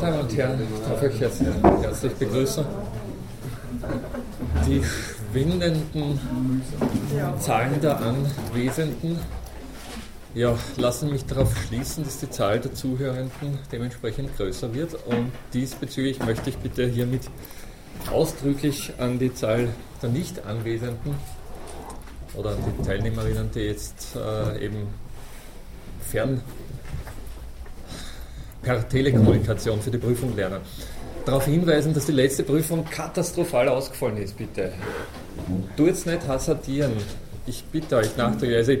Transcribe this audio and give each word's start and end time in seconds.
Damen 0.00 0.20
und 0.20 0.36
Herren, 0.36 0.60
ich 0.60 0.88
darf 0.88 1.02
euch 1.02 1.20
herzlich 1.20 2.12
begrüßen. 2.14 2.64
Die 4.66 4.82
schwindenden 4.84 6.20
Zahlen 7.40 7.80
der 7.80 7.98
Anwesenden 8.00 9.18
ja, 10.34 10.54
lassen 10.76 11.10
mich 11.10 11.24
darauf 11.24 11.56
schließen, 11.56 12.04
dass 12.04 12.18
die 12.18 12.28
Zahl 12.28 12.60
der 12.60 12.74
Zuhörenden 12.74 13.58
dementsprechend 13.72 14.36
größer 14.36 14.74
wird. 14.74 14.94
Und 15.06 15.32
diesbezüglich 15.54 16.18
möchte 16.24 16.50
ich 16.50 16.58
bitte 16.58 16.86
hiermit 16.86 17.22
ausdrücklich 18.12 18.92
an 18.98 19.18
die 19.18 19.32
Zahl 19.32 19.68
der 20.02 20.10
Nicht-Anwesenden 20.10 21.14
oder 22.34 22.50
an 22.50 22.58
die 22.66 22.86
Teilnehmerinnen, 22.86 23.50
die 23.50 23.60
jetzt 23.60 24.14
äh, 24.14 24.62
eben 24.62 24.88
fern 26.00 26.42
per 28.66 28.88
Telekommunikation 28.88 29.80
für 29.80 29.92
die 29.92 29.98
Prüfung 29.98 30.34
lernen. 30.34 30.60
Darauf 31.24 31.44
hinweisen, 31.44 31.94
dass 31.94 32.06
die 32.06 32.12
letzte 32.12 32.42
Prüfung 32.42 32.84
katastrophal 32.84 33.68
ausgefallen 33.68 34.16
ist, 34.16 34.36
bitte. 34.36 34.72
Tu 35.76 35.86
jetzt 35.86 36.04
nicht 36.04 36.26
hasardieren. 36.26 36.92
Ich 37.46 37.62
bitte 37.64 37.96
euch 37.96 38.16
nachträglich. 38.16 38.56
Also 38.56 38.72
ich, 38.72 38.80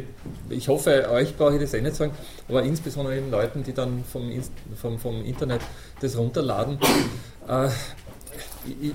ich, 0.50 0.68
hoffe, 0.68 1.08
euch 1.10 1.36
brauche 1.36 1.54
ich 1.54 1.60
das 1.60 1.72
eh 1.74 1.80
nicht 1.80 1.94
sagen, 1.94 2.12
aber 2.48 2.64
insbesondere 2.64 3.14
den 3.14 3.30
Leuten, 3.30 3.62
die 3.62 3.72
dann 3.72 4.02
vom, 4.02 4.28
vom, 4.74 4.98
vom 4.98 5.24
Internet 5.24 5.60
das 6.00 6.18
runterladen. 6.18 6.78
Äh, 7.48 7.68
ich, 8.82 8.92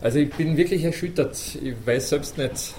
also 0.00 0.18
ich 0.18 0.30
bin 0.30 0.56
wirklich 0.56 0.84
erschüttert. 0.84 1.36
Ich 1.62 1.74
weiß 1.84 2.08
selbst 2.08 2.38
nicht, 2.38 2.72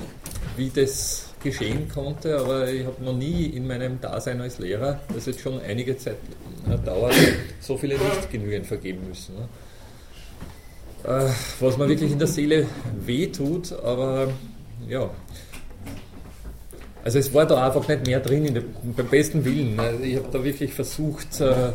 wie 0.57 0.71
das 0.71 1.28
geschehen 1.41 1.87
konnte, 1.89 2.37
aber 2.37 2.69
ich 2.69 2.85
habe 2.85 3.03
noch 3.03 3.15
nie 3.15 3.45
in 3.45 3.67
meinem 3.67 3.99
Dasein 4.01 4.41
als 4.41 4.59
Lehrer, 4.59 4.99
das 5.13 5.25
jetzt 5.25 5.41
schon 5.41 5.59
einige 5.61 5.97
Zeit 5.97 6.17
dauert, 6.85 7.13
so 7.59 7.77
viele 7.77 7.95
nicht 7.95 8.31
genügend 8.31 8.65
vergeben 8.65 9.07
müssen. 9.07 9.35
Ne? 9.35 9.47
Äh, 11.03 11.29
was 11.59 11.77
mir 11.77 11.87
wirklich 11.87 12.11
in 12.11 12.19
der 12.19 12.27
Seele 12.27 12.67
wehtut, 13.05 13.71
aber 13.71 14.29
ja. 14.87 15.09
Also 17.03 17.19
es 17.19 17.33
war 17.33 17.45
da 17.45 17.65
einfach 17.65 17.87
nicht 17.87 18.05
mehr 18.05 18.19
drin, 18.19 18.53
der, 18.53 18.63
beim 18.83 19.07
besten 19.07 19.45
Willen. 19.45 19.79
Also 19.79 20.03
ich 20.03 20.17
habe 20.17 20.27
da 20.31 20.43
wirklich 20.43 20.73
versucht, 20.73 21.39
äh, 21.39 21.71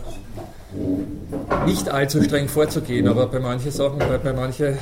nicht 1.67 1.89
allzu 1.89 2.23
streng 2.23 2.49
vorzugehen, 2.49 3.09
aber 3.09 3.27
bei 3.27 3.41
manchen 3.41 3.71
Sachen, 3.71 3.99
bei, 3.99 4.19
bei 4.19 4.33
manchen 4.33 4.67
äh, 4.67 4.77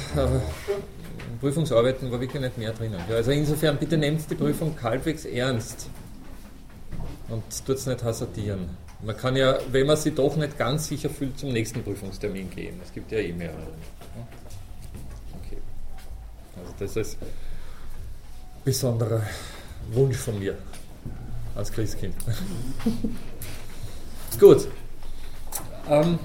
Prüfungsarbeiten 1.42 2.08
war 2.12 2.20
wirklich 2.20 2.40
nicht 2.40 2.56
mehr 2.56 2.72
drinnen. 2.72 3.00
Also 3.10 3.32
insofern 3.32 3.76
bitte 3.76 3.98
nehmt 3.98 4.30
die 4.30 4.36
Prüfung 4.36 4.80
halbwegs 4.80 5.24
ernst 5.24 5.90
und 7.28 7.42
tut 7.66 7.78
es 7.78 7.86
nicht 7.86 8.04
hasardieren. 8.04 8.70
Man 9.02 9.16
kann 9.16 9.34
ja, 9.34 9.58
wenn 9.72 9.88
man 9.88 9.96
sich 9.96 10.14
doch 10.14 10.36
nicht 10.36 10.56
ganz 10.56 10.86
sicher 10.86 11.10
fühlt, 11.10 11.36
zum 11.36 11.52
nächsten 11.52 11.82
Prüfungstermin 11.82 12.48
gehen. 12.48 12.80
Es 12.84 12.92
gibt 12.92 13.10
ja 13.10 13.18
eh 13.18 13.32
mehrere. 13.32 13.56
Okay. 15.44 15.58
Also 16.56 16.74
das 16.78 16.96
ist 16.96 17.20
ein 17.20 17.28
besonderer 18.64 19.22
Wunsch 19.90 20.18
von 20.18 20.38
mir 20.38 20.56
als 21.56 21.72
Christkind. 21.72 22.14
Gut. 24.38 24.68
Ähm, 25.90 26.18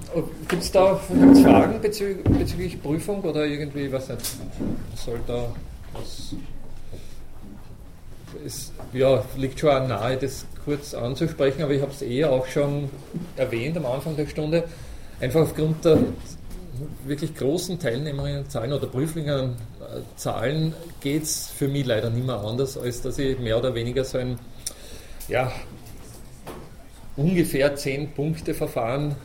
Gibt 0.47 0.63
es 0.63 0.71
da 0.71 0.99
gibt's 1.09 1.41
Fragen 1.41 1.81
bezü 1.81 2.15
bezüglich 2.23 2.81
Prüfung 2.81 3.21
oder 3.21 3.45
irgendwie, 3.45 3.91
was 3.91 4.07
nicht, 4.09 4.21
soll 4.95 5.19
da 5.25 5.51
was. 5.93 6.35
Es 8.45 8.71
ja, 8.93 9.23
liegt 9.35 9.59
schon 9.59 9.87
nahe, 9.87 10.17
das 10.17 10.45
kurz 10.63 10.93
anzusprechen, 10.93 11.63
aber 11.63 11.73
ich 11.73 11.81
habe 11.81 11.91
es 11.91 12.01
eh 12.01 12.25
auch 12.25 12.45
schon 12.45 12.89
erwähnt 13.35 13.77
am 13.77 13.85
Anfang 13.85 14.15
der 14.15 14.27
Stunde. 14.27 14.65
Einfach 15.19 15.41
aufgrund 15.41 15.83
der 15.83 15.97
wirklich 17.05 17.33
großen 17.33 17.79
Teilnehmerinnenzahlen 17.79 18.71
oder 18.73 18.85
Prüflingenzahlen 18.85 20.73
geht 21.01 21.23
es 21.23 21.47
für 21.47 21.67
mich 21.67 21.85
leider 21.85 22.11
nicht 22.11 22.27
mehr 22.27 22.39
anders, 22.39 22.77
als 22.77 23.01
dass 23.01 23.17
ich 23.17 23.39
mehr 23.39 23.57
oder 23.57 23.73
weniger 23.73 24.03
so 24.03 24.19
ein 24.19 24.37
ja, 25.27 25.51
ungefähr 27.15 27.75
10 27.75 28.11
Punkte 28.11 28.53
Verfahren 28.53 29.15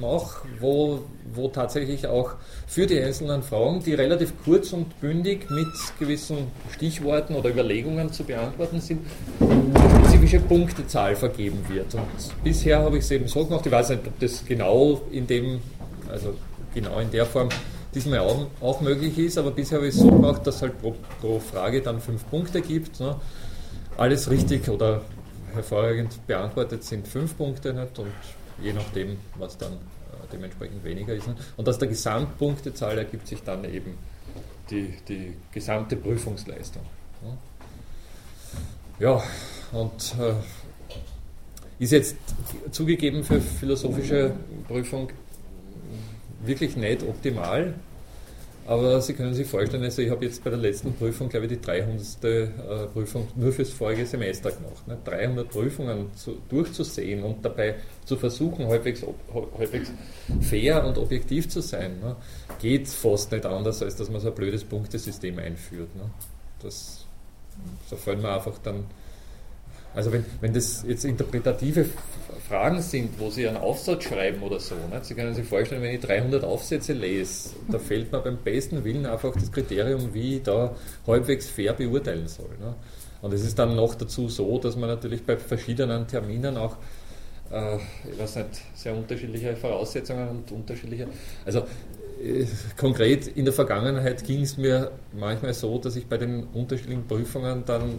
mache, 0.00 0.46
wo, 0.60 1.00
wo 1.34 1.48
tatsächlich 1.48 2.06
auch 2.06 2.32
für 2.66 2.86
die 2.86 3.00
einzelnen 3.00 3.42
Fragen, 3.42 3.82
die 3.82 3.94
relativ 3.94 4.32
kurz 4.44 4.72
und 4.72 5.00
bündig 5.00 5.50
mit 5.50 5.68
gewissen 5.98 6.48
Stichworten 6.74 7.34
oder 7.34 7.50
Überlegungen 7.50 8.12
zu 8.12 8.24
beantworten 8.24 8.80
sind, 8.80 9.00
eine 9.40 10.00
spezifische 10.00 10.40
Punktezahl 10.40 11.16
vergeben 11.16 11.58
wird. 11.68 11.94
Und 11.94 12.44
bisher 12.44 12.80
habe 12.80 12.98
ich 12.98 13.04
es 13.04 13.10
eben 13.10 13.28
so 13.28 13.44
gemacht, 13.44 13.66
ich 13.66 13.72
weiß 13.72 13.90
nicht, 13.90 14.06
ob 14.06 14.18
das 14.20 14.44
genau 14.44 15.02
in 15.10 15.26
dem, 15.26 15.60
also 16.10 16.34
genau 16.74 16.98
in 16.98 17.10
der 17.10 17.26
Form 17.26 17.48
diesmal 17.94 18.20
auch, 18.20 18.46
auch 18.60 18.80
möglich 18.80 19.18
ist, 19.18 19.38
aber 19.38 19.50
bisher 19.50 19.78
habe 19.78 19.88
ich 19.88 19.94
es 19.94 20.00
so 20.00 20.10
gemacht, 20.10 20.46
dass 20.46 20.62
halt 20.62 20.80
pro, 20.80 20.94
pro 21.20 21.40
Frage 21.40 21.80
dann 21.80 22.00
fünf 22.00 22.28
Punkte 22.30 22.60
gibt. 22.60 23.00
Ne? 23.00 23.16
Alles 23.96 24.30
richtig 24.30 24.68
oder 24.68 25.02
hervorragend 25.54 26.26
beantwortet 26.26 26.84
sind 26.84 27.08
fünf 27.08 27.36
Punkte 27.36 27.72
nicht 27.72 27.98
und 27.98 28.12
je 28.62 28.72
nachdem, 28.72 29.16
was 29.36 29.56
dann 29.58 29.72
äh, 29.72 29.76
dementsprechend 30.32 30.84
weniger 30.84 31.14
ist. 31.14 31.28
Und 31.56 31.68
aus 31.68 31.78
der 31.78 31.88
Gesamtpunktezahl 31.88 32.98
ergibt 32.98 33.26
sich 33.26 33.42
dann 33.42 33.64
eben 33.64 33.94
die, 34.70 34.94
die 35.08 35.34
gesamte 35.52 35.96
Prüfungsleistung. 35.96 36.82
Ja, 38.98 39.22
und 39.72 40.14
äh, 40.18 40.34
ist 41.78 41.92
jetzt 41.92 42.16
zugegeben 42.72 43.22
für 43.22 43.40
philosophische 43.40 44.32
Prüfung 44.66 45.10
wirklich 46.44 46.76
nicht 46.76 47.02
optimal, 47.02 47.74
aber 48.68 49.00
Sie 49.00 49.14
können 49.14 49.32
sich 49.32 49.46
vorstellen, 49.46 49.82
also 49.82 50.02
ich 50.02 50.10
habe 50.10 50.26
jetzt 50.26 50.44
bei 50.44 50.50
der 50.50 50.58
letzten 50.58 50.92
Prüfung, 50.92 51.30
glaube 51.30 51.46
ich, 51.46 51.52
die 51.52 51.60
300. 51.60 52.24
Äh, 52.24 52.48
Prüfung 52.92 53.26
nur 53.34 53.50
fürs 53.50 53.70
vorige 53.70 54.04
Semester 54.04 54.50
gemacht. 54.50 54.86
Ne? 54.86 54.98
300 55.06 55.48
Prüfungen 55.48 56.14
zu, 56.14 56.36
durchzusehen 56.50 57.22
und 57.22 57.42
dabei 57.42 57.76
zu 58.04 58.18
versuchen, 58.18 58.66
halbwegs, 58.66 59.02
halbwegs 59.58 59.90
fair 60.42 60.84
und 60.84 60.98
objektiv 60.98 61.48
zu 61.48 61.62
sein, 61.62 61.98
ne? 62.00 62.16
geht 62.60 62.88
fast 62.88 63.32
nicht 63.32 63.46
anders, 63.46 63.82
als 63.82 63.96
dass 63.96 64.10
man 64.10 64.20
so 64.20 64.28
ein 64.28 64.34
blödes 64.34 64.64
Punktesystem 64.64 65.38
einführt. 65.38 65.96
Ne? 65.96 66.02
Das, 66.60 67.06
da 67.88 67.96
fallen 67.96 68.20
mir 68.20 68.34
einfach 68.34 68.58
dann 68.58 68.84
also 69.98 70.12
wenn, 70.12 70.24
wenn 70.40 70.52
das 70.52 70.84
jetzt 70.86 71.04
interpretative 71.04 71.86
Fragen 72.48 72.80
sind, 72.80 73.18
wo 73.18 73.30
Sie 73.30 73.48
einen 73.48 73.56
Aufsatz 73.56 74.04
schreiben 74.04 74.40
oder 74.44 74.60
so, 74.60 74.76
ne? 74.76 75.00
Sie 75.02 75.14
können 75.14 75.34
sich 75.34 75.44
vorstellen, 75.44 75.82
wenn 75.82 75.92
ich 75.92 76.00
300 76.00 76.44
Aufsätze 76.44 76.92
lese, 76.92 77.50
da 77.68 77.80
fehlt 77.80 78.12
mir 78.12 78.20
beim 78.20 78.36
besten 78.36 78.84
Willen 78.84 79.06
einfach 79.06 79.34
das 79.34 79.50
Kriterium, 79.50 80.14
wie 80.14 80.36
ich 80.36 80.44
da 80.44 80.76
halbwegs 81.04 81.48
fair 81.48 81.72
beurteilen 81.72 82.28
soll. 82.28 82.50
Ne? 82.60 82.76
Und 83.22 83.34
es 83.34 83.44
ist 83.44 83.58
dann 83.58 83.74
noch 83.74 83.96
dazu 83.96 84.28
so, 84.28 84.58
dass 84.60 84.76
man 84.76 84.88
natürlich 84.88 85.24
bei 85.24 85.36
verschiedenen 85.36 86.06
Terminen 86.06 86.56
auch 86.56 86.76
äh, 87.50 87.76
ich 88.08 88.18
weiß 88.18 88.36
nicht, 88.36 88.50
sehr 88.74 88.94
unterschiedliche 88.94 89.56
Voraussetzungen 89.56 90.28
und 90.28 90.52
unterschiedliche. 90.52 91.08
Also 91.44 91.64
äh, 92.22 92.46
konkret 92.76 93.26
in 93.26 93.46
der 93.46 93.54
Vergangenheit 93.54 94.24
ging 94.24 94.42
es 94.42 94.56
mir 94.56 94.92
manchmal 95.12 95.54
so, 95.54 95.76
dass 95.78 95.96
ich 95.96 96.06
bei 96.06 96.18
den 96.18 96.44
unterschiedlichen 96.44 97.08
Prüfungen 97.08 97.64
dann 97.66 97.98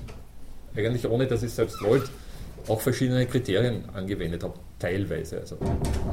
eigentlich 0.85 1.07
ohne 1.07 1.28
dass 1.28 1.44
ich 1.44 1.50
es 1.50 1.56
selbst 1.56 1.81
wollte, 1.84 2.09
auch 2.67 2.81
verschiedene 2.81 3.25
Kriterien 3.25 3.84
angewendet 3.94 4.44
habe, 4.44 4.53
teilweise. 4.78 5.40
Also 5.40 5.57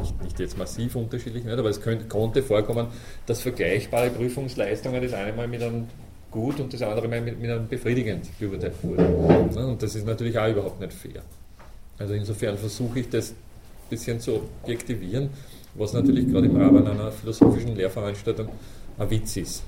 nicht, 0.00 0.22
nicht 0.22 0.40
jetzt 0.40 0.58
massiv 0.58 0.96
unterschiedlich, 0.96 1.44
nicht, 1.44 1.58
aber 1.58 1.68
es 1.68 1.80
könnte, 1.80 2.06
konnte 2.06 2.42
vorkommen, 2.42 2.88
dass 3.26 3.42
vergleichbare 3.42 4.10
Prüfungsleistungen 4.10 5.02
das 5.02 5.12
eine 5.12 5.32
Mal 5.32 5.48
mit 5.48 5.62
einem 5.62 5.86
gut 6.30 6.60
und 6.60 6.72
das 6.72 6.82
andere 6.82 7.08
Mal 7.08 7.20
mit, 7.20 7.40
mit 7.40 7.50
einem 7.50 7.68
befriedigend 7.68 8.26
beurteilt 8.38 8.74
wurden. 8.82 9.54
Ne, 9.54 9.66
und 9.66 9.82
das 9.82 9.94
ist 9.94 10.06
natürlich 10.06 10.38
auch 10.38 10.48
überhaupt 10.48 10.80
nicht 10.80 10.92
fair. 10.92 11.22
Also 11.98 12.14
insofern 12.14 12.58
versuche 12.58 13.00
ich 13.00 13.08
das 13.08 13.30
ein 13.30 13.36
bisschen 13.90 14.20
zu 14.20 14.42
objektivieren, 14.62 15.30
was 15.74 15.92
natürlich 15.92 16.28
gerade 16.28 16.46
im 16.46 16.56
Rahmen 16.56 16.86
einer 16.86 17.10
philosophischen 17.10 17.76
Lehrveranstaltung 17.76 18.48
ein 18.98 19.10
Witz 19.10 19.36
ist, 19.36 19.62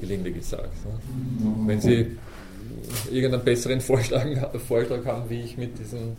gelinde 0.00 0.30
gesagt. 0.32 0.72
Ne. 0.84 1.52
Wenn 1.66 1.80
Sie 1.80 2.16
irgendeinen 3.10 3.44
besseren 3.44 3.80
Vorschlag, 3.80 4.26
Vorschlag 4.68 5.04
haben, 5.04 5.28
wie 5.30 5.42
ich 5.42 5.56
mit 5.56 5.78
diesen 5.78 6.16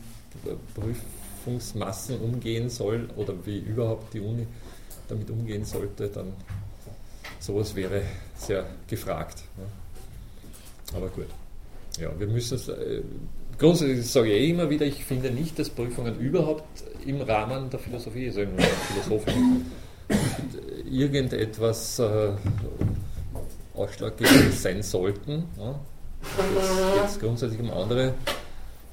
Prüfungsmassen 0.76 2.20
umgehen 2.20 2.70
soll 2.70 3.08
oder 3.16 3.34
wie 3.46 3.60
überhaupt 3.60 4.14
die 4.14 4.20
Uni 4.20 4.46
damit 5.08 5.30
umgehen 5.30 5.66
sollte, 5.66 6.08
dann 6.10 6.34
sowas 7.40 7.76
wäre 7.76 8.02
sehr 8.36 8.66
gefragt. 8.88 9.44
Aber 10.94 11.08
gut. 11.10 11.28
Ja, 12.00 12.10
wir 12.18 12.28
müssen 12.28 12.56
es. 12.56 12.68
Äh, 12.68 13.02
grundsätzlich 13.58 14.06
sage 14.06 14.34
ich 14.34 14.42
eh 14.42 14.50
immer 14.50 14.70
wieder, 14.70 14.86
ich 14.86 15.06
finde 15.06 15.32
nicht, 15.32 15.58
dass 15.58 15.70
Prüfungen 15.70 16.20
überhaupt 16.20 16.84
im 17.06 17.22
Rahmen 17.22 17.70
der 17.70 17.80
Philosophie, 17.80 18.28
also 18.28 18.42
im 18.42 18.50
Rahmen 18.50 18.58
der 18.60 19.04
Philosophie, 19.04 19.62
irgendetwas 20.92 22.00
äh, 22.00 22.32
ausschlaggebend 23.74 24.54
sein 24.54 24.84
sollten. 24.84 25.46
Ja. 25.58 25.80
Jetzt 26.38 26.96
geht 26.96 27.06
es 27.06 27.20
grundsätzlich 27.20 27.60
um 27.62 27.72
andere 27.72 28.14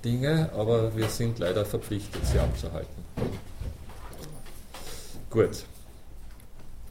Dinge, 0.04 0.50
aber 0.54 0.94
wir 0.96 1.08
sind 1.08 1.38
leider 1.38 1.64
verpflichtet, 1.64 2.24
sie 2.26 2.38
abzuhalten. 2.38 3.04
Gut. 5.30 5.64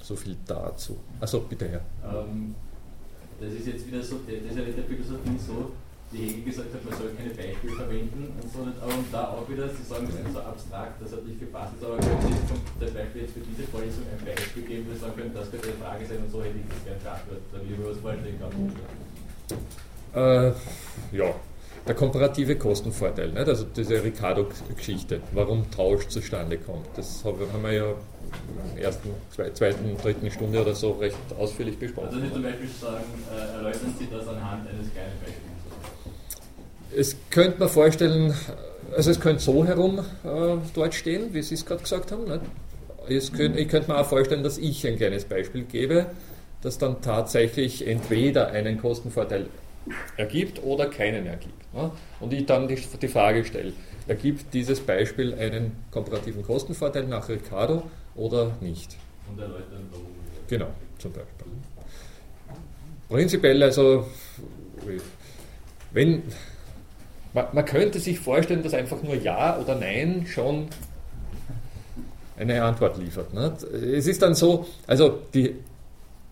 So 0.02 0.16
viel 0.16 0.36
dazu. 0.48 0.98
Achso, 1.20 1.40
bitte 1.42 1.68
Herr. 1.70 1.82
Ähm, 2.04 2.56
das 3.40 3.54
ist 3.54 3.68
jetzt 3.68 3.88
wieder 3.88 4.04
so, 4.04 4.20
das 4.26 4.52
ist 4.52 4.58
ja 4.58 4.64
der 4.64 4.84
Philosophie 4.84 5.38
so, 5.38 5.72
die 6.12 6.18
Hegel 6.18 6.44
gesagt 6.44 6.74
hat, 6.74 6.84
man 6.84 6.98
soll 6.98 7.12
keine 7.16 7.30
Beispiele 7.32 7.74
verwenden 7.76 8.34
und 8.42 8.52
so. 8.52 8.60
Aber 8.82 8.94
und 8.94 9.08
da 9.12 9.30
auch 9.30 9.48
wieder, 9.48 9.70
Sie 9.70 9.84
sagen, 9.84 10.08
das 10.10 10.20
ist 10.20 10.34
so 10.34 10.40
abstrakt, 10.42 11.02
das 11.02 11.12
hat 11.14 11.26
nicht 11.26 11.40
gepasst, 11.40 11.74
aber 11.82 11.98
können 11.98 12.22
Sie 12.22 12.48
zum 12.50 12.94
Beispiel 12.94 13.22
jetzt 13.22 13.34
für 13.34 13.40
diese 13.40 13.64
Vorlesung 13.70 14.04
ein 14.12 14.26
Beispiel 14.26 14.64
geben, 14.64 14.88
wo 14.90 14.94
Sie 14.94 15.00
sagen 15.00 15.16
können, 15.16 15.34
das 15.34 15.50
könnte 15.52 15.68
eine 15.70 15.78
Frage 15.78 16.06
sein 16.06 16.18
und 16.24 16.32
so 16.32 16.44
hätte 16.44 16.58
ich 16.58 16.68
das 16.68 16.84
gerne 16.84 17.00
beantwortet. 17.00 17.44
Dann 17.54 17.64
lieber 17.68 17.90
was 17.90 18.04
wollen 18.04 18.20
Sie 18.26 18.36
äh, 20.16 20.52
Ja, 21.12 21.34
der 21.88 21.96
komparative 21.96 22.56
Kostenvorteil, 22.58 23.30
nicht? 23.32 23.48
also 23.48 23.66
diese 23.76 24.04
Ricardo-Geschichte, 24.04 25.20
warum 25.32 25.70
Tausch 25.72 26.08
zustande 26.08 26.58
kommt. 26.58 26.88
Das 26.96 27.24
haben 27.26 27.64
wir 27.64 27.72
ja 27.72 27.86
in 27.90 28.76
der 28.76 28.86
ersten, 28.86 29.10
zweiten, 29.54 29.98
dritten 30.02 30.32
Stunde 30.32 30.62
oder 30.62 30.76
so 30.76 30.92
recht 30.92 31.18
ausführlich 31.38 31.78
besprochen. 31.78 32.08
Also 32.10 32.20
nicht 32.20 32.34
zum 32.34 32.44
Beispiel 32.44 32.70
sagen, 32.80 33.04
äh, 33.30 33.58
erläutern 33.58 33.94
Sie 33.98 34.08
das 34.12 34.28
anhand 34.28 34.70
eines 34.70 34.92
kleinen 34.94 35.20
Beispiels. 35.20 35.52
Es 36.96 37.16
könnte 37.30 37.60
man 37.60 37.70
vorstellen, 37.70 38.34
also 38.96 39.12
es 39.12 39.20
könnte 39.20 39.42
so 39.42 39.66
herum 39.66 40.00
äh, 40.00 40.58
dort 40.74 40.94
stehen, 40.94 41.34
wie 41.34 41.42
Sie 41.42 41.56
es 41.56 41.66
gerade 41.66 41.82
gesagt 41.82 42.12
haben. 42.12 42.26
Nicht? 42.26 43.34
Könnt, 43.34 43.58
ich 43.58 43.68
könnte 43.68 43.92
mir 43.92 43.98
auch 43.98 44.06
vorstellen, 44.06 44.44
dass 44.44 44.58
ich 44.58 44.86
ein 44.86 44.98
kleines 44.98 45.26
Beispiel 45.26 45.64
gebe, 45.64 46.06
das 46.62 46.78
dann 46.78 47.02
tatsächlich 47.02 47.88
entweder 47.88 48.50
einen 48.50 48.80
Kostenvorteil 48.80 49.48
ergibt 50.18 50.64
oder 50.64 50.88
keinen 50.88 51.26
ergibt. 51.26 51.74
Ne? 51.74 51.92
Und 52.20 52.34
ich 52.34 52.46
dann 52.46 52.68
die, 52.68 52.76
die 52.76 53.08
Frage 53.08 53.44
stelle, 53.46 53.74
ergibt 54.08 54.54
dieses 54.54 54.80
Beispiel 54.80 55.34
einen 55.34 55.72
komparativen 55.92 56.44
Kostenvorteil 56.44 57.06
nach 57.06 57.30
Ricardo 57.30 57.84
oder 58.16 58.52
nicht? 58.62 58.98
Und 59.30 59.40
erläutern 59.40 59.88
warum. 59.92 60.06
Genau, 60.48 60.68
zum 60.98 61.14
Beispiel. 61.14 61.48
Prinzipiell 63.08 63.62
also, 63.64 64.08
wenn, 65.92 66.24
man, 67.34 67.46
man 67.52 67.66
könnte 67.66 68.00
sich 68.00 68.20
vorstellen, 68.20 68.64
dass 68.64 68.74
einfach 68.74 69.02
nur 69.04 69.16
Ja 69.16 69.60
oder 69.60 69.76
Nein 69.76 70.26
schon 70.28 70.68
eine 72.38 72.64
Antwort 72.64 72.98
liefert. 72.98 73.34
Ne? 73.34 73.54
Es 73.94 74.08
ist 74.08 74.22
dann 74.22 74.34
so, 74.34 74.66
also 74.88 75.20
die 75.34 75.56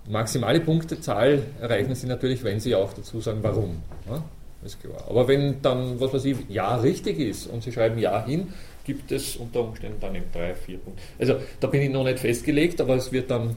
maximale 0.09 0.59
Punktezahl 0.59 1.43
erreichen 1.61 1.95
Sie 1.95 2.07
natürlich, 2.07 2.43
wenn 2.43 2.59
Sie 2.59 2.75
auch 2.75 2.93
dazu 2.93 3.21
sagen, 3.21 3.39
warum. 3.41 3.81
Ne? 4.09 4.21
Ist 4.65 4.81
klar. 4.81 5.05
Aber 5.07 5.27
wenn 5.27 5.61
dann, 5.61 5.99
was 6.01 6.13
weiß 6.13 6.25
ich, 6.25 6.37
Ja 6.49 6.75
richtig 6.75 7.19
ist 7.19 7.47
und 7.47 7.63
Sie 7.63 7.71
schreiben 7.71 7.97
Ja 7.97 8.25
hin, 8.25 8.53
gibt 8.83 9.11
es 9.11 9.37
unter 9.37 9.61
Umständen 9.61 9.99
dann 10.01 10.15
eben 10.15 10.25
drei, 10.33 10.53
vier 10.55 10.79
Punkte. 10.79 11.01
Also 11.17 11.35
da 11.59 11.67
bin 11.67 11.81
ich 11.81 11.89
noch 11.89 12.03
nicht 12.03 12.19
festgelegt, 12.19 12.81
aber 12.81 12.95
es 12.95 13.11
wird 13.11 13.31
dann 13.31 13.55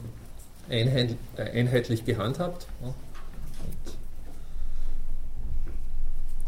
einheitlich 0.69 2.05
gehandhabt. 2.05 2.67
Ne? 2.81 2.93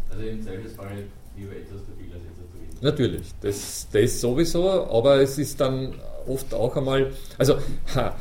Also 0.08 0.22
im 0.22 0.42
Zweifelsfall 0.42 1.04
lieber 1.36 1.52
etwas 1.52 1.84
zu 1.84 1.92
viel 1.98 2.12
als 2.12 2.22
etwas 2.22 2.46
zu 2.50 2.58
wenig. 2.60 2.80
Natürlich, 2.80 3.26
das, 3.42 3.88
das 3.92 4.20
sowieso, 4.20 4.86
aber 4.86 5.20
es 5.20 5.36
ist 5.36 5.60
dann 5.60 5.94
oft 6.26 6.54
auch 6.54 6.76
einmal, 6.76 7.12
also 7.36 7.58
ha, 7.94 8.16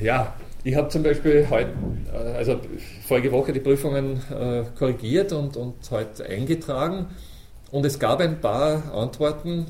ja, 0.00 0.34
ich 0.66 0.74
habe 0.74 0.88
zum 0.88 1.04
Beispiel 1.04 1.46
heute, 1.48 1.70
äh, 2.12 2.32
also 2.32 2.58
vorige 3.06 3.30
Woche 3.30 3.52
die 3.52 3.60
Prüfungen 3.60 4.20
äh, 4.32 4.64
korrigiert 4.76 5.32
und, 5.32 5.56
und 5.56 5.76
heute 5.92 6.26
eingetragen. 6.26 7.06
Und 7.70 7.86
es 7.86 8.00
gab 8.00 8.18
ein 8.18 8.40
paar 8.40 8.92
Antworten, 8.92 9.66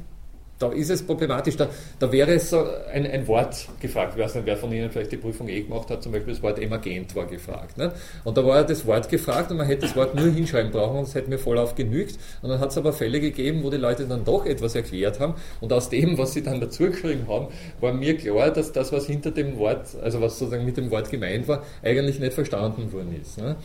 da 0.59 0.73
ist 0.73 0.91
es 0.91 1.03
problematisch. 1.03 1.57
Da, 1.57 1.69
da 1.99 2.11
wäre 2.11 2.39
so 2.39 2.65
ein, 2.93 3.07
ein, 3.07 3.27
Wort 3.27 3.69
gefragt. 3.81 4.15
Ich 4.17 4.23
weiß 4.23 4.37
nicht, 4.37 4.47
wer 4.47 4.57
von 4.57 4.73
Ihnen 4.73 4.91
vielleicht 4.91 5.13
die 5.13 5.17
Prüfung 5.17 5.49
eh 5.49 5.63
gemacht 5.63 5.91
hat, 5.91 6.03
zum 6.03 6.13
Beispiel 6.13 6.33
das 6.33 6.43
Wort 6.43 6.59
emergent 6.59 7.15
war 7.15 7.27
gefragt. 7.27 7.77
Ne? 7.77 7.93
Und 8.25 8.37
da 8.37 8.45
war 8.45 8.65
das 8.65 8.87
Wort 8.87 9.09
gefragt 9.09 9.51
und 9.51 9.59
man 9.59 9.67
hätte 9.67 9.83
das 9.83 9.97
Wort 9.97 10.15
nur 10.15 10.31
hinschreiben 10.31 10.71
brauchen 10.71 10.99
und 10.99 11.05
es 11.05 11.15
hätte 11.15 11.29
mir 11.29 11.39
voll 11.39 11.59
auf 11.59 11.75
genügt. 11.75 12.19
Und 12.43 12.51
dann 12.51 12.61
hat 12.61 12.71
es 12.71 12.79
aber 12.79 12.93
Fälle 12.93 13.21
gegeben, 13.21 13.63
wo 13.63 13.71
die 13.71 13.77
Leute 13.77 14.07
dann 14.07 14.25
doch 14.25 14.47
etwas 14.47 14.75
erklärt 14.75 15.21
haben 15.21 15.35
und 15.61 15.73
aus 15.73 15.91
dem, 15.91 16.17
was 16.17 16.33
sie 16.33 16.43
dann 16.43 16.61
dazu 16.61 16.87
geschrieben 16.87 17.27
haben, 17.29 17.49
war 17.81 17.93
mir 17.93 18.17
klar, 18.17 18.51
dass 18.51 18.73
das, 18.73 18.93
was 18.93 19.07
hinter 19.07 19.31
dem 19.31 19.59
Wort, 19.59 19.89
also 20.03 20.21
was 20.21 20.39
sozusagen 20.39 20.65
mit 20.65 20.77
dem 20.77 20.91
Wort 20.91 21.11
gemeint 21.11 21.49
war, 21.49 21.63
eigentlich 21.83 22.19
nicht 22.19 22.33
verstanden 22.33 22.93
worden 22.93 23.15
ist. 23.21 23.39
Ne? 23.39 23.57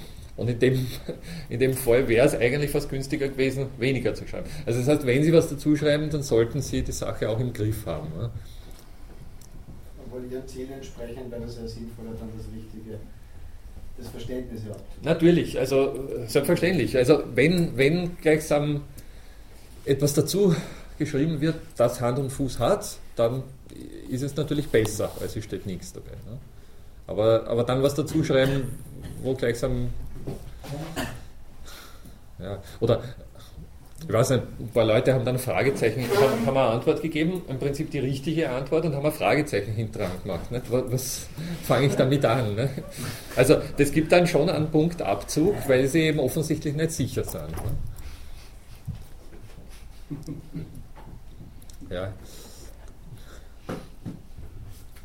Und 0.41 0.49
in 0.49 0.57
dem, 0.57 0.87
in 1.49 1.59
dem 1.59 1.75
Fall 1.75 2.07
wäre 2.07 2.25
es 2.25 2.33
eigentlich 2.33 2.71
fast 2.71 2.89
günstiger 2.89 3.27
gewesen, 3.27 3.67
weniger 3.77 4.15
zu 4.15 4.27
schreiben. 4.27 4.49
Also 4.65 4.79
das 4.79 4.87
heißt, 4.87 5.05
wenn 5.05 5.23
Sie 5.23 5.31
was 5.31 5.49
dazu 5.49 5.75
schreiben, 5.75 6.09
dann 6.09 6.23
sollten 6.23 6.61
Sie 6.61 6.81
die 6.81 6.91
Sache 6.91 7.29
auch 7.29 7.39
im 7.39 7.53
Griff 7.53 7.85
haben. 7.85 8.09
Ne? 8.17 8.31
Obwohl 10.03 10.23
Ihren 10.31 10.47
Zielen 10.47 10.71
entsprechend 10.71 11.29
wäre 11.29 11.41
das 11.41 11.57
sehr 11.57 11.67
sinnvoll, 11.67 12.05
dann 12.05 12.29
das 12.35 12.47
Richtige, 12.47 12.97
das 13.99 14.07
Verständnis 14.07 14.63
überhaupt. 14.63 14.83
Natürlich, 15.03 15.59
also 15.59 16.09
selbstverständlich. 16.25 16.97
Also 16.97 17.21
wenn, 17.35 17.77
wenn 17.77 18.17
gleichsam 18.17 18.81
etwas 19.85 20.15
dazu 20.15 20.55
geschrieben 20.97 21.39
wird, 21.39 21.57
das 21.77 22.01
Hand 22.01 22.17
und 22.17 22.31
Fuß 22.31 22.57
hat, 22.57 22.97
dann 23.15 23.43
ist 24.09 24.23
es 24.23 24.35
natürlich 24.35 24.69
besser, 24.69 25.11
als 25.21 25.35
es 25.35 25.43
steht 25.43 25.67
nichts 25.67 25.93
dabei. 25.93 26.13
Ne? 26.27 26.39
Aber, 27.05 27.45
aber 27.45 27.63
dann 27.63 27.83
was 27.83 27.93
dazu 27.93 28.23
schreiben, 28.23 28.63
wo 29.21 29.35
gleichsam 29.35 29.89
ja, 32.39 32.57
oder 32.79 33.01
ich 34.07 34.11
weiß 34.11 34.31
nicht, 34.31 34.43
ein 34.59 34.69
paar 34.69 34.85
Leute 34.85 35.13
haben 35.13 35.25
dann 35.25 35.37
Fragezeichen, 35.37 36.01
haben, 36.01 36.45
haben 36.45 36.57
eine 36.57 36.69
Antwort 36.69 37.01
gegeben, 37.01 37.43
im 37.47 37.59
Prinzip 37.59 37.91
die 37.91 37.99
richtige 37.99 38.49
Antwort 38.49 38.85
und 38.85 38.95
haben 38.95 39.05
ein 39.05 39.11
Fragezeichen 39.11 39.73
hinten 39.73 39.99
dran 39.99 40.11
gemacht. 40.23 40.51
Nicht? 40.51 40.71
Was, 40.71 40.91
was 40.91 41.27
fange 41.63 41.85
ich 41.87 41.95
damit 41.95 42.25
an? 42.25 42.55
Ne? 42.55 42.69
Also 43.35 43.57
das 43.77 43.91
gibt 43.91 44.11
dann 44.11 44.25
schon 44.25 44.49
einen 44.49 44.71
Punkt 44.71 45.01
Abzug, 45.01 45.55
weil 45.67 45.87
sie 45.87 46.01
eben 46.01 46.19
offensichtlich 46.19 46.75
nicht 46.75 46.91
sicher 46.91 47.23
sind. 47.23 47.51
Ne? 47.51 47.71
Ja. 51.91 52.13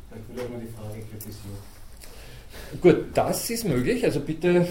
Ich 0.09 0.35
will 0.35 0.43
auch 0.43 0.49
mal 0.49 0.59
die 0.59 0.73
Frage 0.73 1.01
kritisieren. 1.11 1.57
Gut, 2.81 3.05
das 3.13 3.49
ist 3.49 3.65
möglich. 3.65 4.03
Also 4.03 4.19
bitte 4.21 4.67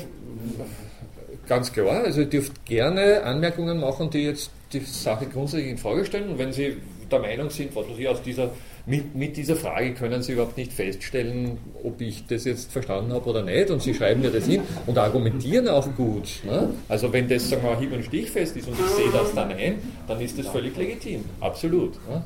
ganz 1.47 1.73
klar. 1.73 2.05
Also 2.05 2.21
ihr 2.21 2.27
dürft 2.27 2.65
gerne 2.65 3.23
Anmerkungen 3.23 3.81
machen, 3.81 4.11
die 4.11 4.25
jetzt 4.25 4.51
die 4.73 4.81
Sache 4.81 5.27
grundsätzlich 5.27 5.71
in 5.71 5.79
Frage 5.79 6.05
stellen. 6.05 6.31
Und 6.31 6.39
wenn 6.39 6.53
Sie 6.53 6.77
der 7.11 7.21
Meinung 7.21 7.51
sind, 7.51 7.75
was 7.77 7.87
Sie 7.97 8.09
aus 8.09 8.23
dieser, 8.23 8.51
mit, 8.85 9.15
mit 9.15 9.37
dieser 9.37 9.57
Frage 9.57 9.95
können 9.95 10.23
Sie 10.23 10.33
überhaupt 10.33 10.57
nicht 10.57 10.73
feststellen, 10.73 11.59
ob 11.83 12.01
ich 12.01 12.27
das 12.27 12.45
jetzt 12.45 12.73
verstanden 12.73 13.13
habe 13.13 13.29
oder 13.29 13.43
nicht. 13.43 13.71
Und 13.71 13.83
Sie 13.83 13.95
schreiben 13.95 14.23
mir 14.23 14.31
das 14.31 14.47
hin 14.47 14.63
und 14.87 14.99
argumentieren 14.99 15.69
auch 15.69 15.89
gut. 15.95 16.41
Ne? 16.45 16.71
Also 16.89 17.13
wenn 17.13 17.29
das 17.29 17.49
sagen 17.49 17.63
wir, 17.63 17.79
hieb- 17.79 17.93
und 17.93 18.05
stichfest 18.05 18.57
ist 18.57 18.69
und 18.69 18.75
ich 18.79 18.87
sehe 18.87 19.13
das 19.13 19.35
dann 19.35 19.53
ein, 19.53 19.79
dann 20.09 20.21
ist 20.21 20.39
das 20.39 20.49
völlig 20.49 20.77
legitim. 20.77 21.25
Absolut. 21.41 21.95
Ne? 22.09 22.23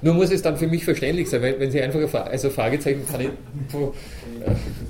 Nur 0.00 0.14
muss 0.14 0.30
es 0.30 0.42
dann 0.42 0.56
für 0.56 0.68
mich 0.68 0.84
verständlich 0.84 1.28
sein, 1.28 1.42
wenn, 1.42 1.58
wenn 1.58 1.70
Sie 1.70 1.80
einfach, 1.80 2.26
also 2.26 2.50
Fragezeichen 2.50 3.04
kann 3.10 3.20
ich, 3.20 3.30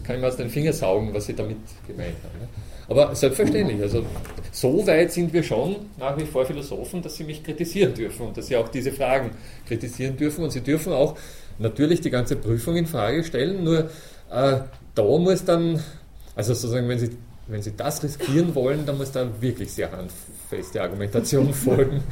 kann 0.05 0.17
ich 0.17 0.21
mir 0.21 0.29
aus 0.29 0.37
den 0.37 0.51
Fingern 0.51 0.75
saugen, 0.75 1.15
was 1.15 1.27
Sie 1.27 1.35
damit 1.35 1.57
gemeint 1.87 2.17
haben. 2.23 2.41
Ne? 2.41 2.49
Aber 2.89 3.15
selbstverständlich, 3.15 3.81
also 3.83 4.05
so 4.51 4.87
weit 4.87 5.13
sind 5.13 5.33
wir 5.33 5.43
schon 5.43 5.77
nach 5.99 6.17
wie 6.17 6.25
vor 6.25 6.47
Philosophen, 6.47 7.03
dass 7.03 7.17
Sie 7.17 7.25
mich 7.25 7.45
kritisieren 7.45 7.95
dürfen 7.95 8.27
und 8.27 8.37
dass 8.37 8.47
Sie 8.47 8.57
auch 8.57 8.69
diese 8.69 8.93
Fragen 8.93 9.31
kritisieren 9.67 10.17
dürfen 10.17 10.43
und 10.43 10.51
Sie 10.51 10.63
dürfen 10.63 10.93
auch 10.93 11.17
natürlich 11.59 12.01
die 12.01 12.11
ganze 12.11 12.37
Prüfung 12.37 12.77
in 12.77 12.87
Frage 12.87 13.25
stellen, 13.25 13.63
nur 13.63 13.91
äh, 14.31 14.61
da 14.95 15.03
muss 15.03 15.45
dann, 15.45 15.83
also 16.35 16.55
sozusagen, 16.55 16.89
wenn 16.89 16.99
Sie 16.99 17.11
wenn 17.49 17.63
Sie 17.63 17.73
das 17.77 18.03
riskieren 18.03 18.55
wollen, 18.55 18.85
dann 18.85 18.99
muss 18.99 19.11
da 19.11 19.27
wirklich 19.41 19.73
sehr 19.73 19.91
handfeste 19.91 20.83
Argumentation 20.83 21.53
folgen, 21.55 22.03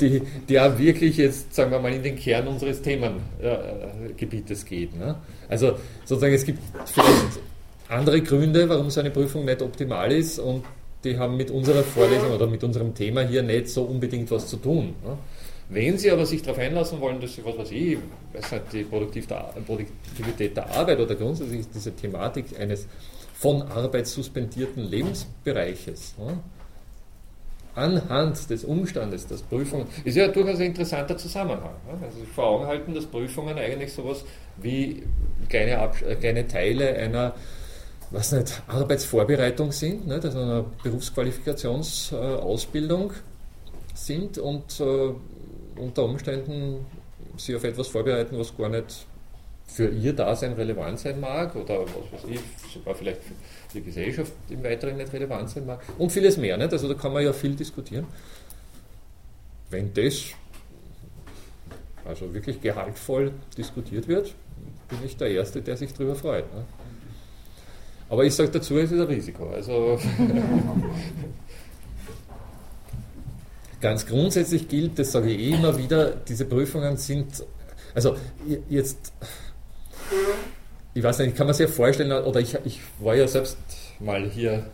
die, 0.00 0.22
die 0.48 0.58
auch 0.58 0.78
wirklich 0.78 1.18
jetzt, 1.18 1.54
sagen 1.54 1.70
wir 1.70 1.78
mal, 1.78 1.92
in 1.92 2.02
den 2.02 2.16
Kern 2.16 2.48
unseres 2.48 2.80
Themengebietes 2.82 4.62
äh, 4.62 4.66
geht. 4.66 4.96
Ne? 4.98 5.16
Also 5.48 5.76
sozusagen, 6.04 6.34
es 6.34 6.44
gibt 6.44 6.60
vielleicht 6.86 7.40
andere 7.88 8.20
Gründe, 8.22 8.68
warum 8.68 8.90
so 8.90 9.00
eine 9.00 9.10
Prüfung 9.10 9.44
nicht 9.44 9.62
optimal 9.62 10.12
ist 10.12 10.38
und 10.38 10.64
die 11.04 11.18
haben 11.18 11.36
mit 11.36 11.50
unserer 11.50 11.82
Vorlesung 11.82 12.32
oder 12.32 12.46
mit 12.46 12.64
unserem 12.64 12.94
Thema 12.94 13.22
hier 13.22 13.42
nicht 13.42 13.68
so 13.68 13.82
unbedingt 13.82 14.30
was 14.30 14.48
zu 14.48 14.56
tun. 14.56 14.94
Ne? 15.04 15.16
Wenn 15.68 15.98
Sie 15.98 16.10
aber 16.10 16.26
sich 16.26 16.42
darauf 16.42 16.58
einlassen 16.58 17.00
wollen, 17.00 17.20
dass 17.20 17.34
Sie, 17.34 17.44
was 17.44 17.58
weiß 17.58 17.70
ich, 17.72 17.98
weiß 18.32 18.52
nicht, 18.52 18.72
die 18.72 18.84
Produktivität 18.84 20.56
der 20.56 20.70
Arbeit 20.70 21.00
oder 21.00 21.14
grundsätzlich 21.14 21.66
diese 21.74 21.94
Thematik 21.94 22.58
eines 22.58 22.86
von 23.34 23.62
Arbeit 23.62 24.06
suspendierten 24.06 24.84
Lebensbereiches. 24.84 26.14
Ne? 26.18 26.38
Anhand 27.74 28.48
des 28.48 28.64
Umstandes, 28.64 29.26
dass 29.26 29.42
Prüfungen, 29.42 29.86
ist 30.04 30.16
ja 30.16 30.28
durchaus 30.28 30.60
ein 30.60 30.66
interessanter 30.66 31.16
Zusammenhang. 31.18 31.74
Ne? 31.86 31.98
Also 32.06 32.20
sich 32.20 32.28
vor 32.28 32.46
Augen 32.46 32.66
halten, 32.66 32.94
dass 32.94 33.04
Prüfungen 33.04 33.58
eigentlich 33.58 33.92
sowas 33.92 34.24
wie 34.56 35.02
kleine, 35.48 35.78
Abs 35.78 36.00
äh, 36.00 36.14
kleine 36.14 36.46
Teile 36.46 36.96
einer 36.96 37.34
was 38.10 38.32
nicht, 38.32 38.62
Arbeitsvorbereitung 38.68 39.72
sind, 39.72 40.06
nicht? 40.06 40.24
also 40.24 40.38
einer 40.38 40.64
Berufsqualifikationsausbildung 40.82 43.12
sind 43.94 44.38
und 44.38 44.80
äh, 44.80 45.12
unter 45.76 46.04
Umständen 46.04 46.86
sie 47.36 47.56
auf 47.56 47.64
etwas 47.64 47.88
vorbereiten, 47.88 48.38
was 48.38 48.56
gar 48.56 48.68
nicht 48.68 49.06
für 49.66 49.88
ihr 49.88 50.12
Dasein 50.12 50.52
relevant 50.52 50.98
sein 50.98 51.20
mag 51.20 51.54
oder 51.56 51.80
was 51.80 52.12
weiß 52.12 52.30
ich, 52.30 52.40
sogar 52.72 52.94
vielleicht 52.94 53.22
für 53.22 53.34
die 53.74 53.82
Gesellschaft 53.82 54.32
im 54.48 54.62
Weiteren 54.62 54.96
nicht 54.96 55.12
relevant 55.12 55.50
sein 55.50 55.66
mag 55.66 55.82
und 55.98 56.10
vieles 56.10 56.36
mehr. 56.36 56.56
Nicht? 56.56 56.72
Also 56.72 56.88
da 56.88 56.94
kann 56.94 57.12
man 57.12 57.24
ja 57.24 57.32
viel 57.32 57.54
diskutieren. 57.54 58.06
Wenn 59.70 59.92
das 59.92 60.26
also 62.04 62.32
wirklich 62.32 62.60
gehaltvoll 62.60 63.32
diskutiert 63.58 64.06
wird, 64.06 64.32
bin 64.88 64.98
ich 65.04 65.16
der 65.16 65.30
Erste, 65.30 65.60
der 65.60 65.76
sich 65.76 65.92
darüber 65.92 66.14
freut. 66.14 66.44
Ne? 66.54 66.64
Aber 68.08 68.24
ich 68.24 68.34
sage 68.34 68.50
dazu, 68.50 68.78
es 68.78 68.92
ist 68.92 69.00
ein 69.00 69.06
Risiko. 69.06 69.50
Also 69.50 69.98
ganz 73.80 74.06
grundsätzlich 74.06 74.68
gilt, 74.68 74.98
das 74.98 75.12
sage 75.12 75.30
ich 75.30 75.40
eh 75.40 75.54
immer 75.54 75.76
wieder, 75.76 76.10
diese 76.10 76.44
Prüfungen 76.44 76.96
sind, 76.96 77.44
also 77.94 78.16
jetzt, 78.68 79.12
ich 80.94 81.02
weiß 81.02 81.18
nicht, 81.18 81.30
ich 81.30 81.34
kann 81.34 81.46
mir 81.46 81.54
sehr 81.54 81.68
vorstellen, 81.68 82.12
oder 82.12 82.40
ich, 82.40 82.56
ich 82.64 82.80
war 83.00 83.14
ja 83.14 83.28
selbst 83.28 83.58
mal 84.00 84.28
hier 84.28 84.66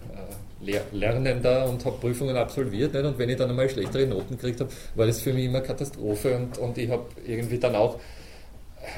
äh, 0.64 0.80
Lernender 0.92 1.68
und 1.68 1.84
habe 1.84 1.98
Prüfungen 1.98 2.36
absolviert. 2.36 2.94
Nicht? 2.94 3.04
Und 3.04 3.18
wenn 3.18 3.28
ich 3.28 3.36
dann 3.36 3.50
einmal 3.50 3.68
schlechtere 3.68 4.06
Noten 4.06 4.36
gekriegt 4.36 4.60
habe, 4.60 4.70
war 4.94 5.06
das 5.06 5.20
für 5.20 5.32
mich 5.32 5.46
immer 5.46 5.60
Katastrophe. 5.60 6.36
Und, 6.36 6.58
und 6.58 6.78
ich 6.78 6.90
habe 6.90 7.06
irgendwie 7.26 7.58
dann 7.58 7.74
auch, 7.74 7.98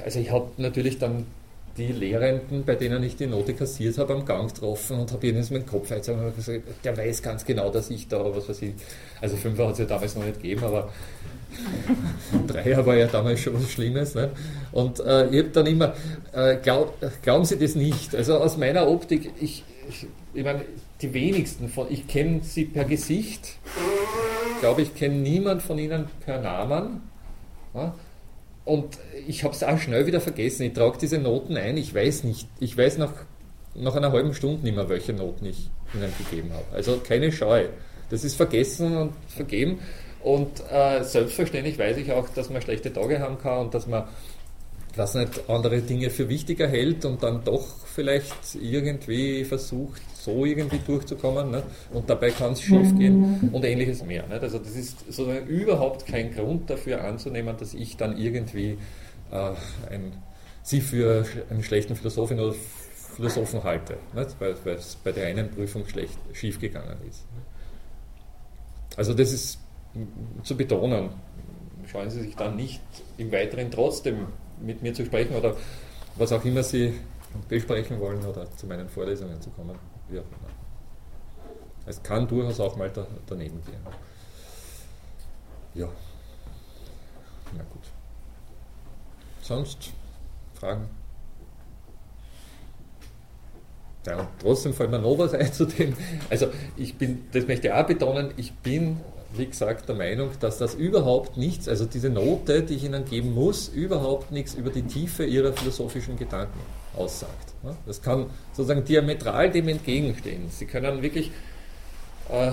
also 0.04 0.18
ich 0.18 0.30
habe 0.30 0.50
natürlich 0.58 0.98
dann 0.98 1.26
die 1.76 1.92
Lehrenden, 1.92 2.64
bei 2.64 2.74
denen 2.76 3.02
ich 3.02 3.16
die 3.16 3.26
Note 3.26 3.54
kassiert 3.54 3.98
habe, 3.98 4.14
am 4.14 4.24
Gang 4.24 4.52
getroffen 4.52 5.00
und 5.00 5.12
habe 5.12 5.26
jedes 5.26 5.48
dem 5.48 5.66
Kopf 5.66 5.88
gesagt, 5.88 6.10
der 6.84 6.96
weiß 6.96 7.22
ganz 7.22 7.44
genau, 7.44 7.70
dass 7.70 7.90
ich 7.90 8.06
da, 8.08 8.24
was 8.34 8.48
weiß 8.48 8.62
ich, 8.62 8.74
also 9.20 9.36
Fünfer 9.36 9.66
hat 9.66 9.72
es 9.72 9.78
ja 9.80 9.84
damals 9.84 10.14
noch 10.14 10.24
nicht 10.24 10.40
gegeben, 10.40 10.64
aber 10.64 10.90
Dreier 12.46 12.84
war 12.84 12.96
ja 12.96 13.06
damals 13.06 13.40
schon 13.40 13.54
was 13.54 13.70
Schlimmes. 13.70 14.14
Ne? 14.14 14.30
Und 14.72 15.00
äh, 15.00 15.28
ich 15.28 15.38
habe 15.38 15.50
dann 15.50 15.66
immer, 15.66 15.94
äh, 16.32 16.56
glaub, 16.56 16.96
glauben 17.22 17.44
Sie 17.44 17.58
das 17.58 17.74
nicht? 17.74 18.14
Also 18.14 18.38
aus 18.38 18.56
meiner 18.56 18.88
Optik, 18.88 19.30
ich, 19.40 19.64
ich, 19.88 20.06
ich 20.32 20.44
meine, 20.44 20.64
die 21.00 21.12
wenigsten 21.12 21.68
von, 21.68 21.86
ich 21.90 22.06
kenne 22.06 22.40
sie 22.42 22.64
per 22.64 22.84
Gesicht, 22.84 23.58
ich 24.54 24.60
glaube, 24.60 24.82
ich 24.82 24.94
kenne 24.94 25.16
niemand 25.16 25.62
von 25.62 25.78
ihnen 25.78 26.06
per 26.24 26.40
Namen. 26.40 27.02
Ja? 27.74 27.94
Und 28.64 28.98
ich 29.26 29.44
habe 29.44 29.54
es 29.54 29.62
auch 29.62 29.78
schnell 29.78 30.06
wieder 30.06 30.20
vergessen. 30.20 30.62
Ich 30.64 30.72
trage 30.72 30.98
diese 30.98 31.18
Noten 31.18 31.56
ein. 31.56 31.76
Ich 31.76 31.94
weiß 31.94 32.24
nicht, 32.24 32.48
ich 32.60 32.76
weiß 32.76 32.98
nach, 32.98 33.12
nach 33.74 33.94
einer 33.94 34.12
halben 34.12 34.34
Stunde 34.34 34.62
nicht 34.64 34.74
mehr, 34.74 34.88
welche 34.88 35.12
Noten 35.12 35.46
ich 35.46 35.70
ihnen 35.94 36.12
gegeben 36.18 36.52
habe. 36.52 36.64
Also 36.72 36.98
keine 36.98 37.30
Scheu. 37.30 37.66
Das 38.10 38.24
ist 38.24 38.36
vergessen 38.36 38.96
und 38.96 39.12
vergeben. 39.28 39.80
Und 40.22 40.62
äh, 40.72 41.02
selbstverständlich 41.02 41.78
weiß 41.78 41.98
ich 41.98 42.10
auch, 42.12 42.28
dass 42.30 42.48
man 42.48 42.62
schlechte 42.62 42.90
Tage 42.92 43.20
haben 43.20 43.38
kann 43.38 43.66
und 43.66 43.74
dass 43.74 43.86
man 43.86 44.04
was 44.96 45.14
nicht 45.14 45.48
andere 45.48 45.80
Dinge 45.80 46.10
für 46.10 46.28
wichtiger 46.28 46.68
hält 46.68 47.04
und 47.04 47.22
dann 47.22 47.42
doch 47.44 47.66
vielleicht 47.86 48.54
irgendwie 48.60 49.44
versucht, 49.44 50.02
so 50.14 50.44
irgendwie 50.44 50.78
durchzukommen. 50.78 51.50
Ne? 51.50 51.62
Und 51.92 52.08
dabei 52.08 52.30
kann 52.30 52.52
es 52.52 52.62
schief 52.62 52.96
gehen 52.96 53.50
und 53.52 53.64
ähnliches 53.64 54.04
mehr. 54.04 54.26
Nicht? 54.26 54.42
Also 54.42 54.58
das 54.58 54.74
ist 54.74 55.00
sozusagen 55.00 55.46
überhaupt 55.46 56.06
kein 56.06 56.34
Grund 56.34 56.70
dafür 56.70 57.04
anzunehmen, 57.04 57.56
dass 57.56 57.74
ich 57.74 57.96
dann 57.96 58.16
irgendwie 58.16 58.78
äh, 59.30 59.52
ein, 59.90 60.22
sie 60.62 60.80
für 60.80 61.26
einen 61.50 61.62
schlechten 61.62 61.96
Philosophin 61.96 62.40
oder 62.40 62.54
Philosophen 63.16 63.62
halte, 63.62 63.96
nicht? 64.14 64.36
weil 64.40 64.74
es 64.74 64.96
bei 64.96 65.12
der 65.12 65.26
einen 65.26 65.50
Prüfung 65.50 65.86
schlecht 65.86 66.18
schief 66.32 66.58
gegangen 66.58 66.96
ist. 67.08 67.24
Also 68.96 69.14
das 69.14 69.32
ist 69.32 69.58
zu 70.42 70.56
betonen. 70.56 71.10
Scheuen 71.86 72.10
Sie 72.10 72.22
sich 72.22 72.34
dann 72.34 72.56
nicht 72.56 72.80
im 73.18 73.30
Weiteren 73.30 73.70
trotzdem 73.70 74.26
mit 74.60 74.82
mir 74.82 74.94
zu 74.94 75.04
sprechen 75.04 75.34
oder 75.36 75.56
was 76.16 76.32
auch 76.32 76.44
immer 76.44 76.62
Sie 76.62 76.94
besprechen 77.48 77.98
wollen 78.00 78.24
oder 78.24 78.50
zu 78.56 78.66
meinen 78.66 78.88
Vorlesungen 78.88 79.40
zu 79.40 79.50
kommen. 79.50 79.76
Wie 80.08 80.18
auch 80.18 80.24
immer. 80.24 80.50
Es 81.86 82.02
kann 82.02 82.26
durchaus 82.26 82.60
auch 82.60 82.76
mal 82.76 82.90
da, 82.90 83.06
daneben 83.26 83.60
gehen. 83.64 83.80
Ja. 85.74 85.88
Na 87.56 87.62
gut. 87.64 87.82
Sonst 89.42 89.92
Fragen? 90.54 90.88
Ja, 94.06 94.20
und 94.20 94.28
trotzdem 94.38 94.74
fällt 94.74 94.90
mir 94.90 94.98
noch 94.98 95.18
was 95.18 95.34
ein 95.34 95.52
zu 95.52 95.64
dem. 95.66 95.94
Also 96.30 96.48
ich 96.76 96.96
bin, 96.96 97.26
das 97.32 97.46
möchte 97.46 97.68
ich 97.68 97.72
auch 97.72 97.86
betonen, 97.86 98.32
ich 98.36 98.52
bin 98.54 99.00
wie 99.36 99.46
gesagt, 99.46 99.88
der 99.88 99.96
Meinung, 99.96 100.30
dass 100.40 100.58
das 100.58 100.74
überhaupt 100.74 101.36
nichts, 101.36 101.68
also 101.68 101.84
diese 101.86 102.10
Note, 102.10 102.62
die 102.62 102.74
ich 102.74 102.84
Ihnen 102.84 103.04
geben 103.04 103.34
muss, 103.34 103.68
überhaupt 103.68 104.32
nichts 104.32 104.54
über 104.54 104.70
die 104.70 104.82
Tiefe 104.82 105.24
Ihrer 105.24 105.52
philosophischen 105.52 106.16
Gedanken 106.16 106.60
aussagt. 106.96 107.54
Das 107.86 108.02
kann 108.02 108.26
sozusagen 108.52 108.84
diametral 108.84 109.50
dem 109.50 109.68
entgegenstehen. 109.68 110.50
Sie 110.50 110.66
können 110.66 111.02
wirklich 111.02 111.30
äh, 112.30 112.52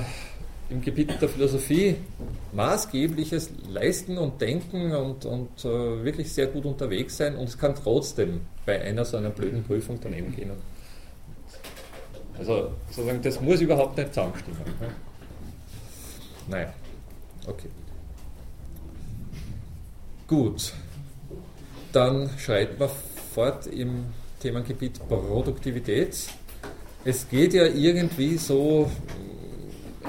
im 0.69 0.81
Gebiet 0.81 1.21
der 1.21 1.29
Philosophie 1.29 1.97
Maßgebliches 2.53 3.51
leisten 3.69 4.17
und 4.17 4.41
denken 4.41 4.93
und, 4.93 5.25
und 5.25 5.65
äh, 5.65 6.03
wirklich 6.03 6.31
sehr 6.31 6.47
gut 6.47 6.65
unterwegs 6.65 7.17
sein 7.17 7.35
und 7.35 7.49
es 7.49 7.57
kann 7.57 7.75
trotzdem 7.75 8.41
bei 8.65 8.81
einer 8.81 9.03
so 9.05 9.17
einer 9.17 9.29
blöden 9.29 9.63
Prüfung 9.63 9.99
daneben 10.01 10.33
gehen. 10.35 10.51
Also 12.39 12.71
sozusagen, 12.89 13.21
das 13.21 13.39
muss 13.41 13.61
überhaupt 13.61 13.97
nicht 13.97 14.13
zusammenstimmen. 14.13 14.61
Naja, 16.47 16.73
okay. 17.47 17.69
Gut, 20.27 20.73
dann 21.91 22.29
schreiten 22.37 22.79
wir 22.79 22.89
fort 23.33 23.67
im 23.67 24.05
Themengebiet 24.39 24.99
Produktivität. 25.07 26.15
Es 27.03 27.27
geht 27.29 27.53
ja 27.53 27.65
irgendwie 27.65 28.37
so 28.37 28.89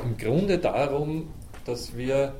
im 0.05 0.17
Grunde 0.17 0.59
darum, 0.59 1.29
dass 1.65 1.97
wir 1.97 2.35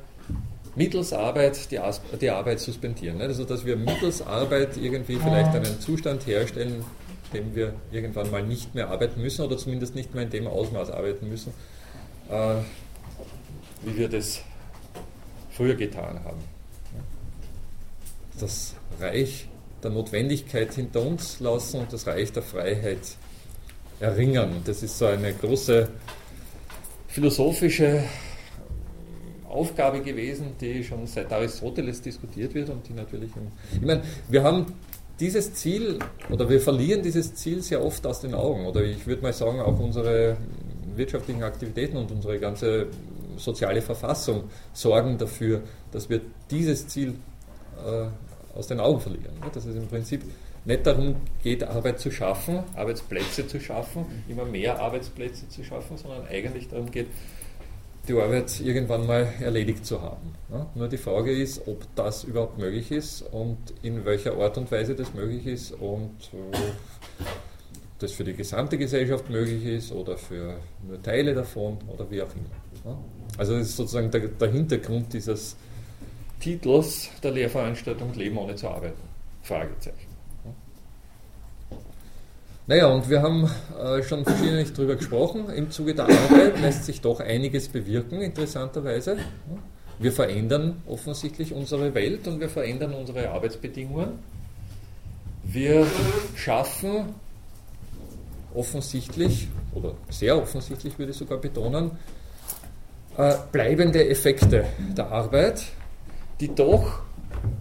mittels 0.75 1.13
Arbeit 1.13 1.71
die, 1.71 1.79
As 1.79 2.01
die 2.21 2.31
Arbeit 2.31 2.61
suspendieren. 2.61 3.19
Ne? 3.19 3.25
Also 3.25 3.45
dass 3.45 3.65
wir 3.65 3.77
mittels 3.77 4.23
Arbeit 4.23 4.77
irgendwie 4.77 5.17
vielleicht 5.17 5.55
einen 5.55 5.81
Zustand 5.81 6.27
herstellen, 6.27 6.85
dem 7.33 7.55
wir 7.55 7.75
irgendwann 7.91 8.31
mal 8.31 8.43
nicht 8.43 8.75
mehr 8.75 8.89
arbeiten 8.89 9.21
müssen 9.21 9.45
oder 9.45 9.57
zumindest 9.57 9.95
nicht 9.95 10.15
mehr 10.15 10.25
in 10.25 10.31
dem 10.31 10.47
Ausmaß 10.47 10.91
arbeiten 10.91 11.29
müssen, 11.29 11.53
äh, 12.31 12.57
wie 13.85 13.97
wir 13.97 14.09
das 14.09 14.41
früher 15.51 15.75
getan 15.75 16.21
haben. 16.25 16.41
Das 18.39 18.75
Reich 19.01 19.49
der 19.83 19.91
Notwendigkeit 19.91 20.73
hinter 20.75 21.03
uns 21.03 21.41
lassen 21.41 21.81
und 21.81 21.93
das 21.93 22.07
Reich 22.07 22.33
der 22.33 22.43
Freiheit 22.43 23.17
erringen. 24.01 24.63
Das 24.65 24.83
ist 24.83 24.99
so 24.99 25.07
eine 25.07 25.33
große 25.35 25.89
philosophische 27.09 28.05
Aufgabe 29.49 30.01
gewesen, 30.01 30.55
die 30.61 30.83
schon 30.83 31.07
seit 31.07 31.31
Aristoteles 31.31 32.01
diskutiert 32.01 32.55
wird 32.55 32.71
und 32.71 32.89
die 32.89 32.95
natürlich. 32.95 33.31
ich 33.75 33.81
meine, 33.83 34.03
wir 34.29 34.43
haben 34.43 34.67
dieses 35.21 35.53
Ziel 35.55 35.99
oder 36.31 36.49
wir 36.49 36.61
verlieren 36.61 37.03
dieses 37.03 37.35
Ziel 37.35 37.63
sehr 37.63 37.85
oft 37.85 38.07
aus 38.07 38.21
den 38.21 38.35
Augen. 38.35 38.67
Oder 38.67 38.83
ich 38.83 39.07
würde 39.07 39.23
mal 39.23 39.33
sagen, 39.33 39.61
auch 39.61 39.79
unsere 39.79 40.37
wirtschaftlichen 40.97 41.43
Aktivitäten 41.43 41.97
und 41.97 42.11
unsere 42.11 42.39
ganze 42.39 42.89
soziale 43.39 43.83
Verfassung 43.83 44.45
sorgen 44.73 45.19
dafür, 45.19 45.63
dass 45.91 46.09
wir 46.09 46.21
dieses 46.51 46.87
Ziel 46.89 47.15
äh, 47.85 48.07
aus 48.57 48.67
den 48.67 48.81
Augen 48.81 49.01
verlieren. 49.01 49.35
Dass 49.53 49.65
es 49.65 49.77
im 49.77 49.87
Prinzip 49.89 50.23
nicht 50.65 50.87
darum 50.87 51.17
geht, 51.43 51.65
Arbeit 51.65 51.99
zu 51.99 52.11
schaffen, 52.11 52.63
Arbeitsplätze 52.77 53.47
zu 53.47 53.61
schaffen, 53.61 54.07
immer 54.29 54.45
mehr 54.45 54.81
Arbeitsplätze 54.81 55.49
zu 55.49 55.65
schaffen, 55.65 55.97
sondern 55.97 56.27
eigentlich 56.27 56.69
darum 56.69 56.91
geht, 56.91 57.09
die 58.09 58.15
Arbeit 58.15 58.61
irgendwann 58.61 59.07
mal 59.07 59.29
erledigt 59.41 59.87
zu 59.87 60.03
haben. 60.03 60.35
Ja? 60.51 60.67
Nur 60.75 60.89
die 60.89 60.97
Frage 60.97 61.33
ist, 61.33 61.67
ob 61.67 61.87
das 61.95 62.25
überhaupt 62.25 62.59
möglich 62.59 62.91
ist 62.91 63.23
und 63.23 63.59
in 63.83 64.05
welcher 64.05 64.37
Art 64.37 64.59
und 64.59 64.71
Weise 64.73 64.95
das 64.95 65.15
möglich 65.15 65.47
ist 65.47 65.73
und 65.73 66.17
äh, 66.33 66.57
das 68.03 68.13
für 68.13 68.25
die 68.25 68.35
gesamte 68.35 68.77
Gesellschaft 68.77 69.31
möglich 69.31 69.65
ist 69.65 69.93
oder 69.93 70.17
für 70.17 70.57
nur 70.87 71.03
Teile 71.03 71.35
davon 71.35 71.79
oder 71.87 72.11
wie 72.11 72.23
auch 72.23 72.31
immer. 72.35 72.99
Also 73.39 73.57
das 73.57 73.69
ist 73.69 73.77
sozusagen 73.77 74.11
der, 74.11 74.29
der 74.29 74.51
Hintergrund 74.51 75.13
dieses 75.13 75.57
Titels 76.41 77.11
der 77.23 77.31
Lehrveranstaltung 77.31 78.13
Leben 78.15 78.37
ohne 78.37 78.57
zu 78.57 78.69
arbeiten. 78.69 79.01
Fragezeichen. 79.43 80.13
Naja, 82.67 82.87
und 82.87 83.09
wir 83.11 83.23
haben 83.23 83.51
äh, 83.79 84.03
schon 84.03 84.25
verschiedentlich 84.25 84.73
darüber 84.73 84.95
gesprochen. 84.95 85.51
Im 85.51 85.71
Zuge 85.71 85.95
der 85.95 86.05
Arbeit 86.05 86.61
lässt 86.61 86.85
sich 86.85 87.01
doch 87.01 87.21
einiges 87.21 87.69
bewirken, 87.69 88.21
interessanterweise. 88.21 89.17
Wir 89.99 90.13
verändern 90.13 90.83
offensichtlich 90.87 91.53
unsere 91.53 91.95
Welt 91.95 92.27
und 92.29 92.41
wir 92.41 92.49
verändern 92.49 92.95
unsere 92.95 93.31
Arbeitsbedingungen. 93.31 94.19
Wir 95.45 95.87
schaffen 96.37 97.15
offensichtlich, 98.55 99.49
oder 99.75 99.95
sehr 100.09 100.37
offensichtlich 100.37 100.99
würde 100.99 101.13
ich 101.13 101.19
sogar 101.19 101.39
betonen, 101.39 101.93
äh, 103.17 103.35
bleibende 103.51 104.09
Effekte 104.09 104.65
der 104.97 105.11
Arbeit, 105.11 105.65
die 106.41 106.55
doch 106.55 107.01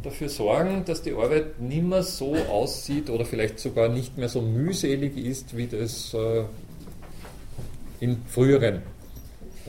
dafür 0.03 0.29
sorgen, 0.29 0.83
dass 0.85 1.01
die 1.01 1.13
Arbeit 1.13 1.59
nicht 1.59 1.83
mehr 1.83 2.03
so 2.03 2.35
aussieht 2.35 3.09
oder 3.09 3.25
vielleicht 3.25 3.59
sogar 3.59 3.89
nicht 3.89 4.17
mehr 4.17 4.29
so 4.29 4.41
mühselig 4.41 5.17
ist, 5.17 5.55
wie 5.55 5.67
das 5.67 6.13
äh, 6.13 6.43
in 7.99 8.23
früheren, 8.27 8.81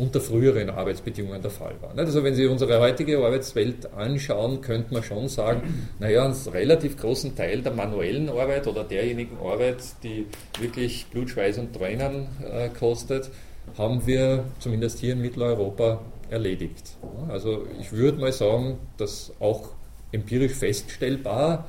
unter 0.02 0.20
früheren 0.20 0.68
Arbeitsbedingungen 0.68 1.40
der 1.40 1.50
Fall 1.50 1.74
war. 1.80 1.96
Also 1.96 2.24
wenn 2.24 2.34
Sie 2.34 2.46
unsere 2.46 2.80
heutige 2.80 3.18
Arbeitswelt 3.18 3.92
anschauen, 3.94 4.60
könnte 4.60 4.92
man 4.92 5.04
schon 5.04 5.28
sagen, 5.28 5.90
naja, 6.00 6.24
einen 6.24 6.34
relativ 6.52 6.96
großen 6.96 7.36
Teil 7.36 7.62
der 7.62 7.72
manuellen 7.72 8.28
Arbeit 8.28 8.66
oder 8.66 8.82
derjenigen 8.82 9.38
Arbeit, 9.38 9.78
die 10.02 10.26
wirklich 10.58 11.06
Blut, 11.06 11.30
Schweiß 11.30 11.58
und 11.58 11.72
Tränen 11.72 12.26
äh, 12.42 12.68
kostet, 12.68 13.30
haben 13.78 14.04
wir 14.06 14.44
zumindest 14.58 14.98
hier 14.98 15.12
in 15.12 15.20
Mitteleuropa 15.20 16.00
erledigt. 16.30 16.96
Also 17.28 17.66
ich 17.80 17.92
würde 17.92 18.18
mal 18.18 18.32
sagen, 18.32 18.78
dass 18.96 19.32
auch 19.38 19.68
empirisch 20.10 20.54
feststellbar 20.54 21.68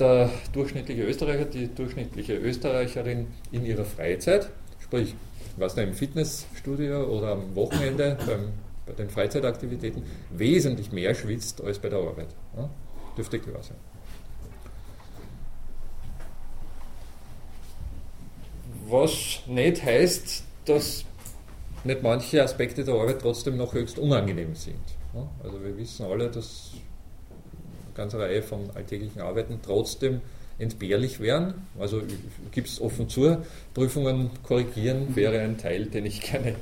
der 0.00 0.30
durchschnittliche 0.52 1.02
Österreicher, 1.02 1.44
die 1.44 1.72
durchschnittliche 1.72 2.34
Österreicherin 2.34 3.28
in 3.52 3.64
ihrer 3.64 3.84
Freizeit, 3.84 4.50
sprich, 4.82 5.14
was 5.56 5.76
im 5.76 5.94
Fitnessstudio 5.94 7.04
oder 7.04 7.32
am 7.32 7.54
Wochenende 7.54 8.16
beim, 8.26 8.52
bei 8.86 8.92
den 8.92 9.10
Freizeitaktivitäten, 9.10 10.02
wesentlich 10.30 10.92
mehr 10.92 11.14
schwitzt 11.14 11.62
als 11.62 11.78
bei 11.78 11.88
der 11.88 11.98
Arbeit. 11.98 12.28
Ja? 12.56 12.68
Dürfte 13.16 13.38
klar 13.38 13.62
sein. 13.62 13.76
Was 18.88 19.40
nicht 19.46 19.82
heißt, 19.82 20.44
dass 20.66 21.04
nicht 21.84 22.02
manche 22.02 22.42
Aspekte 22.42 22.84
der 22.84 22.94
Arbeit 22.94 23.20
trotzdem 23.20 23.56
noch 23.56 23.74
höchst 23.74 23.98
unangenehm 23.98 24.54
sind. 24.54 24.80
Also 25.42 25.62
wir 25.62 25.76
wissen 25.76 26.04
alle, 26.06 26.30
dass 26.30 26.72
eine 27.86 27.94
ganze 27.94 28.18
Reihe 28.18 28.42
von 28.42 28.70
alltäglichen 28.74 29.22
Arbeiten 29.22 29.60
trotzdem 29.62 30.20
entbehrlich 30.58 31.20
wären. 31.20 31.54
Also 31.78 32.02
gibt 32.50 32.68
es 32.68 32.80
offen 32.80 33.08
zu, 33.08 33.38
Prüfungen 33.74 34.30
korrigieren 34.42 35.14
wäre 35.14 35.40
ein 35.40 35.58
Teil, 35.58 35.86
den 35.86 36.06
ich 36.06 36.20
gerne 36.20 36.54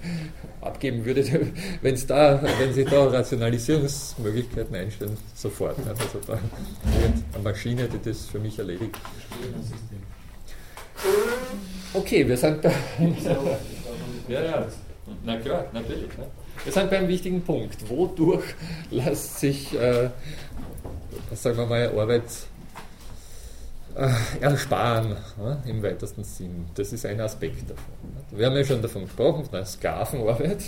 abgeben 0.61 1.05
würde. 1.05 1.25
Wenn's 1.83 2.07
da, 2.07 2.43
wenn 2.59 2.73
Sie 2.73 2.85
da 2.85 3.07
Rationalisierungsmöglichkeiten 3.07 4.75
einstellen, 4.75 5.17
sofort. 5.35 5.79
Also 5.87 6.19
da 6.27 6.33
wird 6.33 6.43
eine 7.35 7.43
Maschine, 7.43 7.89
die 7.89 8.09
das 8.09 8.27
für 8.27 8.41
mich 8.41 8.59
erledigt. 8.59 8.97
Okay, 11.93 12.27
wir 12.27 12.37
sind 12.37 12.63
bei. 12.63 12.73
ja, 14.29 14.43
ja. 14.43 14.67
Na 15.25 15.39
klar, 15.39 15.67
natürlich. 15.73 16.17
Ne? 16.19 16.27
Wir 16.65 16.73
sind 16.73 16.91
beim 16.91 17.09
wichtigen 17.09 17.43
Punkt. 17.43 17.89
Wodurch 17.89 18.45
lässt 18.91 19.39
sich, 19.39 19.75
äh, 19.75 20.09
sagen 21.35 21.59
wir 21.59 21.67
mal, 21.67 21.89
Arbeit 21.99 22.23
ersparen 24.41 25.17
ne? 25.39 25.63
im 25.67 25.83
weitesten 25.83 26.25
Sinn? 26.25 26.67
Das 26.75 26.93
ist 26.93 27.07
ein 27.07 27.21
Aspekt 27.21 27.71
davon. 27.71 27.85
Ne? 28.03 28.39
Wir 28.39 28.47
haben 28.47 28.57
ja 28.57 28.65
schon 28.65 28.83
davon 28.83 29.05
gesprochen, 29.05 29.45
von 29.45 29.53
der 29.53 29.67
Sklavenarbeit 29.67 30.65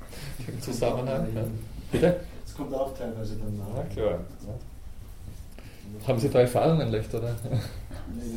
im 0.46 0.60
Zusammenhang. 0.60 1.32
Ne? 1.32 1.44
Bitte? 1.90 2.20
Das 2.44 2.54
kommt 2.54 2.74
auch 2.74 2.96
teilweise 2.96 3.36
dann 3.36 3.56
nach. 3.56 3.66
Na 3.74 3.82
klar. 3.82 4.18
Haben 6.06 6.18
Sie 6.18 6.28
da 6.28 6.40
Erfahrungen 6.40 6.90
leicht, 6.90 7.14
oder? 7.14 7.34
Nein, 7.48 7.60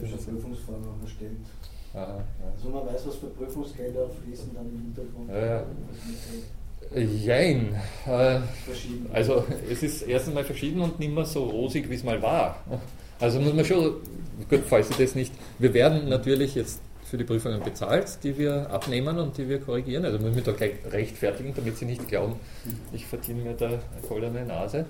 ich 0.04 0.12
habe 0.12 0.22
schon 0.24 0.36
Prüfungsformen 0.36 1.02
erstellt. 1.04 1.32
Aha, 1.94 2.00
ja. 2.00 2.52
Also 2.56 2.70
man 2.70 2.86
weiß, 2.86 3.08
was 3.08 3.16
für 3.16 3.28
Prüfungsgelder 3.28 4.08
fließen 4.24 4.54
dann 4.54 4.66
im 4.70 4.82
Hintergrund. 4.82 5.30
Ja, 5.30 5.66
Jein. 6.96 7.76
Äh, 8.08 8.40
also 9.14 9.46
es 9.70 9.84
ist 9.84 10.02
erstens 10.04 10.34
mal 10.34 10.44
verschieden 10.44 10.82
und 10.82 11.00
nicht 11.00 11.14
mehr 11.14 11.26
so 11.26 11.44
rosig, 11.44 11.90
wie 11.90 11.96
es 11.96 12.04
mal 12.04 12.22
war. 12.22 12.64
Also 13.20 13.40
muss 13.40 13.54
man 13.54 13.66
schon, 13.66 13.96
gut, 14.50 14.62
falls 14.68 14.88
Sie 14.88 14.96
das 14.98 15.16
nicht, 15.16 15.34
wir 15.58 15.74
werden 15.74 16.08
natürlich 16.10 16.56
jetzt 16.56 16.80
für 17.04 17.18
die 17.18 17.24
Prüfungen 17.24 17.62
bezahlt, 17.62 18.20
die 18.24 18.38
wir 18.38 18.70
abnehmen 18.70 19.18
und 19.18 19.38
die 19.38 19.50
wir 19.50 19.60
korrigieren. 19.60 20.06
Also 20.06 20.20
muss 20.20 20.30
ich 20.30 20.36
mich 20.36 20.44
da 20.46 20.52
gleich 20.52 20.74
rechtfertigen, 20.92 21.54
damit 21.56 21.78
Sie 21.78 21.86
nicht 21.86 22.08
glauben, 22.08 22.36
ich 22.94 23.06
verdiene 23.06 23.42
mir 23.42 23.54
da 23.54 23.68
eine 23.68 23.80
goldene 24.08 24.46
Nase. 24.46 24.86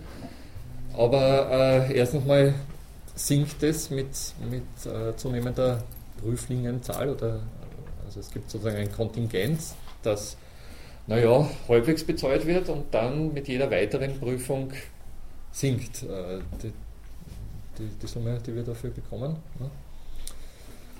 Aber 0.93 1.87
äh, 1.89 1.97
erstens 1.97 2.25
mal 2.25 2.53
sinkt 3.15 3.63
es 3.63 3.89
mit, 3.89 4.07
mit 4.49 4.63
äh, 4.85 5.15
zunehmender 5.15 5.83
Prüflingenzahl 6.21 7.09
oder 7.09 7.39
also 8.05 8.19
es 8.19 8.31
gibt 8.31 8.49
sozusagen 8.49 8.77
ein 8.77 8.91
Kontingent, 8.91 9.59
das 10.03 10.35
naja, 11.07 11.49
halbwegs 11.67 12.03
bezahlt 12.03 12.45
wird 12.45 12.69
und 12.69 12.93
dann 12.93 13.33
mit 13.33 13.47
jeder 13.47 13.71
weiteren 13.71 14.19
Prüfung 14.19 14.71
sinkt 15.51 16.03
äh, 16.03 16.39
die, 16.61 16.71
die, 17.79 17.89
die, 18.01 18.07
Summe, 18.07 18.39
die 18.45 18.55
wir 18.55 18.63
dafür 18.63 18.89
bekommen. 18.89 19.37
Ne? 19.59 19.69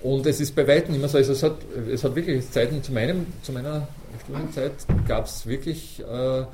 Und 0.02 0.26
es 0.26 0.40
ist 0.40 0.54
bei 0.54 0.66
weitem 0.66 0.94
immer 0.94 1.08
so, 1.08 1.18
also 1.18 1.32
es, 1.32 1.42
hat, 1.42 1.56
es 1.92 2.02
hat 2.02 2.14
wirklich 2.14 2.50
Zeiten 2.50 2.82
zu, 2.82 2.92
meinem, 2.92 3.26
zu 3.42 3.52
meiner 3.52 3.86
Studienzeit 4.24 4.72
gab 5.06 5.26
es 5.26 5.46
wirklich, 5.46 6.00
äh, 6.00 6.44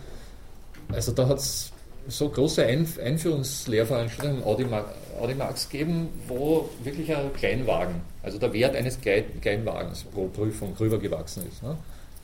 also 0.93 1.13
da 1.13 1.29
hat 1.29 1.39
es 1.39 1.73
so 2.09 2.29
große 2.29 2.65
Ein 2.65 2.87
Einführungslehrveranstaltungen 3.03 4.43
im 4.43 4.47
Audimax, 4.47 4.87
Audimax 5.21 5.69
geben, 5.69 6.09
wo 6.29 6.69
wirklich 6.83 7.15
ein 7.15 7.33
Kleinwagen, 7.33 8.01
also 8.23 8.39
der 8.39 8.53
Wert 8.53 8.77
eines 8.77 8.99
Kleinwagens 9.01 10.05
pro 10.05 10.29
Prüfung 10.29 10.75
rübergewachsen 10.79 11.47
ist. 11.49 11.63
Ne? 11.63 11.77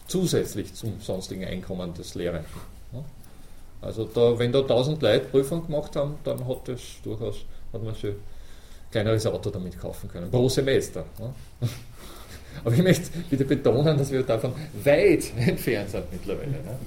Zusätzlich 0.07 0.75
zum 0.75 1.01
sonstigen 1.01 1.45
Einkommen 1.45 1.95
des 1.95 2.15
Lehrenden. 2.15 2.47
Ne? 2.93 3.05
Also 3.81 4.05
da, 4.05 4.38
wenn 4.38 4.53
da 4.53 4.61
1000 4.61 5.03
Leute 5.03 5.27
Prüfung 5.27 5.67
gemacht 5.67 5.97
haben, 5.97 6.17
dann 6.25 6.47
hat 6.47 6.69
das 6.69 6.81
durchaus, 7.03 7.45
hat 7.72 7.82
man 7.82 7.94
sich 7.94 8.04
ein 8.04 8.16
kleineres 8.90 9.26
Auto 9.26 9.50
damit 9.50 9.78
kaufen 9.78 10.08
können, 10.08 10.30
pro 10.30 10.48
Semester. 10.48 11.04
Ne? 11.18 11.32
Aber 12.64 12.74
ich 12.74 12.82
möchte 12.82 13.11
bitte 13.30 13.44
betonen, 13.44 13.96
dass 13.96 14.11
wir 14.11 14.22
davon 14.22 14.52
weit 14.85 15.32
entfernt 15.37 15.90
sind 15.90 16.04
mittlerweile. 16.12 16.50
Ne? 16.50 16.78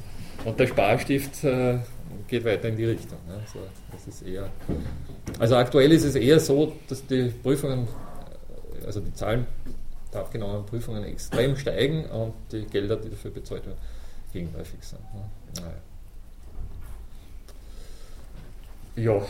Und 0.46 0.60
der 0.60 0.68
Sparstift 0.68 1.44
äh, 1.44 1.80
geht 2.28 2.46
weiter 2.46 2.70
in 2.70 2.78
die 2.78 2.86
Richtung. 2.86 3.18
Ne? 3.28 3.34
Also, 3.34 3.60
das 3.92 4.08
ist 4.08 4.28
eher, 4.28 4.50
also 5.40 5.56
aktuell 5.56 5.92
ist 5.92 6.04
es 6.04 6.16
eher 6.16 6.40
so, 6.40 6.74
dass 6.88 7.06
die 7.08 7.34
Prüfungen, 7.42 7.88
also 8.86 9.00
die 9.00 9.14
Zahlen 9.14 9.48
der 10.14 10.22
abgenommenen 10.22 10.66
Prüfungen 10.66 11.04
extrem 11.04 11.58
steigen 11.58 12.06
und 12.06 12.34
die 12.52 12.66
Gelder, 12.66 12.96
die 12.96 13.10
dafür 13.10 13.32
bezahlt 13.32 13.66
werden, 13.66 13.78
gegenläufig 14.32 14.80
sind. 14.82 15.02
Ne? 15.14 15.22
Naja. 15.62 15.74
Ja, 18.96 19.22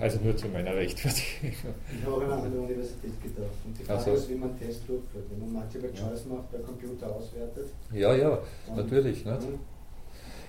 also 0.00 0.18
nur 0.22 0.36
zu 0.36 0.48
meiner 0.48 0.74
Rechtfertigung. 0.74 1.52
Ich 1.52 2.04
habe 2.04 2.16
auch 2.16 2.42
an 2.42 2.50
der 2.50 2.60
Universität 2.60 3.22
gedacht. 3.22 3.50
Und 3.64 3.78
die 3.78 3.84
Frage 3.84 3.98
also, 3.98 4.12
ist, 4.14 4.28
wie 4.30 4.34
man 4.34 4.58
Test 4.58 4.80
durchführt. 4.88 5.24
Wenn 5.30 5.40
man 5.40 5.52
Multiple 5.52 5.90
Choice 5.92 6.24
macht, 6.26 6.50
per 6.50 6.60
Computer 6.60 7.14
auswertet. 7.14 7.66
Ja, 7.92 8.14
ja, 8.14 8.38
natürlich. 8.74 9.24
Nicht? 9.24 9.38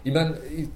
Ich 0.05 0.13
meine, 0.13 0.37
ich, 0.53 0.67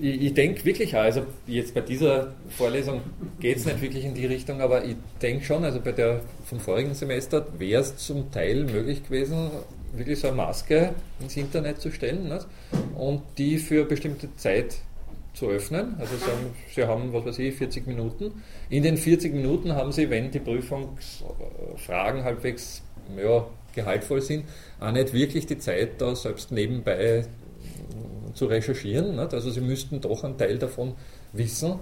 ich, 0.00 0.22
ich 0.22 0.34
denke 0.34 0.64
wirklich, 0.64 0.96
also 0.96 1.22
jetzt 1.46 1.74
bei 1.74 1.82
dieser 1.82 2.32
Vorlesung 2.48 3.02
geht 3.38 3.58
es 3.58 3.66
nicht 3.66 3.82
wirklich 3.82 4.04
in 4.04 4.14
die 4.14 4.24
Richtung, 4.24 4.62
aber 4.62 4.84
ich 4.84 4.96
denke 5.20 5.44
schon, 5.44 5.62
also 5.62 5.80
bei 5.80 5.92
der 5.92 6.22
vom 6.46 6.58
vorigen 6.58 6.94
Semester 6.94 7.46
wäre 7.58 7.82
es 7.82 7.96
zum 7.98 8.30
Teil 8.30 8.64
möglich 8.64 9.04
gewesen, 9.04 9.50
wirklich 9.92 10.20
so 10.20 10.28
eine 10.28 10.36
Maske 10.36 10.94
ins 11.20 11.36
Internet 11.36 11.82
zu 11.82 11.90
stellen 11.90 12.28
nicht? 12.28 12.46
und 12.96 13.22
die 13.36 13.58
für 13.58 13.84
bestimmte 13.84 14.34
Zeit 14.36 14.76
zu 15.34 15.48
öffnen. 15.48 15.96
Also 15.98 16.16
sagen, 16.16 16.54
Sie 16.74 16.84
haben, 16.84 17.12
was 17.12 17.24
weiß 17.24 17.38
ich, 17.38 17.54
40 17.54 17.86
Minuten. 17.86 18.42
In 18.68 18.82
den 18.82 18.96
40 18.96 19.32
Minuten 19.32 19.74
haben 19.74 19.92
Sie, 19.92 20.10
wenn 20.10 20.30
die 20.30 20.40
Prüfungsfragen 20.40 22.24
halbwegs 22.24 22.82
ja, 23.16 23.46
gehaltvoll 23.74 24.20
sind, 24.20 24.44
auch 24.80 24.92
nicht 24.92 25.12
wirklich 25.12 25.46
die 25.46 25.58
Zeit, 25.58 26.00
da 26.00 26.14
selbst 26.14 26.52
nebenbei 26.52 27.24
zu 28.34 28.46
recherchieren. 28.46 29.16
Nicht? 29.16 29.34
Also 29.34 29.50
sie 29.50 29.60
müssten 29.60 30.00
doch 30.00 30.24
einen 30.24 30.36
Teil 30.38 30.58
davon 30.58 30.94
wissen. 31.32 31.74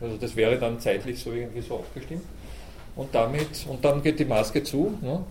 Also 0.00 0.16
das 0.16 0.36
wäre 0.36 0.58
dann 0.58 0.80
zeitlich 0.80 1.18
so 1.18 1.32
irgendwie 1.32 1.60
so 1.60 1.76
abgestimmt. 1.76 2.22
Und 2.96 3.14
damit, 3.14 3.66
und 3.68 3.84
dann 3.84 4.02
geht 4.02 4.18
die 4.18 4.24
Maske 4.24 4.62
zu. 4.62 4.96
Ne? 5.00 5.24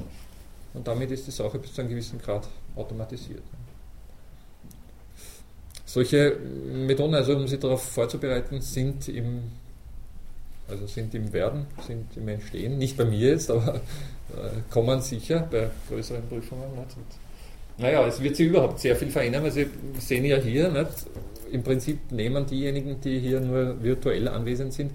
Und 0.74 0.88
damit 0.88 1.12
ist 1.12 1.28
die 1.28 1.32
Sache 1.32 1.60
bis 1.60 1.74
zu 1.74 1.82
einem 1.82 1.92
gewissen 1.92 2.20
Grad 2.20 2.48
automatisiert. 2.76 3.44
Solche 5.94 6.38
Methoden, 6.88 7.14
also 7.14 7.36
um 7.36 7.48
sie 7.48 7.60
darauf 7.60 7.84
vorzubereiten, 7.84 8.62
sind 8.62 9.08
im, 9.10 9.44
also 10.68 10.88
sind 10.88 11.14
im 11.14 11.32
Werden, 11.32 11.68
sind 11.86 12.18
im 12.18 12.28
Entstehen. 12.30 12.80
Nicht 12.80 12.98
bei 12.98 13.06
mir 13.06 13.30
jetzt, 13.30 13.52
aber 13.52 13.76
äh, 13.76 14.72
kommen 14.72 15.02
sicher 15.02 15.48
bei 15.52 15.70
größeren 15.88 16.28
Prüfungen. 16.28 16.64
Nicht? 16.72 16.98
Naja, 17.78 18.08
es 18.08 18.20
wird 18.20 18.36
sich 18.36 18.48
überhaupt 18.48 18.80
sehr 18.80 18.96
viel 18.96 19.12
verändern, 19.12 19.44
weil 19.44 19.52
Sie 19.52 19.68
sehen 20.00 20.26
ja 20.26 20.38
hier, 20.38 20.70
nicht? 20.70 20.90
im 21.52 21.62
Prinzip 21.62 22.12
nehmen 22.12 22.48
diejenigen, 22.48 23.00
die 23.00 23.20
hier 23.20 23.40
nur 23.40 23.84
virtuell 23.84 24.28
anwesend 24.28 24.74
sind, 24.74 24.94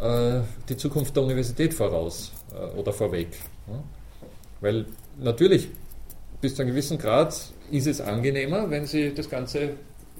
äh, 0.00 0.40
die 0.70 0.78
Zukunft 0.78 1.14
der 1.14 1.24
Universität 1.24 1.74
voraus 1.74 2.32
äh, 2.54 2.78
oder 2.78 2.94
vorweg. 2.94 3.28
Weil 4.62 4.86
natürlich, 5.18 5.68
bis 6.40 6.54
zu 6.54 6.62
einem 6.62 6.70
gewissen 6.70 6.96
Grad 6.96 7.38
ist 7.70 7.86
es 7.86 8.00
angenehmer, 8.00 8.70
wenn 8.70 8.86
Sie 8.86 9.12
das 9.12 9.28
Ganze 9.28 9.72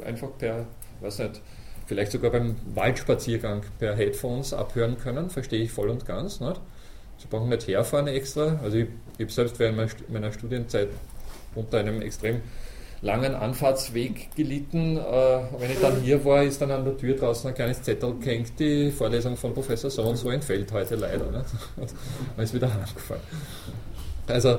einfach 0.04 0.28
per, 0.38 0.66
weiß 1.00 1.18
nicht, 1.20 1.42
vielleicht 1.86 2.12
sogar 2.12 2.30
beim 2.30 2.56
Waldspaziergang 2.74 3.62
per 3.78 3.94
Headphones 3.94 4.52
abhören 4.52 4.98
können, 4.98 5.30
verstehe 5.30 5.62
ich 5.62 5.72
voll 5.72 5.88
und 5.88 6.04
ganz. 6.06 6.40
Nicht? 6.40 6.60
Sie 7.18 7.28
brauchen 7.28 7.48
nicht 7.48 7.66
herfahren 7.66 8.08
extra. 8.08 8.58
Also 8.62 8.78
ich, 8.78 8.88
ich 9.18 9.24
habe 9.24 9.32
selbst 9.32 9.58
während 9.58 10.10
meiner 10.10 10.32
Studienzeit 10.32 10.88
unter 11.54 11.78
einem 11.78 12.02
extrem 12.02 12.42
langen 13.02 13.34
Anfahrtsweg 13.34 14.34
gelitten. 14.34 14.96
Äh, 14.96 15.00
wenn 15.58 15.70
ich 15.70 15.80
dann 15.80 16.00
hier 16.00 16.24
war, 16.24 16.42
ist 16.42 16.60
dann 16.60 16.70
an 16.70 16.84
der 16.84 16.96
Tür 16.96 17.14
draußen 17.14 17.48
ein 17.48 17.54
kleines 17.54 17.82
Zettel 17.82 18.14
gehängt, 18.18 18.58
die 18.58 18.90
Vorlesung 18.90 19.36
von 19.36 19.54
Professor 19.54 19.90
so 19.90 20.02
und 20.02 20.16
so 20.16 20.30
entfällt 20.30 20.70
heute 20.72 20.96
leider. 20.96 21.30
Ne? 21.30 21.44
Man 22.36 22.44
ist 22.44 22.54
wieder 22.54 22.72
heimgefahren. 22.72 23.22
Also 24.26 24.58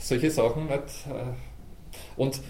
solche 0.00 0.30
Sachen 0.30 0.66
nicht. 0.66 1.06
Äh, 1.08 2.20
und 2.20 2.40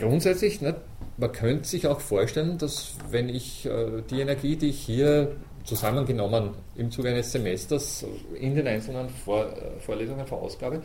grundsätzlich, 0.00 0.60
nicht, 0.60 0.76
man 1.16 1.32
könnte 1.32 1.68
sich 1.68 1.86
auch 1.86 2.00
vorstellen, 2.00 2.58
dass 2.58 2.94
wenn 3.10 3.28
ich 3.28 3.66
äh, 3.66 4.02
die 4.10 4.20
Energie, 4.20 4.56
die 4.56 4.70
ich 4.70 4.80
hier 4.80 5.36
zusammengenommen 5.64 6.50
im 6.74 6.90
Zuge 6.90 7.10
eines 7.10 7.30
Semesters 7.30 8.04
in 8.40 8.54
den 8.54 8.66
einzelnen 8.66 9.08
Vor 9.08 9.46
Vorlesungen 9.80 10.26
verausgabe, 10.26 10.80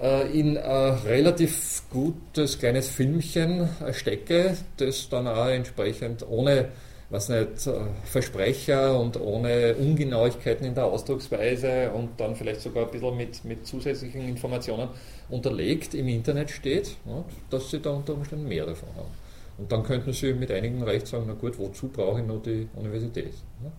äh, 0.00 0.38
in 0.38 0.56
ein 0.56 0.94
relativ 1.04 1.82
gutes 1.90 2.58
kleines 2.58 2.88
Filmchen 2.88 3.68
stecke, 3.92 4.56
das 4.76 5.08
dann 5.08 5.26
auch 5.26 5.48
entsprechend 5.48 6.26
ohne 6.28 6.68
was 7.14 7.28
nicht, 7.28 7.66
äh, 7.68 7.80
Versprecher 8.04 8.98
und 8.98 9.18
ohne 9.20 9.76
Ungenauigkeiten 9.76 10.66
in 10.66 10.74
der 10.74 10.86
Ausdrucksweise 10.86 11.92
und 11.92 12.18
dann 12.18 12.34
vielleicht 12.34 12.60
sogar 12.60 12.86
ein 12.86 12.90
bisschen 12.90 13.16
mit, 13.16 13.44
mit 13.44 13.66
zusätzlichen 13.66 14.28
Informationen 14.28 14.88
unterlegt 15.28 15.94
im 15.94 16.08
Internet 16.08 16.50
steht, 16.50 16.96
ja, 17.06 17.24
dass 17.50 17.70
sie 17.70 17.80
da 17.80 17.90
unter 17.90 18.14
Umständen 18.14 18.48
mehr 18.48 18.66
davon 18.66 18.88
haben. 18.96 19.10
Und 19.56 19.70
dann 19.70 19.84
könnten 19.84 20.12
sie 20.12 20.34
mit 20.34 20.50
einigen 20.50 20.82
Recht 20.82 21.06
sagen, 21.06 21.24
na 21.28 21.34
gut, 21.34 21.56
wozu 21.58 21.88
brauche 21.88 22.20
ich 22.20 22.26
noch 22.26 22.42
die 22.42 22.68
Universität? 22.74 23.34
Ja, 23.62 23.70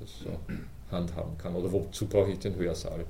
das 0.00 0.08
so 0.24 0.30
handhaben 0.90 1.36
kann. 1.36 1.54
Oder 1.54 1.70
wozu 1.70 2.06
brauche 2.06 2.30
ich 2.30 2.38
den 2.38 2.56
Hörsaal? 2.56 3.04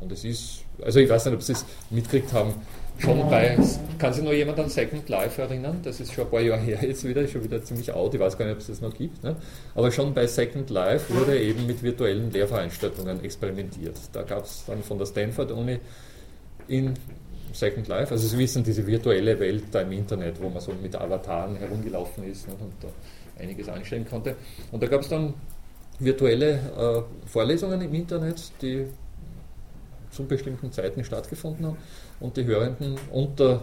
Und 0.00 0.12
es 0.12 0.24
ist, 0.24 0.64
also 0.82 1.00
ich 1.00 1.08
weiß 1.08 1.26
nicht, 1.26 1.34
ob 1.34 1.42
Sie 1.42 1.52
es 1.52 1.64
mitgekriegt 1.90 2.32
haben, 2.32 2.54
schon 2.98 3.28
bei, 3.30 3.56
kann 3.98 4.12
sich 4.12 4.24
noch 4.24 4.32
jemand 4.32 4.58
an 4.58 4.68
Second 4.68 5.08
Life 5.08 5.40
erinnern? 5.40 5.80
Das 5.82 6.00
ist 6.00 6.12
schon 6.12 6.24
ein 6.24 6.30
paar 6.30 6.40
Jahre 6.40 6.60
her 6.60 6.78
jetzt 6.82 7.06
wieder, 7.06 7.22
ist 7.22 7.32
schon 7.32 7.44
wieder 7.44 7.62
ziemlich 7.62 7.92
out, 7.92 8.14
ich 8.14 8.20
weiß 8.20 8.36
gar 8.36 8.44
nicht, 8.44 8.54
ob 8.54 8.60
es 8.60 8.66
das 8.66 8.80
noch 8.80 8.94
gibt. 8.94 9.22
Ne? 9.22 9.36
Aber 9.74 9.90
schon 9.90 10.14
bei 10.14 10.26
Second 10.26 10.70
Life 10.70 11.14
wurde 11.14 11.38
eben 11.40 11.66
mit 11.66 11.82
virtuellen 11.82 12.30
Lehrveranstaltungen 12.30 13.22
experimentiert. 13.22 13.96
Da 14.12 14.22
gab 14.22 14.44
es 14.44 14.64
dann 14.66 14.82
von 14.82 14.98
der 14.98 15.06
Stanford 15.06 15.52
Uni 15.52 15.78
in 16.66 16.94
Second 17.52 17.88
Life, 17.88 18.12
also 18.12 18.26
Sie 18.28 18.38
wissen, 18.38 18.62
diese 18.62 18.86
virtuelle 18.86 19.38
Welt 19.40 19.64
da 19.72 19.80
im 19.80 19.92
Internet, 19.92 20.40
wo 20.40 20.50
man 20.50 20.60
so 20.60 20.72
mit 20.82 20.94
Avataren 20.94 21.56
herumgelaufen 21.56 22.24
ist 22.24 22.46
ne, 22.46 22.54
und 22.60 22.72
da 22.80 22.88
einiges 23.42 23.68
anstellen 23.68 24.06
konnte. 24.08 24.36
Und 24.70 24.82
da 24.82 24.86
gab 24.86 25.00
es 25.00 25.08
dann 25.08 25.34
virtuelle 25.98 26.52
äh, 26.52 27.28
Vorlesungen 27.28 27.80
im 27.80 27.94
Internet, 27.94 28.52
die 28.60 28.86
zu 30.18 30.24
bestimmten 30.24 30.72
Zeiten 30.72 31.04
stattgefunden 31.04 31.64
haben 31.66 31.76
und 32.18 32.36
die 32.36 32.44
Hörenden 32.44 32.96
und 33.12 33.38
der 33.38 33.62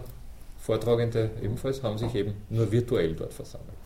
Vortragende 0.57 1.29
ebenfalls 1.43 1.83
haben 1.83 1.97
sich 1.97 2.15
eben 2.15 2.33
nur 2.49 2.71
virtuell 2.71 3.13
dort 3.13 3.33
versammelt. 3.33 3.77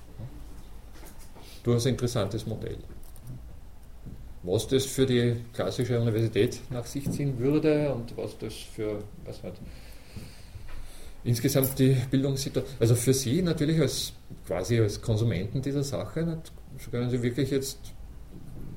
Durchaus 1.64 1.88
interessantes 1.88 2.46
Modell. 2.46 2.78
Was 4.44 4.68
das 4.68 4.86
für 4.86 5.08
die 5.08 5.38
klassische 5.52 6.00
Universität 6.00 6.60
nach 6.70 6.86
sich 6.86 7.10
ziehen 7.10 7.40
würde 7.40 7.92
und 7.92 8.16
was 8.16 8.38
das 8.38 8.54
für, 8.54 9.04
was 9.26 9.42
halt, 9.42 9.56
insgesamt 11.24 11.78
die 11.80 11.98
Bildungssituation, 12.12 12.76
also 12.80 12.94
für 12.94 13.16
Sie 13.16 13.42
natürlich 13.42 13.82
als 13.82 14.14
quasi 14.46 14.80
als 14.80 15.02
Konsumenten 15.02 15.62
dieser 15.64 15.84
Sache, 15.84 16.22
nicht, 16.22 16.52
können 16.92 17.10
Sie 17.10 17.22
wirklich 17.24 17.50
jetzt 17.50 17.80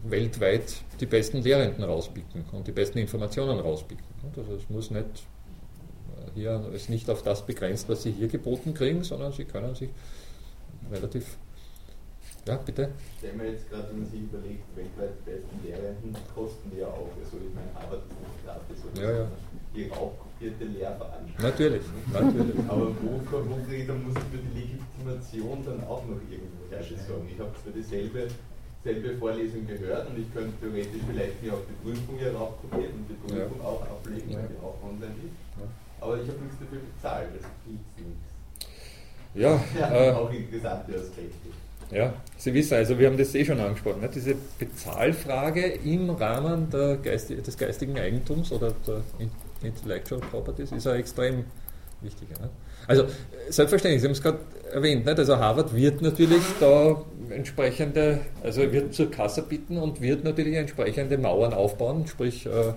weltweit 0.05 0.83
die 1.01 1.07
besten 1.07 1.39
Lehrenden 1.43 1.85
rauspicken 1.85 2.45
und 2.53 2.67
die 2.67 2.73
besten 2.73 2.99
Informationen 2.99 3.59
rauspicken. 3.61 4.05
Also 4.37 4.55
es 4.55 4.69
muss 4.69 4.91
nicht 4.91 5.05
äh, 5.05 6.31
hier 6.35 6.71
ist 6.73 6.91
nicht 6.91 7.09
auf 7.11 7.23
das 7.23 7.47
begrenzt, 7.47 7.89
was 7.89 8.03
Sie 8.03 8.13
hier 8.13 8.29
geboten 8.29 8.75
kriegen, 8.75 9.05
sondern 9.05 9.33
Sie 9.33 9.45
können 9.45 9.75
sich 9.75 9.91
relativ 10.91 11.39
ja, 12.45 12.57
bitte. 12.57 12.91
Stellen 13.19 13.41
wir 13.41 13.53
jetzt 13.53 13.71
gerade, 13.71 13.89
wenn 13.91 14.01
man 14.01 14.11
sich 14.11 14.21
überlegt, 14.21 14.65
weltweit 14.75 15.15
die 15.15 15.31
besten 15.31 15.63
Lehrenden 15.63 16.17
kosten 16.35 16.73
ja 16.77 16.89
auch. 16.89 17.11
Also 17.23 17.39
ich 17.39 17.55
meine, 17.55 17.71
Harvard 17.73 18.03
ist 18.03 18.19
nicht 18.19 18.45
gratis 18.45 18.79
oder 18.91 19.03
ja, 19.03 19.19
ja. 19.23 19.29
die 19.77 19.87
raubkopierte 19.87 20.65
Lehrveranstaltung. 20.65 21.39
Natürlich, 21.39 21.83
natürlich. 22.13 22.59
Aber 22.69 22.89
wo, 22.99 23.23
wo 23.31 23.55
kriege 23.63 23.83
ich, 23.83 23.87
da 23.87 23.95
muss 23.95 24.15
ich 24.17 24.27
für 24.35 24.43
die 24.43 24.59
Legitimation 24.59 25.65
dann 25.65 25.85
auch 25.87 26.03
noch 26.03 26.19
irgendwo 26.27 26.67
her 26.69 26.83
sagen. 26.83 27.31
Ich 27.31 27.39
habe 27.39 27.55
zwar 27.63 27.73
dieselbe 27.73 28.27
selbe 28.85 29.17
Vorlesung 29.17 29.67
gehört 29.67 30.09
und 30.11 30.19
ich 30.19 30.33
könnte 30.33 30.53
theoretisch 30.61 31.03
vielleicht 31.09 31.43
mir 31.43 31.53
auch 31.55 31.63
die 31.69 31.79
Prüfung 31.83 32.19
hier 32.19 32.35
raufkopieren 32.35 32.95
und 32.95 33.07
die 33.09 33.15
Prüfung 33.15 33.61
ja. 33.61 33.65
auch 33.65 33.83
ablegen, 33.83 34.35
weil 34.35 34.49
die 34.49 34.59
auch 34.59 34.77
online 34.83 35.15
ist. 35.23 35.63
Aber 36.01 36.15
ich 36.17 36.29
habe 36.29 36.39
nichts 36.41 36.59
dafür 36.59 36.81
bezahlt, 36.81 37.29
das 37.35 37.47
gibt 37.65 37.99
nichts. 37.99 38.33
Ja, 39.35 39.65
ja 39.79 39.95
äh, 39.95 40.13
auch 40.13 40.33
interessante 40.33 40.95
Aspekte. 40.97 41.49
Ja, 41.93 42.15
Sie 42.39 42.55
wissen, 42.55 42.75
also 42.75 42.99
wir 42.99 43.07
haben 43.07 43.19
das 43.19 43.35
eh 43.35 43.45
schon 43.45 43.61
angesprochen, 43.61 44.01
ne? 44.01 44.09
diese 44.13 44.35
Bezahlfrage 44.59 45.67
im 45.85 46.09
Rahmen 46.11 46.69
Geist 47.03 47.31
des 47.31 47.57
geistigen 47.57 47.99
Eigentums 47.99 48.51
oder 48.51 48.75
der 48.87 49.03
Intellectual 49.63 50.21
Properties 50.23 50.73
ist 50.73 50.87
ja 50.87 50.95
extrem 50.95 51.45
wichtig. 52.01 52.29
Ne? 52.41 52.49
Also 52.87 53.05
selbstverständlich, 53.49 54.01
Sie 54.01 54.07
haben 54.07 54.13
es 54.13 54.23
gerade 54.23 54.39
erwähnt, 54.73 55.05
nicht? 55.05 55.19
also 55.19 55.37
Harvard 55.37 55.75
wird 55.75 56.03
natürlich 56.03 56.43
da 56.61 57.03
entsprechende, 57.31 58.21
also 58.43 58.73
wird 58.73 58.95
zur 58.95 59.11
Kasse 59.11 59.43
bitten 59.43 59.79
und 59.79 60.01
wird 60.01 60.25
natürlich 60.25 60.57
entsprechende 60.57 61.19
Mauern 61.19 61.53
aufbauen, 61.53 62.07
sprich 62.07 62.47
äh, 62.47 62.73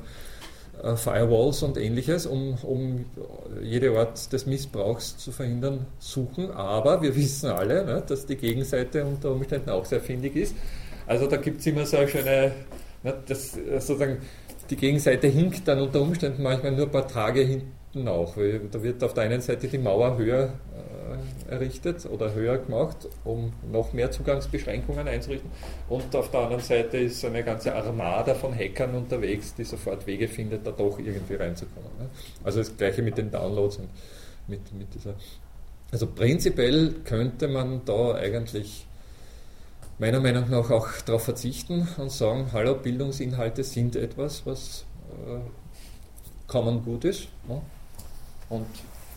äh, 0.83 0.95
Firewalls 0.95 1.63
und 1.63 1.77
ähnliches, 1.77 2.25
um, 2.25 2.55
um 2.63 3.05
jede 3.61 3.97
Art 3.97 4.31
des 4.31 4.45
Missbrauchs 4.45 5.17
zu 5.17 5.31
verhindern, 5.31 5.85
suchen. 5.99 6.51
Aber 6.51 7.01
wir 7.01 7.15
wissen 7.15 7.49
alle, 7.49 7.85
ne, 7.85 8.03
dass 8.05 8.25
die 8.25 8.35
Gegenseite 8.35 9.05
unter 9.05 9.31
Umständen 9.31 9.69
auch 9.69 9.85
sehr 9.85 10.01
findig 10.01 10.35
ist. 10.35 10.55
Also 11.07 11.27
da 11.27 11.37
gibt 11.37 11.59
es 11.59 11.67
immer 11.67 11.85
so 11.85 11.97
eine 11.97 12.07
schöne, 12.07 12.51
ne, 13.03 13.13
das, 13.27 13.53
sozusagen, 13.79 14.17
die 14.69 14.75
Gegenseite 14.75 15.27
hinkt 15.27 15.67
dann 15.67 15.79
unter 15.79 16.01
Umständen 16.01 16.41
manchmal 16.43 16.71
nur 16.71 16.85
ein 16.85 16.91
paar 16.91 17.07
Tage 17.07 17.41
hinten 17.41 17.71
auch. 18.07 18.35
Da 18.35 18.83
wird 18.83 19.03
auf 19.03 19.13
der 19.13 19.23
einen 19.23 19.41
Seite 19.41 19.67
die 19.67 19.77
Mauer 19.77 20.17
höher 20.17 20.53
errichtet 21.49 22.05
oder 22.05 22.33
höher 22.33 22.57
gemacht, 22.57 23.07
um 23.23 23.53
noch 23.71 23.93
mehr 23.93 24.11
Zugangsbeschränkungen 24.11 25.07
einzurichten. 25.07 25.49
Und 25.89 26.15
auf 26.15 26.31
der 26.31 26.41
anderen 26.41 26.61
Seite 26.61 26.97
ist 26.97 27.23
eine 27.23 27.43
ganze 27.43 27.75
Armada 27.75 28.33
von 28.33 28.53
Hackern 28.53 28.95
unterwegs, 28.95 29.53
die 29.53 29.63
sofort 29.63 30.07
Wege 30.07 30.27
findet, 30.27 30.65
da 30.65 30.71
doch 30.71 30.97
irgendwie 30.99 31.35
reinzukommen. 31.35 31.89
Ne? 31.99 32.09
Also 32.43 32.59
das 32.59 32.75
gleiche 32.75 33.01
mit 33.01 33.17
den 33.17 33.31
Downloads 33.31 33.77
und 33.77 33.89
mit, 34.47 34.73
mit 34.73 34.93
dieser. 34.93 35.15
Also 35.91 36.07
prinzipiell 36.07 36.95
könnte 37.03 37.47
man 37.47 37.81
da 37.85 38.15
eigentlich 38.15 38.87
meiner 39.99 40.19
Meinung 40.19 40.49
nach 40.49 40.69
auch 40.71 40.89
darauf 41.05 41.23
verzichten 41.23 41.87
und 41.97 42.11
sagen, 42.11 42.49
hallo, 42.51 42.75
Bildungsinhalte 42.75 43.63
sind 43.63 43.95
etwas, 43.95 44.45
was 44.45 44.85
äh, 45.25 45.39
common 46.47 46.83
gut 46.83 47.05
ist. 47.05 47.27
Ne? 47.47 47.61
Und 48.49 48.67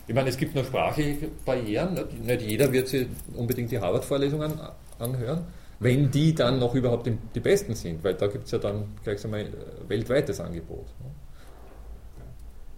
ich 0.07 0.15
meine, 0.15 0.31
es 0.31 0.37
gibt 0.37 0.55
noch 0.55 0.65
sprachliche 0.65 1.29
Barrieren. 1.45 1.95
Nicht, 1.95 2.25
nicht 2.25 2.43
jeder 2.43 2.73
wird 2.73 2.89
sich 2.89 3.07
unbedingt 3.35 3.71
die 3.71 3.79
Harvard-Vorlesungen 3.79 4.59
anhören, 4.99 5.45
wenn 5.81 6.11
die 6.11 6.35
dann 6.35 6.59
noch 6.59 6.75
überhaupt 6.75 7.09
die 7.35 7.41
besten 7.41 7.75
sind, 7.75 8.03
weil 8.03 8.15
da 8.15 8.27
gibt 8.27 8.47
es 8.47 8.51
ja 8.53 8.59
dann 8.59 8.97
gleich 9.05 9.23
einmal 9.25 9.47
weltweites 9.87 10.41
Angebot. 10.41 10.87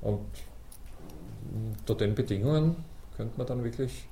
Und 0.00 0.26
unter 1.78 1.94
den 1.94 2.14
Bedingungen 2.14 2.76
könnte 3.16 3.34
man 3.36 3.46
dann 3.46 3.64
wirklich. 3.64 4.06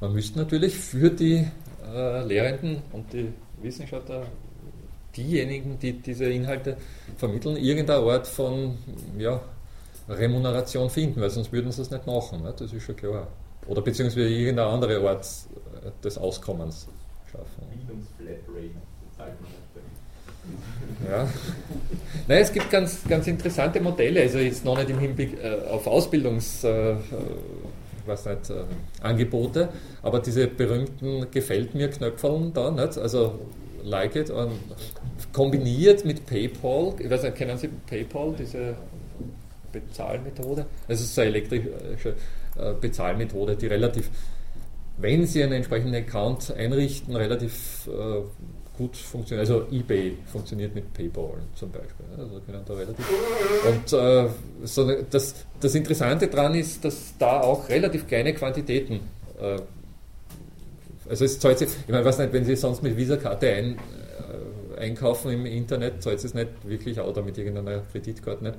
Man 0.00 0.12
müsste 0.12 0.38
natürlich 0.38 0.74
für 0.74 1.10
die 1.10 1.46
äh, 1.86 2.26
Lehrenden 2.26 2.82
und 2.92 3.12
die 3.12 3.32
Wissenschaftler, 3.62 4.26
diejenigen, 5.16 5.78
die 5.78 5.92
diese 5.92 6.24
Inhalte 6.24 6.76
vermitteln, 7.16 7.56
irgendeine 7.56 8.04
Art 8.04 8.26
von 8.26 8.76
ja, 9.16 9.40
Remuneration 10.08 10.90
finden, 10.90 11.20
weil 11.20 11.30
sonst 11.30 11.52
würden 11.52 11.72
sie 11.72 11.82
es 11.82 11.90
nicht 11.90 12.06
machen, 12.06 12.42
ne? 12.42 12.54
das 12.56 12.72
ist 12.72 12.82
schon 12.82 12.96
klar. 12.96 13.28
Oder 13.66 13.82
beziehungsweise 13.82 14.28
irgendeine 14.28 14.68
andere 14.68 15.08
Art 15.08 15.26
äh, 15.84 15.90
des 16.02 16.18
Auskommens 16.18 16.88
schaffen. 17.30 17.62
Bildungsflatrate 17.70 18.74
zahlt 19.16 19.40
man 19.40 19.50
ja. 21.08 21.26
Nein, 22.28 22.42
es 22.42 22.52
gibt 22.52 22.70
ganz, 22.70 23.02
ganz 23.08 23.26
interessante 23.26 23.80
Modelle, 23.80 24.20
also 24.20 24.38
jetzt 24.38 24.64
noch 24.64 24.76
nicht 24.76 24.90
im 24.90 24.98
Hinblick 24.98 25.42
äh, 25.42 25.70
auf 25.70 25.86
Ausbildungs, 25.86 26.64
äh, 26.64 26.92
äh 26.92 26.96
was 28.06 28.26
nicht, 28.26 28.50
äh, 28.50 28.64
Angebote, 29.02 29.70
aber 30.02 30.20
diese 30.20 30.46
berühmten 30.46 31.30
Gefällt 31.30 31.74
mir 31.74 31.88
Knöpfeln 31.88 32.52
da, 32.52 32.70
nicht? 32.70 32.98
also 32.98 33.38
Like 33.82 34.16
It, 34.16 34.30
und 34.30 34.52
kombiniert 35.32 36.04
mit 36.04 36.26
PayPal, 36.26 36.94
ich 36.98 37.08
weiß 37.08 37.22
nicht, 37.22 37.36
kennen 37.36 37.56
Sie 37.56 37.68
PayPal, 37.68 38.34
diese 38.38 38.74
Bezahlmethode. 39.80 40.66
Also 40.88 41.04
es 41.04 41.10
ist 41.10 41.18
eine 41.18 41.28
elektrische 41.28 42.14
äh, 42.56 42.74
Bezahlmethode, 42.80 43.56
die 43.56 43.66
relativ 43.66 44.10
wenn 44.96 45.26
Sie 45.26 45.42
einen 45.42 45.54
entsprechenden 45.54 45.96
Account 45.96 46.54
einrichten, 46.56 47.16
relativ 47.16 47.88
äh, 47.88 48.20
gut 48.78 48.96
funktioniert. 48.96 49.50
Also 49.50 49.66
eBay 49.72 50.16
funktioniert 50.30 50.72
mit 50.72 50.94
PayPal 50.94 51.38
zum 51.56 51.72
Beispiel. 51.72 52.06
Also 52.16 52.40
können 52.46 52.62
da 52.64 52.74
relativ 52.74 53.04
und 53.66 53.92
äh, 53.92 55.04
das, 55.10 55.34
das 55.60 55.74
Interessante 55.74 56.28
daran 56.28 56.54
ist, 56.54 56.84
dass 56.84 57.14
da 57.18 57.40
auch 57.40 57.68
relativ 57.68 58.06
kleine 58.06 58.34
Quantitäten 58.34 59.00
also 61.08 61.24
es 61.24 61.38
zahlt 61.38 61.58
sich, 61.58 61.68
ich 61.68 61.92
meine, 61.92 62.04
weiß 62.04 62.18
nicht, 62.18 62.32
wenn 62.32 62.44
Sie 62.44 62.56
sonst 62.56 62.82
mit 62.82 62.96
Visa-Karte 62.96 63.48
ein, 63.48 63.76
äh, 64.76 64.80
einkaufen 64.80 65.32
im 65.32 65.46
Internet, 65.46 66.02
zahlt 66.02 66.22
es 66.24 66.34
nicht 66.34 66.48
wirklich 66.64 66.98
oder 67.00 67.22
mit 67.22 67.36
irgendeiner 67.36 67.82
Kreditkarte 67.92 68.44
nicht. 68.44 68.56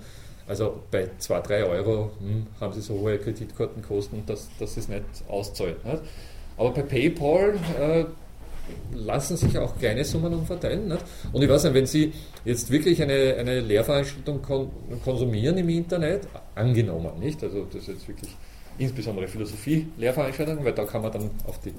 Also 0.48 0.82
bei 0.92 1.10
2, 1.18 1.42
3 1.42 1.64
Euro 1.66 2.12
hm, 2.20 2.48
haben 2.62 2.74
Sie 2.74 2.82
so 2.82 3.00
hohe 3.00 3.18
Kreditkartenkosten, 3.18 4.26
dass, 4.26 4.48
dass 4.60 4.78
es 4.78 4.88
nicht 4.88 5.04
auszahlt. 5.28 5.84
Nicht? 5.84 6.02
Aber 6.58 6.72
bei 6.72 6.84
PayPal 6.84 7.56
äh, 7.80 8.06
lassen 8.94 9.38
sich 9.38 9.58
auch 9.58 9.78
kleine 9.78 10.04
Summen 10.04 10.34
umverteilen. 10.34 10.88
Nicht? 10.88 11.04
Und 11.34 11.42
ich 11.42 11.50
weiß 11.50 11.64
nicht, 11.66 11.74
wenn 11.74 11.86
Sie 11.86 12.14
jetzt 12.44 12.70
wirklich 12.70 13.02
eine, 13.02 13.36
eine 13.38 13.60
Lehrveranstaltung 13.60 14.42
kon 14.42 14.72
konsumieren 15.04 15.58
im 15.58 15.70
Internet, 15.70 16.28
angenommen, 16.54 17.20
nicht? 17.20 17.44
Also 17.44 17.66
das 17.66 17.82
ist 17.84 17.88
jetzt 17.88 18.08
wirklich 18.08 18.36
insbesondere 18.78 19.28
Philosophie-Lehrveranstaltungen, 19.28 20.64
weil 20.64 20.74
da 20.74 20.86
kann 20.86 21.02
man 21.02 21.12
dann 21.12 21.30
auf 21.48 21.60
die 21.60 21.74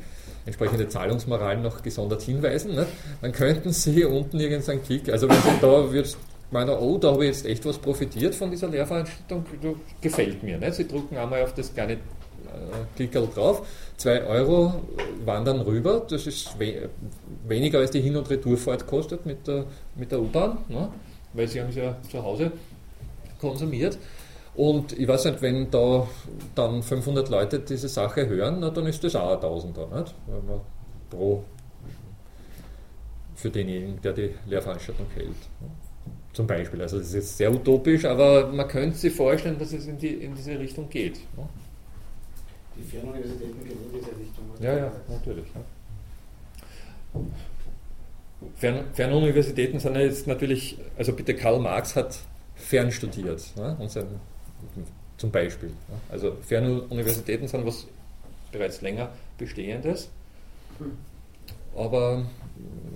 entsprechende 0.44 0.88
Zahlungsmoral 0.88 1.58
noch 1.58 1.82
gesondert 1.82 2.22
hinweisen, 2.22 2.74
nicht? 2.74 2.88
dann 3.20 3.32
könnten 3.32 3.72
Sie 3.72 4.04
unten 4.04 4.38
irgendeinen 4.40 4.82
Klick, 4.82 5.08
also 5.10 5.28
wenn 5.28 5.36
Sie 5.36 5.60
da 5.60 5.92
wird 5.92 6.16
meiner, 6.50 6.80
oh, 6.80 6.98
da 6.98 7.12
habe 7.12 7.24
ich 7.24 7.36
jetzt 7.36 7.46
echt 7.46 7.64
was 7.64 7.78
profitiert 7.78 8.34
von 8.34 8.50
dieser 8.50 8.68
Lehrveranstaltung, 8.68 9.44
gefällt 10.00 10.42
mir. 10.42 10.58
Nicht? 10.58 10.74
Sie 10.74 10.86
drucken 10.86 11.16
einmal 11.16 11.42
auf 11.42 11.54
das 11.54 11.72
kleine 11.72 11.94
äh, 11.94 11.98
Klickerl 12.94 13.28
drauf, 13.34 13.66
2 13.96 14.24
Euro 14.24 14.74
wandern 15.24 15.60
rüber, 15.60 16.06
das 16.08 16.26
ist 16.26 16.58
we 16.58 16.88
weniger 17.46 17.78
als 17.78 17.90
die 17.90 18.00
Hin- 18.00 18.16
und 18.16 18.28
Retourfahrt 18.28 18.86
kostet 18.86 19.26
mit 19.26 19.46
der, 19.46 19.64
mit 19.94 20.10
der 20.10 20.20
U-Bahn, 20.20 20.58
ne? 20.68 20.88
weil 21.32 21.48
Sie 21.48 21.60
haben 21.60 21.70
es 21.70 21.76
ja 21.76 21.96
zu 22.10 22.22
Hause 22.22 22.52
konsumiert. 23.40 23.98
Und 24.54 24.98
ich 24.98 25.06
weiß 25.06 25.26
nicht, 25.26 25.42
wenn 25.42 25.70
da 25.70 26.08
dann 26.54 26.82
500 26.82 27.28
Leute 27.28 27.60
diese 27.60 27.88
Sache 27.88 28.26
hören, 28.26 28.56
na, 28.60 28.70
dann 28.70 28.86
ist 28.86 29.04
das 29.04 29.14
auch 29.14 29.34
ein 29.34 29.40
Tausender, 29.40 29.86
nicht? 29.94 30.14
pro 31.10 31.44
für 33.34 33.50
denjenigen, 33.50 34.00
der 34.00 34.12
die 34.14 34.34
Lehrveranstaltung 34.46 35.06
hält. 35.14 35.36
Zum 36.36 36.46
Beispiel. 36.46 36.82
Also 36.82 36.98
das 36.98 37.06
ist 37.06 37.14
jetzt 37.14 37.38
sehr 37.38 37.50
utopisch, 37.50 38.04
aber 38.04 38.48
man 38.52 38.68
könnte 38.68 38.94
sich 38.94 39.14
vorstellen, 39.14 39.58
dass 39.58 39.72
es 39.72 39.86
in, 39.86 39.96
die, 39.96 40.16
in 40.16 40.34
diese 40.34 40.58
Richtung 40.58 40.86
geht. 40.90 41.18
Die 42.76 42.82
Fernuniversitäten 42.82 43.64
gehen 43.64 43.78
in 43.86 43.98
diese 43.98 44.10
Richtung. 44.10 44.44
Ja, 44.60 44.76
ja, 44.76 44.92
natürlich. 45.08 45.46
Ja. 45.54 47.20
Fern, 48.54 48.84
Fernuniversitäten 48.92 49.80
sind 49.80 49.96
jetzt 49.96 50.26
natürlich, 50.26 50.76
also 50.98 51.14
bitte 51.14 51.34
Karl 51.34 51.58
Marx 51.58 51.96
hat 51.96 52.18
fern 52.54 52.92
studiert. 52.92 53.42
Ne? 53.56 53.74
Und 53.78 53.90
sein, 53.90 54.04
zum 55.16 55.30
Beispiel. 55.30 55.70
Ne? 55.70 55.74
Also 56.10 56.36
Fernuniversitäten 56.42 57.48
sind 57.48 57.64
was 57.64 57.86
bereits 58.52 58.82
länger 58.82 59.08
Bestehendes, 59.38 60.10
aber 61.76 62.24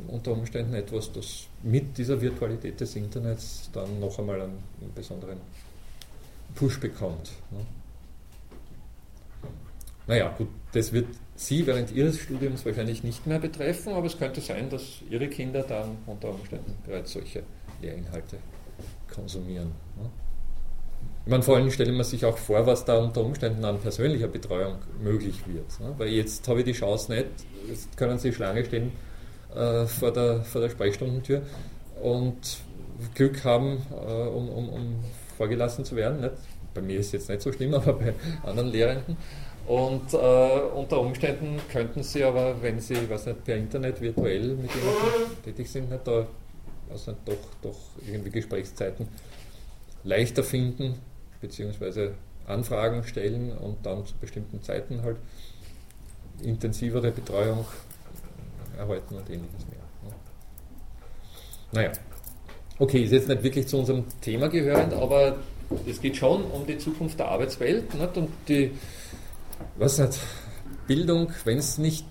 unter 0.08 0.32
Umständen 0.32 0.74
etwas, 0.74 1.12
das 1.12 1.46
mit 1.62 1.96
dieser 1.96 2.20
Virtualität 2.20 2.80
des 2.80 2.96
Internets 2.96 3.70
dann 3.72 4.00
noch 4.00 4.18
einmal 4.18 4.40
einen, 4.40 4.58
besonderen 4.94 5.38
Push 6.54 6.80
bekommt. 6.80 7.30
Ne? 7.50 7.64
Naja, 10.06 10.34
gut, 10.36 10.48
das 10.72 10.92
wird 10.92 11.06
Sie 11.36 11.66
während 11.66 11.92
Ihres 11.92 12.18
Studiums 12.18 12.66
wahrscheinlich 12.66 13.04
nicht 13.04 13.26
mehr 13.26 13.38
betreffen, 13.38 13.92
aber 13.92 14.06
es 14.06 14.18
könnte 14.18 14.40
sein, 14.40 14.68
dass 14.68 15.00
Ihre 15.08 15.28
Kinder 15.28 15.62
dann 15.62 15.96
unter 16.06 16.30
Umständen 16.30 16.76
bereits 16.84 17.12
solche 17.12 17.44
Lehrinhalte 17.80 18.38
konsumieren. 19.14 19.68
Ne? 19.96 20.10
Meine, 21.30 21.44
vor 21.44 21.54
allem 21.54 21.70
stellen 21.70 21.96
wir 21.96 22.02
sich 22.02 22.24
auch 22.24 22.36
vor, 22.36 22.66
was 22.66 22.84
da 22.84 22.98
unter 22.98 23.22
Umständen 23.22 23.64
an 23.64 23.78
persönlicher 23.78 24.26
Betreuung 24.26 24.78
möglich 25.00 25.46
wird. 25.46 25.78
Ne? 25.78 25.94
Weil 25.96 26.08
jetzt 26.08 26.48
habe 26.48 26.58
ich 26.58 26.64
die 26.64 26.72
Chance 26.72 27.12
nicht, 27.12 27.26
jetzt 27.68 27.96
können 27.96 28.18
Sie 28.18 28.32
Schlange 28.32 28.64
stehen 28.64 28.90
äh, 29.54 29.86
vor, 29.86 30.12
der, 30.12 30.42
vor 30.42 30.60
der 30.60 30.70
Sprechstundentür 30.70 31.42
und 32.02 32.34
Glück 33.14 33.44
haben, 33.44 33.80
äh, 33.92 34.12
um, 34.12 34.48
um, 34.48 34.68
um, 34.70 34.96
vorgelassen 35.36 35.84
zu 35.84 35.94
werden. 35.94 36.20
Nicht? 36.20 36.34
Bei 36.74 36.80
mir 36.80 36.98
ist 36.98 37.06
es 37.06 37.12
jetzt 37.12 37.28
nicht 37.28 37.42
so 37.42 37.52
schlimm, 37.52 37.74
aber 37.74 37.92
bei 37.92 38.12
anderen 38.42 38.72
Lehrenden. 38.72 39.16
Und 39.68 40.12
äh, 40.12 40.16
unter 40.16 41.00
Umständen 41.00 41.60
könnten 41.70 42.02
Sie 42.02 42.24
aber, 42.24 42.60
wenn 42.60 42.80
Sie, 42.80 43.08
weiß 43.08 43.26
nicht, 43.26 43.44
per 43.44 43.56
Internet 43.56 44.00
virtuell 44.00 44.56
mit 44.56 44.70
jemandem 44.74 45.44
tätig 45.44 45.70
sind, 45.70 45.90
nicht, 45.90 46.04
da 46.04 46.26
also 46.90 47.14
doch, 47.24 47.36
doch 47.62 47.78
irgendwie 48.04 48.30
Gesprächszeiten 48.30 49.06
leichter 50.02 50.42
finden, 50.42 50.96
beziehungsweise 51.40 52.14
Anfragen 52.46 53.04
stellen 53.04 53.56
und 53.56 53.84
dann 53.84 54.04
zu 54.06 54.14
bestimmten 54.20 54.62
Zeiten 54.62 55.02
halt 55.02 55.16
intensivere 56.42 57.10
Betreuung 57.10 57.64
erhalten 58.76 59.14
und 59.14 59.28
ähnliches 59.30 59.66
mehr. 59.68 59.80
Naja, 61.72 61.92
okay, 62.78 63.04
ist 63.04 63.12
jetzt 63.12 63.28
nicht 63.28 63.42
wirklich 63.42 63.68
zu 63.68 63.78
unserem 63.78 64.04
Thema 64.20 64.48
gehörend, 64.48 64.92
aber 64.94 65.36
es 65.86 66.00
geht 66.00 66.16
schon 66.16 66.44
um 66.44 66.66
die 66.66 66.78
Zukunft 66.78 67.18
der 67.18 67.28
Arbeitswelt 67.28 67.94
nicht? 67.94 68.16
und 68.16 68.30
die, 68.48 68.72
was 69.76 69.98
nicht, 69.98 70.18
Bildung, 70.86 71.30
wenn 71.44 71.58
es 71.58 71.78
nicht, 71.78 72.04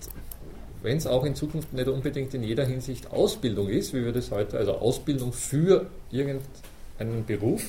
wenn 0.80 0.96
es 0.96 1.06
auch 1.06 1.24
in 1.24 1.34
Zukunft 1.34 1.74
nicht 1.74 1.88
unbedingt 1.88 2.32
in 2.32 2.42
jeder 2.42 2.64
Hinsicht 2.64 3.10
Ausbildung 3.10 3.68
ist, 3.68 3.92
wie 3.92 4.02
wir 4.02 4.12
das 4.12 4.30
heute, 4.30 4.56
also 4.56 4.76
Ausbildung 4.76 5.34
für 5.34 5.90
irgendeinen 6.10 7.26
Beruf, 7.26 7.62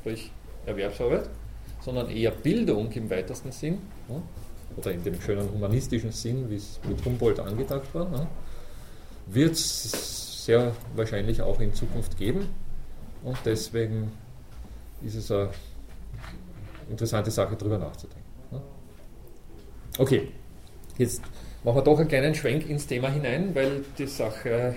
sprich 0.00 0.32
Erwerbsarbeit, 0.66 1.28
sondern 1.80 2.10
eher 2.10 2.30
Bildung 2.30 2.90
im 2.92 3.08
weitesten 3.10 3.52
Sinn, 3.52 3.78
oder 4.76 4.92
in 4.92 5.02
dem 5.02 5.20
schönen 5.20 5.50
humanistischen 5.52 6.12
Sinn, 6.12 6.48
wie 6.48 6.56
es 6.56 6.78
mit 6.88 7.04
Humboldt 7.04 7.40
angedacht 7.40 7.92
war, 7.92 8.28
wird 9.26 9.52
es 9.52 10.44
sehr 10.44 10.72
wahrscheinlich 10.94 11.42
auch 11.42 11.60
in 11.60 11.74
Zukunft 11.74 12.16
geben. 12.16 12.48
Und 13.22 13.36
deswegen 13.44 14.12
ist 15.04 15.16
es 15.16 15.30
eine 15.30 15.50
interessante 16.88 17.30
Sache, 17.30 17.56
darüber 17.56 17.78
nachzudenken. 17.78 18.24
Okay, 19.98 20.28
jetzt 20.98 21.20
machen 21.64 21.76
wir 21.76 21.82
doch 21.82 21.98
einen 21.98 22.08
kleinen 22.08 22.34
Schwenk 22.34 22.68
ins 22.68 22.86
Thema 22.86 23.08
hinein, 23.08 23.54
weil 23.54 23.84
die 23.98 24.06
Sache 24.06 24.74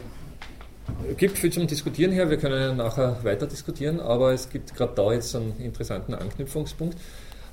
gibt 1.17 1.38
viel 1.38 1.52
zum 1.52 1.67
Diskutieren 1.67 2.12
her. 2.12 2.30
Wir 2.30 2.38
können 2.38 2.78
nachher 2.78 3.24
weiter 3.24 3.48
diskutieren, 3.48 4.00
aber 4.00 4.34
es 4.34 4.50
gibt 4.50 4.76
gerade 4.76 4.93
da 4.96 5.13
jetzt 5.13 5.36
einen 5.36 5.58
interessanten 5.60 6.13
Anknüpfungspunkt. 6.13 6.98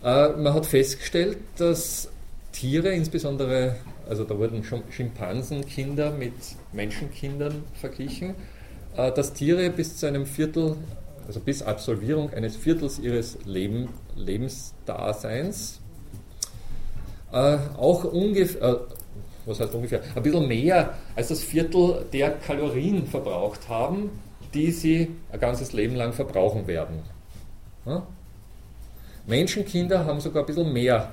Äh, 0.03 0.31
man 0.31 0.55
hat 0.55 0.66
festgestellt, 0.66 1.38
dass 1.57 2.09
Tiere, 2.53 2.90
insbesondere, 2.90 3.77
also 4.09 4.25
da 4.25 4.37
wurden 4.37 4.64
Schimpansenkinder 4.64 6.11
mit 6.11 6.33
Menschenkindern 6.73 7.64
verglichen, 7.75 8.35
äh, 8.97 9.12
dass 9.12 9.33
Tiere 9.33 9.71
bis 9.71 9.97
zu 9.97 10.07
einem 10.07 10.27
Viertel, 10.27 10.77
also 11.27 11.40
bis 11.40 11.62
Absolvierung 11.62 12.31
eines 12.31 12.57
Viertels 12.57 12.99
ihres 12.99 13.38
Leben, 13.45 13.88
Lebensdaseins 14.16 15.81
äh, 17.33 17.59
auch 17.77 18.05
ungefähr, 18.05 18.81
was 19.46 19.61
heißt 19.61 19.74
ungefähr, 19.74 20.03
ein 20.14 20.22
bisschen 20.22 20.46
mehr 20.46 20.94
als 21.16 21.29
das 21.29 21.42
Viertel 21.42 22.07
der 22.12 22.31
Kalorien 22.33 23.07
verbraucht 23.07 23.68
haben, 23.68 24.11
die 24.55 24.70
sie 24.70 25.09
ein 25.33 25.40
ganzes 25.40 25.72
Leben 25.72 25.94
lang 25.94 26.12
verbrauchen 26.12 26.66
werden. 26.66 27.03
Ja? 27.87 28.07
Menschenkinder 29.26 30.05
haben 30.05 30.20
sogar 30.20 30.42
ein 30.42 30.46
bisschen 30.46 30.72
mehr 30.72 31.12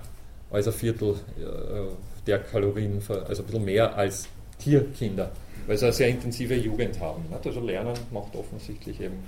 als 0.52 0.68
ein 0.68 0.74
Viertel 0.74 1.16
äh, 1.38 2.26
der 2.26 2.40
Kalorien, 2.40 3.02
also 3.08 3.44
ein 3.44 3.46
bisschen 3.46 3.66
mehr 3.66 3.96
als 3.96 4.28
Tierkinder, 4.60 5.32
weil 5.68 5.78
sie 5.78 5.86
eine 5.86 5.94
sehr 5.94 6.10
intensive 6.10 6.56
Jugend 6.56 7.00
haben. 7.00 7.26
Also 7.32 7.60
Lernen 7.60 7.94
macht 8.12 8.36
offensichtlich 8.36 9.00
eben, 9.02 9.24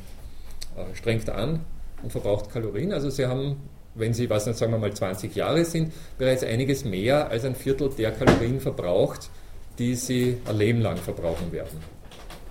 äh, 0.75 0.95
strengt 0.95 1.29
an 1.29 1.61
und 2.01 2.11
verbraucht 2.11 2.51
Kalorien. 2.51 2.93
Also 2.93 3.09
sie 3.09 3.25
haben 3.25 3.57
wenn 3.95 4.13
sie, 4.13 4.29
was 4.29 4.45
nicht, 4.45 4.57
sagen 4.57 4.71
wir 4.71 4.79
mal 4.79 4.93
20 4.93 5.35
Jahre 5.35 5.65
sind, 5.65 5.91
bereits 6.17 6.43
einiges 6.43 6.85
mehr 6.85 7.29
als 7.29 7.45
ein 7.45 7.55
Viertel 7.55 7.89
der 7.89 8.11
Kalorien 8.11 8.59
verbraucht, 8.59 9.29
die 9.77 9.95
sie 9.95 10.37
ein 10.45 10.57
Leben 10.57 10.81
lang 10.81 10.97
verbrauchen 10.97 11.51
werden. 11.51 11.79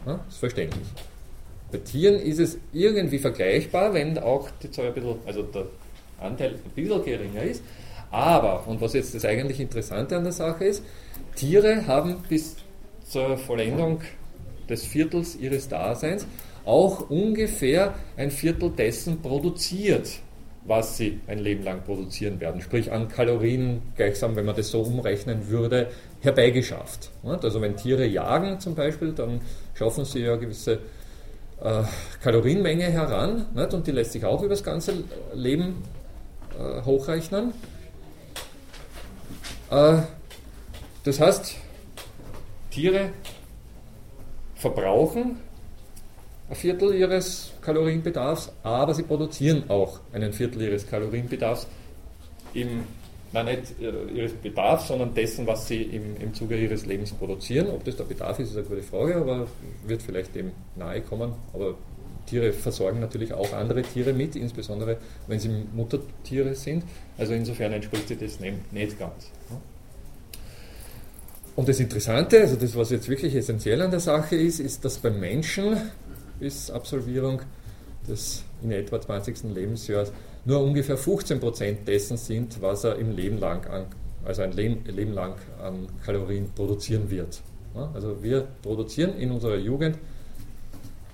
Ja, 0.07 0.25
ist 0.29 0.39
verständlich. 0.39 0.87
Bei 1.71 1.79
Tieren 1.79 2.17
ist 2.17 2.39
es 2.39 2.59
irgendwie 2.73 3.19
vergleichbar, 3.19 3.93
wenn 3.93 4.19
auch 4.19 4.49
die 4.63 4.71
Zahl 4.71 4.87
ein 4.87 4.95
bisschen, 4.95 5.17
also 5.27 5.43
der 5.43 5.67
Anteil 6.19 6.55
ein 6.55 6.71
bisschen 6.75 7.05
geringer 7.05 7.43
ist. 7.43 7.63
Aber, 8.11 8.67
und 8.67 8.81
was 8.81 8.95
jetzt 8.95 9.15
das 9.15 9.25
eigentlich 9.25 9.61
Interessante 9.61 10.17
an 10.17 10.25
der 10.25 10.33
Sache 10.33 10.65
ist, 10.65 10.83
Tiere 11.37 11.87
haben 11.87 12.17
bis 12.29 12.57
zur 13.05 13.37
Vollendung 13.37 14.01
des 14.69 14.85
Viertels 14.85 15.37
ihres 15.37 15.69
Daseins 15.69 16.27
auch 16.65 17.11
ungefähr 17.11 17.95
ein 18.17 18.31
Viertel 18.31 18.71
dessen 18.71 19.21
produziert, 19.21 20.21
was 20.65 20.97
sie 20.97 21.21
ein 21.27 21.39
Leben 21.39 21.65
lang 21.65 21.83
produzieren 21.83 22.41
werden. 22.41 22.61
Sprich 22.61 22.93
an 22.93 23.09
Kalorien, 23.09 23.83
gleichsam, 23.97 24.37
wenn 24.37 24.45
man 24.45 24.55
das 24.55 24.71
so 24.71 24.83
umrechnen 24.83 25.49
würde, 25.49 25.89
herbeigeschafft. 26.21 27.11
Also 27.23 27.61
wenn 27.61 27.77
Tiere 27.77 28.07
jagen 28.07 28.61
zum 28.61 28.75
Beispiel, 28.75 29.13
dann 29.13 29.41
schaffen 29.75 30.05
sie 30.05 30.21
ja 30.21 30.37
gewisse 30.37 30.81
äh, 31.63 31.83
Kalorienmenge 32.23 32.85
heran 32.85 33.47
und 33.55 33.87
die 33.87 33.93
lässt 33.93 34.13
sich 34.13 34.25
auch 34.25 34.41
über 34.41 34.51
das 34.51 34.63
ganze 34.63 35.05
Leben 35.35 35.83
äh, 36.59 36.83
hochrechnen. 36.85 37.53
Äh, 39.71 39.99
das 41.05 41.21
heißt, 41.21 41.57
Tiere 42.71 43.11
verbrauchen 44.55 45.39
ein 46.51 46.57
Viertel 46.57 46.95
ihres 46.95 47.53
Kalorienbedarfs, 47.69 48.51
aber 48.63 48.95
sie 48.95 49.03
produzieren 49.03 49.65
auch 49.69 50.01
einen 50.15 50.33
Viertel 50.33 50.63
ihres 50.63 50.87
Kalorienbedarfs 50.87 51.67
im, 52.55 52.85
nein, 53.35 53.45
nicht 53.45 53.75
ihres 53.79 54.33
Bedarfs, 54.33 54.89
sondern 54.89 55.13
dessen, 55.13 55.47
was 55.47 55.69
sie 55.69 55.83
im, 55.83 56.17
im 56.17 56.33
Zuge 56.33 56.57
ihres 56.57 56.87
Lebens 56.87 57.13
produzieren. 57.13 57.69
Ob 57.69 57.85
das 57.85 57.97
der 57.97 58.05
Bedarf 58.05 58.39
ist, 58.39 58.51
ist 58.53 58.57
eine 58.57 58.67
gute 58.67 58.83
Frage, 58.83 59.17
aber 59.17 59.47
wird 59.87 60.01
vielleicht 60.01 60.35
dem 60.35 60.53
nahe 60.77 61.03
kommen. 61.03 61.33
Aber 61.53 61.75
Tiere 62.25 62.55
versorgen 62.55 63.01
natürlich 63.01 63.35
auch 63.35 63.53
andere 63.53 63.83
Tiere 63.83 64.15
mit, 64.15 64.35
insbesondere 64.35 64.97
wenn 65.27 65.39
sie 65.39 65.51
Muttertiere 65.75 66.55
sind. 66.55 66.85
Also 67.19 67.35
insofern 67.35 67.75
entspricht 67.75 68.09
sich 68.09 68.19
das 68.19 68.41
nicht 68.41 68.99
ganz. 68.99 69.31
Und 71.55 71.69
das 71.69 71.81
Interessante, 71.81 72.41
also 72.41 72.57
das, 72.57 72.75
was 72.75 72.89
jetzt 72.91 73.11
wirklich 73.11 73.35
essentiell 73.35 73.83
an 73.83 73.91
der 73.91 74.01
Sache 74.01 74.37
ist, 74.37 74.59
ist, 74.59 74.87
dass 74.87 74.97
beim 74.99 75.21
Menschen 75.21 75.77
bis 76.39 76.71
Absolvierung 76.71 77.43
des 78.09 78.45
in 78.63 78.73
etwa 78.73 79.01
20. 79.01 79.55
Lebensjahres 79.55 80.13
nur 80.45 80.63
ungefähr 80.63 80.99
15% 80.99 81.85
dessen 81.85 82.17
sind, 82.17 82.61
was 82.63 82.85
er 82.85 82.97
im 82.97 83.15
Leben 83.15 83.39
lang 83.39 83.67
an, 83.67 83.87
also 84.25 84.43
ein 84.43 84.53
Leben, 84.53 84.85
Leben 84.87 85.13
lang 85.13 85.35
an 85.63 85.87
Kalorien 86.05 86.51
produzieren 86.55 87.11
wird. 87.11 87.41
Also 87.95 88.23
wir 88.23 88.49
produzieren 88.63 89.17
in 89.19 89.31
unserer 89.31 89.57
Jugend 89.57 89.99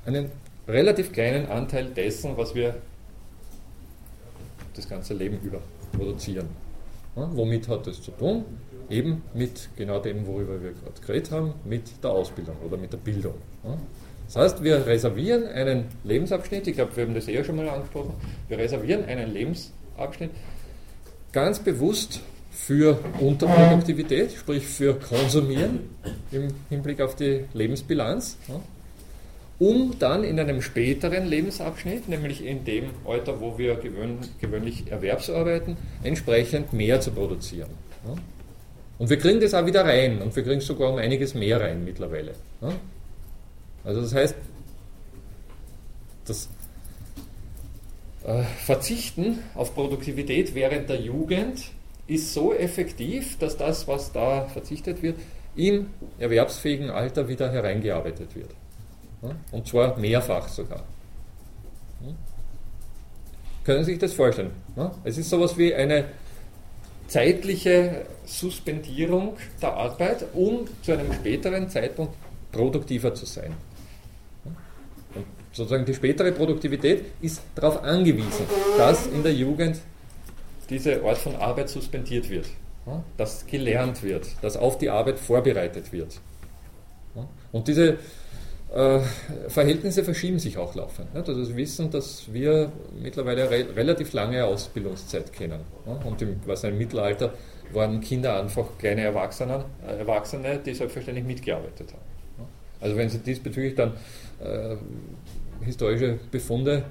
einen 0.06 0.30
relativ 0.66 1.12
kleinen 1.12 1.46
Anteil 1.46 1.90
dessen, 1.90 2.36
was 2.36 2.54
wir 2.54 2.76
das 4.74 4.88
ganze 4.88 5.14
Leben 5.14 5.38
über 5.42 5.58
produzieren. 5.92 6.48
Womit 7.14 7.68
hat 7.68 7.86
das 7.86 8.00
zu 8.00 8.10
tun? 8.12 8.44
Eben 8.90 9.22
mit 9.34 9.68
genau 9.76 9.98
dem, 9.98 10.26
worüber 10.26 10.60
wir 10.62 10.72
gerade 10.72 11.00
geredet 11.06 11.30
haben, 11.30 11.54
mit 11.64 12.02
der 12.02 12.10
Ausbildung 12.10 12.56
oder 12.64 12.76
mit 12.76 12.92
der 12.92 12.98
Bildung. 12.98 13.34
Das 14.26 14.36
heißt, 14.36 14.64
wir 14.64 14.86
reservieren 14.86 15.46
einen 15.46 15.84
Lebensabschnitt, 16.04 16.66
ich 16.66 16.74
glaube, 16.74 16.96
wir 16.96 17.04
haben 17.04 17.14
das 17.14 17.28
eher 17.28 17.44
schon 17.44 17.56
mal 17.56 17.68
angesprochen, 17.68 18.14
wir 18.48 18.58
reservieren 18.58 19.04
einen 19.04 19.32
Lebensabschnitt 19.32 20.30
ganz 21.32 21.58
bewusst 21.58 22.20
für 22.50 22.98
Unterproduktivität, 23.20 24.32
sprich 24.32 24.64
für 24.64 24.94
Konsumieren 24.94 25.80
im 26.30 26.48
Hinblick 26.70 27.00
auf 27.00 27.16
die 27.16 27.44
Lebensbilanz, 27.52 28.38
um 29.58 29.98
dann 29.98 30.24
in 30.24 30.38
einem 30.38 30.62
späteren 30.62 31.26
Lebensabschnitt, 31.26 32.08
nämlich 32.08 32.44
in 32.44 32.64
dem 32.64 32.84
Alter, 33.04 33.40
wo 33.40 33.58
wir 33.58 33.76
gewöhnlich 34.40 34.84
erwerbsarbeiten, 34.90 35.76
entsprechend 36.02 36.72
mehr 36.72 37.00
zu 37.00 37.10
produzieren. 37.10 37.70
Und 38.98 39.10
wir 39.10 39.18
kriegen 39.18 39.40
das 39.40 39.54
auch 39.54 39.66
wieder 39.66 39.84
rein 39.84 40.22
und 40.22 40.34
wir 40.36 40.44
kriegen 40.44 40.60
sogar 40.60 40.92
um 40.92 40.98
einiges 40.98 41.34
mehr 41.34 41.60
rein 41.60 41.84
mittlerweile. 41.84 42.32
Also 43.84 44.00
das 44.00 44.14
heißt, 44.14 44.34
das 46.24 46.48
äh, 48.24 48.42
Verzichten 48.64 49.40
auf 49.54 49.74
Produktivität 49.74 50.54
während 50.54 50.88
der 50.88 51.00
Jugend 51.00 51.62
ist 52.06 52.32
so 52.32 52.54
effektiv, 52.54 53.38
dass 53.38 53.56
das, 53.56 53.86
was 53.86 54.12
da 54.12 54.46
verzichtet 54.46 55.02
wird, 55.02 55.18
im 55.56 55.88
erwerbsfähigen 56.18 56.90
Alter 56.90 57.28
wieder 57.28 57.50
hereingearbeitet 57.52 58.34
wird. 58.34 58.50
Und 59.52 59.66
zwar 59.66 59.96
mehrfach 59.98 60.48
sogar. 60.48 60.84
Können 63.64 63.84
Sie 63.84 63.92
sich 63.92 64.00
das 64.00 64.12
vorstellen? 64.12 64.50
Es 65.04 65.16
ist 65.16 65.30
sowas 65.30 65.56
wie 65.56 65.74
eine 65.74 66.06
zeitliche 67.06 68.04
Suspendierung 68.26 69.36
der 69.62 69.74
Arbeit, 69.74 70.26
um 70.34 70.66
zu 70.82 70.92
einem 70.92 71.10
späteren 71.14 71.70
Zeitpunkt 71.70 72.14
produktiver 72.52 73.14
zu 73.14 73.24
sein 73.24 73.54
sozusagen 75.54 75.84
die 75.86 75.94
spätere 75.94 76.32
Produktivität 76.32 77.04
ist 77.22 77.42
darauf 77.54 77.82
angewiesen, 77.82 78.46
dass 78.76 79.06
in 79.06 79.22
der 79.22 79.32
Jugend 79.32 79.78
diese 80.68 81.02
Art 81.04 81.18
von 81.18 81.36
Arbeit 81.36 81.68
suspendiert 81.68 82.28
wird, 82.28 82.46
dass 83.16 83.46
gelernt 83.46 84.02
wird, 84.02 84.26
dass 84.42 84.56
auf 84.56 84.78
die 84.78 84.90
Arbeit 84.90 85.18
vorbereitet 85.18 85.92
wird. 85.92 86.20
Und 87.52 87.68
diese 87.68 87.98
äh, 88.74 89.00
Verhältnisse 89.48 90.02
verschieben 90.02 90.40
sich 90.40 90.58
auch 90.58 90.74
laufend. 90.74 91.14
Nicht? 91.14 91.28
Also 91.28 91.48
wir 91.48 91.56
wissen, 91.56 91.90
dass 91.90 92.32
wir 92.32 92.72
mittlerweile 93.00 93.48
re 93.48 93.66
relativ 93.76 94.12
lange 94.12 94.44
Ausbildungszeit 94.44 95.32
kennen. 95.32 95.60
Und 96.04 96.20
im, 96.22 96.40
was 96.44 96.64
im 96.64 96.76
Mittelalter 96.76 97.34
waren 97.72 98.00
Kinder 98.00 98.40
einfach 98.40 98.66
kleine 98.78 99.02
Erwachsene, 99.02 99.64
äh, 99.86 99.98
Erwachsene, 99.98 100.58
die 100.58 100.74
selbstverständlich 100.74 101.24
mitgearbeitet 101.24 101.92
haben. 101.92 102.48
Also 102.80 102.96
wenn 102.96 103.08
Sie 103.08 103.18
diesbezüglich 103.18 103.76
dann 103.76 103.92
äh, 104.40 104.76
historische 105.62 106.18
Befunde 106.30 106.84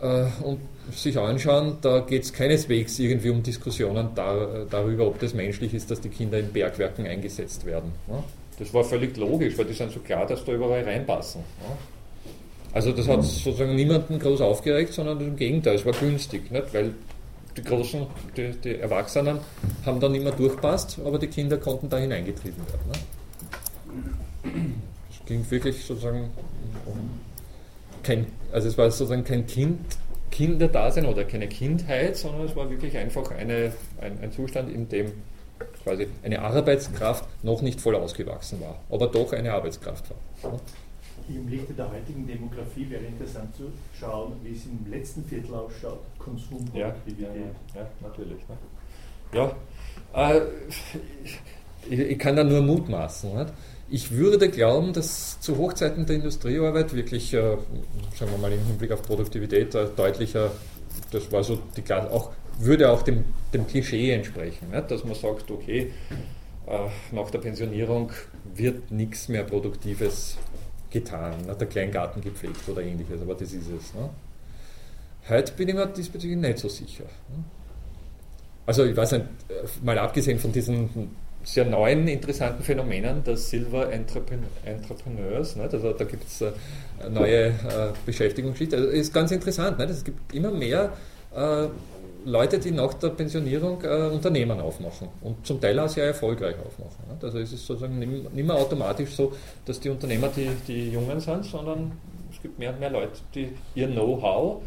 äh, 0.00 0.26
und 0.42 0.60
sich 0.92 1.18
anschauen, 1.18 1.78
da 1.80 2.00
geht 2.00 2.24
es 2.24 2.32
keineswegs 2.32 2.98
irgendwie 2.98 3.30
um 3.30 3.42
Diskussionen 3.42 4.08
da, 4.14 4.66
darüber, 4.68 5.06
ob 5.06 5.18
das 5.18 5.32
menschlich 5.32 5.72
ist, 5.72 5.90
dass 5.90 6.00
die 6.00 6.10
Kinder 6.10 6.38
in 6.38 6.52
Bergwerken 6.52 7.06
eingesetzt 7.06 7.64
werden. 7.64 7.92
Ja? 8.08 8.22
Das 8.58 8.72
war 8.72 8.84
völlig 8.84 9.16
logisch, 9.16 9.56
weil 9.56 9.64
die 9.64 9.72
sind 9.72 9.92
so 9.92 10.00
klar, 10.00 10.26
dass 10.26 10.44
da 10.44 10.52
überall 10.52 10.84
reinpassen. 10.84 11.42
Ja? 11.62 11.76
Also 12.72 12.92
das 12.92 13.08
hat 13.08 13.22
sozusagen 13.22 13.76
niemanden 13.76 14.18
groß 14.18 14.40
aufgeregt, 14.40 14.92
sondern 14.92 15.20
im 15.20 15.36
Gegenteil, 15.36 15.76
es 15.76 15.86
war 15.86 15.92
günstig, 15.92 16.50
nicht? 16.50 16.74
weil 16.74 16.92
die 17.56 17.62
Großen, 17.62 18.06
die, 18.36 18.50
die 18.62 18.76
Erwachsenen 18.76 19.38
haben 19.86 20.00
dann 20.00 20.14
immer 20.14 20.32
durchpasst, 20.32 20.98
aber 21.04 21.18
die 21.18 21.28
Kinder 21.28 21.56
konnten 21.56 21.88
da 21.88 21.98
hineingetrieben 21.98 22.62
werden. 22.66 22.90
Ne? 24.44 24.60
Es 25.08 25.24
ging 25.26 25.48
wirklich 25.48 25.84
sozusagen 25.84 26.30
um 26.86 26.98
kein, 28.04 28.26
also 28.52 28.68
es 28.68 28.78
war 28.78 28.90
sozusagen 28.90 29.24
kein 29.24 29.46
Kind, 29.46 29.80
Kinderdasein 30.30 31.06
oder 31.06 31.24
keine 31.24 31.48
Kindheit, 31.48 32.16
sondern 32.16 32.46
es 32.46 32.56
war 32.56 32.68
wirklich 32.70 32.96
einfach 32.96 33.30
eine, 33.32 33.72
ein, 34.00 34.18
ein 34.20 34.32
Zustand, 34.32 34.72
in 34.72 34.88
dem 34.88 35.12
quasi 35.82 36.08
eine 36.22 36.40
Arbeitskraft 36.40 37.24
noch 37.42 37.62
nicht 37.62 37.80
voll 37.80 37.94
ausgewachsen 37.94 38.60
war, 38.60 38.80
aber 38.90 39.06
doch 39.06 39.32
eine 39.32 39.52
Arbeitskraft 39.52 40.10
war. 40.42 40.60
Im 41.28 41.48
Lichte 41.48 41.72
der 41.72 41.90
heutigen 41.90 42.26
Demografie 42.26 42.90
wäre 42.90 43.04
interessant 43.04 43.54
zu 43.56 43.72
schauen, 43.98 44.32
wie 44.42 44.52
es 44.52 44.66
im 44.66 44.90
letzten 44.90 45.24
Viertel 45.24 45.54
ausschaut, 45.54 46.00
Konsumproduktivität. 46.18 47.28
Ja, 47.74 47.80
ja, 47.80 47.80
ja, 47.80 47.88
natürlich. 48.02 48.40
Ne? 48.48 48.56
Ja, 49.32 49.52
äh, 50.14 50.42
ich, 51.88 51.98
ich, 51.98 52.18
kann 52.18 52.36
da 52.36 52.44
nur 52.44 52.60
mutmaßen. 52.60 53.34
Nicht? 53.36 53.52
Ich 53.90 54.10
würde 54.12 54.48
glauben, 54.48 54.92
dass 54.92 55.40
zu 55.40 55.58
Hochzeiten 55.58 56.06
der 56.06 56.16
Industriearbeit 56.16 56.94
wirklich, 56.94 57.34
äh, 57.34 57.56
sagen 58.14 58.30
wir 58.30 58.38
mal 58.38 58.52
im 58.52 58.64
Hinblick 58.66 58.92
auf 58.92 59.02
Produktivität, 59.02 59.74
äh, 59.74 59.86
deutlicher, 59.94 60.50
das 61.10 61.30
war 61.30 61.44
so 61.44 61.58
die 61.76 61.92
auch 61.92 62.30
würde 62.58 62.90
auch 62.90 63.02
dem, 63.02 63.24
dem 63.52 63.66
Klischee 63.66 64.12
entsprechen, 64.12 64.70
nicht? 64.70 64.90
dass 64.90 65.04
man 65.04 65.14
sagt, 65.14 65.50
okay, 65.50 65.92
äh, 66.66 67.14
nach 67.14 67.30
der 67.30 67.38
Pensionierung 67.38 68.12
wird 68.54 68.90
nichts 68.90 69.28
mehr 69.28 69.44
Produktives 69.44 70.36
getan, 70.90 71.46
nicht? 71.46 71.60
der 71.60 71.68
Kleingarten 71.68 72.22
gepflegt 72.22 72.68
oder 72.68 72.82
ähnliches, 72.82 73.20
aber 73.20 73.34
das 73.34 73.52
ist 73.52 73.68
es. 73.70 73.94
Ne? 73.94 74.10
Heute 75.28 75.52
bin 75.52 75.68
ich 75.68 75.74
mir 75.74 75.86
diesbezüglich 75.86 76.38
nicht 76.38 76.58
so 76.58 76.68
sicher. 76.68 77.04
Ne? 77.04 77.44
Also 78.66 78.84
ich 78.84 78.96
weiß 78.96 79.12
nicht, 79.12 79.24
äh, 79.48 79.84
mal 79.84 79.98
abgesehen 79.98 80.38
von 80.38 80.52
diesen 80.52 81.10
sehr 81.44 81.64
neuen, 81.64 82.08
interessanten 82.08 82.62
Phänomenen 82.62 83.22
der 83.22 83.36
Silver 83.36 83.92
Entrepreneurs. 83.92 85.56
Nicht? 85.56 85.74
Also 85.74 85.92
da 85.92 86.04
gibt 86.04 86.24
es 86.26 86.40
äh, 86.40 86.50
neue 87.10 87.48
äh, 87.48 87.52
Beschäftigungsschichten. 88.06 88.78
Also 88.78 88.90
ist 88.90 89.12
ganz 89.12 89.30
interessant. 89.30 89.78
Nicht? 89.78 89.90
Es 89.90 90.04
gibt 90.04 90.34
immer 90.34 90.50
mehr 90.50 90.92
äh, 91.34 91.66
Leute, 92.24 92.58
die 92.58 92.70
nach 92.70 92.94
der 92.94 93.10
Pensionierung 93.10 93.82
äh, 93.82 94.08
Unternehmen 94.08 94.58
aufmachen 94.60 95.08
und 95.20 95.46
zum 95.46 95.60
Teil 95.60 95.78
auch 95.78 95.88
sehr 95.88 96.06
erfolgreich 96.06 96.56
aufmachen. 96.58 97.04
Nicht? 97.10 97.22
Also 97.22 97.38
es 97.38 97.52
ist 97.52 97.66
sozusagen 97.66 97.98
nicht 97.98 98.46
mehr 98.46 98.56
automatisch 98.56 99.10
so, 99.10 99.32
dass 99.66 99.78
die 99.80 99.90
Unternehmer 99.90 100.28
die, 100.34 100.48
die 100.66 100.90
Jungen 100.90 101.20
sind, 101.20 101.44
sondern 101.44 101.92
es 102.32 102.40
gibt 102.40 102.58
mehr 102.58 102.70
und 102.70 102.80
mehr 102.80 102.90
Leute, 102.90 103.20
die 103.34 103.50
ihr 103.74 103.88
Know-how 103.88 104.62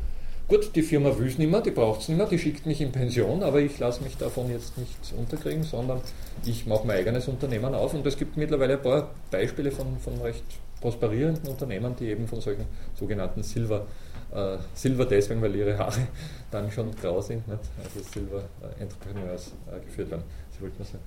Gut, 0.48 0.74
die 0.76 0.82
Firma 0.82 1.18
will 1.18 1.28
es 1.28 1.38
nicht 1.38 1.52
mehr, 1.52 1.60
die 1.60 1.72
braucht 1.72 2.02
es 2.02 2.08
nicht 2.08 2.18
mehr, 2.18 2.26
die 2.26 2.40
schickt 2.40 2.66
mich 2.66 2.80
in 2.80 2.94
Pension, 2.94 3.44
aber 3.44 3.60
ich 3.60 3.78
lasse 3.80 4.02
mich 4.02 4.16
davon 4.16 4.50
jetzt 4.50 4.78
nicht 4.78 5.14
unterkriegen, 5.18 5.64
sondern 5.64 6.00
ich 6.46 6.66
mache 6.66 6.88
mein 6.88 7.00
eigenes 7.00 7.28
Unternehmen 7.28 7.76
auf 7.76 7.94
und 7.94 8.08
es 8.08 8.16
gibt 8.16 8.38
mittlerweile 8.38 8.76
ein 8.76 8.82
paar 8.82 9.10
Beispiele 9.30 9.72
von, 9.72 10.00
von 10.00 10.22
recht 10.22 10.46
prosperierenden 10.80 11.50
Unternehmen, 11.50 11.94
die 12.00 12.06
eben 12.06 12.30
von 12.30 12.40
solchen 12.40 12.66
sogenannten 12.96 13.44
Silver, 13.44 13.86
äh, 14.34 14.58
Silver 14.74 15.06
deswegen, 15.06 15.42
weil 15.42 15.54
ihre 15.54 15.78
Haare 15.78 16.08
dann 16.52 16.72
schon 16.72 16.96
grau 16.96 17.20
sind, 17.20 17.46
nicht? 17.46 17.60
also 17.84 18.10
Silver 18.10 18.44
äh, 18.62 18.82
Entrepreneurs 18.82 19.52
äh, 19.70 19.84
geführt 19.86 20.12
werden. 20.12 20.24
Sie 20.56 20.62
wollten 20.62 20.80
was 20.80 20.92
sagen? 20.92 21.04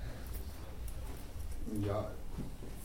Ja, 1.87 2.11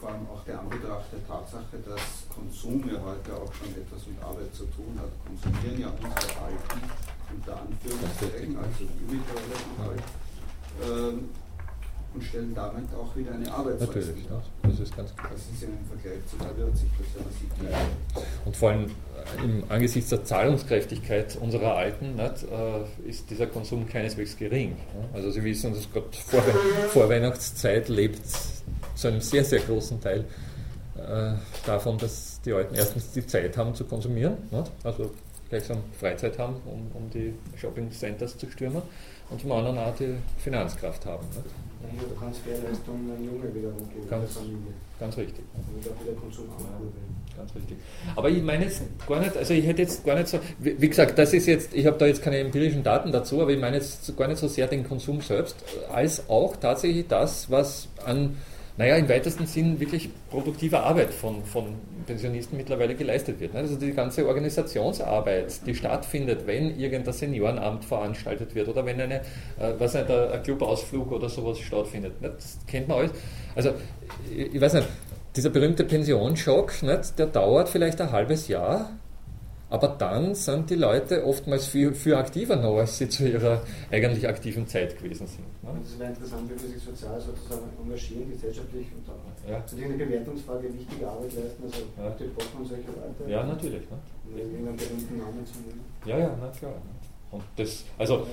vor 0.06 0.14
allem 0.14 0.28
auch 0.30 0.44
der 0.46 0.60
Anbetracht 0.60 1.10
der 1.12 1.26
Tatsache, 1.26 1.82
dass 1.82 2.30
Konsum 2.30 2.78
ja 2.86 3.02
heute 3.02 3.42
auch 3.42 3.52
schon 3.58 3.74
etwas 3.74 4.06
mit 4.06 4.22
Arbeit 4.22 4.54
zu 4.54 4.66
tun 4.70 4.94
hat. 5.02 5.10
Konsumieren 5.26 5.82
ja 5.82 5.90
unsere 5.90 6.30
Alten 6.46 6.78
unter 7.34 7.58
Anführungszeichen, 7.58 8.54
also 8.54 8.86
Mitarbeiter 9.10 10.06
ähm, 10.86 11.30
und 12.14 12.24
stellen 12.24 12.54
damit 12.54 12.86
auch 12.94 13.16
wieder 13.16 13.34
eine 13.34 13.52
Arbeitsleistung 13.52 13.96
Natürlich, 13.96 14.26
ja, 14.30 14.42
das 14.62 14.80
ist 14.80 14.96
ganz 14.96 15.16
klar. 15.16 15.32
Das 15.34 15.42
ist 15.42 15.62
ja 15.64 15.68
im 15.70 15.86
Vergleich 15.90 16.22
zu 16.30 16.38
der 16.38 16.54
40 16.54 16.90
das 17.00 17.08
ja 17.18 17.26
massiv 17.26 18.30
Und 18.46 18.56
vor 18.56 18.70
allem 18.70 18.92
im, 19.44 19.64
angesichts 19.70 20.12
der 20.12 20.24
Zahlungskräftigkeit 20.24 21.36
unserer 21.42 21.76
Alten 21.76 22.16
nicht, 22.16 22.44
äh, 22.44 23.10
ist 23.10 23.32
dieser 23.32 23.48
Konsum 23.48 23.90
keineswegs 23.90 24.38
gering. 24.38 24.78
Also 25.14 25.32
Sie 25.32 25.44
wissen, 25.44 25.74
dass 25.74 25.92
gerade 25.92 26.08
vor, 26.14 26.44
vor 26.90 27.10
Weihnachtszeit 27.10 27.90
lebt 27.90 28.22
zu 28.96 29.08
einem 29.08 29.22
sehr, 29.22 29.44
sehr 29.44 29.60
großen 29.60 30.02
Teil 30.02 30.26
äh, 30.98 31.34
davon, 31.66 31.98
dass 31.98 32.42
die 32.42 32.54
Alten 32.54 32.76
erstens 32.76 33.12
die 33.12 33.26
Zeit 33.26 33.58
haben 33.58 33.76
zu 33.76 33.84
konsumieren, 33.86 34.38
nicht? 34.52 34.72
also 34.84 35.12
gleichsam 35.50 35.78
Freizeit 36.00 36.40
haben, 36.40 36.56
um, 36.66 36.90
um 36.94 37.10
die 37.10 37.34
Shopping 37.58 37.92
Centers 37.92 38.38
zu 38.38 38.50
stürmen 38.50 38.82
und 39.30 39.42
zum 39.42 39.52
anderen 39.52 39.78
auch 39.78 39.96
die 39.96 40.16
Finanzkraft 40.38 41.06
haben. 41.06 41.26
Nicht? 41.28 42.00
Ja, 42.00 42.20
Transferleistung 42.20 42.96
an 43.16 43.24
Junge 43.24 43.54
wiederum 43.54 43.78
geben, 43.90 44.10
ganz. 44.10 44.40
Ganz 45.00 45.18
richtig. 45.18 45.44
Und 45.54 45.92
auch 45.92 46.02
wieder 46.02 46.14
Konsum 46.20 46.46
Ganz 47.38 47.54
richtig. 47.54 47.78
Aber 48.16 48.30
ich 48.30 48.42
meine 48.42 48.64
jetzt 48.64 48.82
gar 49.08 49.20
nicht, 49.20 49.36
also 49.36 49.54
ich 49.54 49.66
hätte 49.66 49.82
jetzt 49.82 50.06
gar 50.06 50.16
nicht 50.16 50.30
so, 50.30 50.40
wie, 50.60 50.80
wie 50.80 50.88
gesagt, 50.88 51.20
das 51.20 51.34
ist 51.34 51.48
jetzt, 51.48 51.74
ich 51.74 51.86
habe 51.86 51.98
da 51.98 52.06
jetzt 52.06 52.22
keine 52.22 52.38
empirischen 52.40 52.82
Daten 52.82 53.12
dazu, 53.12 53.42
aber 53.42 53.52
ich 53.52 53.60
meine 53.60 53.76
jetzt 53.76 54.16
gar 54.16 54.30
nicht 54.30 54.38
so 54.38 54.48
sehr 54.48 54.68
den 54.68 54.88
Konsum 54.88 55.20
selbst, 55.20 55.58
als 55.92 56.30
auch 56.30 56.56
tatsächlich 56.56 57.08
das, 57.08 57.52
was 57.52 57.90
an 58.06 58.38
naja, 58.78 58.98
im 58.98 59.08
weitesten 59.08 59.46
Sinn 59.46 59.80
wirklich 59.80 60.10
produktive 60.30 60.80
Arbeit 60.82 61.14
von, 61.14 61.46
von 61.46 61.76
Pensionisten 62.06 62.58
mittlerweile 62.58 62.96
geleistet 62.96 63.40
wird. 63.40 63.54
Ne? 63.54 63.62
Also 63.62 63.78
die 63.78 63.94
ganze 63.94 64.28
Organisationsarbeit, 64.28 65.66
die 65.66 65.74
stattfindet, 65.76 66.46
wenn 66.46 66.78
irgendein 66.78 67.14
Seniorenamt 67.14 67.86
veranstaltet 67.86 68.54
wird 68.54 68.68
oder 68.68 68.86
wenn 68.86 69.00
eine, 69.00 69.16
äh, 69.16 69.74
was 69.80 69.94
nicht, 69.94 70.10
ein 70.10 70.44
Clubausflug 70.44 71.12
oder 71.12 71.30
sowas 71.30 71.60
stattfindet. 71.60 72.22
Ne? 72.22 72.32
Das 72.36 72.58
kennt 72.68 72.90
man 72.90 72.98
alles. 73.00 73.12
Also, 73.56 73.72
ich 74.36 74.60
weiß 74.60 74.74
nicht, 74.74 74.88
dieser 75.36 75.50
berühmte 75.50 75.86
Pensionsschock, 75.86 76.84
nicht, 76.84 77.18
der 77.18 77.28
dauert 77.28 77.70
vielleicht 77.70 78.02
ein 78.02 78.12
halbes 78.12 78.50
Jahr 78.50 78.92
aber 79.70 79.88
dann 79.88 80.36
sind 80.36 80.70
die 80.70 80.76
Leute 80.76 81.26
oftmals 81.26 81.66
viel, 81.66 81.94
viel 81.94 82.16
aktiver 82.16 82.56
noch, 82.56 82.78
als 82.78 82.98
sie 82.98 83.10
zu 83.10 83.28
ihrer 83.28 83.62
eigentlich 83.92 84.28
aktiven 84.28 84.68
Zeit 84.68 84.98
gewesen 84.98 85.26
sind. 85.26 85.46
Ne? 85.64 85.80
Das 85.82 86.00
wäre 86.00 86.10
interessant, 86.10 86.50
wie 86.50 86.62
wir 86.62 86.70
sich 86.70 86.84
sozial 86.84 87.20
sozusagen 87.20 87.70
engagieren, 87.84 88.30
gesellschaftlich 88.32 88.88
und 88.96 89.10
auch 89.10 89.50
ja. 89.50 89.58
natürlich 89.58 89.86
eine 89.86 90.06
Bewertungsfrage 90.06 90.74
wichtige 90.74 91.08
Arbeit 91.08 91.34
leisten, 91.34 91.64
also 91.64 91.78
ja. 91.98 92.10
die 92.12 92.28
braucht 92.36 92.54
man 92.54 92.66
solche 92.66 92.84
Leute. 92.88 93.32
Ja, 93.32 93.44
natürlich. 93.44 93.82
Ne? 93.90 93.98
Um 94.26 94.38
irgendeinen 94.38 94.78
berühmten 94.78 95.18
Namen 95.18 95.46
zu 95.46 95.60
nennen. 95.60 95.84
Ja, 96.06 96.18
ja, 96.20 96.38
na 96.40 96.48
klar. 96.50 96.74
Und 97.32 97.44
das, 97.56 97.84
also, 97.98 98.28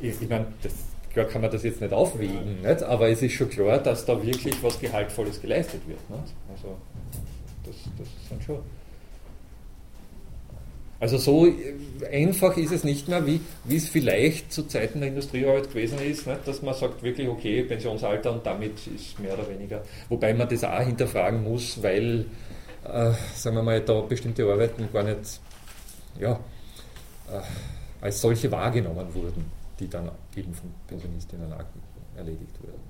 ich, 0.00 0.22
ich 0.22 0.28
meine, 0.28 0.46
das, 0.62 0.72
klar 1.12 1.26
kann 1.26 1.42
man 1.42 1.50
das 1.50 1.64
jetzt 1.64 1.80
nicht 1.80 1.92
aufwägen, 1.92 2.62
nicht? 2.62 2.82
aber 2.84 3.08
es 3.08 3.20
ist 3.20 3.32
schon 3.32 3.48
klar, 3.48 3.78
dass 3.78 4.04
da 4.04 4.24
wirklich 4.24 4.62
was 4.62 4.78
Gehaltvolles 4.78 5.40
geleistet 5.40 5.82
wird. 5.88 5.98
Nicht? 6.08 6.34
Also, 6.50 6.76
das, 7.64 7.74
das 7.98 8.28
sind 8.28 8.42
schon 8.44 8.58
also 11.00 11.16
so 11.16 11.46
einfach 12.10 12.56
ist 12.56 12.72
es 12.72 12.82
nicht 12.82 13.08
mehr, 13.08 13.24
wie, 13.24 13.40
wie 13.64 13.76
es 13.76 13.88
vielleicht 13.88 14.52
zu 14.52 14.64
Zeiten 14.64 15.00
der 15.00 15.10
Industriearbeit 15.10 15.68
gewesen 15.68 15.98
ist, 16.00 16.26
nicht? 16.26 16.46
dass 16.46 16.60
man 16.62 16.74
sagt 16.74 17.02
wirklich, 17.02 17.28
okay, 17.28 17.62
Pensionsalter 17.62 18.32
und 18.32 18.44
damit 18.44 18.86
ist 18.86 19.18
mehr 19.20 19.34
oder 19.34 19.48
weniger, 19.48 19.82
wobei 20.08 20.34
man 20.34 20.48
das 20.48 20.64
auch 20.64 20.80
hinterfragen 20.80 21.44
muss, 21.44 21.80
weil, 21.82 22.26
äh, 22.84 23.12
sagen 23.34 23.56
wir 23.56 23.62
mal, 23.62 23.80
da 23.80 24.00
bestimmte 24.00 24.44
Arbeiten 24.44 24.88
gar 24.92 25.04
nicht 25.04 25.40
ja, 26.18 26.32
äh, 26.32 27.40
als 28.00 28.20
solche 28.20 28.50
wahrgenommen 28.50 29.14
wurden, 29.14 29.46
die 29.78 29.88
dann 29.88 30.10
eben 30.36 30.52
von 30.52 30.72
Pensionistinnen 30.88 31.52
erledigt 32.16 32.60
wurden. 32.60 32.88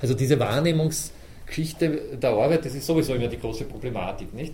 Also 0.00 0.14
diese 0.14 0.38
Wahrnehmungsgeschichte 0.38 2.18
der 2.20 2.30
Arbeit, 2.30 2.64
das 2.64 2.74
ist 2.74 2.86
sowieso 2.86 3.14
immer 3.14 3.28
die 3.28 3.38
große 3.38 3.64
Problematik, 3.64 4.34
nicht? 4.34 4.52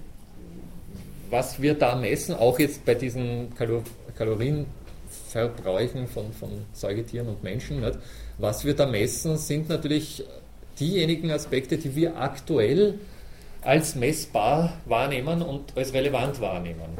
Was 1.30 1.60
wir 1.60 1.74
da 1.74 1.96
messen, 1.96 2.34
auch 2.34 2.58
jetzt 2.58 2.84
bei 2.84 2.94
diesen 2.94 3.54
Kalor 3.56 3.82
Kalorienverbräuchen 4.16 6.08
von, 6.08 6.32
von 6.32 6.50
Säugetieren 6.72 7.28
und 7.28 7.42
Menschen, 7.44 7.80
nicht? 7.80 7.98
was 8.38 8.64
wir 8.64 8.74
da 8.74 8.86
messen, 8.86 9.36
sind 9.36 9.68
natürlich 9.68 10.24
diejenigen 10.80 11.30
Aspekte, 11.30 11.78
die 11.78 11.94
wir 11.94 12.16
aktuell 12.16 12.94
als 13.62 13.94
messbar 13.94 14.74
wahrnehmen 14.86 15.42
und 15.42 15.76
als 15.76 15.92
relevant 15.92 16.40
wahrnehmen. 16.40 16.96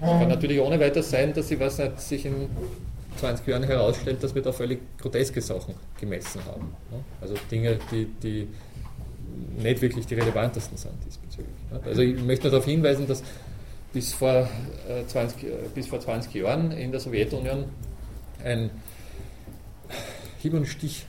Es 0.00 0.06
kann 0.06 0.28
natürlich 0.28 0.60
ohne 0.60 0.78
weiteres 0.80 1.10
sein, 1.10 1.32
dass 1.32 1.48
sie 1.48 1.58
was 1.58 1.78
nicht, 1.78 2.00
sich 2.00 2.26
in 2.26 2.48
20 3.16 3.46
Jahren 3.46 3.62
herausstellt, 3.62 4.22
dass 4.22 4.34
wir 4.34 4.42
da 4.42 4.52
völlig 4.52 4.80
groteske 4.98 5.40
Sachen 5.40 5.74
gemessen 5.98 6.40
haben. 6.46 6.74
Also 7.20 7.34
Dinge, 7.50 7.78
die, 7.90 8.06
die 8.22 8.48
nicht 9.58 9.80
wirklich 9.80 10.06
die 10.06 10.14
relevantesten 10.14 10.76
sind 10.76 10.92
diesbezüglich. 11.06 11.54
Also 11.84 12.02
ich 12.02 12.22
möchte 12.22 12.50
darauf 12.50 12.64
hinweisen, 12.64 13.06
dass 13.06 13.22
bis 13.92 14.12
vor, 14.12 14.48
20, 15.06 15.42
äh, 15.42 15.46
äh, 15.46 15.50
bis 15.74 15.86
vor 15.86 16.00
20 16.00 16.34
Jahren 16.34 16.72
in 16.72 16.90
der 16.90 17.00
Sowjetunion 17.00 17.66
ein 18.44 18.70
hieb- 20.40 20.54
und 20.54 20.66
stich 20.66 21.06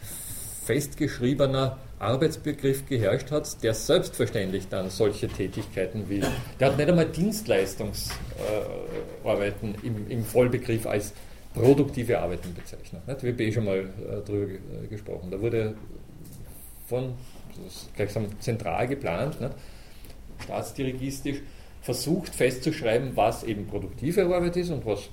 festgeschriebener 0.65 1.77
Arbeitsbegriff 1.99 2.87
geherrscht 2.87 3.31
hat, 3.31 3.63
der 3.63 3.73
selbstverständlich 3.73 4.67
dann 4.69 4.89
solche 4.89 5.27
Tätigkeiten 5.27 6.09
wie, 6.09 6.21
der 6.59 6.69
hat 6.69 6.77
nicht 6.77 6.89
einmal 6.89 7.07
Dienstleistungsarbeiten 7.07 9.75
im, 9.83 10.09
im 10.09 10.23
Vollbegriff 10.23 10.85
als 10.85 11.13
produktive 11.53 12.19
Arbeiten 12.19 12.53
bezeichnet. 12.53 13.07
Nicht? 13.07 13.23
Wir 13.23 13.31
haben 13.31 13.39
eh 13.39 13.51
schon 13.51 13.65
mal 13.65 13.79
äh, 13.79 14.21
darüber 14.25 14.53
gesprochen. 14.89 15.31
Da 15.31 15.39
wurde 15.39 15.75
von 16.87 17.13
gleichsam 17.95 18.27
zentral 18.39 18.87
geplant, 18.87 19.41
nicht? 19.41 19.53
staatsdirigistisch, 20.43 21.41
versucht 21.81 22.35
festzuschreiben, 22.35 23.15
was 23.15 23.43
eben 23.43 23.67
produktive 23.67 24.25
Arbeit 24.25 24.57
ist 24.57 24.71
und 24.71 24.85
was 24.85 25.09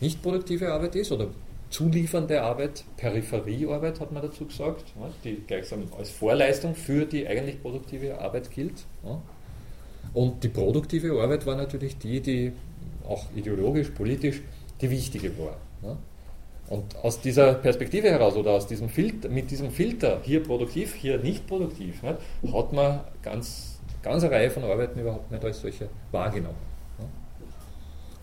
nicht 0.00 0.22
produktive 0.22 0.72
Arbeit 0.72 0.96
ist 0.96 1.12
oder 1.12 1.28
zuliefernde 1.70 2.42
Arbeit, 2.42 2.84
Peripheriearbeit 2.96 4.00
hat 4.00 4.12
man 4.12 4.22
dazu 4.22 4.46
gesagt, 4.46 4.84
die 5.24 5.42
gleichsam 5.46 5.84
als 5.98 6.10
Vorleistung 6.10 6.74
für 6.74 7.06
die 7.06 7.26
eigentlich 7.26 7.62
produktive 7.62 8.18
Arbeit 8.20 8.50
gilt. 8.50 8.84
Und 10.12 10.44
die 10.44 10.48
produktive 10.48 11.20
Arbeit 11.20 11.46
war 11.46 11.56
natürlich 11.56 11.96
die, 11.98 12.20
die 12.20 12.52
auch 13.08 13.26
ideologisch, 13.34 13.90
politisch 13.90 14.42
die 14.80 14.90
wichtige 14.90 15.36
war. 15.38 15.56
Und 16.72 16.96
aus 17.02 17.20
dieser 17.20 17.52
Perspektive 17.52 18.08
heraus 18.08 18.34
oder 18.34 18.52
aus 18.52 18.66
diesem 18.66 18.88
Filter, 18.88 19.28
mit 19.28 19.50
diesem 19.50 19.70
Filter, 19.70 20.20
hier 20.22 20.42
produktiv, 20.42 20.94
hier 20.94 21.18
nicht 21.18 21.46
produktiv, 21.46 22.02
nicht, 22.02 22.16
hat 22.50 22.72
man 22.72 23.00
ganz, 23.22 23.78
ganz 24.02 24.24
eine 24.24 24.32
Reihe 24.32 24.50
von 24.50 24.64
Arbeiten 24.64 24.98
überhaupt 24.98 25.30
nicht 25.30 25.44
als 25.44 25.60
solche 25.60 25.90
wahrgenommen. 26.12 26.56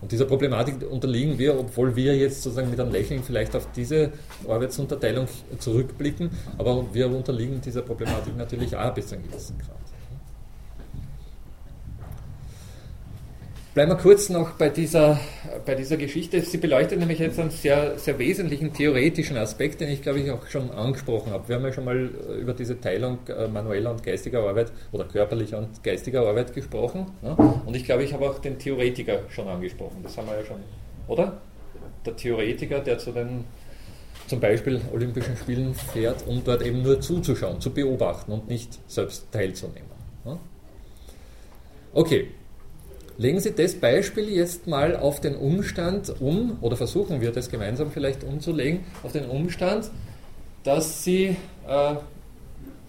Und 0.00 0.10
dieser 0.10 0.24
Problematik 0.24 0.82
unterliegen 0.90 1.38
wir, 1.38 1.60
obwohl 1.60 1.94
wir 1.94 2.16
jetzt 2.16 2.42
sozusagen 2.42 2.70
mit 2.70 2.80
einem 2.80 2.90
Lächeln 2.90 3.22
vielleicht 3.22 3.54
auf 3.54 3.70
diese 3.70 4.10
Arbeitsunterteilung 4.48 5.28
zurückblicken, 5.60 6.30
aber 6.58 6.92
wir 6.92 7.08
unterliegen 7.08 7.60
dieser 7.60 7.82
Problematik 7.82 8.36
natürlich 8.36 8.74
auch 8.74 8.92
bis 8.92 9.06
zu 9.06 9.14
einem 9.14 9.28
gewissen 9.28 9.58
Grad. 9.58 9.76
Bleiben 13.72 13.92
wir 13.92 13.98
kurz 13.98 14.28
noch 14.30 14.54
bei 14.54 14.68
dieser, 14.68 15.20
bei 15.64 15.76
dieser 15.76 15.96
Geschichte. 15.96 16.40
Sie 16.42 16.58
beleuchtet 16.58 16.98
nämlich 16.98 17.20
jetzt 17.20 17.38
einen 17.38 17.50
sehr, 17.50 17.96
sehr 18.00 18.18
wesentlichen 18.18 18.72
theoretischen 18.72 19.36
Aspekt, 19.36 19.80
den 19.80 19.90
ich 19.90 20.02
glaube 20.02 20.18
ich 20.18 20.28
auch 20.32 20.44
schon 20.48 20.72
angesprochen 20.72 21.30
habe. 21.30 21.48
Wir 21.48 21.54
haben 21.54 21.64
ja 21.64 21.72
schon 21.72 21.84
mal 21.84 22.10
über 22.40 22.52
diese 22.52 22.80
Teilung 22.80 23.20
äh, 23.28 23.46
manueller 23.46 23.92
und 23.92 24.02
geistiger 24.02 24.40
Arbeit 24.40 24.72
oder 24.90 25.04
körperlicher 25.04 25.58
und 25.58 25.84
geistiger 25.84 26.26
Arbeit 26.26 26.52
gesprochen. 26.52 27.12
Ne? 27.22 27.36
Und 27.64 27.76
ich 27.76 27.84
glaube, 27.84 28.02
ich 28.02 28.12
habe 28.12 28.28
auch 28.28 28.40
den 28.40 28.58
Theoretiker 28.58 29.20
schon 29.28 29.46
angesprochen. 29.46 29.98
Das 30.02 30.16
haben 30.18 30.26
wir 30.26 30.40
ja 30.40 30.44
schon, 30.44 30.60
oder? 31.06 31.40
Der 32.04 32.16
Theoretiker, 32.16 32.80
der 32.80 32.98
zu 32.98 33.12
den 33.12 33.44
zum 34.26 34.40
Beispiel 34.40 34.80
Olympischen 34.92 35.36
Spielen 35.36 35.74
fährt, 35.74 36.26
um 36.26 36.42
dort 36.42 36.62
eben 36.62 36.82
nur 36.82 37.00
zuzuschauen, 37.00 37.60
zu 37.60 37.70
beobachten 37.72 38.32
und 38.32 38.48
nicht 38.48 38.80
selbst 38.90 39.30
teilzunehmen. 39.30 39.90
Ne? 40.24 40.40
Okay, 41.92 42.28
Legen 43.20 43.38
Sie 43.38 43.52
das 43.52 43.74
Beispiel 43.74 44.30
jetzt 44.30 44.66
mal 44.66 44.96
auf 44.96 45.20
den 45.20 45.36
Umstand 45.36 46.22
um, 46.22 46.56
oder 46.62 46.74
versuchen 46.78 47.20
wir 47.20 47.32
das 47.32 47.50
gemeinsam 47.50 47.90
vielleicht 47.90 48.24
umzulegen, 48.24 48.80
auf 49.02 49.12
den 49.12 49.26
Umstand, 49.26 49.90
dass 50.64 51.04
Sie 51.04 51.36
äh, 51.68 51.94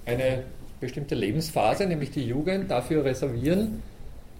eine 0.05 0.43
bestimmte 0.79 1.15
Lebensphase, 1.15 1.85
nämlich 1.85 2.11
die 2.11 2.23
Jugend, 2.23 2.71
dafür 2.71 3.03
reservieren, 3.03 3.83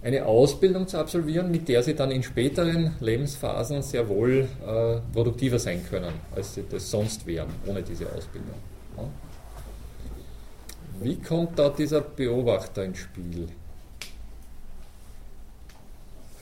eine 0.02 0.24
Ausbildung 0.24 0.88
zu 0.88 0.96
absolvieren, 0.96 1.50
mit 1.50 1.68
der 1.68 1.82
sie 1.82 1.94
dann 1.94 2.10
in 2.10 2.22
späteren 2.22 2.92
Lebensphasen 3.00 3.82
sehr 3.82 4.08
wohl 4.08 4.48
äh, 4.66 4.96
produktiver 5.12 5.58
sein 5.58 5.84
können, 5.90 6.14
als 6.34 6.54
sie 6.54 6.64
das 6.70 6.90
sonst 6.90 7.26
wären, 7.26 7.50
ohne 7.66 7.82
diese 7.82 8.06
Ausbildung. 8.06 8.54
Ja. 8.96 9.04
Wie 11.02 11.16
kommt 11.16 11.58
da 11.58 11.68
dieser 11.68 12.00
Beobachter 12.00 12.82
ins 12.82 12.96
Spiel? 12.96 13.48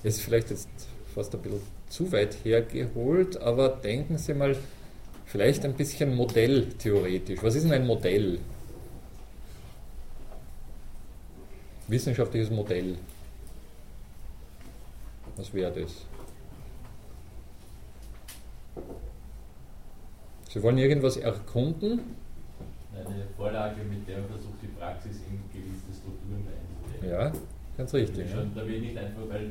Ist 0.02 0.22
vielleicht 0.22 0.50
jetzt 0.50 0.68
fast 1.14 1.34
ein 1.34 1.42
bisschen 1.42 1.60
zu 1.88 2.10
weit 2.12 2.36
hergeholt, 2.44 3.36
aber 3.40 3.68
denken 3.68 4.16
Sie 4.16 4.32
mal 4.32 4.56
vielleicht 5.26 5.64
ein 5.64 5.74
bisschen 5.74 6.14
modelltheoretisch. 6.14 7.42
Was 7.42 7.54
ist 7.54 7.64
denn 7.64 7.72
ein 7.72 7.86
Modell? 7.86 8.38
Wissenschaftliches 11.88 12.50
Modell. 12.50 12.96
Was 15.36 15.52
wäre 15.52 15.72
das? 15.72 16.06
Sie 20.48 20.62
wollen 20.62 20.78
irgendwas 20.78 21.16
erkunden? 21.16 22.00
Eine 22.94 23.24
Vorlage, 23.36 23.82
mit 23.84 24.06
der 24.08 24.18
man 24.18 24.28
versucht, 24.30 24.62
die 24.62 24.66
Praxis 24.66 25.18
in 25.28 25.40
gewisse 25.52 25.92
Strukturen 25.94 26.46
einzubringen. 26.46 27.10
Ja, 27.10 27.32
ganz 27.76 27.94
richtig. 27.94 28.30
Ja. 28.30 28.42
Da 28.54 28.66
will 28.66 28.80
nicht 28.80 28.96
einfach, 28.96 29.28
weil 29.28 29.50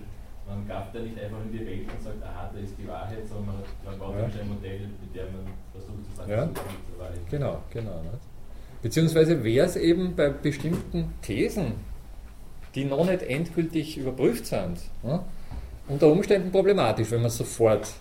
man 0.49 0.67
gab 0.67 0.91
da 0.91 0.99
nicht 0.99 1.17
einfach 1.19 1.37
in 1.45 1.51
die 1.51 1.65
Welt 1.65 1.87
und 1.95 2.03
sagt, 2.03 2.23
aha, 2.23 2.49
da 2.51 2.59
ist 2.59 2.73
die 2.77 2.87
Wahrheit, 2.87 3.27
sondern 3.27 3.55
man, 3.85 3.99
braucht 3.99 4.17
ja. 4.17 4.41
ein 4.41 4.49
Modell, 4.49 4.79
mit 4.79 5.15
dem 5.15 5.31
man 5.31 5.53
versucht 5.71 6.09
zu 6.09 6.17
sagen, 6.17 6.31
ja. 6.31 6.45
zur 6.45 6.99
Wahrheit. 6.99 7.19
Genau, 7.29 7.61
genau. 7.71 8.01
Nicht? 8.01 8.23
Beziehungsweise 8.81 9.43
wäre 9.43 9.67
es 9.67 9.75
eben 9.75 10.15
bei 10.15 10.29
bestimmten 10.29 11.13
Thesen, 11.21 11.73
die 12.73 12.85
noch 12.85 13.05
nicht 13.05 13.21
endgültig 13.23 13.97
überprüft 13.97 14.47
sind, 14.47 14.79
ja, 15.03 15.23
unter 15.87 16.07
Umständen 16.07 16.51
problematisch, 16.51 17.11
wenn 17.11 17.21
man 17.21 17.31
sofort 17.31 17.91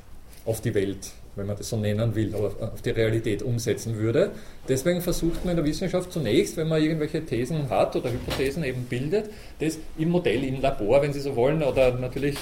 auf 0.45 0.61
die 0.61 0.75
Welt, 0.75 1.11
wenn 1.39 1.47
man 1.47 1.57
das 1.57 1.69
so 1.69 1.77
nennen 1.77 2.15
will, 2.15 2.35
auf 2.35 2.83
die 2.83 2.91
Realität 2.91 3.43
umsetzen 3.43 3.97
würde. 3.97 4.33
Deswegen 4.69 5.01
versucht 5.01 5.45
man 5.45 5.53
in 5.53 5.57
der 5.57 5.65
Wissenschaft 5.65 6.13
zunächst, 6.13 6.57
wenn 6.57 6.69
man 6.69 6.83
irgendwelche 6.83 7.25
Thesen 7.25 7.71
hat 7.71 7.97
oder 7.97 8.11
Hypothesen 8.11 8.65
eben 8.65 8.85
bildet, 8.85 9.31
das 9.61 9.79
im 9.97 10.11
Modell, 10.11 10.45
im 10.45 10.61
Labor, 10.61 11.03
wenn 11.03 11.13
Sie 11.13 11.21
so 11.21 11.35
wollen, 11.37 11.63
oder 11.63 11.95
natürlich 11.95 12.37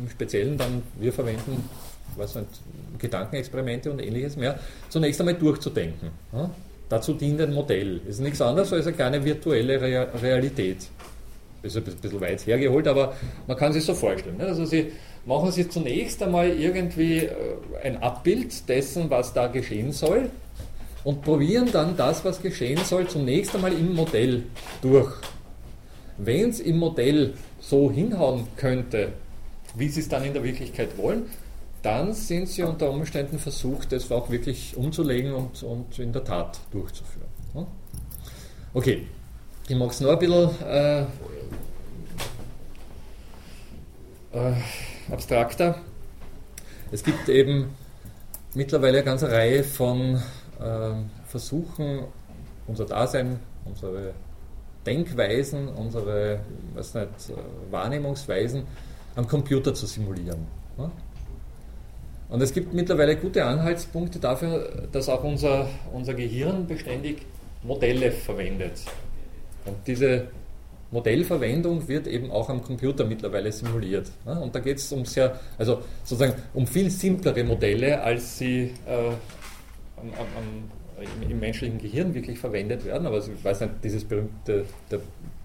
im 0.00 0.08
Speziellen 0.10 0.56
dann, 0.56 0.82
wir 1.00 1.12
verwenden 1.12 1.68
was 2.16 2.34
nicht, 2.34 2.48
Gedankenexperimente 2.98 3.90
und 3.90 4.00
ähnliches 4.00 4.36
mehr, 4.36 4.58
zunächst 4.88 5.20
einmal 5.20 5.34
durchzudenken. 5.34 6.10
Ja? 6.32 6.50
Dazu 6.88 7.12
dient 7.14 7.40
ein 7.40 7.52
Modell. 7.52 8.00
Es 8.04 8.16
ist 8.16 8.20
nichts 8.20 8.40
anderes 8.40 8.72
als 8.72 8.86
eine 8.86 8.96
kleine 8.96 9.24
virtuelle 9.24 9.80
Realität 10.22 10.88
ist 11.62 11.76
ein 11.76 11.82
bisschen 11.82 12.20
weit 12.20 12.46
hergeholt, 12.46 12.86
aber 12.86 13.14
man 13.46 13.56
kann 13.56 13.72
sich 13.72 13.84
so 13.84 13.94
vorstellen. 13.94 14.40
Also 14.40 14.64
Sie 14.64 14.92
machen 15.26 15.52
sich 15.52 15.70
zunächst 15.70 16.22
einmal 16.22 16.48
irgendwie 16.48 17.24
äh, 17.24 17.32
ein 17.82 18.02
Abbild 18.02 18.68
dessen, 18.68 19.10
was 19.10 19.32
da 19.32 19.46
geschehen 19.46 19.92
soll 19.92 20.30
und 21.04 21.22
probieren 21.22 21.70
dann 21.72 21.96
das, 21.96 22.24
was 22.24 22.40
geschehen 22.42 22.80
soll, 22.84 23.08
zunächst 23.08 23.54
einmal 23.54 23.72
im 23.72 23.94
Modell 23.94 24.44
durch. 24.82 25.12
Wenn 26.16 26.50
es 26.50 26.60
im 26.60 26.78
Modell 26.78 27.34
so 27.60 27.90
hinhauen 27.90 28.46
könnte, 28.56 29.12
wie 29.76 29.88
Sie 29.88 30.00
es 30.00 30.08
dann 30.08 30.24
in 30.24 30.32
der 30.32 30.42
Wirklichkeit 30.42 30.96
wollen, 30.98 31.26
dann 31.82 32.12
sind 32.12 32.48
Sie 32.48 32.62
unter 32.62 32.90
Umständen 32.90 33.38
versucht, 33.38 33.92
das 33.92 34.10
auch 34.10 34.30
wirklich 34.30 34.76
umzulegen 34.76 35.32
und, 35.32 35.62
und 35.62 35.98
in 35.98 36.12
der 36.12 36.24
Tat 36.24 36.58
durchzuführen. 36.72 37.28
Okay, 38.74 39.06
ich 39.68 39.76
mag 39.76 39.90
es 39.90 40.00
noch 40.00 40.10
ein 40.10 40.18
bisschen 40.18 40.50
äh, 40.66 41.00
äh, 44.32 44.52
abstrakter. 45.10 45.76
Es 46.90 47.02
gibt 47.02 47.28
eben 47.28 47.70
mittlerweile 48.54 48.98
eine 48.98 49.04
ganze 49.04 49.30
Reihe 49.30 49.64
von 49.64 50.16
äh, 50.60 50.92
Versuchen, 51.26 52.04
unser 52.66 52.86
Dasein, 52.86 53.38
unsere 53.64 54.14
Denkweisen, 54.86 55.68
unsere 55.68 56.40
was 56.74 56.94
nicht, 56.94 57.08
äh, 57.28 57.72
Wahrnehmungsweisen 57.72 58.64
am 59.16 59.26
Computer 59.26 59.74
zu 59.74 59.86
simulieren. 59.86 60.46
Ja? 60.78 60.90
Und 62.30 62.42
es 62.42 62.52
gibt 62.52 62.74
mittlerweile 62.74 63.16
gute 63.16 63.44
Anhaltspunkte 63.44 64.18
dafür, 64.18 64.88
dass 64.92 65.08
auch 65.08 65.24
unser, 65.24 65.68
unser 65.92 66.14
Gehirn 66.14 66.66
beständig 66.66 67.22
Modelle 67.62 68.12
verwendet. 68.12 68.82
Und 69.64 69.76
diese 69.86 70.28
Modellverwendung 70.90 71.86
wird 71.86 72.06
eben 72.06 72.30
auch 72.30 72.48
am 72.48 72.62
Computer 72.62 73.04
mittlerweile 73.04 73.52
simuliert. 73.52 74.10
Und 74.24 74.54
da 74.54 74.60
geht 74.60 74.78
es 74.78 74.90
um 74.92 75.04
sehr, 75.04 75.38
also 75.58 75.82
sozusagen 76.02 76.40
um 76.54 76.66
viel 76.66 76.90
simplere 76.90 77.44
Modelle, 77.44 78.00
als 78.02 78.38
sie 78.38 78.72
äh, 78.86 79.08
am, 79.96 80.12
am, 80.16 81.28
im 81.28 81.38
menschlichen 81.38 81.78
Gehirn 81.78 82.14
wirklich 82.14 82.38
verwendet 82.38 82.84
werden. 82.84 83.06
Aber 83.06 83.18
ich 83.18 83.44
weiß 83.44 83.60
nicht, 83.60 83.72
dieses 83.84 84.04
berühmte, 84.04 84.64
der 84.90 85.00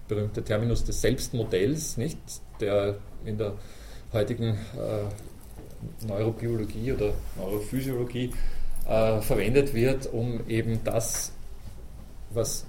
berühmte 0.08 0.42
Terminus 0.42 0.84
des 0.84 1.00
Selbstmodells, 1.00 1.96
nicht, 1.96 2.18
der 2.60 2.96
in 3.24 3.36
der 3.36 3.52
heutigen 4.12 4.54
äh, 4.54 6.06
Neurobiologie 6.06 6.92
oder 6.92 7.12
Neurophysiologie 7.36 8.32
äh, 8.86 9.20
verwendet 9.20 9.74
wird, 9.74 10.12
um 10.12 10.40
eben 10.48 10.80
das, 10.84 11.32
was 12.30 12.66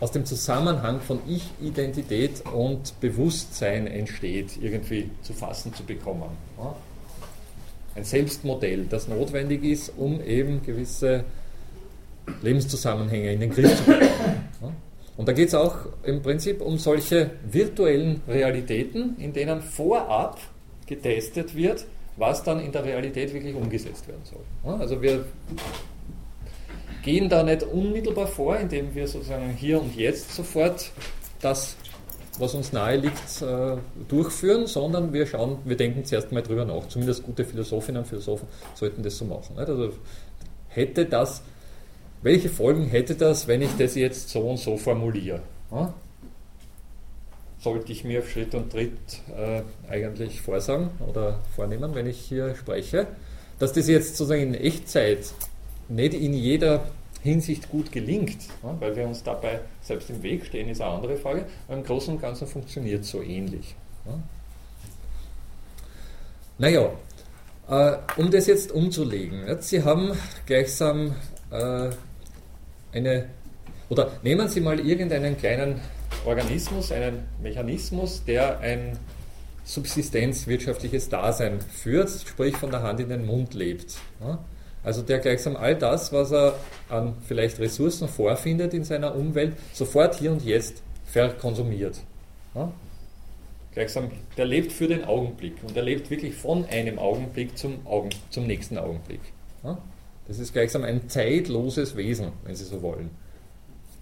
aus 0.00 0.12
dem 0.12 0.24
Zusammenhang 0.24 1.00
von 1.00 1.20
Ich-Identität 1.28 2.42
und 2.52 2.98
Bewusstsein 3.00 3.86
entsteht, 3.86 4.58
irgendwie 4.60 5.10
zu 5.22 5.34
fassen 5.34 5.74
zu 5.74 5.84
bekommen. 5.84 6.30
Ein 7.94 8.04
Selbstmodell, 8.04 8.86
das 8.86 9.08
notwendig 9.08 9.62
ist, 9.62 9.92
um 9.96 10.22
eben 10.22 10.62
gewisse 10.62 11.24
Lebenszusammenhänge 12.42 13.32
in 13.32 13.40
den 13.40 13.50
Griff 13.50 13.76
zu 13.76 13.84
bekommen. 13.84 14.50
Und 15.16 15.28
da 15.28 15.32
geht 15.32 15.48
es 15.48 15.54
auch 15.54 15.76
im 16.02 16.22
Prinzip 16.22 16.62
um 16.62 16.78
solche 16.78 17.32
virtuellen 17.50 18.22
Realitäten, 18.26 19.16
in 19.18 19.34
denen 19.34 19.60
vorab 19.60 20.40
getestet 20.86 21.54
wird, 21.54 21.84
was 22.16 22.42
dann 22.42 22.58
in 22.60 22.72
der 22.72 22.84
Realität 22.84 23.34
wirklich 23.34 23.54
umgesetzt 23.54 24.08
werden 24.08 24.22
soll. 24.24 24.74
Also 24.78 25.02
wir 25.02 25.26
gehen 27.02 27.28
da 27.28 27.42
nicht 27.42 27.62
unmittelbar 27.62 28.26
vor, 28.26 28.56
indem 28.56 28.94
wir 28.94 29.06
sozusagen 29.06 29.50
hier 29.50 29.80
und 29.80 29.96
jetzt 29.96 30.34
sofort 30.34 30.90
das, 31.40 31.76
was 32.38 32.54
uns 32.54 32.72
nahe 32.72 32.96
liegt, 32.96 33.42
äh, 33.42 33.76
durchführen, 34.08 34.66
sondern 34.66 35.12
wir 35.12 35.26
schauen, 35.26 35.58
wir 35.64 35.76
denken 35.76 36.04
zuerst 36.04 36.32
mal 36.32 36.42
drüber 36.42 36.64
nach. 36.64 36.88
Zumindest 36.88 37.22
gute 37.22 37.44
Philosophinnen 37.44 38.02
und 38.02 38.08
Philosophen 38.08 38.48
sollten 38.74 39.02
das 39.02 39.16
so 39.16 39.24
machen. 39.24 39.58
Also 39.58 39.92
hätte 40.68 41.06
das, 41.06 41.42
welche 42.22 42.48
Folgen 42.48 42.86
hätte 42.86 43.14
das, 43.14 43.48
wenn 43.48 43.62
ich 43.62 43.76
das 43.78 43.94
jetzt 43.94 44.28
so 44.28 44.40
und 44.40 44.58
so 44.58 44.76
formuliere? 44.76 45.40
Sollte 47.58 47.92
ich 47.92 48.04
mir 48.04 48.20
auf 48.20 48.30
Schritt 48.30 48.54
und 48.54 48.72
Tritt 48.72 48.92
äh, 49.36 49.62
eigentlich 49.90 50.40
vorsagen 50.40 50.90
oder 51.06 51.40
vornehmen, 51.54 51.94
wenn 51.94 52.06
ich 52.06 52.18
hier 52.18 52.54
spreche? 52.54 53.06
Dass 53.58 53.74
das 53.74 53.86
jetzt 53.88 54.16
sozusagen 54.16 54.42
in 54.42 54.54
Echtzeit 54.54 55.34
nicht 55.90 56.14
in 56.14 56.32
jeder 56.32 56.84
Hinsicht 57.22 57.68
gut 57.68 57.92
gelingt, 57.92 58.38
weil 58.62 58.96
wir 58.96 59.06
uns 59.06 59.22
dabei 59.22 59.60
selbst 59.82 60.08
im 60.08 60.22
Weg 60.22 60.46
stehen, 60.46 60.68
ist 60.68 60.80
eine 60.80 60.92
andere 60.92 61.16
Frage. 61.16 61.44
Aber 61.68 61.76
im 61.76 61.84
Großen 61.84 62.14
und 62.14 62.20
Ganzen 62.20 62.46
funktioniert 62.46 63.04
so 63.04 63.22
ähnlich. 63.22 63.74
Naja, 66.58 66.90
äh, 67.68 67.96
um 68.16 68.30
das 68.30 68.46
jetzt 68.46 68.72
umzulegen, 68.72 69.44
Sie 69.60 69.82
haben 69.82 70.12
gleichsam 70.46 71.14
äh, 71.50 71.90
eine, 72.92 73.26
oder 73.88 74.12
nehmen 74.22 74.48
Sie 74.48 74.60
mal 74.60 74.80
irgendeinen 74.80 75.36
kleinen 75.36 75.80
Organismus, 76.24 76.92
einen 76.92 77.24
Mechanismus, 77.42 78.24
der 78.24 78.60
ein 78.60 78.98
subsistenzwirtschaftliches 79.64 81.08
Dasein 81.08 81.60
führt, 81.60 82.10
sprich 82.10 82.56
von 82.56 82.70
der 82.70 82.82
Hand 82.82 83.00
in 83.00 83.08
den 83.08 83.24
Mund 83.24 83.54
lebt. 83.54 83.96
Also 84.82 85.02
der 85.02 85.18
gleichsam 85.18 85.56
all 85.56 85.76
das, 85.76 86.12
was 86.12 86.32
er 86.32 86.54
an 86.88 87.14
vielleicht 87.26 87.58
Ressourcen 87.58 88.08
vorfindet 88.08 88.72
in 88.72 88.84
seiner 88.84 89.14
Umwelt, 89.14 89.56
sofort 89.72 90.14
hier 90.14 90.32
und 90.32 90.44
jetzt 90.44 90.82
verkonsumiert. 91.04 92.00
Ja? 92.54 92.72
Gleichsam, 93.72 94.10
der 94.36 94.46
lebt 94.46 94.72
für 94.72 94.88
den 94.88 95.04
Augenblick 95.04 95.54
und 95.62 95.76
er 95.76 95.82
lebt 95.82 96.10
wirklich 96.10 96.34
von 96.34 96.64
einem 96.64 96.98
Augenblick 96.98 97.56
zum, 97.56 97.86
Augen, 97.86 98.10
zum 98.30 98.46
nächsten 98.46 98.78
Augenblick. 98.78 99.20
Ja? 99.62 99.78
Das 100.26 100.38
ist 100.38 100.52
gleichsam 100.52 100.84
ein 100.84 101.08
zeitloses 101.08 101.96
Wesen, 101.96 102.32
wenn 102.44 102.54
Sie 102.54 102.64
so 102.64 102.82
wollen. 102.82 103.10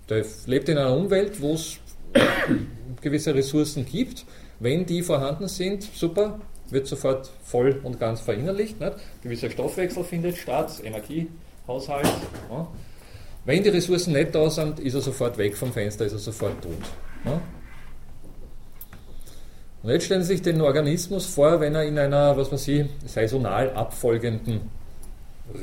Der 0.08 0.24
lebt 0.46 0.68
in 0.68 0.78
einer 0.78 0.96
Umwelt, 0.96 1.40
wo 1.40 1.54
es 1.54 1.78
gewisse 3.02 3.34
Ressourcen 3.34 3.84
gibt. 3.84 4.24
Wenn 4.60 4.86
die 4.86 5.02
vorhanden 5.02 5.48
sind, 5.48 5.82
super, 5.94 6.40
wird 6.72 6.86
sofort 6.86 7.30
voll 7.42 7.80
und 7.82 7.98
ganz 7.98 8.20
verinnerlicht. 8.20 8.80
Nicht? 8.80 8.94
Gewisser 9.22 9.50
Stoffwechsel 9.50 10.04
findet 10.04 10.36
statt, 10.36 10.72
Energiehaushalt. 10.82 12.06
Ja. 12.50 12.68
Wenn 13.44 13.62
die 13.62 13.70
Ressourcen 13.70 14.12
nicht 14.12 14.34
da 14.34 14.50
sind, 14.50 14.80
ist 14.80 14.94
er 14.94 15.00
sofort 15.00 15.38
weg 15.38 15.56
vom 15.56 15.72
Fenster, 15.72 16.04
ist 16.04 16.12
er 16.12 16.18
sofort 16.18 16.62
tot. 16.62 16.72
Ja? 17.24 17.40
Und 19.82 19.90
jetzt 19.90 20.06
stellen 20.06 20.22
Sie 20.22 20.34
sich 20.34 20.42
den 20.42 20.60
Organismus 20.60 21.26
vor, 21.26 21.60
wenn 21.60 21.74
er 21.74 21.84
in 21.84 21.98
einer, 21.98 22.36
was 22.36 22.50
weiß 22.50 22.68
ich, 22.68 22.86
saisonal 23.06 23.70
abfolgenden, 23.70 24.62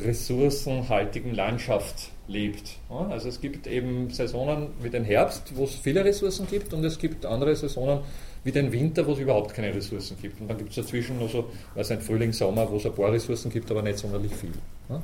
ressourcenhaltigen 0.03 1.35
Landschaft 1.35 2.09
lebt. 2.27 2.77
Ja? 2.89 3.07
Also 3.09 3.29
es 3.29 3.41
gibt 3.41 3.67
eben 3.67 4.09
Saisonen 4.09 4.69
wie 4.81 4.89
den 4.89 5.03
Herbst, 5.03 5.55
wo 5.55 5.65
es 5.65 5.75
viele 5.75 6.03
Ressourcen 6.03 6.47
gibt 6.47 6.73
und 6.73 6.83
es 6.83 6.97
gibt 6.97 7.25
andere 7.25 7.55
Saisonen 7.55 7.99
wie 8.45 8.51
den 8.51 8.71
Winter, 8.71 9.05
wo 9.05 9.13
es 9.13 9.19
überhaupt 9.19 9.55
keine 9.55 9.73
Ressourcen 9.73 10.15
gibt. 10.21 10.39
Und 10.39 10.47
dann 10.47 10.57
gibt 10.57 10.69
es 10.69 10.75
dazwischen 10.75 11.19
noch 11.19 11.29
so, 11.29 11.49
weiß 11.73 11.91
ein 11.91 12.01
Frühling, 12.01 12.31
Sommer, 12.31 12.69
wo 12.69 12.77
es 12.77 12.85
ein 12.85 12.93
paar 12.93 13.11
Ressourcen 13.11 13.51
gibt, 13.51 13.69
aber 13.71 13.81
nicht 13.81 13.97
sonderlich 13.97 14.33
viel. 14.33 14.53
Ja? 14.87 15.01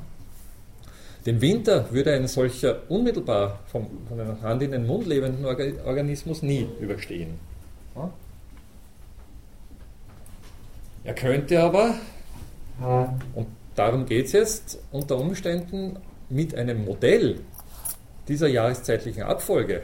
Den 1.26 1.40
Winter 1.40 1.92
würde 1.92 2.12
ein 2.12 2.28
solcher 2.28 2.88
unmittelbar 2.88 3.58
vom, 3.66 3.88
von 4.08 4.16
der 4.16 4.40
Hand 4.42 4.62
in 4.62 4.70
den 4.70 4.86
Mund 4.86 5.06
lebenden 5.06 5.44
Organismus 5.44 6.42
nie 6.42 6.68
überstehen. 6.80 7.34
Er 11.04 11.14
könnte 11.14 11.60
aber, 11.60 11.94
und 13.34 13.48
darum 13.74 14.06
geht 14.06 14.26
es 14.26 14.32
jetzt, 14.32 14.78
unter 14.92 15.18
Umständen 15.18 15.96
mit 16.28 16.54
einem 16.54 16.84
Modell 16.84 17.40
dieser 18.28 18.46
jahreszeitlichen 18.46 19.24
Abfolge, 19.24 19.82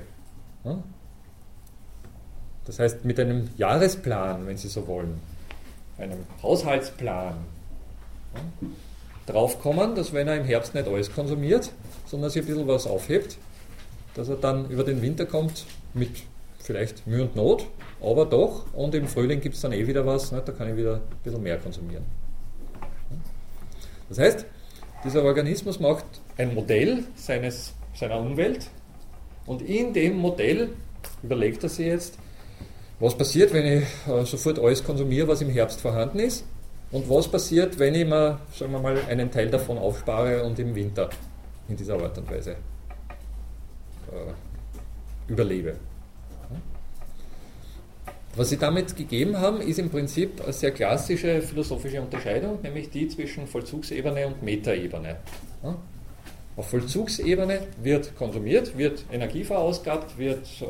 das 2.69 2.79
heißt 2.79 3.05
mit 3.07 3.19
einem 3.19 3.49
Jahresplan, 3.57 4.47
wenn 4.47 4.59
Sie 4.59 4.69
so 4.69 4.87
wollen, 4.87 5.19
einem 5.97 6.19
Haushaltsplan, 6.43 7.35
draufkommen, 9.27 9.95
dass 9.95 10.13
wenn 10.13 10.29
er 10.29 10.37
im 10.37 10.45
Herbst 10.45 10.75
nicht 10.75 10.87
alles 10.87 11.13
konsumiert, 11.13 11.73
sondern 12.07 12.31
sich 12.31 12.43
ein 12.43 12.47
bisschen 12.47 12.69
was 12.69 12.87
aufhebt, 12.87 13.39
dass 14.15 14.29
er 14.29 14.37
dann 14.37 14.69
über 14.71 14.85
den 14.85 15.03
Winter 15.03 15.27
kommt 15.27 15.65
mit 15.95 16.11
vielleicht 16.61 17.07
Mühe 17.07 17.23
und 17.23 17.37
Not, 17.37 17.67
aber 18.03 18.27
doch, 18.27 18.73
und 18.75 18.95
im 18.95 19.09
Frühling 19.09 19.41
gibt 19.41 19.55
es 19.55 19.63
dann 19.63 19.73
eh 19.73 19.87
wieder 19.87 20.05
was, 20.05 20.31
ne, 20.31 20.43
da 20.45 20.53
kann 20.53 20.69
ich 20.69 20.77
wieder 20.77 20.97
ein 20.97 21.23
bisschen 21.25 21.43
mehr 21.43 21.57
konsumieren. 21.59 22.05
Das 24.11 24.19
heißt, 24.19 24.45
dieser 25.05 25.23
Organismus 25.25 25.81
macht 25.81 26.05
ein 26.37 26.55
Modell 26.55 27.05
seines, 27.15 27.75
seiner 27.95 28.19
Umwelt 28.19 28.69
und 29.47 29.63
in 29.63 29.95
dem 29.95 30.17
Modell 30.17 30.71
überlegt 31.23 31.63
er 31.63 31.71
sich 31.71 31.87
jetzt, 31.87 32.19
was 33.01 33.17
passiert, 33.17 33.53
wenn 33.53 33.65
ich 33.65 33.85
äh, 34.09 34.25
sofort 34.25 34.59
alles 34.59 34.83
konsumiere, 34.83 35.29
was 35.29 35.41
im 35.41 35.51
Herbst 35.51 35.81
vorhanden 35.81 36.19
ist 36.19 36.45
und 36.91 37.09
was 37.09 37.29
passiert, 37.29 37.79
wenn 37.79 37.95
ich 37.95 38.07
mir, 38.07 38.41
sagen 38.53 38.73
wir 38.73 38.81
mal, 38.81 38.99
einen 39.09 39.31
Teil 39.31 39.51
davon 39.51 39.79
aufspare 39.79 40.43
und 40.45 40.59
im 40.59 40.75
Winter 40.75 41.09
in 41.69 41.77
dieser 41.77 42.01
Art 42.01 42.19
und 42.19 42.31
Weise 42.31 42.53
äh, 44.11 45.33
überlebe? 45.33 45.77
Was 48.37 48.51
Sie 48.51 48.57
damit 48.57 48.95
gegeben 48.95 49.37
haben, 49.37 49.61
ist 49.61 49.81
im 49.81 49.91
Prinzip 49.91 50.41
eine 50.43 50.53
sehr 50.53 50.71
klassische 50.71 51.43
philosophische 51.43 52.01
Unterscheidung, 52.01 52.61
nämlich 52.63 52.89
die 52.89 53.09
zwischen 53.09 53.49
Vollzugsebene 53.49 54.29
und 54.29 54.43
Metaebene. 54.45 55.17
Auf 56.57 56.71
Vollzugsebene 56.71 57.61
wird 57.83 58.17
konsumiert, 58.17 58.79
wird 58.79 59.05
Energie 59.11 59.43
verausgabt, 59.43 60.17
wird 60.19 60.47
äh, 60.61 60.67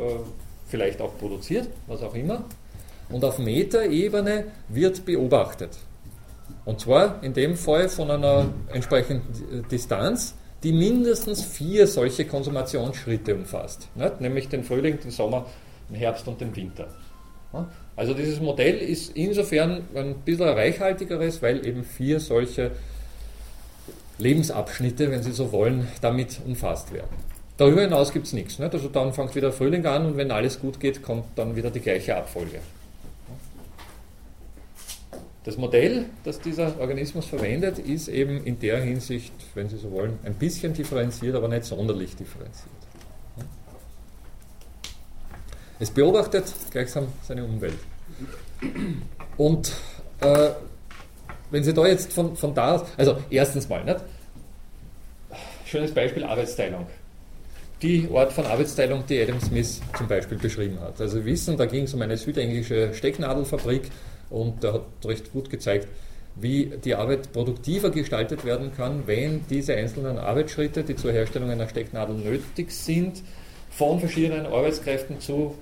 vielleicht 0.68 1.00
auch 1.00 1.16
produziert, 1.18 1.68
was 1.86 2.02
auch 2.02 2.14
immer. 2.14 2.44
Und 3.08 3.24
auf 3.24 3.38
Metaebene 3.38 4.44
wird 4.68 5.04
beobachtet. 5.04 5.70
Und 6.64 6.80
zwar 6.80 7.22
in 7.22 7.32
dem 7.32 7.56
Fall 7.56 7.88
von 7.88 8.10
einer 8.10 8.46
entsprechenden 8.72 9.66
Distanz, 9.70 10.34
die 10.62 10.72
mindestens 10.72 11.42
vier 11.42 11.86
solche 11.86 12.26
Konsumationsschritte 12.26 13.34
umfasst. 13.34 13.88
Nicht? 13.94 14.20
Nämlich 14.20 14.48
den 14.48 14.64
Frühling, 14.64 14.98
den 15.00 15.10
Sommer, 15.10 15.46
den 15.88 15.96
Herbst 15.96 16.28
und 16.28 16.40
den 16.40 16.54
Winter. 16.54 16.88
Also 17.96 18.12
dieses 18.12 18.40
Modell 18.40 18.76
ist 18.76 19.16
insofern 19.16 19.82
ein 19.94 20.16
bisschen 20.16 20.48
reichhaltigeres, 20.48 21.40
weil 21.40 21.66
eben 21.66 21.84
vier 21.84 22.20
solche 22.20 22.72
Lebensabschnitte, 24.18 25.10
wenn 25.10 25.22
Sie 25.22 25.32
so 25.32 25.52
wollen, 25.52 25.88
damit 26.02 26.40
umfasst 26.44 26.92
werden. 26.92 27.16
Darüber 27.58 27.82
hinaus 27.82 28.12
gibt 28.12 28.26
es 28.26 28.32
nichts. 28.32 28.58
Nicht? 28.58 28.72
Also 28.72 28.88
dann 28.88 29.12
fängt 29.12 29.34
wieder 29.34 29.52
Frühling 29.52 29.84
an 29.84 30.06
und 30.06 30.16
wenn 30.16 30.30
alles 30.30 30.60
gut 30.60 30.78
geht, 30.80 31.02
kommt 31.02 31.24
dann 31.36 31.56
wieder 31.56 31.70
die 31.70 31.80
gleiche 31.80 32.16
Abfolge. 32.16 32.60
Das 35.44 35.56
Modell, 35.56 36.06
das 36.24 36.40
dieser 36.40 36.78
Organismus 36.78 37.26
verwendet, 37.26 37.78
ist 37.80 38.08
eben 38.08 38.44
in 38.44 38.60
der 38.60 38.80
Hinsicht, 38.80 39.32
wenn 39.54 39.68
Sie 39.68 39.76
so 39.76 39.90
wollen, 39.90 40.18
ein 40.24 40.34
bisschen 40.34 40.72
differenziert, 40.72 41.34
aber 41.34 41.48
nicht 41.48 41.64
sonderlich 41.64 42.14
differenziert. 42.14 42.68
Es 45.80 45.90
beobachtet 45.90 46.44
gleichsam 46.70 47.08
seine 47.22 47.44
Umwelt. 47.44 47.78
Und 49.36 49.72
äh, 50.20 50.50
wenn 51.50 51.64
Sie 51.64 51.72
da 51.72 51.86
jetzt 51.86 52.12
von, 52.12 52.36
von 52.36 52.54
da 52.54 52.86
also 52.96 53.18
erstens 53.30 53.68
mal, 53.68 53.84
nicht? 53.84 54.00
schönes 55.68 55.92
Beispiel 55.92 56.24
Arbeitsteilung. 56.24 56.86
Die 57.80 58.08
Art 58.12 58.32
von 58.32 58.44
Arbeitsteilung, 58.44 59.04
die 59.08 59.22
Adam 59.22 59.40
Smith 59.40 59.80
zum 59.96 60.08
Beispiel 60.08 60.36
beschrieben 60.36 60.80
hat. 60.80 61.00
Also 61.00 61.24
wissen, 61.24 61.56
da 61.56 61.66
ging 61.66 61.84
es 61.84 61.94
um 61.94 62.02
eine 62.02 62.16
südenglische 62.16 62.92
Stecknadelfabrik, 62.92 63.90
und 64.30 64.62
er 64.64 64.74
hat 64.74 64.82
recht 65.04 65.32
gut 65.32 65.48
gezeigt, 65.48 65.88
wie 66.34 66.72
die 66.84 66.94
Arbeit 66.94 67.32
produktiver 67.32 67.90
gestaltet 67.90 68.44
werden 68.44 68.72
kann, 68.76 69.04
wenn 69.06 69.44
diese 69.48 69.74
einzelnen 69.74 70.18
Arbeitsschritte, 70.18 70.84
die 70.84 70.96
zur 70.96 71.12
Herstellung 71.12 71.50
einer 71.50 71.68
Stecknadel 71.68 72.16
nötig 72.16 72.70
sind, 72.70 73.22
von 73.70 74.00
verschiedenen 74.00 74.46
Arbeitskräften 74.46 75.20
zu, 75.20 75.54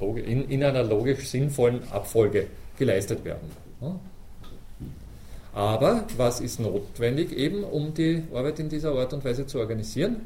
in, 0.00 0.48
in 0.48 0.64
einer 0.64 0.82
logisch 0.82 1.28
sinnvollen 1.28 1.80
Abfolge 1.90 2.48
geleistet 2.78 3.24
werden. 3.24 3.50
Aber 5.52 6.04
was 6.16 6.40
ist 6.40 6.60
notwendig 6.60 7.32
eben, 7.32 7.64
um 7.64 7.94
die 7.94 8.24
Arbeit 8.34 8.58
in 8.58 8.68
dieser 8.68 8.92
Art 8.92 9.12
und 9.14 9.24
Weise 9.24 9.46
zu 9.46 9.58
organisieren? 9.58 10.16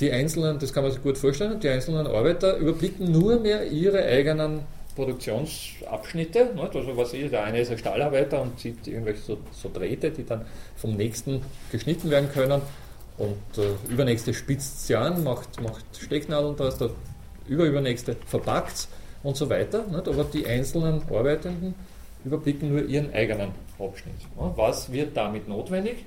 Die 0.00 0.10
einzelnen, 0.10 0.58
das 0.58 0.72
kann 0.72 0.82
man 0.82 0.92
sich 0.92 1.02
gut 1.02 1.18
vorstellen, 1.18 1.60
die 1.60 1.68
einzelnen 1.68 2.06
Arbeiter 2.06 2.56
überblicken 2.56 3.12
nur 3.12 3.38
mehr 3.38 3.66
ihre 3.70 4.04
eigenen 4.04 4.60
Produktionsabschnitte. 4.96 6.50
Nicht? 6.54 6.76
Also 6.76 6.96
was 6.96 7.12
ist, 7.12 7.32
der 7.32 7.44
eine 7.44 7.60
ist 7.60 7.70
ein 7.70 7.78
Stahlarbeiter 7.78 8.40
und 8.40 8.58
zieht 8.58 8.86
irgendwelche 8.86 9.20
so, 9.20 9.38
so 9.52 9.70
Drähte, 9.72 10.10
die 10.10 10.24
dann 10.24 10.46
vom 10.76 10.96
nächsten 10.96 11.42
geschnitten 11.70 12.10
werden 12.10 12.30
können. 12.32 12.60
Und 13.16 13.58
äh, 13.58 13.92
übernächste 13.92 14.34
spitzt 14.34 14.86
sie 14.86 14.96
an, 14.96 15.22
macht, 15.22 15.60
macht 15.62 15.84
Stecknadeln 15.96 16.56
draus, 16.56 16.78
der 16.78 16.90
überübernächste 17.46 18.16
verpackt 18.26 18.88
und 19.22 19.36
so 19.36 19.48
weiter. 19.48 19.84
Nicht? 19.86 20.08
Aber 20.08 20.24
die 20.24 20.46
einzelnen 20.46 21.02
Arbeitenden 21.10 21.74
überblicken 22.24 22.70
nur 22.70 22.84
ihren 22.84 23.12
eigenen 23.12 23.50
Abschnitt. 23.78 24.14
Was 24.36 24.90
wird 24.92 25.16
damit 25.16 25.48
notwendig? 25.48 26.04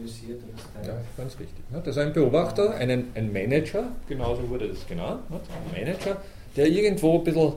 Analysiert 0.00 0.42
das 0.76 0.86
Ja, 0.86 0.94
ganz 1.16 1.38
richtig. 1.38 1.64
Das 1.70 1.86
ist 1.86 1.98
ein 1.98 2.12
Beobachter, 2.12 2.74
ein, 2.74 2.90
ein 3.14 3.32
Manager, 3.32 3.92
genauso 4.08 4.48
wurde 4.48 4.68
das 4.68 4.86
genannt, 4.86 5.22
ein 5.30 5.72
Manager, 5.72 6.16
der 6.56 6.66
irgendwo 6.66 7.18
ein 7.18 7.24
bisschen 7.24 7.52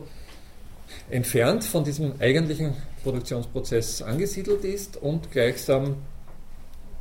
entfernt 1.10 1.64
von 1.64 1.84
diesem 1.84 2.14
eigentlichen 2.20 2.74
Produktionsprozess 3.04 4.02
angesiedelt 4.02 4.64
ist 4.64 4.98
und 4.98 5.32
gleichsam 5.32 5.96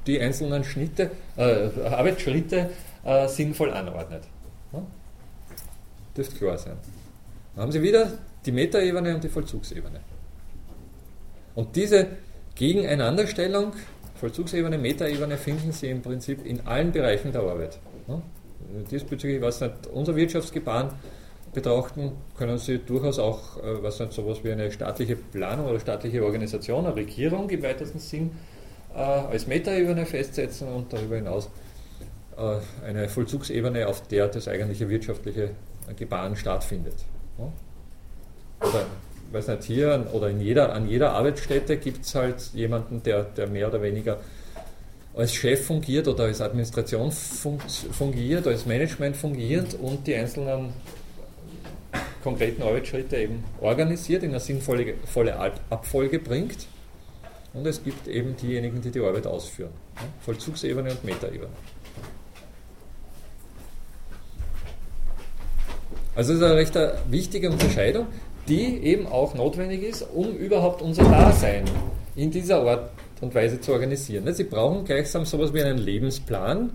die 0.07 0.21
einzelnen 0.21 0.65
Schnitte, 0.65 1.11
äh, 1.37 1.69
Arbeitsschritte 1.87 2.71
äh, 3.05 3.29
sinnvoll 3.29 3.71
anordnet. 3.71 4.25
Ja? 4.73 4.83
Dürfte 6.17 6.37
klar 6.37 6.59
sein. 6.59 6.77
Dann 7.55 7.63
haben 7.63 7.73
Sie 7.73 7.83
wieder 7.83 8.13
die 8.45 8.53
Metaebene 8.53 9.15
und 9.15 9.23
die 9.23 9.29
Vollzugsebene. 9.29 10.01
Und 11.55 11.77
diese 11.77 12.09
Gegeneinanderstellung 12.55 13.73
Vollzugsebene, 14.23 14.79
Metaebene 14.79 15.37
finden 15.37 15.73
Sie 15.73 15.91
im 15.91 16.01
Prinzip 16.01 16.47
in 16.47 16.65
allen 16.65 16.93
Bereichen 16.93 17.33
der 17.33 17.43
Arbeit. 17.43 17.81
Diesbezüglich, 18.89 19.43
was 19.43 19.61
nicht 19.61 19.89
unser 19.93 20.15
Wirtschaftsgebaren 20.15 20.91
betrachten, 21.53 22.13
können 22.39 22.57
Sie 22.57 22.79
durchaus 22.79 23.19
auch, 23.19 23.57
äh, 23.57 23.83
was 23.83 23.99
nicht 23.99 24.13
sowas 24.13 24.45
wie 24.45 24.53
eine 24.53 24.71
staatliche 24.71 25.17
Planung 25.17 25.67
oder 25.67 25.81
staatliche 25.81 26.25
Organisation, 26.25 26.87
eine 26.87 26.95
Regierung 26.95 27.51
im 27.51 27.65
weitesten 27.65 27.99
Sinn 27.99 28.31
äh, 28.95 28.99
als 28.99 29.49
Metaebene 29.49 30.07
festsetzen 30.07 30.69
und 30.69 30.93
darüber 30.93 31.17
hinaus 31.17 31.51
äh, 32.37 32.87
eine 32.87 33.09
Vollzugsebene, 33.09 33.89
auf 33.89 34.07
der 34.07 34.29
das 34.29 34.47
eigentliche 34.47 34.89
wirtschaftliche 34.89 35.51
Gebaren 35.97 36.37
stattfindet. 36.37 36.95
Oder 38.61 38.87
weiß 39.33 39.49
nicht, 39.49 39.65
hier 39.65 40.07
oder 40.13 40.31
in 40.31 40.41
jeder, 40.41 40.73
an 40.75 40.89
jeder 40.89 41.13
Arbeitsstätte 41.13 41.77
gibt 41.77 42.05
es 42.05 42.15
halt 42.15 42.51
jemanden, 42.55 43.03
der, 43.03 43.25
der 43.25 43.47
mehr 43.47 43.69
oder 43.69 43.83
weniger 43.83 44.19
als 45.15 45.35
Chef 45.35 45.67
fungiert 45.67 46.09
oder 46.09 46.25
als 46.25 46.41
Administration 46.41 47.13
fungiert, 47.13 48.47
als 48.47 48.67
Management 48.67 49.17
fungiert 49.17 49.75
und 49.75 50.07
die 50.07 50.15
einzelnen 50.15 50.73
konkreten 52.23 52.63
Arbeitsschritte 52.63 53.17
eben 53.17 53.45
organisiert, 53.61 54.23
in 54.23 54.31
eine 54.31 54.41
sinnvolle 54.41 54.95
volle 55.05 55.37
Abfolge 55.71 56.19
bringt. 56.19 56.67
und 57.53 57.67
es 57.67 57.83
gibt 57.83 58.09
eben 58.09 58.35
diejenigen, 58.37 58.81
die 58.81 58.91
die 58.91 59.01
Arbeit 59.01 59.27
ausführen. 59.27 59.73
Vollzugsebene 60.21 60.91
und 60.91 61.05
Metaebene. 61.05 61.51
Also 66.15 66.33
das 66.35 66.43
ist 66.43 66.47
eine 66.47 66.57
recht 66.57 66.79
wichtige 67.11 67.51
Unterscheidung, 67.51 68.07
die 68.49 68.79
eben 68.79 69.07
auch 69.07 69.35
notwendig 69.35 69.83
ist, 69.83 70.03
um 70.15 70.35
überhaupt 70.35 70.83
unser 70.83 71.05
Dasein 71.05 71.65
in 72.17 72.31
dieser 72.31 72.63
Art 72.63 72.91
und 73.21 73.35
Weise 73.35 73.61
zu 73.61 73.73
organisieren. 73.73 74.33
Sie 74.35 74.45
brauchen 74.45 74.85
gleichsam 74.85 75.25
sowas 75.25 75.55
wie 75.55 75.63
einen 75.63 75.79
Lebensplan, 75.79 76.71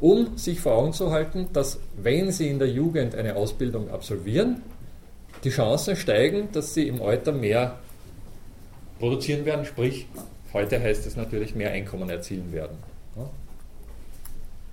um 0.00 0.38
sich 0.38 0.60
vor 0.60 0.72
Augen 0.72 0.92
zu 0.92 1.10
halten, 1.10 1.48
dass 1.52 1.78
wenn 1.96 2.32
Sie 2.32 2.48
in 2.48 2.58
der 2.58 2.68
Jugend 2.68 3.14
eine 3.14 3.36
Ausbildung 3.36 3.90
absolvieren, 3.90 4.62
die 5.44 5.50
Chancen 5.50 5.96
steigen, 5.96 6.48
dass 6.52 6.74
Sie 6.74 6.88
im 6.88 7.02
Alter 7.02 7.32
mehr 7.32 7.78
produzieren 8.98 9.44
werden, 9.44 9.64
sprich, 9.64 10.06
heute 10.52 10.80
heißt 10.80 11.06
es 11.06 11.16
natürlich 11.16 11.54
mehr 11.54 11.70
Einkommen 11.70 12.08
erzielen 12.08 12.52
werden. 12.52 12.78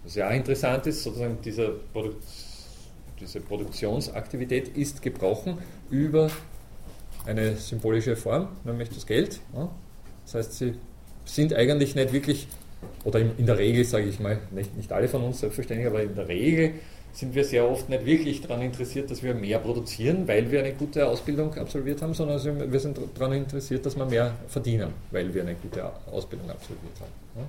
Was 0.04 0.16
ja 0.16 0.30
auch 0.30 0.34
interessant 0.34 0.86
ist, 0.88 1.04
sozusagen 1.04 1.40
dieser 1.44 1.70
Produkt, 1.92 2.24
diese 3.20 3.40
Produktionsaktivität 3.40 4.70
ist 4.78 5.02
gebrochen 5.02 5.58
über 5.90 6.30
eine 7.26 7.56
symbolische 7.56 8.16
Form, 8.16 8.50
nämlich 8.64 8.90
das 8.90 9.06
Geld. 9.06 9.40
Das 10.26 10.36
heißt, 10.36 10.54
sie 10.54 10.74
sind 11.26 11.54
eigentlich 11.54 11.96
nicht 11.96 12.14
wirklich, 12.14 12.48
oder 13.04 13.20
in 13.20 13.46
der 13.46 13.58
Regel 13.58 13.84
sage 13.86 14.06
ich 14.06 14.20
mal, 14.20 14.40
nicht, 14.52 14.76
nicht 14.76 14.92
alle 14.92 15.08
von 15.08 15.24
uns 15.24 15.40
selbstverständlich, 15.40 15.88
aber 15.88 16.04
in 16.04 16.16
der 16.16 16.28
Regel 16.28 16.74
sind 17.14 17.34
wir 17.34 17.46
sehr 17.46 17.70
oft 17.70 17.88
nicht 17.88 18.06
wirklich 18.06 18.42
daran 18.42 18.62
interessiert, 18.62 19.10
dass 19.10 19.24
wir 19.24 19.34
mehr 19.34 19.60
produzieren, 19.60 20.28
weil 20.28 20.52
wir 20.52 20.60
eine 20.60 20.74
gute 20.74 21.08
Ausbildung 21.08 21.54
absolviert 21.56 22.02
haben, 22.02 22.14
sondern 22.14 22.72
wir 22.72 22.80
sind 22.80 23.00
daran 23.16 23.32
interessiert, 23.32 23.86
dass 23.86 23.96
wir 23.96 24.06
mehr 24.06 24.36
verdienen, 24.50 24.90
weil 25.12 25.34
wir 25.34 25.44
eine 25.44 25.56
gute 25.56 25.90
Ausbildung 26.12 26.50
absolviert 26.50 27.00
haben. 27.00 27.46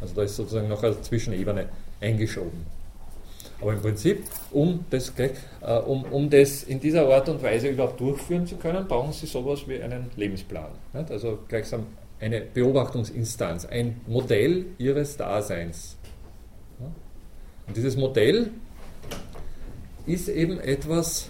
Also 0.00 0.14
da 0.14 0.22
ist 0.22 0.36
sozusagen 0.36 0.68
noch 0.68 0.82
eine 0.82 1.00
Zwischenebene 1.00 1.68
eingeschoben. 2.00 2.66
Aber 3.62 3.72
im 3.74 3.80
Prinzip, 3.80 4.24
um 4.50 4.84
das, 4.90 5.12
äh, 5.16 5.30
um, 5.86 6.02
um 6.04 6.28
das 6.28 6.64
in 6.64 6.80
dieser 6.80 7.08
Art 7.08 7.28
und 7.28 7.42
Weise 7.42 7.68
überhaupt 7.68 8.00
durchführen 8.00 8.44
zu 8.44 8.56
können, 8.56 8.88
brauchen 8.88 9.12
Sie 9.12 9.26
sowas 9.26 9.60
wie 9.68 9.80
einen 9.80 10.10
Lebensplan. 10.16 10.66
Also 10.92 11.38
gleichsam 11.46 11.86
eine 12.20 12.40
Beobachtungsinstanz, 12.40 13.66
ein 13.66 14.00
Modell 14.08 14.66
Ihres 14.78 15.16
Daseins. 15.16 15.96
Und 17.68 17.76
dieses 17.76 17.96
Modell 17.96 18.50
ist 20.06 20.28
eben 20.28 20.58
etwas, 20.58 21.28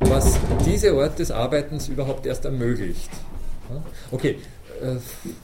was 0.00 0.36
diese 0.66 0.92
Art 0.92 1.20
des 1.20 1.30
Arbeitens 1.30 1.88
überhaupt 1.88 2.26
erst 2.26 2.44
ermöglicht. 2.44 3.10
Okay, 4.10 4.38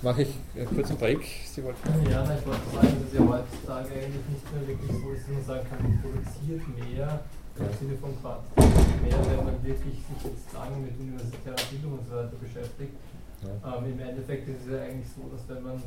mache 0.03 0.23
ich 0.23 0.35
einen 0.55 0.67
kurzen 0.67 0.97
Break. 0.97 1.21
Sie 1.47 1.63
wollten? 1.65 1.81
Ja, 2.11 2.25
ich 2.25 2.47
wollte 2.47 2.69
sagen, 2.73 2.97
dass 3.03 3.13
ja 3.13 3.21
heutzutage 3.21 3.89
eigentlich 3.93 4.27
nicht 4.33 4.47
mehr 4.53 4.67
wirklich 4.67 4.93
so 4.93 5.13
ist, 5.13 5.23
dass 5.29 5.35
man 5.35 5.45
sagen 5.45 5.67
kann, 5.69 5.83
man 5.83 6.01
produziert 6.01 6.63
mehr 6.77 7.21
im 7.57 7.73
Sinne 7.81 7.97
von 7.97 8.13
quantitativ 8.21 9.01
mehr, 9.01 9.17
wenn 9.33 9.45
man 9.45 9.57
wirklich 9.65 9.97
sich 9.97 10.21
jetzt 10.25 10.53
lange 10.53 10.77
mit 10.77 10.93
universitärer 11.01 11.65
Bildung 11.71 11.99
und 11.99 12.05
so 12.09 12.17
weiter 12.17 12.37
beschäftigt. 12.37 12.93
Ja. 13.41 13.77
Ähm, 13.77 13.93
Im 13.93 14.01
Endeffekt 14.01 14.49
ist 14.49 14.65
es 14.65 14.73
ja 14.73 14.85
eigentlich 14.85 15.09
so, 15.09 15.25
dass 15.33 15.45
wenn 15.49 15.63
man 15.65 15.81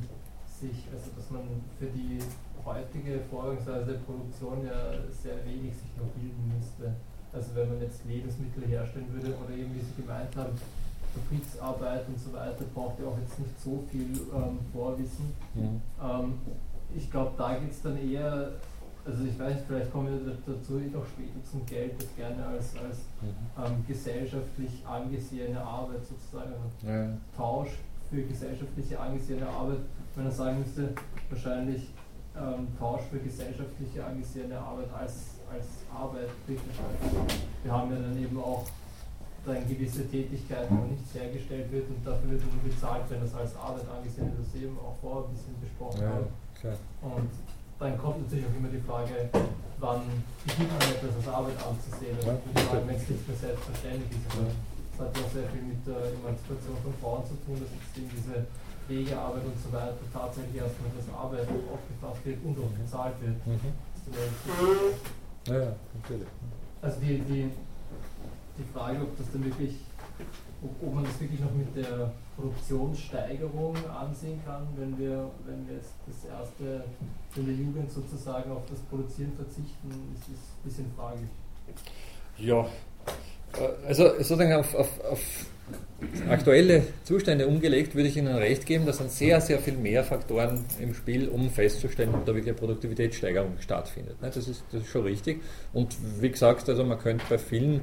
sich, 0.50 0.90
also 0.90 1.10
dass 1.14 1.30
man 1.30 1.46
für 1.78 1.90
die 1.94 2.20
heutige 2.66 3.22
Vorgangsweise 3.30 3.98
der 3.98 4.02
Produktion 4.06 4.66
ja 4.66 4.98
sehr 5.10 5.40
wenig 5.46 5.74
sich 5.74 5.94
noch 5.98 6.10
bilden 6.18 6.52
müsste. 6.54 6.94
Also 7.32 7.54
wenn 7.54 7.70
man 7.70 7.82
jetzt 7.82 8.02
Lebensmittel 8.06 8.66
herstellen 8.66 9.08
würde 9.14 9.34
oder 9.38 9.54
eben 9.54 9.74
wie 9.74 9.86
Sie 9.86 10.02
gemeint 10.02 10.36
haben, 10.36 10.58
Fabriksarbeit 11.14 12.08
und 12.08 12.20
so 12.20 12.34
weiter, 12.34 12.64
braucht 12.74 13.00
ihr 13.00 13.08
auch 13.08 13.18
jetzt 13.18 13.40
nicht 13.40 13.60
so 13.60 13.84
viel 13.90 14.20
ähm, 14.34 14.60
Vorwissen. 14.72 15.34
Mhm. 15.56 15.82
Ähm, 16.02 16.34
ich 16.96 17.10
glaube, 17.10 17.32
da 17.38 17.56
geht 17.58 17.72
es 17.72 17.82
dann 17.82 17.98
eher, 17.98 18.52
also 19.06 19.24
ich 19.24 19.38
weiß, 19.40 19.58
vielleicht 19.68 19.92
kommen 19.92 20.26
wir 20.26 20.36
dazu 20.46 20.80
ich 20.80 20.96
auch 20.96 21.06
später 21.06 21.44
zum 21.50 21.66
Geld, 21.66 21.94
das 22.02 22.16
gerne 22.16 22.46
als, 22.46 22.74
als 22.78 22.98
mhm. 23.22 23.64
ähm, 23.64 23.86
gesellschaftlich 23.88 24.86
angesehene 24.86 25.62
Arbeit 25.62 26.06
sozusagen, 26.06 26.54
also 26.54 26.88
ja. 26.88 27.10
Tausch 27.36 27.72
für 28.10 28.24
gesellschaftliche 28.24 29.00
angesehene 29.00 29.48
Arbeit, 29.48 29.80
wenn 30.16 30.26
er 30.26 30.32
sagen 30.32 30.60
müsste, 30.60 30.94
wahrscheinlich 31.30 31.90
ähm, 32.36 32.68
Tausch 32.78 33.04
für 33.12 33.20
gesellschaftliche 33.20 34.04
angesehene 34.04 34.58
Arbeit 34.58 34.92
als, 34.94 35.40
als 35.52 35.66
Arbeit 35.94 36.30
Wir 37.64 37.72
haben 37.72 37.92
ja 37.92 38.00
dann 38.00 38.18
eben 38.18 38.38
auch 38.40 38.66
dann 39.50 39.68
gewisse 39.68 40.08
Tätigkeiten 40.08 40.78
wo 40.78 40.86
nichts 40.86 41.14
hergestellt 41.14 41.72
wird 41.72 41.90
und 41.90 42.06
dafür 42.06 42.30
wird 42.32 42.42
nur 42.46 42.64
bezahlt, 42.64 43.04
wenn 43.10 43.22
das 43.22 43.34
als 43.34 43.56
Arbeit 43.58 43.90
angesehen 43.90 44.32
wird, 44.32 44.46
das 44.46 44.54
eben 44.62 44.78
auch 44.78 44.96
vorher 45.02 45.26
ein 45.26 45.34
bisschen 45.34 45.58
besprochen 45.60 46.02
ja, 46.02 46.10
haben. 46.14 46.30
Und 47.02 47.30
dann 47.80 47.98
kommt 47.98 48.22
natürlich 48.24 48.46
auch 48.46 48.58
immer 48.60 48.70
die 48.70 48.84
Frage, 48.84 49.16
wann 49.80 50.04
beginnt 50.46 50.72
man 50.72 50.84
etwas 50.92 51.16
als 51.16 51.28
Arbeit 51.28 51.58
anzusehen? 51.58 52.16
Also 52.20 52.36
ja, 52.36 52.88
wenn 52.88 52.96
es 52.96 53.08
nicht 53.10 53.26
mehr 53.26 53.40
selbstverständlich 53.40 54.12
ist. 54.12 54.28
Also 54.30 54.46
das 54.46 54.96
hat 55.00 55.10
ja 55.16 55.20
auch 55.24 55.32
sehr 55.32 55.48
viel 55.50 55.64
mit 55.64 55.82
der 55.88 56.12
Emanzipation 56.12 56.76
von 56.84 56.94
Frauen 57.00 57.24
zu 57.24 57.36
tun, 57.48 57.56
dass 57.56 57.72
jetzt 57.72 57.96
eben 57.96 58.12
diese 58.12 58.46
Pflegearbeit 58.84 59.46
und 59.48 59.56
so 59.56 59.72
weiter 59.72 59.96
tatsächlich 60.12 60.60
erstmal 60.60 60.92
das 60.92 61.08
Arbeit 61.08 61.48
aufgefasst 61.48 62.22
wird 62.28 62.40
und 62.44 62.56
auch 62.60 62.74
bezahlt 62.76 63.16
wird. 63.24 63.40
Mhm. 63.48 63.72
Ja, 65.48 65.56
ja, 65.56 65.72
natürlich. 65.96 66.28
Also 66.82 67.00
die, 67.00 67.20
die 67.24 67.52
die 68.60 68.74
Frage, 68.74 69.02
ob 69.02 69.18
das 69.18 69.32
dann 69.32 69.44
wirklich, 69.46 69.76
ob, 70.62 70.72
ob, 70.88 70.96
man 70.96 71.04
das 71.06 71.20
wirklich 71.20 71.40
noch 71.40 71.54
mit 71.54 71.76
der 71.76 72.12
Produktionssteigerung 72.36 73.76
ansehen 73.88 74.40
kann, 74.46 74.68
wenn 74.78 74.98
wir, 74.98 75.32
wenn 75.46 75.68
wir 75.68 75.76
jetzt 75.76 75.94
das 76.06 76.30
erste 76.30 76.84
in 77.36 77.46
der 77.46 77.56
Jugend 77.56 77.92
sozusagen 77.92 78.52
auf 78.52 78.64
das 78.70 78.80
Produzieren 78.82 79.34
verzichten, 79.36 79.90
ist 80.16 80.28
es 80.28 80.30
ein 80.30 80.64
bisschen 80.64 80.92
fraglich. 80.96 81.30
Ja, 82.38 82.68
äh, 83.58 83.88
also 83.88 84.08
sozusagen 84.18 84.54
auf, 84.54 84.76
auf, 84.76 85.00
auf 85.06 85.46
aktuelle 86.30 86.84
Zustände 87.04 87.48
umgelegt, 87.48 87.96
würde 87.96 88.08
ich 88.08 88.18
Ihnen 88.18 88.36
recht 88.36 88.66
geben, 88.66 88.86
dass 88.86 88.98
sind 88.98 89.12
sehr, 89.12 89.42
sehr 89.42 89.60
viel 89.60 89.74
mehr 89.74 90.04
Faktoren 90.04 90.64
im 90.80 90.94
Spiel, 90.94 91.28
um 91.28 91.50
festzustellen, 91.50 92.14
ob 92.14 92.26
da 92.26 92.34
wirklich 92.34 92.52
eine 92.52 92.58
Produktivitätssteigerung 92.58 93.58
stattfindet. 93.60 94.16
Das 94.22 94.38
ist, 94.38 94.64
das 94.72 94.84
ist 94.84 94.90
schon 94.90 95.04
richtig. 95.04 95.42
Und 95.74 95.96
wie 96.20 96.30
gesagt, 96.30 96.70
also 96.70 96.84
man 96.84 97.00
könnte 97.00 97.26
bei 97.30 97.38
vielen 97.38 97.82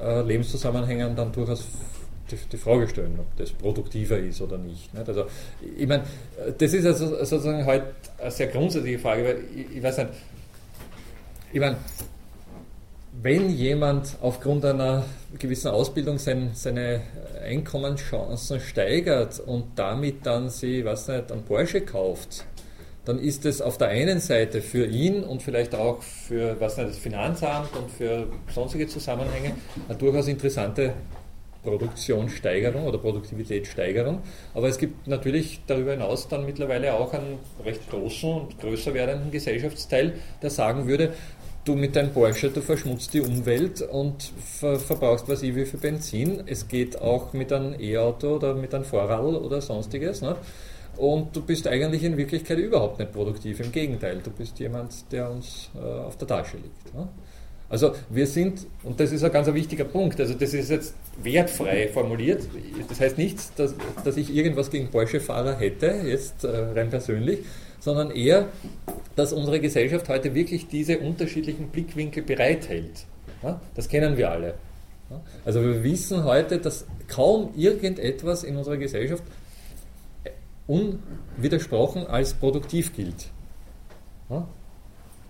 äh, 0.00 0.22
Lebenszusammenhängen 0.22 1.16
dann 1.16 1.32
durchaus 1.32 1.66
die, 2.52 2.56
Frage 2.58 2.88
stellen, 2.88 3.18
ob 3.18 3.36
das 3.36 3.50
produktiver 3.52 4.18
ist 4.18 4.42
oder 4.42 4.58
nicht. 4.58 4.90
Also, 4.94 5.26
ich 5.78 5.86
meine, 5.86 6.02
das 6.58 6.74
ist 6.74 6.84
also 6.84 7.24
sozusagen 7.24 7.64
halt 7.64 7.84
eine 8.18 8.30
sehr 8.30 8.48
grundsätzliche 8.48 8.98
Frage, 8.98 9.24
weil 9.24 9.44
ich, 9.56 9.76
ich 9.76 9.82
weiß 9.82 9.98
nicht, 9.98 10.10
ich 11.52 11.60
meine, 11.60 11.76
wenn 13.22 13.50
jemand 13.50 14.16
aufgrund 14.20 14.64
einer 14.64 15.04
gewissen 15.38 15.68
Ausbildung 15.68 16.18
sein, 16.18 16.50
seine 16.54 17.00
Einkommenschancen 17.44 18.60
steigert 18.60 19.40
und 19.40 19.64
damit 19.76 20.24
dann 20.24 20.50
sie, 20.50 20.84
was 20.84 21.08
nicht, 21.08 21.32
einen 21.32 21.42
Porsche 21.42 21.80
kauft, 21.80 22.44
dann 23.04 23.18
ist 23.18 23.46
es 23.46 23.60
auf 23.60 23.78
der 23.78 23.88
einen 23.88 24.20
Seite 24.20 24.60
für 24.60 24.86
ihn 24.86 25.24
und 25.24 25.42
vielleicht 25.42 25.74
auch 25.74 26.02
für 26.02 26.60
was 26.60 26.76
nicht, 26.76 26.90
das 26.90 26.98
Finanzamt 26.98 27.74
und 27.74 27.90
für 27.90 28.26
sonstige 28.52 28.86
Zusammenhänge 28.86 29.54
eine 29.88 29.98
durchaus 29.98 30.28
interessante 30.28 30.92
Produktionssteigerung 31.62 32.86
oder 32.86 32.98
Produktivitätssteigerung. 32.98 34.22
Aber 34.54 34.68
es 34.68 34.78
gibt 34.78 35.06
natürlich 35.06 35.60
darüber 35.66 35.92
hinaus 35.92 36.28
dann 36.28 36.46
mittlerweile 36.46 36.94
auch 36.94 37.12
einen 37.12 37.38
recht 37.64 37.90
großen 37.90 38.30
und 38.30 38.60
größer 38.60 38.94
werdenden 38.94 39.30
Gesellschaftsteil, 39.30 40.14
der 40.40 40.50
sagen 40.50 40.86
würde, 40.86 41.12
du 41.68 41.74
mit 41.74 41.94
deinem 41.94 42.10
Porsche, 42.12 42.50
du 42.50 42.62
verschmutzt 42.62 43.12
die 43.12 43.20
Umwelt 43.20 43.82
und 43.82 44.32
ver 44.58 44.78
verbrauchst 44.78 45.28
was 45.28 45.42
ich 45.42 45.54
wie 45.54 45.66
für 45.66 45.76
Benzin. 45.76 46.42
Es 46.46 46.66
geht 46.66 47.00
auch 47.00 47.32
mit 47.32 47.52
einem 47.52 47.78
E-Auto 47.78 48.36
oder 48.36 48.54
mit 48.54 48.74
einem 48.74 48.84
Vorrad 48.84 49.22
oder 49.22 49.60
sonstiges. 49.60 50.22
Ne? 50.22 50.36
Und 50.96 51.36
du 51.36 51.42
bist 51.42 51.68
eigentlich 51.68 52.02
in 52.02 52.16
Wirklichkeit 52.16 52.58
überhaupt 52.58 52.98
nicht 52.98 53.12
produktiv. 53.12 53.60
Im 53.60 53.70
Gegenteil, 53.70 54.20
du 54.22 54.30
bist 54.30 54.58
jemand, 54.58 55.12
der 55.12 55.30
uns 55.30 55.70
äh, 55.76 55.78
auf 55.78 56.16
der 56.16 56.26
Tasche 56.26 56.56
liegt. 56.56 56.94
Ne? 56.94 57.08
Also 57.68 57.92
wir 58.08 58.26
sind, 58.26 58.66
und 58.82 58.98
das 58.98 59.12
ist 59.12 59.22
ein 59.22 59.30
ganz 59.30 59.52
wichtiger 59.52 59.84
Punkt, 59.84 60.18
also 60.18 60.32
das 60.32 60.54
ist 60.54 60.70
jetzt 60.70 60.94
wertfrei 61.22 61.88
formuliert. 61.88 62.42
Das 62.88 62.98
heißt 62.98 63.18
nicht, 63.18 63.38
dass, 63.58 63.74
dass 64.04 64.16
ich 64.16 64.34
irgendwas 64.34 64.70
gegen 64.70 64.88
Porsche-Fahrer 64.88 65.58
hätte, 65.58 65.86
jetzt 66.06 66.44
äh, 66.44 66.48
rein 66.48 66.88
persönlich, 66.88 67.40
sondern 67.88 68.10
eher, 68.10 68.48
dass 69.16 69.32
unsere 69.32 69.60
Gesellschaft 69.60 70.10
heute 70.10 70.34
wirklich 70.34 70.68
diese 70.68 70.98
unterschiedlichen 70.98 71.68
Blickwinkel 71.68 72.22
bereithält. 72.22 73.06
Das 73.74 73.88
kennen 73.88 74.18
wir 74.18 74.30
alle. 74.30 74.54
Also 75.46 75.62
wir 75.62 75.82
wissen 75.82 76.24
heute, 76.24 76.58
dass 76.58 76.84
kaum 77.06 77.54
irgendetwas 77.56 78.44
in 78.44 78.58
unserer 78.58 78.76
Gesellschaft 78.76 79.22
unwidersprochen 80.66 82.06
als 82.06 82.34
produktiv 82.34 82.94
gilt. 82.94 83.28
Ja, 84.28 84.46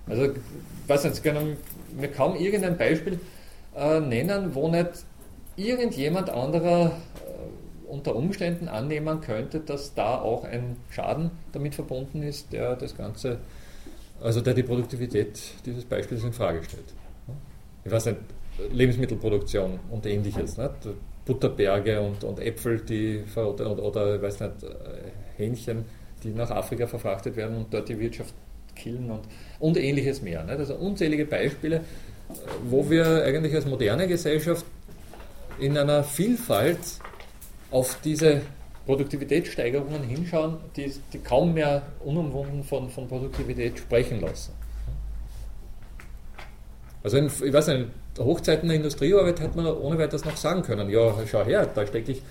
also, 0.09 0.33
weiß 0.89 1.05
nicht, 1.05 1.15
Sie 1.15 1.23
können 1.23 1.57
mir 1.97 2.09
kaum 2.09 2.35
irgendein 2.35 2.77
Beispiel 2.77 3.21
äh, 3.77 4.01
nennen, 4.01 4.53
wo 4.53 4.67
nicht 4.67 5.05
irgendjemand 5.55 6.29
anderer 6.29 6.91
unter 7.89 8.15
Umständen 8.15 8.69
annehmen 8.69 9.21
könnte, 9.21 9.61
dass 9.61 9.95
da 9.95 10.21
auch 10.21 10.45
ein 10.45 10.77
Schaden 10.91 11.31
damit 11.53 11.75
verbunden 11.75 12.23
ist, 12.23 12.53
der 12.53 12.77
das 12.77 12.97
Ganze, 12.97 13.39
also 14.21 14.41
der 14.41 14.55
die 14.55 14.63
Produktivität 14.63 15.39
dieses 15.65 15.85
Beispiels 15.85 16.23
in 16.25 16.33
Frage 16.33 16.63
stellt. 16.65 16.95
Ich 17.85 17.91
weiß 17.91 18.07
nicht, 18.07 18.19
Lebensmittelproduktion 18.73 19.79
und 19.91 20.07
ähnliches. 20.07 20.57
Nicht? 20.59 20.73
Butterberge 21.25 22.01
und, 22.01 22.25
und 22.25 22.41
Äpfel, 22.41 22.81
die 22.81 23.23
oder, 23.37 23.83
oder 23.83 24.21
weiß 24.21 24.41
nicht, 24.41 24.55
Hähnchen, 25.37 25.85
die 26.23 26.31
nach 26.31 26.51
Afrika 26.51 26.87
verfrachtet 26.87 27.37
werden 27.37 27.57
und 27.57 27.73
dort 27.73 27.89
die 27.89 27.99
Wirtschaft 27.99 28.35
killen 28.75 29.11
und, 29.11 29.23
und 29.59 29.77
ähnliches 29.77 30.23
mehr. 30.23 30.43
Nicht? 30.45 30.59
Also 30.59 30.75
unzählige 30.77 31.27
Beispiele, 31.27 31.83
wo 32.65 32.89
wir 32.89 33.25
eigentlich 33.25 33.55
als 33.55 33.67
moderne 33.67 34.09
Gesellschaft 34.09 34.65
in 35.59 35.77
einer 35.77 36.05
Vielfalt 36.05 36.79
auf 37.71 37.99
diese 38.03 38.43
Produktivitätssteigerungen 38.87 40.03
hinschauen, 40.03 40.57
die, 40.77 40.93
die 41.13 41.19
kaum 41.19 41.55
mehr 41.55 41.83
unumwunden 42.05 42.65
von, 42.65 42.89
von 42.89 43.07
Produktivität 43.07 43.79
sprechen 43.79 44.21
lassen. 44.21 44.53
Also 47.03 47.19
in, 47.19 47.27
ich 47.27 47.53
weiß 47.53 47.67
nicht, 47.69 47.89
in 48.19 48.25
Hochzeiten 48.25 48.69
der 48.69 48.77
Industriearbeit 48.77 49.41
hätte 49.41 49.57
man 49.57 49.67
ohne 49.67 49.99
weiteres 49.99 50.25
noch 50.25 50.37
sagen 50.37 50.63
können, 50.63 50.89
ja, 50.91 51.15
schau 51.31 51.45
her, 51.45 51.69
da 51.73 51.87
stecke 51.87 52.13
ich 52.13 52.23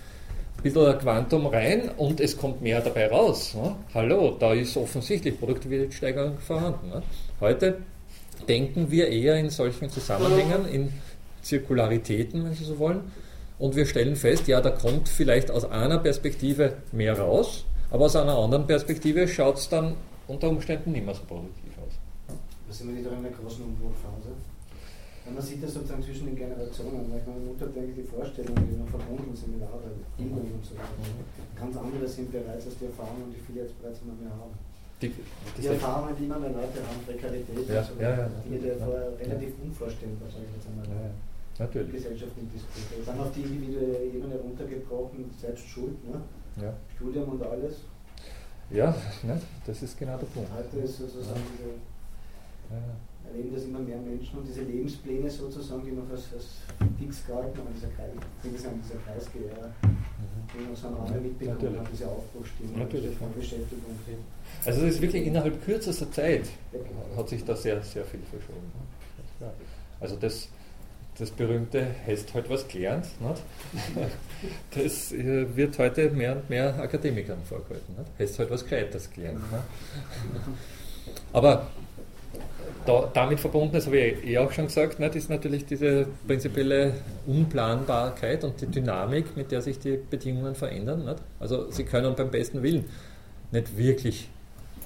ein 0.58 0.64
bisschen 0.64 0.98
Quantum 0.98 1.46
rein 1.46 1.92
und 1.98 2.20
es 2.20 2.36
kommt 2.36 2.62
mehr 2.62 2.82
dabei 2.82 3.08
raus. 3.08 3.54
Ne? 3.54 3.76
Hallo, 3.94 4.36
da 4.40 4.54
ist 4.54 4.76
offensichtlich 4.76 5.40
Produktivitätssteigerung 5.40 6.40
vorhanden. 6.40 6.90
Ne? 6.90 7.04
Heute 7.40 7.78
denken 8.48 8.90
wir 8.90 9.08
eher 9.08 9.36
in 9.36 9.52
solchen 9.52 9.90
Zusammenhängen, 9.90 10.68
in 10.72 10.94
Zirkularitäten, 11.44 12.44
wenn 12.44 12.54
Sie 12.54 12.66
so 12.66 12.80
wollen, 12.80 13.12
und 13.60 13.76
wir 13.76 13.86
stellen 13.86 14.16
fest, 14.16 14.48
ja, 14.48 14.62
da 14.62 14.70
kommt 14.70 15.10
vielleicht 15.10 15.52
aus 15.52 15.66
einer 15.66 16.00
Perspektive 16.00 16.74
mehr 16.92 17.18
raus, 17.18 17.66
aber 17.90 18.06
aus 18.06 18.16
einer 18.16 18.38
anderen 18.38 18.68
Perspektive 18.68 19.28
schaut 19.28 19.58
es 19.58 19.70
dann 19.70 19.96
unter 20.28 20.50
Umständen 20.50 20.92
nicht 20.92 21.06
mehr 21.06 21.16
so 21.16 21.24
produktiv 21.24 21.72
aus. 21.86 21.94
Da 22.68 22.74
sind 22.74 22.90
wir 22.90 23.00
wieder 23.00 23.12
in 23.12 23.20
einer 23.20 23.30
großen 23.30 23.64
Umbruchphase. 23.64 24.36
Man 25.28 25.44
sieht 25.44 25.62
das 25.62 25.74
sozusagen 25.74 26.02
zwischen 26.04 26.26
den 26.26 26.38
Generationen, 26.38 27.04
weil 27.12 27.20
meine 27.28 27.44
Mutter 27.44 27.68
denkt, 27.68 27.98
die 27.98 28.08
Vorstellungen, 28.08 28.64
die 28.64 28.80
noch 28.80 28.88
verbunden 28.88 29.36
sind 29.36 29.60
mit 29.60 29.64
Arbeit, 29.68 30.00
Bildung 30.16 30.56
und 30.56 30.64
so 30.64 30.72
weiter, 30.80 31.04
ganz 31.52 31.76
andere 31.76 32.08
sind 32.08 32.32
bereits 32.32 32.64
als 32.64 32.80
die 32.80 32.88
Erfahrungen, 32.88 33.36
die 33.36 33.42
viele 33.44 33.68
jetzt 33.68 33.76
bereits 33.82 34.00
immer 34.08 34.16
mehr 34.16 34.32
haben. 34.32 34.56
Die, 35.02 35.12
die 35.12 35.68
Erfahrungen, 35.68 36.16
die 36.16 36.26
immer 36.26 36.40
mehr 36.40 36.56
Leute 36.56 36.80
haben, 36.80 37.04
Prekarität 37.04 37.60
ja, 37.68 37.84
und 37.84 37.88
so 37.88 37.94
ja, 38.00 38.10
ja, 38.18 38.30
die 38.48 38.80
vorher 38.80 39.12
relativ 39.20 39.52
unvorstellbar, 39.62 40.32
sage 40.32 40.48
ich 40.48 40.56
jetzt 40.56 40.68
einmal. 40.72 40.88
Ja, 41.58 41.66
ja. 41.66 41.66
Natürlich. 41.66 41.92
Gesellschaftlichen 41.92 42.52
Diskurs. 42.52 43.06
Dann 43.06 43.20
auf 43.20 43.32
die 43.32 43.42
individuelle 43.42 44.04
Ebene 44.06 44.36
runtergebrochen, 44.36 45.30
selbst 45.40 45.68
schuld, 45.68 46.04
ne? 46.08 46.22
Ja. 46.62 46.74
Studium 46.96 47.30
und 47.30 47.44
alles. 47.44 47.76
Ja, 48.70 48.94
ne? 49.24 49.40
das 49.66 49.82
ist 49.82 49.98
genau 49.98 50.18
der 50.18 50.26
Punkt. 50.28 50.50
Heute 50.54 50.84
ist 50.84 50.98
sozusagen 50.98 51.40
diese 51.54 51.70
erleben 53.28 53.54
das 53.54 53.64
immer 53.64 53.80
mehr 53.80 53.98
Menschen 53.98 54.40
und 54.40 54.48
diese 54.48 54.62
Lebenspläne 54.62 55.30
sozusagen, 55.30 55.84
die 55.86 55.92
noch 55.92 56.10
als, 56.10 56.34
als 56.34 56.46
fix 57.00 57.26
gehalten 57.26 57.58
haben, 57.58 57.68
dieser 57.76 57.90
Kreis, 57.90 58.10
dieser 58.44 59.00
Kreisgewehr, 59.00 59.74
mhm. 59.84 59.98
die 60.54 60.70
noch 60.70 60.78
so 60.78 60.88
einen 60.88 60.98
Rahmen 60.98 61.24
mitbekommen 61.24 61.78
haben, 61.78 61.88
diese 61.92 62.08
Aufbruchstimmung, 62.08 62.80
Natürlich. 62.80 63.18
von 63.18 63.34
Beschäftigung. 63.34 63.96
Also 64.66 64.86
es 64.86 64.96
ist 64.96 65.02
wirklich 65.02 65.26
innerhalb 65.26 65.64
kürzester 65.64 66.12
Zeit 66.12 66.48
hat 67.16 67.30
sich 67.30 67.44
da 67.44 67.56
sehr, 67.56 67.82
sehr 67.84 68.06
viel 68.06 68.22
verschoben. 68.22 68.72
Also 70.00 70.16
das, 70.16 70.50
das 71.20 71.32
berühmte 71.32 71.88
hast 72.06 72.34
halt 72.34 72.50
was 72.50 72.68
gelernt, 72.68 73.08
nicht? 73.20 73.42
das 74.72 75.12
äh, 75.12 75.56
wird 75.56 75.78
heute 75.80 76.10
mehr 76.12 76.36
und 76.36 76.50
mehr 76.50 76.80
Akademikern 76.80 77.40
vorgehalten. 77.44 77.96
Nicht? 77.98 78.12
Hast 78.20 78.40
halt 78.40 78.52
was 78.52 78.64
Gescheites 78.64 79.10
gelernt. 79.12 79.40
Nicht? 79.40 79.64
Aber 81.34 81.68
da, 82.86 83.10
damit 83.14 83.40
verbunden, 83.40 83.74
das 83.74 83.86
habe 83.86 83.98
ich 83.98 84.26
eh 84.26 84.38
auch 84.38 84.52
schon 84.52 84.68
gesagt, 84.68 85.00
ne, 85.00 85.08
ist 85.08 85.30
natürlich 85.30 85.66
diese 85.66 86.08
prinzipielle 86.26 86.94
Unplanbarkeit 87.26 88.44
und 88.44 88.62
die 88.62 88.68
Dynamik, 88.68 89.36
mit 89.36 89.52
der 89.52 89.62
sich 89.62 89.80
die 89.80 89.98
Bedingungen 89.98 90.56
verändern. 90.56 91.06
Nicht? 91.06 91.18
Also 91.40 91.70
Sie 91.72 91.84
können 91.84 92.16
beim 92.16 92.32
besten 92.32 92.64
Willen 92.64 92.86
nicht 93.52 93.78
wirklich 93.78 94.30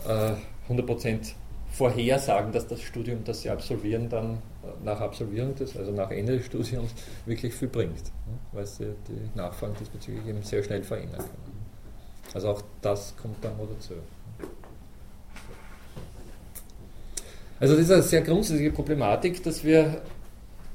äh, 0.07 0.33
100% 0.71 1.33
vorhersagen, 1.71 2.51
dass 2.51 2.67
das 2.67 2.81
Studium, 2.81 3.23
das 3.23 3.41
Sie 3.41 3.49
absolvieren, 3.49 4.09
dann 4.09 4.39
nach 4.83 4.99
Absolvierung 4.99 5.55
des, 5.55 5.75
also 5.75 5.91
nach 5.91 6.11
Ende 6.11 6.37
des 6.37 6.45
Studiums, 6.45 6.91
wirklich 7.25 7.53
viel 7.53 7.69
bringt, 7.69 8.03
ne? 8.03 8.37
weil 8.51 8.65
Sie 8.65 8.93
die 9.07 9.37
Nachfragen 9.37 9.73
diesbezüglich 9.79 10.25
eben 10.27 10.43
sehr 10.43 10.63
schnell 10.63 10.83
verändern 10.83 11.19
können. 11.19 11.65
Also 12.33 12.49
auch 12.49 12.61
das 12.81 13.15
kommt 13.21 13.43
dann 13.43 13.57
noch 13.57 13.67
dazu. 13.67 13.93
Also 17.59 17.75
das 17.75 17.83
ist 17.83 17.91
eine 17.91 18.03
sehr 18.03 18.21
grundsätzliche 18.21 18.71
Problematik, 18.71 19.43
dass 19.43 19.63
wir 19.63 20.01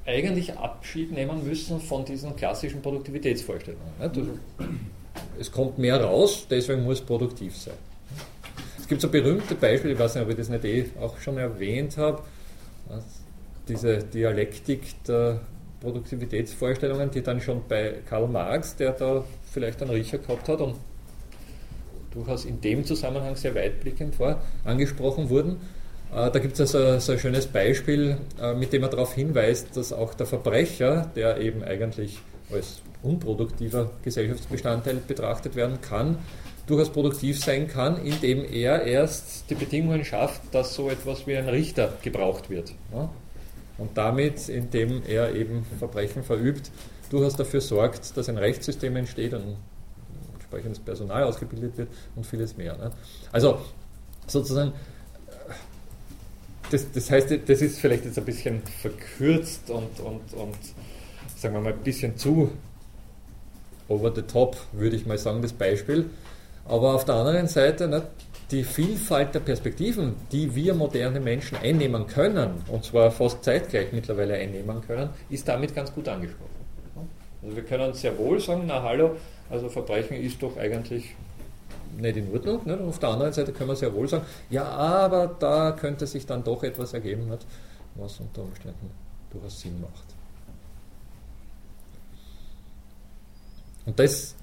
eigentlich 0.06 0.56
Abschied 0.56 1.12
nehmen 1.12 1.44
müssen 1.44 1.80
von 1.80 2.04
diesen 2.04 2.36
klassischen 2.36 2.80
Produktivitätsvorstellungen. 2.80 3.92
Also, 3.98 4.22
es 5.38 5.50
kommt 5.50 5.78
mehr 5.78 6.00
raus, 6.00 6.46
deswegen 6.48 6.84
muss 6.84 7.00
es 7.00 7.04
produktiv 7.04 7.56
sein. 7.56 7.74
Es 8.86 8.90
gibt 8.90 9.02
so 9.02 9.08
berühmte 9.08 9.56
Beispiele, 9.56 9.94
ich 9.94 9.98
weiß 9.98 10.14
nicht, 10.14 10.22
ob 10.22 10.30
ich 10.30 10.36
das 10.36 10.48
nicht 10.48 10.64
eh 10.64 10.86
auch 11.00 11.18
schon 11.18 11.38
erwähnt 11.38 11.96
habe, 11.96 12.22
diese 13.66 13.98
Dialektik 13.98 15.02
der 15.08 15.40
Produktivitätsvorstellungen, 15.80 17.10
die 17.10 17.20
dann 17.20 17.40
schon 17.40 17.62
bei 17.66 17.96
Karl 18.08 18.28
Marx, 18.28 18.76
der 18.76 18.92
da 18.92 19.24
vielleicht 19.50 19.82
einen 19.82 19.90
Riecher 19.90 20.18
gehabt 20.18 20.48
hat 20.48 20.60
und 20.60 20.76
durchaus 22.12 22.44
in 22.44 22.60
dem 22.60 22.84
Zusammenhang 22.84 23.34
sehr 23.34 23.56
weitblickend 23.56 24.20
war, 24.20 24.40
angesprochen 24.62 25.30
wurden. 25.30 25.56
Äh, 26.14 26.30
da 26.30 26.38
gibt 26.38 26.54
es 26.54 26.60
also 26.60 27.00
so 27.00 27.10
ein 27.10 27.18
schönes 27.18 27.48
Beispiel, 27.48 28.18
äh, 28.40 28.54
mit 28.54 28.72
dem 28.72 28.84
er 28.84 28.88
darauf 28.88 29.14
hinweist, 29.14 29.76
dass 29.76 29.92
auch 29.92 30.14
der 30.14 30.26
Verbrecher, 30.26 31.10
der 31.16 31.40
eben 31.40 31.64
eigentlich 31.64 32.20
als 32.52 32.82
unproduktiver 33.02 33.90
Gesellschaftsbestandteil 34.04 35.00
betrachtet 35.08 35.56
werden 35.56 35.80
kann, 35.80 36.18
durchaus 36.66 36.90
produktiv 36.90 37.38
sein 37.38 37.68
kann, 37.68 38.04
indem 38.04 38.44
er 38.44 38.82
erst 38.82 39.48
die 39.50 39.54
Bedingungen 39.54 40.04
schafft, 40.04 40.42
dass 40.52 40.74
so 40.74 40.90
etwas 40.90 41.26
wie 41.26 41.36
ein 41.36 41.48
Richter 41.48 41.92
gebraucht 42.02 42.50
wird. 42.50 42.72
Und 43.78 43.96
damit, 43.96 44.48
indem 44.48 45.02
er 45.06 45.34
eben 45.34 45.64
Verbrechen 45.78 46.24
verübt, 46.24 46.70
durchaus 47.10 47.36
dafür 47.36 47.60
sorgt, 47.60 48.16
dass 48.16 48.28
ein 48.28 48.38
Rechtssystem 48.38 48.96
entsteht 48.96 49.34
und 49.34 49.56
entsprechendes 50.34 50.80
Personal 50.80 51.24
ausgebildet 51.24 51.76
wird 51.76 51.88
und 52.16 52.26
vieles 52.26 52.56
mehr. 52.56 52.92
Also 53.30 53.58
sozusagen 54.26 54.72
das, 56.70 56.90
das 56.90 57.10
heißt, 57.10 57.30
das 57.46 57.62
ist 57.62 57.78
vielleicht 57.78 58.04
jetzt 58.04 58.18
ein 58.18 58.24
bisschen 58.24 58.62
verkürzt 58.80 59.70
und, 59.70 60.00
und, 60.00 60.34
und 60.34 60.56
sagen 61.36 61.54
wir 61.54 61.60
mal 61.60 61.72
ein 61.72 61.78
bisschen 61.80 62.16
zu 62.16 62.50
over 63.88 64.12
the 64.14 64.22
top, 64.22 64.56
würde 64.72 64.96
ich 64.96 65.06
mal 65.06 65.18
sagen, 65.18 65.42
das 65.42 65.52
Beispiel. 65.52 66.10
Aber 66.68 66.94
auf 66.94 67.04
der 67.04 67.14
anderen 67.16 67.46
Seite, 67.46 67.88
ne, 67.88 68.02
die 68.50 68.64
Vielfalt 68.64 69.34
der 69.34 69.40
Perspektiven, 69.40 70.14
die 70.30 70.54
wir 70.54 70.74
moderne 70.74 71.20
Menschen 71.20 71.58
einnehmen 71.58 72.06
können, 72.06 72.62
und 72.68 72.84
zwar 72.84 73.10
fast 73.10 73.44
zeitgleich 73.44 73.92
mittlerweile 73.92 74.34
einnehmen 74.34 74.80
können, 74.86 75.10
ist 75.30 75.46
damit 75.48 75.74
ganz 75.74 75.92
gut 75.92 76.08
angesprochen. 76.08 76.50
Also 77.42 77.56
wir 77.56 77.64
können 77.64 77.92
sehr 77.94 78.16
wohl 78.18 78.40
sagen, 78.40 78.64
na 78.66 78.82
hallo, 78.82 79.16
also 79.50 79.68
Verbrechen 79.68 80.16
ist 80.16 80.42
doch 80.42 80.56
eigentlich 80.56 81.14
nicht 81.96 82.16
in 82.16 82.32
Ordnung. 82.32 82.60
Nicht? 82.64 82.80
auf 82.80 82.98
der 82.98 83.08
anderen 83.10 83.32
Seite 83.32 83.52
können 83.52 83.70
wir 83.70 83.76
sehr 83.76 83.94
wohl 83.94 84.08
sagen, 84.08 84.24
ja, 84.50 84.64
aber 84.64 85.36
da 85.38 85.72
könnte 85.72 86.06
sich 86.06 86.26
dann 86.26 86.42
doch 86.42 86.62
etwas 86.62 86.92
ergeben, 86.94 87.28
nicht? 87.28 87.46
was 87.94 88.20
unter 88.20 88.42
Umständen 88.42 88.90
durchaus 89.30 89.60
Sinn 89.60 89.80
macht. 89.80 90.04
Und 93.86 93.98
das 93.98 94.34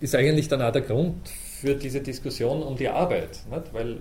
ist 0.00 0.14
eigentlich 0.14 0.48
dann 0.48 0.60
auch 0.62 0.72
der 0.72 0.82
Grund 0.82 1.16
für 1.62 1.76
diese 1.76 2.00
Diskussion 2.00 2.60
um 2.60 2.76
die 2.76 2.88
Arbeit, 2.88 3.38
nicht? 3.48 3.72
weil 3.72 4.00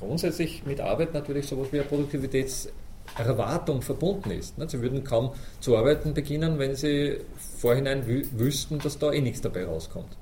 grundsätzlich 0.00 0.66
mit 0.66 0.80
Arbeit 0.80 1.14
natürlich 1.14 1.46
sowas 1.46 1.68
wie 1.70 1.78
eine 1.78 1.88
Produktivitätserwartung 1.88 3.82
verbunden 3.82 4.32
ist. 4.32 4.58
Nicht? 4.58 4.70
Sie 4.70 4.82
würden 4.82 5.04
kaum 5.04 5.30
zu 5.60 5.76
arbeiten 5.76 6.12
beginnen, 6.12 6.58
wenn 6.58 6.74
Sie 6.74 7.18
vorhinein 7.58 8.04
wüssten, 8.06 8.80
dass 8.80 8.98
da 8.98 9.12
eh 9.12 9.20
nichts 9.20 9.40
dabei 9.40 9.64
rauskommt. 9.64 10.16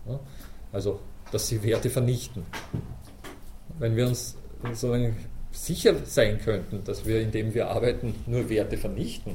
Also 0.71 1.01
dass 1.33 1.49
sie 1.49 1.63
Werte 1.63 1.89
vernichten. 1.89 2.45
Wenn 3.79 3.97
wir 3.97 4.07
uns 4.07 4.37
sozusagen 4.63 5.17
sicher 5.51 5.95
sein 6.05 6.39
könnten, 6.39 6.85
dass 6.85 7.07
wir, 7.07 7.23
indem 7.23 7.55
wir 7.55 7.69
arbeiten, 7.69 8.15
nur 8.27 8.51
Werte 8.51 8.77
vernichten, 8.77 9.35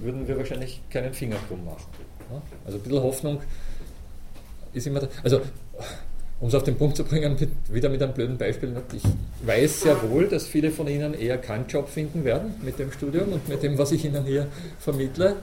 würden 0.00 0.28
wir 0.28 0.36
wahrscheinlich 0.36 0.82
keinen 0.90 1.14
Finger 1.14 1.36
drum 1.48 1.64
machen. 1.64 1.86
Also 2.66 2.78
ein 2.78 2.82
bisschen 2.82 3.02
Hoffnung 3.02 3.40
ist 4.74 4.86
immer 4.86 5.00
da. 5.00 5.08
Also, 5.22 5.40
um 6.40 6.48
es 6.48 6.54
auf 6.54 6.64
den 6.64 6.76
Punkt 6.76 6.96
zu 6.96 7.04
bringen, 7.04 7.36
mit, 7.38 7.50
wieder 7.72 7.88
mit 7.88 8.02
einem 8.02 8.12
blöden 8.12 8.36
Beispiel, 8.36 8.74
ich 8.92 9.46
weiß 9.46 9.82
sehr 9.82 10.10
wohl, 10.10 10.28
dass 10.28 10.46
viele 10.46 10.70
von 10.70 10.88
Ihnen 10.88 11.14
eher 11.14 11.38
keinen 11.38 11.66
Job 11.66 11.88
finden 11.88 12.24
werden 12.24 12.54
mit 12.62 12.78
dem 12.78 12.92
Studium 12.92 13.32
und 13.32 13.48
mit 13.48 13.62
dem, 13.62 13.78
was 13.78 13.92
ich 13.92 14.04
Ihnen 14.04 14.24
hier 14.24 14.48
vermittle. 14.78 15.36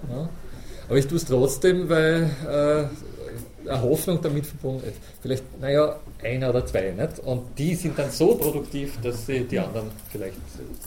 Aber 0.88 0.98
ich 0.98 1.08
tue 1.08 1.18
es 1.18 1.26
trotzdem, 1.26 1.88
weil 1.90 2.30
äh, 2.48 3.70
eine 3.70 3.82
Hoffnung 3.82 4.22
damit 4.22 4.46
verbunden 4.46 4.88
ist. 4.88 4.98
Vielleicht, 5.22 5.60
naja, 5.60 6.00
einer 6.24 6.50
oder 6.50 6.66
zwei. 6.66 6.92
Nicht? 6.92 7.20
Und 7.20 7.58
die 7.58 7.76
sind 7.76 7.98
dann 7.98 8.12
so 8.12 8.36
produktiv, 8.36 9.00
dass 9.02 9.26
sie 9.26 9.44
die 9.46 9.60
anderen 9.60 9.90
vielleicht 10.12 10.36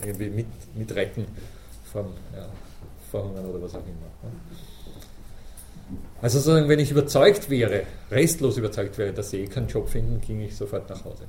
irgendwie 0.03 0.29
mit, 0.29 0.47
mit 0.75 0.93
retten 0.95 1.25
vom 1.91 2.07
ja, 2.35 2.47
Verhungern 3.09 3.45
oder 3.45 3.61
was 3.61 3.75
auch 3.75 3.79
immer. 3.79 4.31
Also 6.21 6.39
sozusagen, 6.39 6.67
wenn 6.67 6.79
ich 6.79 6.91
überzeugt 6.91 7.49
wäre, 7.49 7.83
restlos 8.09 8.57
überzeugt 8.57 8.97
wäre, 8.97 9.13
dass 9.13 9.29
sie 9.29 9.41
eh 9.41 9.47
keinen 9.47 9.67
Job 9.67 9.89
finden, 9.89 10.19
ging 10.21 10.41
ich 10.41 10.55
sofort 10.55 10.89
nach 10.89 11.05
Hause. 11.05 11.27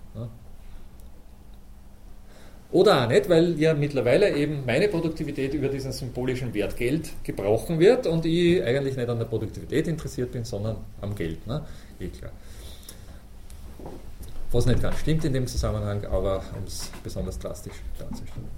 Oder 2.72 3.04
auch 3.04 3.08
nicht, 3.08 3.28
weil 3.28 3.58
ja 3.60 3.74
mittlerweile 3.74 4.34
eben 4.34 4.64
meine 4.66 4.88
Produktivität 4.88 5.54
über 5.54 5.68
diesen 5.68 5.92
symbolischen 5.92 6.52
Wert 6.52 6.76
Geld 6.76 7.10
gebrochen 7.22 7.78
wird 7.78 8.06
und 8.06 8.26
ich 8.26 8.62
eigentlich 8.62 8.96
nicht 8.96 9.08
an 9.08 9.18
der 9.18 9.26
Produktivität 9.26 9.86
interessiert 9.86 10.32
bin, 10.32 10.44
sondern 10.44 10.78
am 11.00 11.14
Geld. 11.14 11.46
Ne? 11.46 11.64
Eh 12.00 12.08
klar. 12.08 12.32
Was 14.50 14.66
nicht 14.66 14.82
ganz 14.82 14.98
stimmt 14.98 15.24
in 15.24 15.32
dem 15.32 15.46
Zusammenhang, 15.46 16.04
aber 16.06 16.42
um 16.56 16.64
es 16.66 16.90
besonders 17.04 17.38
drastisch 17.38 17.74
darzustellen. 17.98 18.48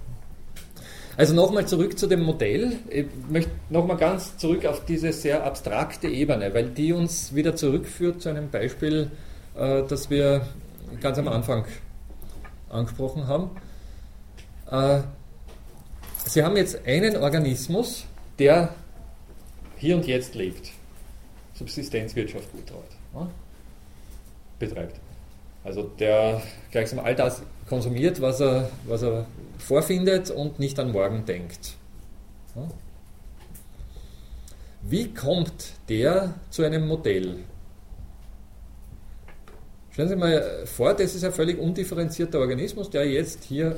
Also 1.19 1.33
nochmal 1.33 1.67
zurück 1.67 1.99
zu 1.99 2.07
dem 2.07 2.23
Modell. 2.23 2.77
Ich 2.89 3.05
möchte 3.27 3.51
nochmal 3.69 3.97
ganz 3.97 4.37
zurück 4.37 4.65
auf 4.65 4.85
diese 4.85 5.11
sehr 5.11 5.43
abstrakte 5.43 6.07
Ebene, 6.07 6.53
weil 6.53 6.69
die 6.69 6.93
uns 6.93 7.35
wieder 7.35 7.57
zurückführt 7.57 8.21
zu 8.21 8.29
einem 8.29 8.49
Beispiel, 8.49 9.11
äh, 9.57 9.83
das 9.83 10.09
wir 10.09 10.47
ganz 11.01 11.17
am 11.17 11.27
Anfang 11.27 11.65
angesprochen 12.69 13.27
haben. 13.27 13.49
Äh, 14.71 15.01
Sie 16.25 16.41
haben 16.41 16.55
jetzt 16.55 16.87
einen 16.87 17.17
Organismus, 17.17 18.05
der 18.37 18.73
hier 19.75 19.97
und 19.97 20.07
jetzt 20.07 20.35
lebt, 20.35 20.71
Subsistenzwirtschaft 21.53 22.49
betreut, 22.55 23.27
betreibt. 24.57 24.95
Also 25.63 25.83
der 25.99 26.41
gleichsam 26.71 26.99
all 26.99 27.15
das 27.15 27.41
konsumiert, 27.67 28.21
was 28.21 28.39
er, 28.39 28.69
was 28.85 29.03
er 29.03 29.25
vorfindet 29.57 30.31
und 30.31 30.59
nicht 30.59 30.79
an 30.79 30.91
morgen 30.91 31.25
denkt. 31.25 31.75
Wie 34.81 35.13
kommt 35.13 35.73
der 35.89 36.33
zu 36.49 36.63
einem 36.63 36.87
Modell? 36.87 37.37
Stellen 39.91 40.09
Sie 40.09 40.15
mal 40.15 40.65
vor, 40.65 40.93
das 40.93 41.13
ist 41.13 41.23
ein 41.23 41.33
völlig 41.33 41.59
undifferenzierter 41.59 42.39
Organismus, 42.39 42.89
der 42.89 43.05
jetzt 43.05 43.43
hier 43.43 43.75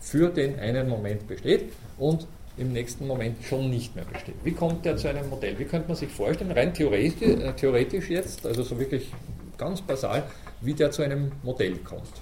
für 0.00 0.28
den 0.28 0.58
einen 0.60 0.88
Moment 0.88 1.26
besteht 1.26 1.72
und 1.98 2.26
im 2.56 2.72
nächsten 2.72 3.06
Moment 3.06 3.42
schon 3.44 3.68
nicht 3.68 3.94
mehr 3.96 4.04
besteht. 4.04 4.36
Wie 4.44 4.52
kommt 4.52 4.84
der 4.84 4.96
zu 4.96 5.08
einem 5.08 5.28
Modell? 5.28 5.58
Wie 5.58 5.64
könnte 5.64 5.88
man 5.88 5.96
sich 5.96 6.08
vorstellen, 6.08 6.52
rein 6.52 6.72
theoretisch, 6.72 7.28
äh, 7.28 7.52
theoretisch 7.52 8.08
jetzt, 8.08 8.46
also 8.46 8.62
so 8.62 8.78
wirklich 8.78 9.12
ganz 9.58 9.82
basal, 9.82 10.24
wie 10.60 10.74
der 10.74 10.90
zu 10.90 11.02
einem 11.02 11.32
Modell 11.42 11.76
kommt, 11.78 12.12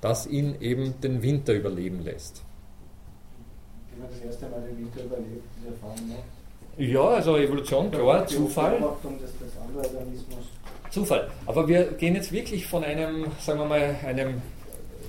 das 0.00 0.26
ihn 0.26 0.56
eben 0.60 1.00
den 1.00 1.22
Winter 1.22 1.54
überleben 1.54 2.02
lässt? 2.02 2.42
Wenn 3.90 4.00
man 4.00 4.10
das 4.10 4.20
erste 4.20 4.48
Mal 4.48 4.62
den 4.62 4.78
Winter 4.78 5.04
überlebt, 5.04 5.44
diese 5.56 5.74
Erfahrung 5.74 6.08
macht. 6.08 6.40
Ja, 6.78 7.02
also 7.02 7.36
Evolution, 7.36 7.90
klar, 7.90 8.26
Zufall. 8.26 8.82
Zufall. 10.90 11.28
Aber 11.46 11.68
wir 11.68 11.92
gehen 11.92 12.14
jetzt 12.14 12.32
wirklich 12.32 12.66
von 12.66 12.84
einem, 12.84 13.26
sagen 13.40 13.58
wir 13.58 13.66
mal, 13.66 13.96
einem 14.06 14.40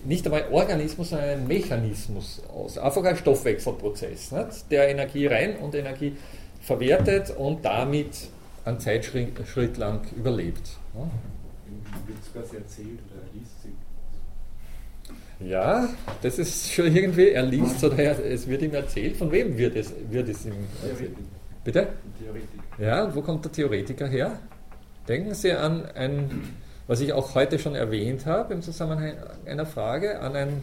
nicht 0.04 0.26
einmal 0.26 0.46
Organismus, 0.52 1.10
sondern 1.10 1.30
einem 1.30 1.48
Mechanismus 1.48 2.42
aus. 2.54 2.78
Einfach 2.78 3.04
ein 3.04 3.16
Stoffwechselprozess, 3.16 4.32
nicht? 4.32 4.72
der 4.72 4.90
Energie 4.90 5.28
rein 5.28 5.58
und 5.58 5.76
Energie 5.76 6.18
verwertet 6.62 7.32
und 7.38 7.64
damit 7.64 8.10
einen 8.66 8.80
Zeitschritt 8.80 9.78
lang 9.78 10.02
überlebt. 10.16 10.78
Ja? 10.96 11.10
Quasi 12.34 12.56
erzählt 12.56 13.00
oder 13.12 13.24
liest 13.34 13.64
sie? 13.64 13.74
Ja, 15.46 15.90
das 16.22 16.40
ist 16.40 16.72
schon 16.72 16.96
irgendwie, 16.96 17.30
er 17.30 17.44
liest 17.44 17.84
oder 17.84 17.98
er, 17.98 18.26
es 18.26 18.48
wird 18.48 18.62
ihm 18.62 18.74
erzählt. 18.74 19.18
Von 19.18 19.32
wem 19.32 19.58
wird 19.58 19.76
es, 19.76 19.92
wird 20.10 20.30
es 20.30 20.46
ihm 20.46 20.54
erzählt? 20.88 21.16
Bitte? 21.64 21.88
Theoretiker. 22.20 22.64
Ja, 22.80 23.14
wo 23.14 23.22
kommt 23.22 23.44
der 23.46 23.52
Theoretiker 23.52 24.08
her? 24.08 24.40
Denken 25.08 25.34
Sie 25.34 25.52
an 25.52 25.86
ein 25.86 26.54
was 26.92 27.00
ich 27.00 27.14
auch 27.14 27.36
heute 27.36 27.58
schon 27.58 27.74
erwähnt 27.74 28.26
habe 28.26 28.54
im 28.54 28.62
Zusammenhang 28.62 29.16
einer 29.46 29.66
Frage, 29.66 30.20
an 30.20 30.36
ein 30.36 30.62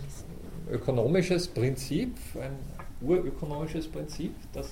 ökonomisches 0.70 1.48
Prinzip, 1.48 2.14
ein 2.34 2.52
urökonomisches 3.00 3.88
Prinzip, 3.88 4.34
das 4.52 4.68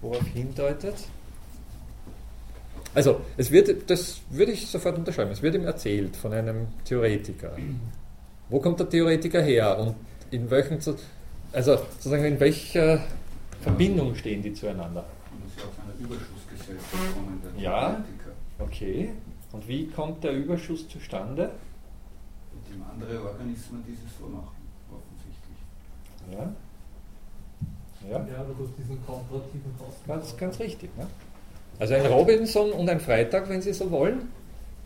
worauf 0.00 0.26
hindeutet. 0.28 0.94
Also, 2.94 3.20
es 3.36 3.50
wird, 3.50 3.88
das 3.90 4.20
würde 4.30 4.52
ich 4.52 4.66
sofort 4.66 4.96
unterschreiben, 4.98 5.30
es 5.30 5.42
wird 5.42 5.54
ihm 5.54 5.64
erzählt 5.64 6.16
von 6.16 6.32
einem 6.32 6.66
Theoretiker. 6.84 7.52
Wo 8.48 8.60
kommt 8.60 8.80
der 8.80 8.88
Theoretiker 8.88 9.42
her 9.42 9.78
und 9.78 9.94
in 10.30 10.50
welchen, 10.50 10.78
also 11.52 11.76
sozusagen 11.76 12.24
in 12.24 12.40
welcher 12.40 13.04
Verbindung 13.60 14.14
stehen 14.14 14.42
die 14.42 14.52
zueinander? 14.54 15.04
Muss 15.42 15.52
ja 15.56 15.64
aus 15.64 15.74
einer 15.84 16.06
Überschussgesellschaft 16.06 17.14
kommen. 17.14 17.40
der 17.56 17.62
Ja. 17.62 17.80
Theoretiker. 17.90 18.30
Okay. 18.58 19.10
Und 19.52 19.68
wie 19.68 19.86
kommt 19.88 20.24
der 20.24 20.32
Überschuss 20.32 20.88
zustande? 20.88 21.50
Indem 22.66 22.82
andere 22.82 23.22
Organismen 23.22 23.84
dieses 23.86 24.12
vormachen, 24.18 24.56
offensichtlich. 24.90 25.58
Ja. 26.32 26.52
Ja, 28.10 28.26
Ja, 28.32 28.40
aber 28.40 28.54
durch 28.54 28.70
diesen 28.78 29.04
komparativen 29.06 29.72
Kosten. 29.78 30.06
ganz, 30.08 30.36
ganz 30.36 30.58
richtig. 30.60 30.96
Ne? 30.96 31.06
Also 31.78 31.94
ein 31.94 32.06
Robinson 32.06 32.72
und 32.72 32.88
ein 32.88 33.00
Freitag, 33.00 33.48
wenn 33.48 33.62
Sie 33.62 33.72
so 33.72 33.90
wollen, 33.90 34.28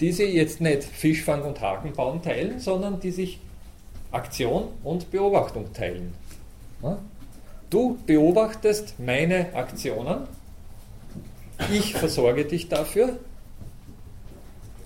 die 0.00 0.12
Sie 0.12 0.24
jetzt 0.24 0.60
nicht 0.60 0.84
Fischfang 0.84 1.42
und 1.42 1.60
Hakenbauen 1.60 2.22
teilen, 2.22 2.60
sondern 2.60 3.00
die 3.00 3.10
sich 3.10 3.40
Aktion 4.10 4.68
und 4.84 5.10
Beobachtung 5.10 5.72
teilen. 5.72 6.12
Du 7.70 7.96
beobachtest 8.06 8.94
meine 8.98 9.54
Aktionen, 9.54 10.26
ich 11.72 11.94
versorge 11.94 12.44
dich 12.44 12.68
dafür 12.68 13.16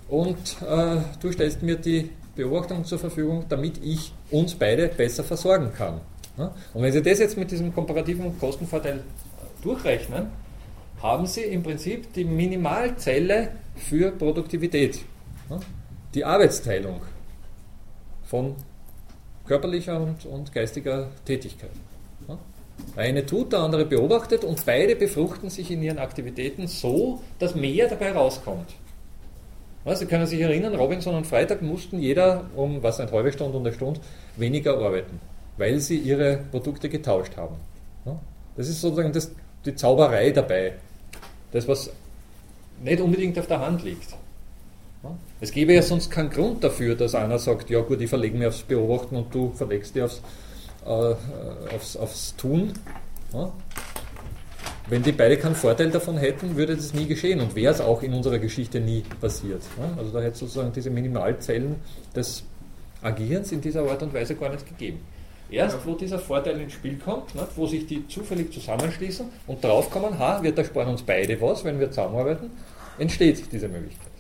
und 0.09 0.36
äh, 0.62 0.98
du 1.20 1.32
stellst 1.32 1.62
mir 1.62 1.76
die 1.76 2.11
Beobachtung 2.36 2.84
zur 2.84 2.98
Verfügung, 2.98 3.46
damit 3.48 3.82
ich 3.82 4.12
uns 4.30 4.54
beide 4.54 4.88
besser 4.88 5.24
versorgen 5.24 5.72
kann. 5.76 6.00
Und 6.36 6.82
wenn 6.82 6.92
Sie 6.92 7.02
das 7.02 7.18
jetzt 7.18 7.38
mit 7.38 7.50
diesem 7.50 7.74
komparativen 7.74 8.38
Kostenvorteil 8.38 9.00
durchrechnen, 9.62 10.26
haben 11.03 11.26
Sie 11.26 11.42
im 11.42 11.62
Prinzip 11.62 12.12
die 12.12 12.24
Minimalzelle 12.24 13.53
für 13.76 14.11
Produktivität. 14.12 15.01
Die 16.14 16.24
Arbeitsteilung 16.24 17.01
von 18.24 18.55
körperlicher 19.47 20.01
und, 20.01 20.26
und 20.26 20.53
geistiger 20.53 21.09
Tätigkeit. 21.24 21.70
Der 22.94 23.05
eine 23.05 23.24
tut, 23.24 23.53
der 23.53 23.61
andere 23.61 23.84
beobachtet 23.84 24.44
und 24.44 24.64
beide 24.66 24.97
befruchten 24.97 25.51
sich 25.51 25.70
in 25.70 25.82
ihren 25.82 25.99
Aktivitäten 25.99 26.66
so, 26.66 27.20
dass 27.38 27.55
mehr 27.55 27.88
dabei 27.88 28.12
rauskommt. 28.12 28.74
Sie 29.94 30.07
können 30.07 30.26
sich 30.26 30.40
erinnern, 30.40 30.74
Robinson 30.74 31.14
und 31.14 31.26
Freitag 31.26 31.62
mussten 31.62 32.01
jeder 32.01 32.51
um 32.57 32.82
was 32.82 32.99
eine 32.99 33.11
halbe 33.12 33.32
Stunde 33.32 33.57
und 33.57 33.66
eine 33.66 33.74
Stunde 33.74 34.01
weniger 34.36 34.76
arbeiten, 34.78 35.20
weil 35.59 35.78
sie 35.78 35.99
ihre 35.99 36.38
Produkte 36.51 36.88
getauscht 36.88 37.36
haben. 37.36 37.57
Das 38.57 38.68
ist 38.68 38.80
sozusagen 38.80 39.12
das, 39.12 39.30
die 39.64 39.74
Zauberei 39.74 40.30
dabei. 40.30 40.74
Das, 41.53 41.66
was 41.68 41.90
nicht 42.82 43.01
unbedingt 43.01 43.38
auf 43.38 43.47
der 43.47 43.61
Hand 43.61 43.84
liegt. 43.84 44.14
Es 45.40 45.53
gäbe 45.53 45.72
ja 45.72 45.82
sonst 45.82 46.11
keinen 46.11 46.30
Grund 46.30 46.64
dafür, 46.64 46.97
dass 46.97 47.14
einer 47.14 47.38
sagt, 47.38 47.70
ja 47.70 47.80
gut, 47.80 48.01
ich 48.01 48.09
verlege 48.09 48.36
mich 48.36 48.49
aufs 48.49 48.62
Beobachten 48.62 49.16
und 49.16 49.32
du 49.32 49.53
verlegst 49.55 49.94
dich 49.94 50.03
aufs, 50.03 50.20
äh, 50.84 51.14
aufs, 51.74 51.97
aufs 51.97 52.34
Tun. 52.36 52.72
Ja, 53.32 53.53
wenn 54.88 55.03
die 55.03 55.12
beide 55.12 55.36
keinen 55.36 55.57
Vorteil 55.57 55.90
davon 55.90 56.16
hätten, 56.16 56.57
würde 56.57 56.76
das 56.76 56.94
nie 56.94 57.07
geschehen 57.07 57.40
und 57.40 57.57
wäre 57.57 57.74
es 57.74 57.80
auch 57.80 58.03
in 58.03 58.14
unserer 58.14 58.38
Geschichte 58.38 58.78
nie 58.78 59.03
passiert. 59.20 59.62
Ja? 59.78 59.99
Also 59.99 60.12
da 60.12 60.20
hätte 60.20 60.34
es 60.34 60.38
sozusagen 60.38 60.72
diese 60.72 60.90
Minimalzellen 60.90 61.76
des 62.14 62.44
Agierens 63.03 63.51
in 63.51 63.61
dieser 63.61 63.82
Art 63.90 64.03
und 64.05 64.14
Weise 64.14 64.36
gar 64.36 64.51
nicht 64.51 64.66
gegeben. 64.66 65.01
Erst 65.51 65.86
wo 65.86 65.94
dieser 65.94 66.18
Vorteil 66.18 66.61
ins 66.61 66.72
Spiel 66.72 66.99
kommt, 66.99 67.34
nicht, 67.34 67.49
wo 67.57 67.66
sich 67.66 67.86
die 67.86 68.07
zufällig 68.09 68.53
zusammenschließen 68.53 69.26
und 69.47 69.62
draufkommen, 69.62 70.18
ha, 70.18 70.42
wir 70.42 70.57
ersparen 70.57 70.88
uns 70.88 71.03
beide 71.03 71.40
was, 71.40 71.64
wenn 71.64 71.78
wir 71.78 71.90
zusammenarbeiten, 71.90 72.51
entsteht 72.99 73.53
diese 73.53 73.68
Möglichkeit. 73.68 74.11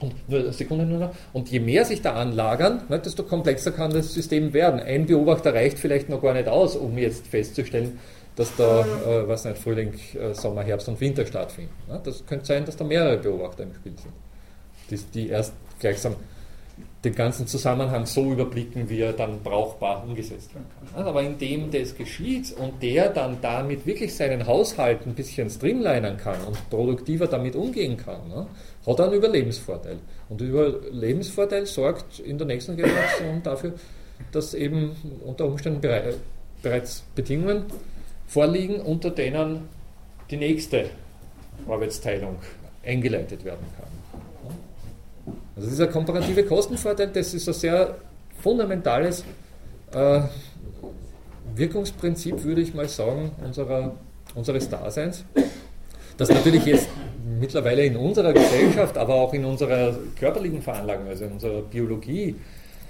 Und 0.00 0.28
nur 0.28 0.52
Sekunde 0.52 0.86
nur 0.86 0.98
noch. 0.98 1.14
Und 1.32 1.50
je 1.50 1.58
mehr 1.58 1.84
sich 1.84 2.02
da 2.02 2.12
anlagern, 2.14 2.82
nicht, 2.88 3.04
desto 3.04 3.24
komplexer 3.24 3.72
kann 3.72 3.90
das 3.90 4.14
System 4.14 4.52
werden. 4.52 4.78
Ein 4.78 5.06
Beobachter 5.06 5.52
reicht 5.52 5.78
vielleicht 5.78 6.08
noch 6.08 6.22
gar 6.22 6.34
nicht 6.34 6.46
aus, 6.46 6.76
um 6.76 6.96
jetzt 6.98 7.26
festzustellen, 7.26 7.98
dass 8.36 8.54
da, 8.54 8.82
äh, 8.82 9.26
was 9.26 9.44
nicht, 9.44 9.58
Frühling, 9.58 9.94
äh, 10.14 10.34
Sommer, 10.34 10.62
Herbst 10.62 10.88
und 10.88 11.00
Winter 11.00 11.26
stattfinden. 11.26 11.72
Ne? 11.88 12.00
Das 12.04 12.24
könnte 12.24 12.46
sein, 12.46 12.64
dass 12.64 12.76
da 12.76 12.84
mehrere 12.84 13.16
Beobachter 13.16 13.64
im 13.64 13.74
Spiel 13.74 13.94
sind, 13.98 14.14
die, 14.90 15.18
die 15.18 15.28
erst 15.30 15.52
gleichsam 15.80 16.14
den 17.04 17.14
ganzen 17.14 17.46
Zusammenhang 17.46 18.06
so 18.06 18.32
überblicken, 18.32 18.88
wie 18.88 19.00
er 19.00 19.12
dann 19.12 19.40
brauchbar 19.42 20.02
umgesetzt 20.02 20.52
werden 20.54 20.66
kann. 20.92 21.06
Aber 21.06 21.22
indem 21.22 21.70
das 21.70 21.94
geschieht 21.94 22.52
und 22.58 22.82
der 22.82 23.10
dann 23.10 23.38
damit 23.40 23.86
wirklich 23.86 24.14
seinen 24.14 24.46
Haushalt 24.46 25.06
ein 25.06 25.14
bisschen 25.14 25.48
streamlinen 25.48 26.16
kann 26.16 26.42
und 26.44 26.70
produktiver 26.70 27.28
damit 27.28 27.54
umgehen 27.54 27.96
kann, 27.96 28.28
ne, 28.28 28.46
hat 28.84 28.98
er 28.98 29.04
einen 29.06 29.14
Überlebensvorteil. 29.14 29.98
Und 30.28 30.40
Überlebensvorteil 30.40 31.66
sorgt 31.66 32.18
in 32.18 32.36
der 32.36 32.48
nächsten 32.48 32.76
Generation 32.76 33.40
dafür, 33.44 33.74
dass 34.32 34.54
eben 34.54 34.96
unter 35.24 35.46
Umständen 35.46 35.80
bereits 36.62 37.04
Bedingungen 37.14 37.66
vorliegen, 38.26 38.80
unter 38.80 39.10
denen 39.10 39.68
die 40.30 40.36
nächste 40.36 40.90
Arbeitsteilung 41.68 42.38
eingeleitet 42.84 43.44
werden 43.44 43.66
kann. 43.78 43.97
Also 45.58 45.70
dieser 45.70 45.88
komparative 45.88 46.44
Kostenvorteil, 46.44 47.08
das 47.08 47.34
ist 47.34 47.48
ein 47.48 47.54
sehr 47.54 47.96
fundamentales 48.40 49.24
äh, 49.92 50.20
Wirkungsprinzip, 51.56 52.44
würde 52.44 52.60
ich 52.60 52.74
mal 52.74 52.88
sagen, 52.88 53.32
unserer, 53.44 53.96
unseres 54.36 54.68
Daseins, 54.68 55.24
das 56.16 56.28
natürlich 56.28 56.64
jetzt 56.64 56.88
mittlerweile 57.40 57.84
in 57.84 57.96
unserer 57.96 58.32
Gesellschaft, 58.32 58.96
aber 58.96 59.14
auch 59.14 59.34
in 59.34 59.44
unserer 59.44 59.96
körperlichen 60.16 60.62
Veranlagung, 60.62 61.08
also 61.08 61.24
in 61.24 61.32
unserer 61.32 61.62
Biologie, 61.62 62.36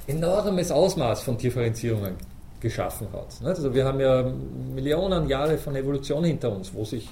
enormes 0.06 0.70
Ausmaß 0.70 1.22
von 1.22 1.38
Differenzierungen 1.38 2.16
geschaffen 2.60 3.06
hat. 3.14 3.46
Also 3.46 3.72
wir 3.72 3.86
haben 3.86 4.00
ja 4.00 4.30
Millionen 4.74 5.26
Jahre 5.26 5.56
von 5.56 5.74
Evolution 5.74 6.24
hinter 6.24 6.54
uns, 6.54 6.74
wo 6.74 6.84
sich 6.84 7.08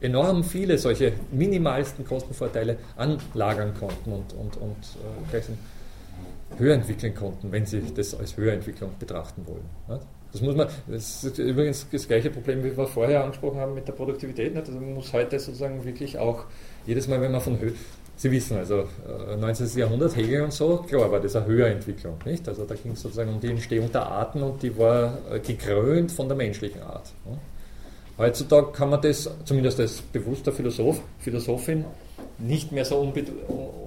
enorm 0.00 0.44
viele 0.44 0.78
solche 0.78 1.12
minimalsten 1.30 2.06
Kostenvorteile 2.06 2.76
anlagern 2.96 3.74
konnten 3.78 4.12
und, 4.12 4.32
und, 4.32 4.56
und 4.56 4.76
äh, 5.32 6.58
höher 6.58 6.74
entwickeln 6.74 7.14
konnten, 7.14 7.52
wenn 7.52 7.66
sie 7.66 7.82
das 7.94 8.18
als 8.18 8.36
Höherentwicklung 8.36 8.90
betrachten 8.98 9.46
wollen. 9.46 10.00
Das 10.32 10.42
muss 10.42 10.54
man, 10.54 10.68
das 10.86 11.24
ist 11.24 11.38
übrigens 11.38 11.86
das 11.90 12.06
gleiche 12.06 12.30
Problem, 12.30 12.62
wie 12.62 12.76
wir 12.76 12.86
vorher 12.86 13.24
angesprochen 13.24 13.58
haben 13.58 13.74
mit 13.74 13.88
der 13.88 13.92
Produktivität. 13.92 14.56
Also 14.56 14.72
man 14.72 14.94
muss 14.94 15.12
heute 15.12 15.38
sozusagen 15.38 15.84
wirklich 15.84 16.18
auch 16.18 16.44
jedes 16.86 17.08
Mal, 17.08 17.20
wenn 17.20 17.32
man 17.32 17.40
von 17.40 17.58
Höhe, 17.58 17.72
Sie 18.16 18.30
wissen, 18.30 18.58
also 18.58 18.84
19. 19.40 19.66
Äh, 19.66 19.80
Jahrhundert, 19.80 20.14
Hegel 20.14 20.42
und 20.42 20.52
so, 20.52 20.84
klar 20.86 21.10
war 21.10 21.20
das 21.20 21.34
eine 21.36 21.46
Höherentwicklung. 21.46 22.18
Nicht? 22.26 22.46
Also 22.48 22.66
da 22.66 22.74
ging 22.74 22.92
es 22.92 23.00
sozusagen 23.00 23.32
um 23.32 23.40
die 23.40 23.48
Entstehung 23.48 23.90
der 23.90 24.06
Arten 24.06 24.42
und 24.42 24.62
die 24.62 24.76
war 24.76 25.18
äh, 25.32 25.40
gekrönt 25.40 26.12
von 26.12 26.28
der 26.28 26.36
menschlichen 26.36 26.82
Art. 26.82 27.12
Heutzutage 28.20 28.72
kann 28.72 28.90
man 28.90 29.00
das, 29.00 29.30
zumindest 29.46 29.80
als 29.80 30.02
bewusster 30.02 30.52
Philosoph, 30.52 31.00
Philosophin, 31.20 31.86
nicht 32.36 32.70
mehr 32.70 32.84
so 32.84 32.98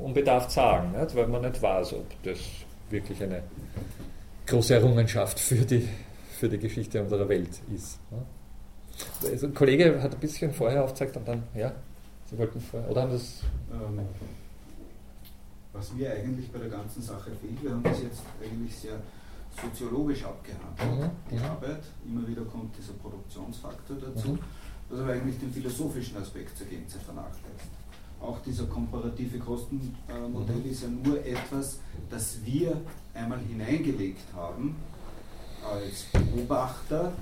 unbedarft 0.04 0.50
sagen, 0.50 0.92
nicht? 1.00 1.16
weil 1.16 1.28
man 1.28 1.44
nicht 1.44 1.62
weiß, 1.62 1.94
ob 1.94 2.24
das 2.24 2.40
wirklich 2.90 3.22
eine 3.22 3.44
große 4.48 4.74
Errungenschaft 4.74 5.40
für 5.40 5.64
die, 5.64 5.88
für 6.40 6.50
die 6.50 6.58
Geschichte 6.58 7.00
unserer 7.04 7.30
Welt 7.30 7.62
ist. 7.76 8.00
Also 9.24 9.46
ein 9.46 9.54
Kollege 9.54 10.02
hat 10.02 10.16
ein 10.16 10.20
bisschen 10.20 10.52
vorher 10.52 10.84
aufgezeigt 10.84 11.16
und 11.16 11.28
dann, 11.28 11.44
ja, 11.54 11.72
Sie 12.26 12.36
wollten 12.40 12.60
vorher, 12.60 12.90
oder 12.90 13.04
haben 13.04 13.12
das. 13.12 13.42
Ähm, 13.72 14.00
was 15.74 15.94
mir 15.94 16.12
eigentlich 16.12 16.52
bei 16.52 16.58
der 16.58 16.70
ganzen 16.70 17.04
Sache 17.04 17.30
fehlt, 17.40 17.62
wir 17.62 17.70
haben 17.70 17.84
das 17.84 18.02
jetzt 18.02 18.24
eigentlich 18.42 18.76
sehr 18.76 18.96
soziologisch 19.62 20.24
abgehandelt, 20.24 21.12
mhm. 21.12 21.36
die. 21.36 21.40
Arbeit. 21.40 21.84
Immer 22.06 22.28
wieder 22.28 22.44
kommt 22.44 22.76
dieser 22.78 22.94
Produktionsfaktor 22.94 23.98
dazu, 23.98 24.30
mhm. 24.30 24.40
was 24.90 25.00
aber 25.00 25.14
eigentlich 25.14 25.40
den 25.40 25.52
philosophischen 25.52 26.18
Aspekt 26.18 26.58
zur 26.58 26.68
Gänze 26.68 27.00
vernachlässigt. 27.00 27.72
Auch 28.20 28.40
dieser 28.42 28.66
komparative 28.66 29.38
Kostenmodell 29.38 30.56
mhm. 30.56 30.72
ist 30.72 30.84
ja 30.84 30.88
nur 30.88 31.26
etwas, 31.26 31.80
das 32.10 32.38
wir 32.44 32.80
einmal 33.14 33.40
hineingelegt 33.40 34.34
haben 34.34 34.76
als 35.70 36.06
Beobachter, 36.12 37.14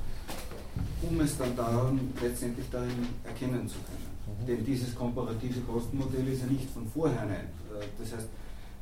um 1.02 1.20
es 1.22 1.38
dann 1.38 1.56
daran, 1.56 2.00
letztendlich 2.22 2.68
darin 2.72 3.08
erkennen 3.24 3.68
zu 3.68 3.78
können. 3.80 4.42
Mhm. 4.42 4.46
Denn 4.46 4.66
dieses 4.66 4.96
komparative 4.96 5.62
Kostenmodell 5.62 6.28
ist 6.28 6.42
ja 6.42 6.48
nicht 6.48 6.70
von 6.70 6.88
vornherein. 6.88 7.30
Äh, 7.30 7.86
das 8.00 8.14
heißt, 8.14 8.28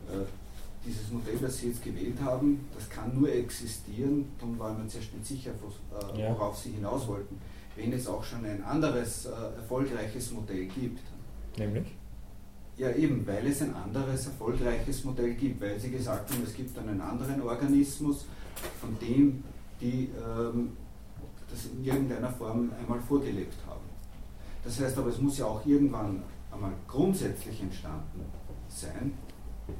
äh, 0.09 0.25
dieses 0.85 1.11
Modell, 1.11 1.37
das 1.41 1.57
Sie 1.57 1.67
jetzt 1.67 1.83
gewählt 1.83 2.19
haben, 2.21 2.65
das 2.73 2.89
kann 2.89 3.17
nur 3.19 3.31
existieren, 3.31 4.25
darum 4.39 4.57
waren 4.59 4.77
wir 4.81 4.87
zuerst 4.87 5.13
nicht 5.13 5.25
sicher, 5.25 5.51
worauf 6.15 6.57
Sie 6.57 6.71
hinaus 6.71 7.07
wollten, 7.07 7.39
wenn 7.75 7.91
es 7.93 8.07
auch 8.07 8.23
schon 8.23 8.45
ein 8.45 8.63
anderes 8.63 9.25
äh, 9.25 9.29
erfolgreiches 9.57 10.31
Modell 10.31 10.65
gibt. 10.65 11.01
Nämlich? 11.57 11.87
Ja, 12.77 12.91
eben, 12.91 13.27
weil 13.27 13.45
es 13.47 13.61
ein 13.61 13.75
anderes 13.75 14.27
erfolgreiches 14.27 15.03
Modell 15.03 15.33
gibt, 15.33 15.61
weil 15.61 15.77
Sie 15.79 15.91
gesagt 15.91 16.31
haben, 16.31 16.43
es 16.43 16.53
gibt 16.53 16.77
einen 16.77 17.01
anderen 17.01 17.41
Organismus, 17.41 18.25
von 18.79 18.97
dem 18.99 19.43
die 19.81 20.09
ähm, 20.17 20.71
das 21.49 21.65
in 21.65 21.83
irgendeiner 21.83 22.31
Form 22.31 22.71
einmal 22.79 22.99
vorgelebt 22.99 23.55
haben. 23.67 23.81
Das 24.63 24.79
heißt 24.79 24.97
aber, 24.97 25.09
es 25.09 25.19
muss 25.19 25.37
ja 25.37 25.45
auch 25.45 25.65
irgendwann 25.65 26.21
einmal 26.51 26.73
grundsätzlich 26.87 27.61
entstanden 27.61 28.25
sein, 28.67 29.13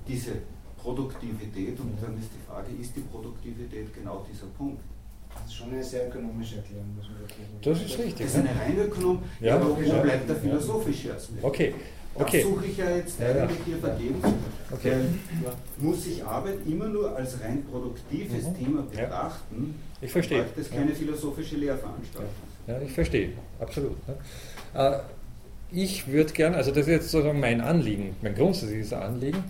diese 0.08 0.42
Produktivität. 0.82 1.80
Und 1.80 1.98
dann 2.02 2.18
ist 2.18 2.30
die 2.34 2.44
Frage, 2.48 2.68
ist 2.80 2.96
die 2.96 3.02
Produktivität 3.02 3.94
genau 3.94 4.26
dieser 4.30 4.48
Punkt? 4.58 4.82
Das 5.34 5.46
ist 5.46 5.56
schon 5.56 5.72
eine 5.72 5.84
sehr 5.84 6.08
ökonomische 6.08 6.58
Erklärung. 6.58 6.96
Das 7.62 7.82
ist 7.82 7.98
richtig. 7.98 8.26
Das 8.26 8.28
ist 8.28 8.36
eine 8.36 8.50
rein 8.50 8.80
ökonomische, 8.80 9.24
ja, 9.42 9.56
aber 9.56 9.70
wo 9.70 10.02
bleibt 10.02 10.28
der 10.28 10.36
philosophische 10.36 11.14
Aspekt? 11.14 11.44
Okay. 11.44 11.74
Okay. 12.16 12.42
Das 12.42 12.52
suche 12.52 12.66
ich 12.66 12.78
ja 12.78 12.90
jetzt 12.96 13.22
eigentlich 13.22 13.60
hier 13.66 13.78
vergebens. 13.78 14.26
Okay. 14.72 14.94
muss 15.78 16.06
ich 16.06 16.24
Arbeit 16.24 16.58
immer 16.68 16.88
nur 16.88 17.16
als 17.16 17.40
rein 17.42 17.64
produktives 17.64 18.46
mhm. 18.48 18.58
Thema 18.58 18.82
betrachten, 18.82 19.76
ich 20.02 20.12
verstehe. 20.12 20.46
Das 20.56 20.66
ist 20.66 20.74
keine 20.74 20.94
philosophische 20.94 21.58
Lehrveranstaltung. 21.58 22.30
Ja, 22.68 22.80
ich 22.82 22.92
verstehe, 22.92 23.34
absolut. 23.60 23.98
Äh, 24.74 25.00
ich 25.72 26.08
würde 26.08 26.32
gerne, 26.34 26.56
also 26.56 26.72
das 26.72 26.82
ist 26.82 26.88
jetzt 26.88 27.10
sozusagen 27.10 27.40
mein 27.40 27.62
Anliegen, 27.62 28.16
mein 28.22 28.36
grundsätzliches 28.36 28.94
Anliegen, 28.94 29.44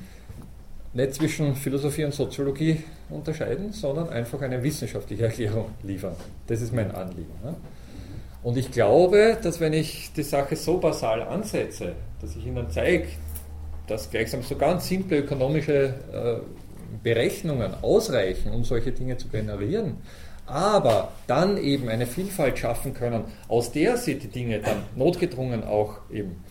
nicht 0.94 1.14
zwischen 1.14 1.56
Philosophie 1.56 2.06
und 2.06 2.14
Soziologie 2.14 2.84
unterscheiden, 3.10 3.72
sondern 3.72 4.10
einfach 4.10 4.42
eine 4.42 4.62
wissenschaftliche 4.64 5.24
Erklärung 5.26 5.72
liefern. 5.84 6.16
Das 6.48 6.62
ist 6.62 6.74
mein 6.74 6.92
Anliegen. 6.92 7.32
Und 8.42 8.58
ich 8.58 8.72
glaube, 8.72 9.38
dass 9.42 9.60
wenn 9.60 9.74
ich 9.74 10.12
die 10.16 10.24
Sache 10.24 10.56
so 10.56 10.78
basal 10.78 11.22
ansetze, 11.22 11.94
dass 12.22 12.36
ich 12.36 12.46
Ihnen 12.46 12.70
zeige, 12.70 13.08
dass 13.88 14.10
gleichsam 14.10 14.44
so 14.44 14.56
ganz 14.56 14.88
simple 14.88 15.20
ökonomische 15.20 15.94
äh, 16.14 16.38
Berechnungen 17.04 17.74
ausreichen, 17.82 18.52
um 18.52 18.64
solche 18.64 18.92
Dinge 18.92 19.18
zu 19.18 19.28
generieren, 19.28 19.98
aber 20.46 21.12
dann 21.28 21.58
eben 21.58 21.90
eine 21.90 22.08
Vielfalt 22.08 22.58
schaffen 22.58 22.94
können, 22.94 23.26
aus 23.48 23.72
der 23.72 23.98
sie 23.98 24.18
die 24.18 24.28
Dinge 24.28 24.60
dann 24.60 24.84
notgedrungen 24.96 25.64
auch 25.64 25.98
eben 26.12 26.44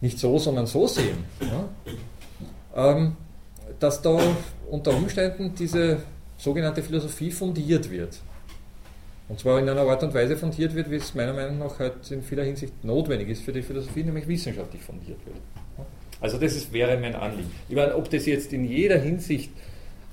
nicht 0.00 0.18
so, 0.18 0.38
sondern 0.38 0.66
so 0.66 0.86
sehen, 0.86 1.24
ja, 1.40 1.68
ähm, 2.74 3.16
dass 3.78 4.02
da 4.02 4.18
unter 4.70 4.94
Umständen 4.94 5.54
diese 5.54 5.98
sogenannte 6.36 6.82
Philosophie 6.82 7.30
fundiert 7.30 7.90
wird. 7.90 8.20
Und 9.28 9.38
zwar 9.38 9.60
in 9.60 9.68
einer 9.68 9.82
Art 9.82 10.02
und 10.02 10.12
Weise 10.12 10.36
fundiert 10.36 10.74
wird, 10.74 10.90
wie 10.90 10.96
es 10.96 11.14
meiner 11.14 11.32
Meinung 11.32 11.58
nach 11.58 11.78
halt 11.78 12.10
in 12.10 12.22
vieler 12.22 12.42
Hinsicht 12.42 12.84
notwendig 12.84 13.28
ist 13.28 13.42
für 13.42 13.52
die 13.52 13.62
Philosophie, 13.62 14.02
nämlich 14.02 14.26
wissenschaftlich 14.26 14.82
fundiert 14.82 15.24
wird. 15.24 15.36
Also 16.20 16.36
das 16.36 16.54
ist, 16.54 16.72
wäre 16.72 16.98
mein 16.98 17.14
Anliegen. 17.14 17.50
Ich 17.68 17.76
meine, 17.76 17.94
ob 17.94 18.10
das 18.10 18.26
jetzt 18.26 18.52
in 18.52 18.64
jeder 18.64 18.98
Hinsicht 18.98 19.52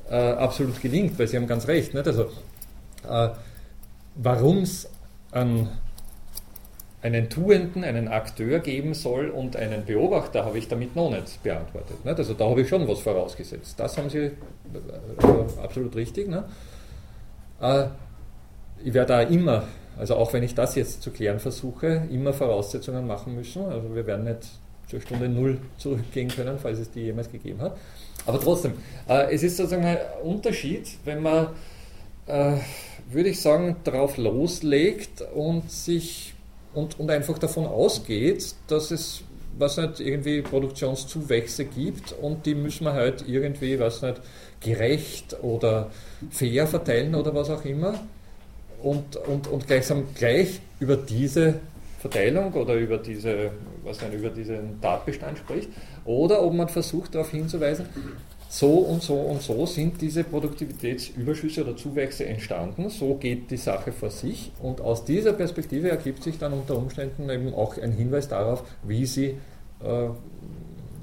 äh, 0.09 0.15
absolut 0.15 0.79
gelingt, 0.81 1.17
weil 1.17 1.27
Sie 1.27 1.35
haben 1.35 1.47
ganz 1.47 1.67
recht. 1.67 1.93
Nicht? 1.93 2.07
Also 2.07 2.29
äh, 3.09 3.29
warum 4.15 4.59
es 4.59 4.87
einen, 5.31 5.69
einen 7.07 7.29
Tuenden, 7.29 7.83
einen 7.83 8.07
Akteur 8.07 8.59
geben 8.59 8.93
soll 8.93 9.29
und 9.29 9.55
einen 9.55 9.85
Beobachter, 9.85 10.45
habe 10.45 10.57
ich 10.57 10.67
damit 10.67 10.95
noch 10.95 11.09
nicht 11.09 11.41
beantwortet. 11.43 12.03
Nicht? 12.05 12.17
Also 12.17 12.33
da 12.33 12.49
habe 12.49 12.61
ich 12.61 12.69
schon 12.69 12.87
was 12.87 12.99
vorausgesetzt. 12.99 13.79
Das 13.79 13.97
haben 13.97 14.09
Sie 14.09 14.19
äh, 14.19 14.31
absolut 15.61 15.95
richtig. 15.95 16.27
Ne? 16.27 16.43
Äh, 17.61 17.85
ich 18.83 18.93
werde 18.93 19.07
da 19.13 19.21
immer, 19.21 19.63
also 19.97 20.15
auch 20.15 20.31
wenn 20.33 20.43
ich 20.43 20.53
das 20.53 20.75
jetzt 20.75 21.01
zu 21.01 21.11
klären 21.11 21.39
versuche, 21.39 22.03
immer 22.11 22.33
Voraussetzungen 22.33 23.07
machen 23.07 23.35
müssen. 23.35 23.65
Also 23.65 23.95
wir 23.95 24.05
werden 24.05 24.25
nicht 24.25 24.47
zur 24.87 25.01
Stunde 25.01 25.27
Null 25.27 25.57
zurückgehen 25.77 26.29
können, 26.29 26.59
falls 26.59 26.79
es 26.79 26.91
die 26.91 27.01
jemals 27.01 27.31
gegeben 27.31 27.61
hat. 27.61 27.77
Aber 28.25 28.39
trotzdem, 28.39 28.73
äh, 29.07 29.33
es 29.33 29.43
ist 29.43 29.57
sozusagen 29.57 29.85
ein 29.85 29.97
Unterschied, 30.23 30.87
wenn 31.05 31.21
man 31.21 31.47
äh, 32.27 32.57
würde 33.09 33.29
ich 33.29 33.41
sagen, 33.41 33.77
darauf 33.83 34.17
loslegt 34.17 35.21
und 35.33 35.71
sich 35.71 36.33
und, 36.77 36.99
und 36.99 37.09
einfach 37.09 37.39
davon 37.39 37.65
ausgeht, 37.65 38.53
dass 38.67 38.91
es 38.91 39.23
was 39.57 39.77
nicht 39.77 39.99
irgendwie 39.99 40.43
Produktionszuwächse 40.43 41.65
gibt 41.65 42.13
und 42.21 42.45
die 42.45 42.53
müssen 42.53 42.85
wir 42.85 42.93
halt 42.93 43.27
irgendwie, 43.27 43.79
was 43.79 44.03
nicht, 44.03 44.21
gerecht 44.61 45.35
oder 45.41 45.89
fair 46.29 46.67
verteilen 46.67 47.15
oder 47.15 47.33
was 47.33 47.49
auch 47.49 47.65
immer. 47.65 47.99
Und, 48.83 49.15
und, 49.15 49.47
und 49.47 49.65
gleichsam 49.65 50.05
gleich 50.13 50.59
über 50.79 50.95
diese 50.95 51.55
Verteilung 51.99 52.53
oder 52.53 52.75
über 52.75 52.99
diese, 52.99 53.49
was 53.83 53.99
nicht, 54.01 54.13
über 54.13 54.29
diesen 54.29 54.79
Tatbestand 54.79 55.39
spricht. 55.39 55.69
Oder 56.05 56.43
ob 56.43 56.53
man 56.53 56.69
versucht 56.69 57.15
darauf 57.15 57.31
hinzuweisen, 57.31 57.87
so 58.49 58.79
und 58.79 59.03
so 59.03 59.15
und 59.15 59.41
so 59.41 59.65
sind 59.65 60.01
diese 60.01 60.23
Produktivitätsüberschüsse 60.23 61.63
oder 61.63 61.75
Zuwächse 61.75 62.25
entstanden, 62.25 62.89
so 62.89 63.15
geht 63.15 63.51
die 63.51 63.57
Sache 63.57 63.91
vor 63.91 64.09
sich 64.09 64.51
und 64.61 64.79
aus 64.81 65.03
dieser 65.05 65.33
Perspektive 65.33 65.89
ergibt 65.89 66.23
sich 66.23 66.37
dann 66.37 66.53
unter 66.53 66.77
Umständen 66.77 67.29
eben 67.29 67.53
auch 67.53 67.77
ein 67.77 67.91
Hinweis 67.91 68.27
darauf, 68.29 68.63
wie 68.83 69.05
sie 69.05 69.35
äh, 69.83 70.09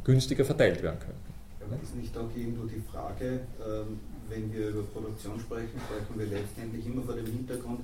günstiger 0.05 0.45
verteilt 0.45 0.83
werden 0.83 0.99
können. 1.01 1.19
Aber 1.61 1.83
ist 1.83 1.97
nicht 1.97 2.16
auch 2.16 2.29
irgendwo 2.37 2.65
die 2.66 2.83
Frage, 2.93 3.41
ähm, 3.61 3.99
wenn 4.29 4.53
wir 4.53 4.69
über 4.69 4.83
Produktion 4.83 5.39
sprechen, 5.39 5.79
sprechen 5.87 6.19
wir 6.19 6.27
letztendlich 6.27 6.87
immer 6.87 7.03
vor 7.03 7.15
dem 7.15 7.27
Hintergrund, 7.27 7.81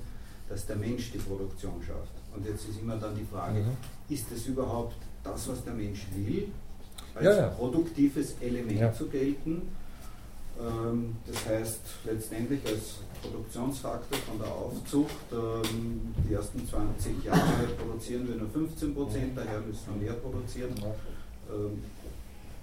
dass 0.49 0.67
der 0.67 0.77
Mensch 0.77 1.13
die 1.13 1.19
Produktion 1.19 1.75
schafft. 1.87 2.13
Und 2.35 2.47
jetzt 2.47 2.69
ist 2.69 2.81
immer 2.81 2.97
dann 2.97 3.15
die 3.15 3.25
Frage, 3.31 3.61
Mhm. 3.61 3.77
ist 4.15 4.31
es 4.33 4.47
überhaupt 4.47 4.97
das, 5.23 5.49
was 5.49 5.63
der 5.65 5.75
Mensch 5.75 6.07
will, 6.17 6.49
als 7.15 7.25
Ja, 7.25 7.37
ja. 7.37 7.47
produktives 7.49 8.35
Element 8.41 8.81
Ja. 8.81 8.93
zu 8.93 9.07
gelten? 9.07 9.63
Ähm, 10.61 11.17
Das 11.27 11.47
heißt 11.47 11.81
letztendlich 12.05 12.61
als 12.67 12.97
Produktionsfaktor 13.23 14.19
von 14.19 14.39
der 14.39 14.49
Aufzucht, 14.49 15.15
ähm, 15.33 16.15
die 16.29 16.35
ersten 16.35 16.67
20 16.69 17.25
Jahre 17.25 17.67
produzieren 17.79 18.29
wir 18.29 18.37
nur 18.37 18.49
15 18.51 18.95
Prozent, 18.95 19.37
daher 19.37 19.61
müssen 19.61 19.87
wir 19.99 20.07
mehr 20.11 20.15
produzieren. 20.21 20.73
Ähm, 21.51 21.83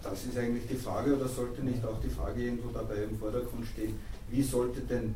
Das 0.04 0.24
ist 0.26 0.38
eigentlich 0.38 0.68
die 0.70 0.76
Frage, 0.76 1.16
oder 1.18 1.28
sollte 1.28 1.64
nicht 1.64 1.84
auch 1.84 2.00
die 2.00 2.10
Frage 2.10 2.44
irgendwo 2.44 2.70
dabei 2.70 2.98
im 3.10 3.18
Vordergrund 3.18 3.66
stehen, 3.66 4.00
wie 4.30 4.44
sollte 4.44 4.82
denn 4.82 5.16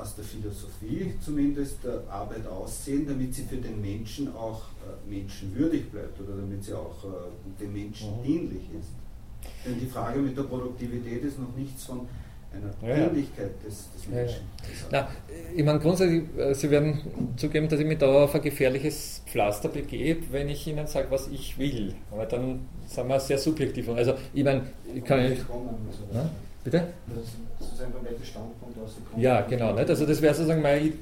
aus 0.00 0.14
der 0.14 0.24
Philosophie 0.24 1.12
zumindest 1.24 1.84
äh, 1.84 2.10
Arbeit 2.10 2.46
aussehen, 2.46 3.06
damit 3.06 3.34
sie 3.34 3.42
für 3.44 3.56
den 3.56 3.80
Menschen 3.80 4.34
auch 4.34 4.62
äh, 4.86 5.10
menschenwürdig 5.10 5.90
bleibt 5.90 6.20
oder 6.20 6.36
damit 6.36 6.62
sie 6.64 6.72
auch 6.74 7.04
äh, 7.04 7.62
dem 7.62 7.72
Menschen 7.72 8.18
Mhm. 8.20 8.24
dienlich 8.24 8.62
ist. 8.78 8.90
Denn 9.66 9.78
die 9.80 9.86
Frage 9.86 10.18
mit 10.20 10.36
der 10.36 10.42
Produktivität 10.44 11.22
ist 11.24 11.38
noch 11.38 11.54
nichts 11.56 11.84
von 11.84 12.00
einer 12.52 12.72
Ja, 12.88 12.96
ja. 13.02 13.08
Dienlichkeit 13.08 13.50
des, 13.64 13.88
des 13.92 14.04
Ja, 14.06 14.10
ja. 14.10 14.16
Menschen. 14.22 14.40
gesagt. 14.62 14.90
Na, 14.92 15.08
ich 15.56 15.64
meine, 15.64 15.78
grundsätzlich, 15.78 16.22
äh, 16.38 16.54
Sie 16.54 16.70
werden 16.70 17.00
zugeben, 17.36 17.68
dass 17.68 17.78
ich 17.80 17.86
mich 17.86 17.98
da 17.98 18.24
auf 18.24 18.34
ein 18.34 18.40
gefährliches 18.42 19.22
Pflaster 19.26 19.68
begebe, 19.68 20.22
wenn 20.30 20.48
ich 20.48 20.66
Ihnen 20.66 20.86
sage, 20.86 21.08
was 21.10 21.28
ich 21.28 21.58
will. 21.58 21.94
Aber 22.10 22.26
dann 22.26 22.60
sind 22.86 23.06
wir 23.08 23.20
sehr 23.20 23.38
subjektiv. 23.38 23.88
Also, 23.90 24.14
ich 24.32 24.44
meine, 24.44 24.62
ich 24.94 25.04
kann 25.04 25.28
nicht. 25.28 25.44
Bitte? 26.64 26.76
Ist 26.78 27.32
sozusagen 27.60 27.92
der 27.92 28.00
komplette 28.00 28.24
Standpunkt 28.24 28.78
aus 28.84 28.90
der 29.14 29.22
Ja, 29.22 29.40
genau. 29.42 29.72
Nicht? 29.74 29.88
Also, 29.88 30.06
das 30.06 30.20
wäre 30.22 30.34
sozusagen 30.34 30.62
meine, 30.62 30.92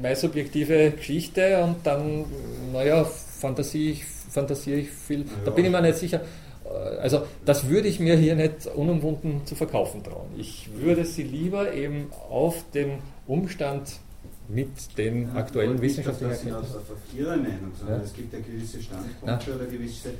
meine 0.00 0.16
subjektive 0.16 0.90
Geschichte 0.92 1.62
und 1.62 1.76
dann, 1.84 2.24
naja, 2.72 3.04
fantasiere 3.04 3.92
ich, 3.92 4.04
fantasiere 4.04 4.78
ich 4.80 4.90
viel. 4.90 5.24
Da 5.44 5.50
Ja. 5.50 5.54
bin 5.56 5.64
ich 5.66 5.70
mir 5.70 5.82
nicht 5.82 5.98
sicher. 5.98 6.20
Also, 7.00 7.22
das 7.44 7.68
würde 7.68 7.88
ich 7.88 8.00
mir 8.00 8.16
hier 8.16 8.34
nicht 8.34 8.66
unumwunden 8.66 9.44
zu 9.44 9.54
verkaufen 9.54 10.02
trauen. 10.02 10.28
Ich 10.38 10.70
würde 10.74 11.04
sie 11.04 11.22
lieber 11.24 11.72
eben 11.74 12.10
auf 12.30 12.64
den 12.72 12.98
Umstand 13.26 13.92
mit 14.48 14.96
den 14.96 15.28
Ja, 15.28 15.34
aktuellen 15.34 15.72
dass 15.74 15.82
wissenschaftlichen 15.82 16.30
das 16.30 16.44
Erkenntnissen. 16.44 16.76
auf, 16.78 16.90
auf 16.90 17.18
Ihre 17.18 17.36
Meinung, 17.36 17.72
sondern 17.78 17.98
Ja. 18.00 18.04
es 18.04 18.12
gibt 18.14 18.32
ja 18.32 18.38
gewisse. 18.40 18.82
Standpunkte 18.82 19.54
oder 19.54 19.64
gewisse 19.66 20.08
äh, 20.10 20.12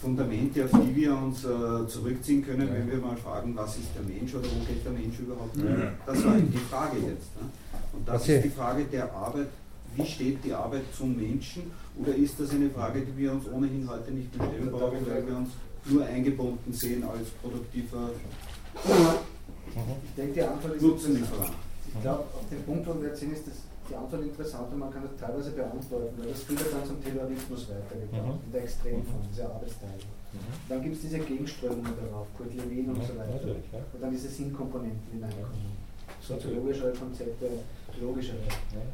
Fundamente, 0.00 0.64
auf 0.64 0.70
die 0.80 0.96
wir 0.96 1.14
uns 1.16 1.44
äh, 1.44 1.86
zurückziehen 1.86 2.42
können, 2.44 2.68
Ja. 2.68 2.74
wenn 2.74 2.90
wir 2.90 2.98
mal 2.98 3.16
fragen, 3.16 3.54
was 3.54 3.76
ist 3.76 3.88
der 3.94 4.02
Mensch 4.02 4.34
oder 4.34 4.44
wo 4.48 4.64
geht 4.64 4.82
der 4.84 4.92
Mensch 4.92 5.18
überhaupt 5.18 5.54
hin. 5.56 5.66
Ja. 5.78 5.92
Das 6.06 6.24
war 6.24 6.38
eben 6.38 6.50
die 6.50 6.58
Frage 6.58 6.96
jetzt. 6.98 7.36
Ne? 7.36 7.50
Und 7.92 8.08
das 8.08 8.22
Okay. 8.22 8.36
ist 8.36 8.44
die 8.44 8.50
Frage 8.50 8.84
der 8.84 9.12
Arbeit. 9.12 9.48
Wie 9.96 10.06
steht 10.06 10.44
die 10.44 10.52
Arbeit 10.54 10.82
zum 10.96 11.16
Menschen? 11.16 11.64
Oder 12.00 12.14
ist 12.14 12.38
das 12.40 12.50
eine 12.50 12.70
Frage, 12.70 13.00
die 13.02 13.16
wir 13.18 13.32
uns 13.32 13.44
ohnehin 13.48 13.88
heute 13.90 14.12
nicht 14.12 14.34
mehr 14.38 14.48
stellen 14.48 14.70
brauchen, 14.70 15.04
weil 15.06 15.26
wir 15.26 15.36
uns 15.36 15.50
nur 15.86 16.04
eingebunden 16.06 16.72
sehen 16.72 17.02
als 17.04 17.28
produktiver 17.42 18.10
Ich 20.06 20.14
denke, 20.16 20.32
die 20.34 20.42
Antwort 20.42 20.74
ist 20.76 20.82
Nutzenlieferant? 20.82 21.52
Ich 21.94 22.00
glaube, 22.02 22.20
auf 22.20 22.48
den 22.50 22.62
Punkt, 22.62 22.86
wo 22.86 23.00
wir 23.00 23.08
jetzt 23.08 23.20
sind, 23.20 23.32
ist 23.32 23.46
das, 23.48 23.54
die 23.90 23.96
Antwort 23.96 24.22
interessant 24.22 24.72
und 24.72 24.78
man 24.78 24.90
kann 24.90 25.02
das 25.02 25.14
teilweise 25.20 25.50
beantworten, 25.50 26.14
weil 26.18 26.28
das 26.30 26.42
führt 26.42 26.60
dann 26.72 26.84
zum 26.86 27.02
Terrorismus 27.02 27.66
weitergebracht, 27.68 28.38
Mhm. 28.38 28.46
in 28.46 28.52
der 28.52 28.62
Extremform, 28.62 29.22
dieser 29.30 29.46
Arbeitsteilung. 29.52 30.10
Dann 30.68 30.82
gibt 30.82 30.94
es 30.94 31.00
diese 31.02 31.18
Gegenströmungen 31.18 31.92
darauf, 31.98 32.26
Kurt 32.38 32.54
Lewin 32.54 32.88
und 32.90 33.02
so 33.02 33.14
weiter. 33.18 33.40
ja. 33.72 33.78
Und 33.92 34.00
dann 34.00 34.10
diese 34.12 34.28
Sinnkomponenten 34.28 35.02
hineinkommen. 35.12 35.74
Soziologischere 36.22 36.92
Konzepte, 36.92 37.46
logischere. 38.00 38.38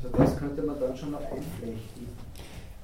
Also 0.02 0.16
das 0.16 0.36
könnte 0.38 0.62
man 0.62 0.80
dann 0.80 0.96
schon 0.96 1.10
noch 1.10 1.20
einflechten. 1.20 2.08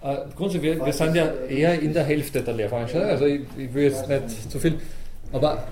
Äh, 0.02 0.16
grundsätzlich, 0.36 0.76
wir, 0.78 0.84
wir 0.84 0.92
sind 0.92 1.14
ja 1.14 1.32
eher 1.48 1.80
in 1.80 1.92
der 1.94 2.04
Hälfte 2.04 2.42
der 2.42 2.54
Lehrveranstaltung, 2.54 3.08
also 3.10 3.24
ich, 3.24 3.42
ich 3.56 3.72
will 3.72 3.84
jetzt 3.84 4.08
nicht 4.08 4.50
zu 4.50 4.58
viel, 4.58 4.78
aber 5.32 5.64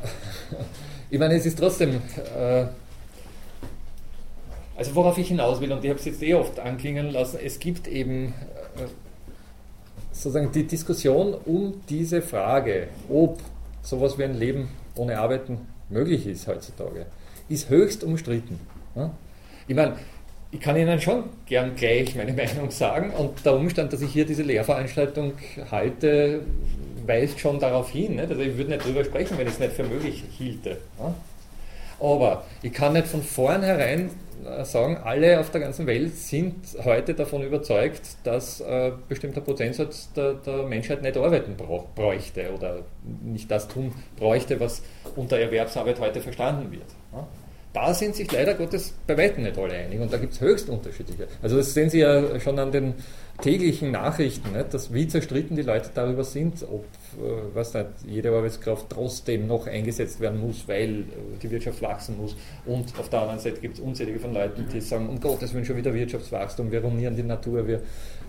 ich 1.11 1.19
meine, 1.19 1.35
es 1.35 1.45
ist 1.47 1.59
trotzdem, 1.59 1.97
äh, 2.37 2.65
also 4.81 4.95
worauf 4.95 5.19
ich 5.19 5.29
hinaus 5.29 5.61
will, 5.61 5.71
und 5.73 5.85
ich 5.85 5.91
habe 5.91 6.01
es 6.01 6.07
jetzt 6.07 6.23
eh 6.23 6.33
oft 6.33 6.59
anklingen 6.59 7.11
lassen, 7.11 7.39
es 7.45 7.59
gibt 7.59 7.87
eben 7.87 8.33
äh, 8.79 8.87
sozusagen 10.11 10.51
die 10.53 10.67
Diskussion 10.67 11.35
um 11.45 11.83
diese 11.91 12.23
Frage, 12.23 12.89
ob 13.11 13.41
sowas 13.83 14.17
wie 14.17 14.25
ein 14.25 14.39
Leben 14.39 14.71
ohne 14.97 15.19
Arbeiten 15.19 15.59
möglich 15.91 16.27
ist 16.27 16.47
heutzutage, 16.47 17.05
ist 17.51 17.69
höchst 17.69 18.03
umstritten. 18.05 18.59
Ich 19.69 19.77
meine, 19.77 19.97
ich 20.51 20.61
kann 20.61 20.77
Ihnen 20.79 20.99
schon 20.99 21.25
gern 21.45 21.77
gleich 21.77 22.17
meine 22.17 22.33
Meinung 22.43 22.71
sagen 22.71 23.11
und 23.11 23.45
der 23.45 23.57
Umstand, 23.57 23.93
dass 23.93 24.01
ich 24.01 24.11
hier 24.11 24.25
diese 24.25 24.45
Lehrveranstaltung 24.45 25.35
halte, 25.71 26.41
weist 27.05 27.39
schon 27.39 27.61
darauf 27.61 27.91
hin. 27.91 28.17
Nicht? 28.17 28.31
Also 28.31 28.41
ich 28.41 28.57
würde 28.57 28.71
nicht 28.71 28.83
darüber 28.83 29.05
sprechen, 29.05 29.37
wenn 29.37 29.47
ich 29.47 29.53
es 29.53 29.61
nicht 29.61 29.73
für 29.73 29.85
möglich 29.85 30.25
hielte. 30.39 30.79
Aber 32.01 32.47
ich 32.63 32.73
kann 32.73 32.95
nicht 32.95 33.09
von 33.09 33.23
vornherein 33.23 34.09
sagen, 34.65 34.97
alle 34.97 35.41
auf 35.41 35.51
der 35.51 35.61
ganzen 35.61 35.87
Welt 35.87 36.17
sind 36.17 36.55
heute 36.85 37.15
davon 37.15 37.43
überzeugt, 37.43 38.03
dass 38.25 38.61
äh, 38.61 38.93
bestimmter 39.09 39.41
Prozentsatz 39.41 40.13
der, 40.13 40.35
der 40.35 40.63
Menschheit 40.65 41.03
nicht 41.03 41.17
arbeiten 41.17 41.57
bräuchte 41.57 42.53
oder 42.53 42.83
nicht 43.23 43.51
das 43.51 43.69
tun 43.69 43.93
bräuchte, 44.17 44.61
was 44.61 44.83
unter 45.17 45.39
Erwerbsarbeit 45.39 46.01
heute 46.01 46.21
verstanden 46.21 46.71
wird. 46.71 46.87
Ja? 47.13 47.27
Da 47.73 47.95
sind 47.95 48.17
sich 48.17 48.31
leider 48.33 48.55
Gottes 48.55 48.95
bei 49.07 49.17
weitem 49.17 49.45
nicht 49.45 49.57
alle 49.57 49.75
einig 49.75 50.01
und 50.01 50.13
da 50.13 50.19
gibt 50.19 50.33
es 50.33 50.41
höchst 50.41 50.69
unterschiedliche. 50.69 51.29
Also 51.41 51.57
das 51.57 51.73
sehen 51.73 51.89
Sie 51.89 52.01
ja 52.01 52.41
schon 52.41 52.59
an 52.59 52.73
den 52.73 52.95
täglichen 53.41 53.91
Nachrichten, 53.93 54.53
nicht? 54.53 54.75
dass 54.75 54.93
wie 54.93 55.07
zerstritten 55.09 55.57
die 55.57 55.63
Leute 55.63 55.91
darüber 55.95 56.25
sind, 56.25 56.63
ob 56.63 56.85
äh, 56.85 57.55
was 57.55 57.73
nicht, 57.75 57.87
jede 58.07 58.31
Arbeitskraft 58.31 58.87
trotzdem 58.91 59.47
noch 59.47 59.67
eingesetzt 59.67 60.21
werden 60.21 60.41
muss, 60.41 60.67
weil 60.67 61.01
äh, 61.01 61.05
die 61.43 61.51
Wirtschaft 61.51 61.81
wachsen 61.81 62.17
muss. 62.19 62.37
Und 62.67 62.93
auf 62.99 63.09
der 63.09 63.21
anderen 63.21 63.41
Seite 63.41 63.61
gibt 63.61 63.75
es 63.75 63.81
unzählige 63.81 64.19
von 64.19 64.35
Leuten, 64.35 64.67
die 64.73 64.81
sagen, 64.81 65.09
um 65.09 65.21
Gottes 65.21 65.55
Willen 65.55 65.65
schon 65.65 65.77
wieder 65.77 65.95
Wirtschaftswachstum, 65.95 66.71
wir 66.71 66.83
ruinieren 66.83 67.17
die 67.17 67.23
Natur, 67.23 67.67
wir 67.67 67.81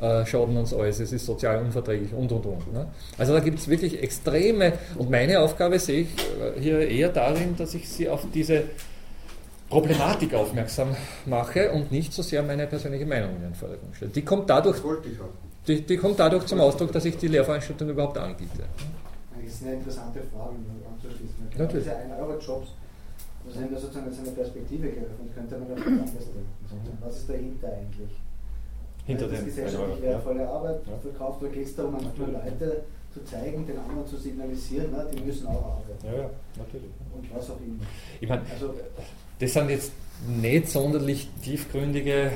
äh, 0.01 0.26
schaden 0.26 0.55
uns 0.57 0.73
alles, 0.73 0.99
es 0.99 1.11
ist 1.11 1.26
sozial 1.26 1.63
unverträglich 1.63 2.13
und 2.13 2.31
und 2.31 2.45
und. 2.45 2.73
Ne? 2.73 2.88
Also 3.18 3.34
da 3.34 3.39
gibt 3.39 3.59
es 3.59 3.68
wirklich 3.68 4.01
extreme, 4.01 4.73
und 4.97 5.09
meine 5.09 5.39
Aufgabe 5.39 5.80
sehe 5.80 6.01
ich 6.01 6.09
äh, 6.09 6.59
hier 6.59 6.88
eher 6.88 7.09
darin, 7.09 7.55
dass 7.57 7.73
ich 7.73 7.89
sie 7.89 8.07
auf 8.07 8.26
diese 8.34 8.63
Problematik 9.72 10.34
aufmerksam 10.34 10.89
mache 11.26 11.72
und 11.72 11.91
nicht 11.91 12.14
so 12.14 12.22
sehr 12.22 12.43
meine 12.43 12.68
persönliche 12.68 13.06
Meinung 13.06 13.35
in 13.38 13.41
den 13.41 13.56
Vordergrund 13.56 13.95
stelle. 13.95 14.11
Die 14.11 14.22
kommt 14.23 14.49
dadurch, 14.49 14.77
Das 14.81 15.26
die, 15.68 15.81
die 15.81 15.98
kommt 15.98 16.19
dadurch 16.19 16.45
zum 16.45 16.60
Ausdruck, 16.60 16.91
dass 16.91 17.06
ich 17.06 17.18
die 17.18 17.27
Lehrveranstaltung 17.30 17.89
überhaupt 17.89 18.18
anbiete. 18.18 18.64
Das 19.34 19.53
ist 19.53 19.64
eine 19.64 19.73
interessante 19.76 20.19
Frage, 20.31 20.52
um 20.56 20.93
anzuschließen. 20.93 21.35
Natürlich. 21.57 21.84
Diese 21.85 21.95
1-Euro-Jobs, 21.95 22.68
das 23.45 23.53
sind 23.56 23.72
ja 23.72 23.80
sozusagen 23.80 24.06
jetzt 24.07 24.19
eine 24.19 24.31
Perspektive 24.31 24.88
geöffnet, 24.89 25.35
könnte 25.35 25.57
man 25.57 25.72
auch 25.72 25.85
anders 25.85 26.11
denken. 26.11 26.48
sozusagen. 26.69 26.98
Was 27.02 27.18
ist 27.18 27.30
dahinter 27.30 27.68
eigentlich? 27.68 28.11
Hinter 29.06 29.27
das 29.27 29.39
dem 29.39 29.45
gesellschaftlich 29.45 29.98
ja. 30.03 30.10
wertvolle 30.11 30.48
Arbeit 30.48 30.80
Ja. 30.85 30.93
verkauft, 31.02 31.41
oder 31.41 31.52
geht 31.52 31.65
es 31.65 31.76
darum, 31.76 31.95
einfach 31.95 32.15
nur 32.18 32.27
Leute 32.27 32.84
zu 33.14 33.23
zeigen, 33.26 33.65
den 33.65 33.77
anderen 33.80 34.07
zu 34.07 34.15
signalisieren, 34.18 34.91
ne, 34.91 35.06
die 35.11 35.22
müssen 35.23 35.48
auch 35.48 35.65
arbeiten. 35.81 36.06
Ja, 36.06 36.14
ja, 36.23 36.30
natürlich. 36.57 36.91
Und 37.15 37.35
was 37.35 37.49
auch 37.49 37.57
immer. 37.60 37.84
Ich 38.22 38.30
meine, 38.30 38.41
Also, 38.53 38.73
das 39.41 39.53
sind 39.53 39.69
jetzt 39.69 39.91
nicht 40.27 40.69
sonderlich 40.69 41.27
tiefgründige 41.43 42.31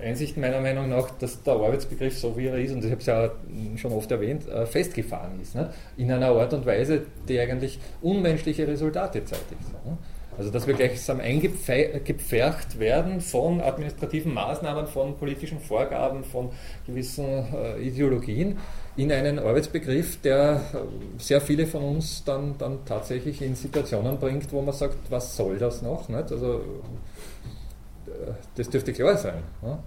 äh, 0.00 0.06
Einsichten 0.06 0.40
meiner 0.40 0.60
Meinung 0.60 0.88
nach, 0.88 1.10
dass 1.10 1.42
der 1.42 1.54
Arbeitsbegriff, 1.54 2.16
so 2.16 2.36
wie 2.36 2.46
er 2.46 2.56
ist, 2.56 2.72
und 2.72 2.84
ich 2.84 2.90
habe 2.90 3.00
es 3.00 3.06
ja 3.06 3.30
schon 3.76 3.92
oft 3.92 4.10
erwähnt, 4.12 4.48
äh, 4.48 4.64
festgefahren 4.64 5.40
ist. 5.40 5.56
Ne? 5.56 5.72
In 5.96 6.12
einer 6.12 6.28
Art 6.28 6.54
und 6.54 6.64
Weise, 6.66 7.02
die 7.28 7.38
eigentlich 7.40 7.80
unmenschliche 8.00 8.68
Resultate 8.68 9.24
zeitigt. 9.24 9.60
Ne? 9.84 9.98
Also 10.38 10.50
dass 10.50 10.66
wir 10.66 10.74
gleichsam 10.74 11.20
eingepfercht 11.20 12.78
werden 12.78 13.20
von 13.20 13.60
administrativen 13.60 14.34
Maßnahmen, 14.34 14.86
von 14.86 15.16
politischen 15.16 15.60
Vorgaben, 15.60 16.24
von 16.24 16.50
gewissen 16.86 17.24
äh, 17.24 17.80
Ideologien 17.80 18.58
in 18.96 19.10
einen 19.10 19.38
Arbeitsbegriff, 19.38 20.20
der 20.20 20.60
äh, 20.72 21.20
sehr 21.20 21.40
viele 21.40 21.66
von 21.66 21.82
uns 21.82 22.22
dann, 22.24 22.56
dann 22.58 22.84
tatsächlich 22.84 23.42
in 23.42 23.54
Situationen 23.54 24.18
bringt, 24.18 24.52
wo 24.52 24.62
man 24.62 24.74
sagt, 24.74 25.10
was 25.10 25.36
soll 25.36 25.58
das 25.58 25.82
noch? 25.82 26.08
Nicht? 26.08 26.30
Also 26.30 26.60
äh, 28.06 28.32
das 28.56 28.70
dürfte 28.70 28.92
klar 28.92 29.16
sein. 29.16 29.42
Ne? 29.62 29.78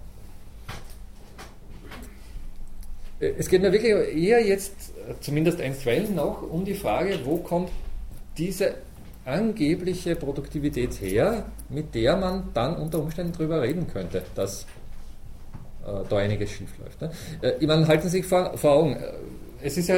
Es 3.19 3.49
geht 3.49 3.61
mir 3.61 3.71
wirklich 3.71 3.93
eher 4.15 4.45
jetzt, 4.45 4.93
zumindest 5.21 5.59
einstweilen 5.59 6.13
noch, 6.13 6.43
um 6.43 6.65
die 6.65 6.75
Frage, 6.75 7.17
wo 7.23 7.37
kommt 7.37 7.71
diese 8.37 8.75
angebliche 9.25 10.15
Produktivität 10.15 11.01
her, 11.01 11.45
mit 11.69 11.95
der 11.95 12.15
man 12.15 12.49
dann 12.53 12.75
unter 12.75 12.99
Umständen 12.99 13.33
darüber 13.33 13.61
reden 13.61 13.87
könnte, 13.87 14.23
dass 14.35 14.67
da 16.09 16.17
einiges 16.17 16.51
schief 16.51 16.69
läuft. 16.79 17.01
Ne? 17.01 17.11
Äh, 17.41 17.53
ich 17.59 17.67
meine, 17.67 17.87
halten 17.87 18.03
Sie 18.03 18.17
sich 18.17 18.25
vor, 18.25 18.57
vor 18.57 18.71
Augen, 18.71 18.93
äh, 18.95 19.13
es 19.61 19.77
ist 19.77 19.89
ja, 19.89 19.95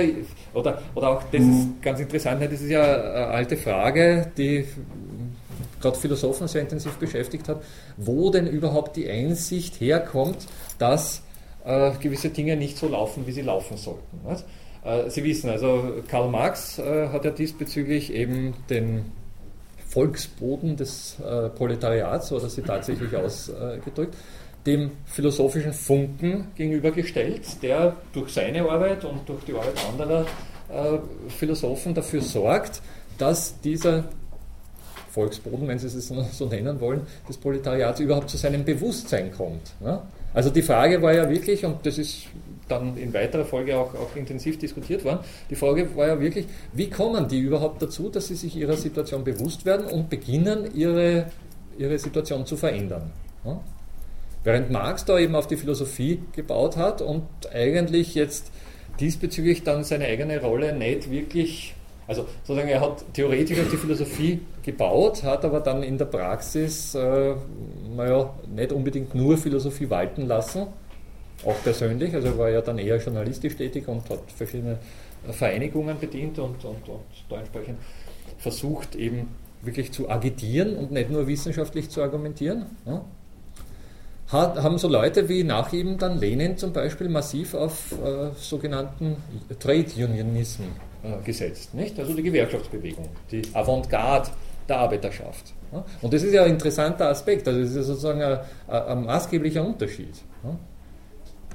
oder, 0.54 0.82
oder 0.96 1.10
auch 1.10 1.24
das 1.32 1.42
ist 1.42 1.82
ganz 1.82 2.00
interessant, 2.00 2.40
ne, 2.40 2.48
das 2.48 2.62
ist 2.62 2.70
ja 2.70 2.82
eine 2.82 3.28
alte 3.28 3.58
Frage, 3.58 4.32
die 4.38 4.66
gerade 5.82 5.98
Philosophen 5.98 6.48
sehr 6.48 6.62
intensiv 6.62 6.94
beschäftigt 6.98 7.48
hat, 7.48 7.62
wo 7.98 8.30
denn 8.30 8.48
überhaupt 8.48 8.96
die 8.96 9.10
Einsicht 9.10 9.80
herkommt, 9.82 10.48
dass 10.78 11.22
äh, 11.66 11.92
gewisse 12.00 12.30
Dinge 12.30 12.56
nicht 12.56 12.78
so 12.78 12.88
laufen, 12.88 13.28
wie 13.28 13.32
sie 13.32 13.42
laufen 13.42 13.78
sollten. 13.78 14.20
Äh, 14.84 15.10
sie 15.10 15.24
wissen, 15.24 15.50
also 15.50 16.02
Karl 16.08 16.30
Marx 16.30 16.80
äh, 16.80 17.10
hat 17.10 17.26
ja 17.26 17.32
diesbezüglich 17.32 18.14
eben 18.14 18.54
den 18.70 19.06
Volksboden 19.88 20.78
des 20.78 21.18
äh, 21.20 21.50
Proletariats, 21.50 22.28
so 22.30 22.38
hat 22.38 22.44
er 22.44 22.50
sie 22.50 22.62
tatsächlich 22.62 23.16
ausgedrückt, 23.16 24.16
dem 24.70 24.92
philosophischen 25.06 25.74
Funken 25.74 26.52
gegenübergestellt, 26.56 27.64
der 27.64 27.96
durch 28.14 28.30
seine 28.32 28.70
Arbeit 28.70 29.04
und 29.04 29.28
durch 29.28 29.44
die 29.46 29.54
Arbeit 29.54 29.74
anderer 29.92 30.22
äh, 30.70 31.00
Philosophen 31.30 31.96
dafür 31.96 32.22
sorgt, 32.22 32.82
dass 33.18 33.60
dieser 33.62 34.04
Volksboden, 35.10 35.68
wenn 35.68 35.80
Sie 35.80 35.88
es 35.88 36.08
so 36.08 36.46
nennen 36.46 36.80
wollen, 36.80 37.02
des 37.28 37.38
Proletariats 37.38 38.00
überhaupt 38.00 38.30
zu 38.30 38.38
seinem 38.38 38.64
Bewusstsein 38.64 39.32
kommt. 39.32 39.74
Ne? 39.80 40.00
Also 40.36 40.52
die 40.52 40.62
Frage 40.62 41.02
war 41.02 41.14
ja 41.14 41.28
wirklich, 41.28 41.66
und 41.66 41.84
das 41.84 41.98
ist 41.98 42.28
dann 42.68 42.96
in 42.96 43.12
weiterer 43.12 43.46
Folge 43.46 43.76
auch, 43.76 43.96
auch 43.96 44.16
intensiv 44.16 44.60
diskutiert 44.60 45.04
worden, 45.04 45.20
die 45.50 45.56
Frage 45.56 45.96
war 45.96 46.08
ja 46.08 46.20
wirklich, 46.20 46.46
wie 46.74 46.92
kommen 46.92 47.28
die 47.28 47.40
überhaupt 47.40 47.82
dazu, 47.82 48.10
dass 48.10 48.28
sie 48.28 48.36
sich 48.36 48.56
ihrer 48.56 48.78
Situation 48.78 49.24
bewusst 49.24 49.66
werden 49.66 49.88
und 49.88 50.12
beginnen, 50.12 50.70
ihre, 50.76 51.26
ihre 51.80 51.98
Situation 51.98 52.46
zu 52.46 52.56
verändern. 52.56 53.10
Ne? 53.44 53.60
Während 54.44 54.72
Marx 54.72 55.06
da 55.06 55.20
eben 55.20 55.36
auf 55.36 55.48
die 55.48 55.58
Philosophie 55.58 56.22
gebaut 56.34 56.78
hat 56.78 57.02
und 57.02 57.28
eigentlich 57.54 58.16
jetzt 58.16 58.52
diesbezüglich 59.00 59.64
dann 59.64 59.84
seine 59.84 60.06
eigene 60.06 60.42
Rolle 60.42 60.74
nicht 60.74 61.12
wirklich 61.12 61.76
also 62.10 62.26
sozusagen, 62.42 62.70
er 62.70 62.82
hat 62.82 63.06
theoretisch 63.14 63.60
auf 63.60 63.70
die 63.70 63.78
Philosophie 63.78 64.40
gebaut, 64.64 65.22
hat 65.22 65.46
aber 65.46 65.60
dann 65.60 65.84
in 65.84 65.96
der 66.00 66.06
Praxis, 66.06 66.96
äh, 66.96 67.36
naja, 67.96 68.34
nicht 68.48 68.72
unbedingt 68.72 69.14
nur 69.14 69.38
Philosophie 69.38 69.92
walten 69.92 70.26
lassen, 70.26 70.66
auch 71.46 71.64
persönlich, 71.64 72.16
also 72.16 72.30
er 72.30 72.38
war 72.40 72.50
ja 72.50 72.62
dann 72.62 72.80
eher 72.80 72.98
journalistisch 72.98 73.56
tätig 73.56 73.88
und 73.88 74.10
hat 74.10 74.24
verschiedene 74.36 74.80
Vereinigungen 75.30 76.00
bedient 76.00 76.40
und, 76.40 76.66
und, 76.66 76.90
und 76.90 77.02
da 77.30 77.38
entsprechend 77.38 77.78
versucht 78.40 78.96
eben 78.96 79.28
wirklich 79.62 79.92
zu 79.92 80.10
agitieren 80.10 80.78
und 80.78 80.92
nicht 80.92 81.12
nur 81.12 81.28
wissenschaftlich 81.28 81.92
zu 81.92 82.02
argumentieren. 82.02 82.66
Ja. 82.88 83.06
Hat, 84.32 84.62
haben 84.62 84.78
so 84.78 84.88
Leute 84.88 85.28
wie 85.28 85.44
nach 85.44 85.74
ihm 85.74 85.98
dann 85.98 86.20
Lenin 86.20 86.56
zum 86.56 86.72
Beispiel 86.72 87.10
massiv 87.10 87.56
auf 87.56 87.92
äh, 87.94 88.30
sogenannten 88.38 89.18
Trade 89.60 89.88
Unionism 89.98 90.64
äh, 91.04 91.24
gesetzt. 91.24 91.74
Nicht? 91.74 91.98
Also 92.00 92.14
die 92.14 92.22
Gewerkschaftsbewegung, 92.22 93.10
die 93.32 93.42
Avantgarde 93.54 94.30
der 94.68 94.78
Arbeiterschaft. 94.78 95.54
Und 96.02 96.14
das 96.14 96.24
ist 96.24 96.34
ja 96.34 96.44
ein 96.44 96.52
interessanter 96.52 97.10
Aspekt, 97.10 97.48
also 97.48 97.60
das 97.60 97.70
ist 97.70 97.76
ja 97.76 97.84
sozusagen 97.84 98.22
ein, 98.22 98.40
ein 98.68 99.06
maßgeblicher 99.06 99.66
Unterschied. 99.66 100.14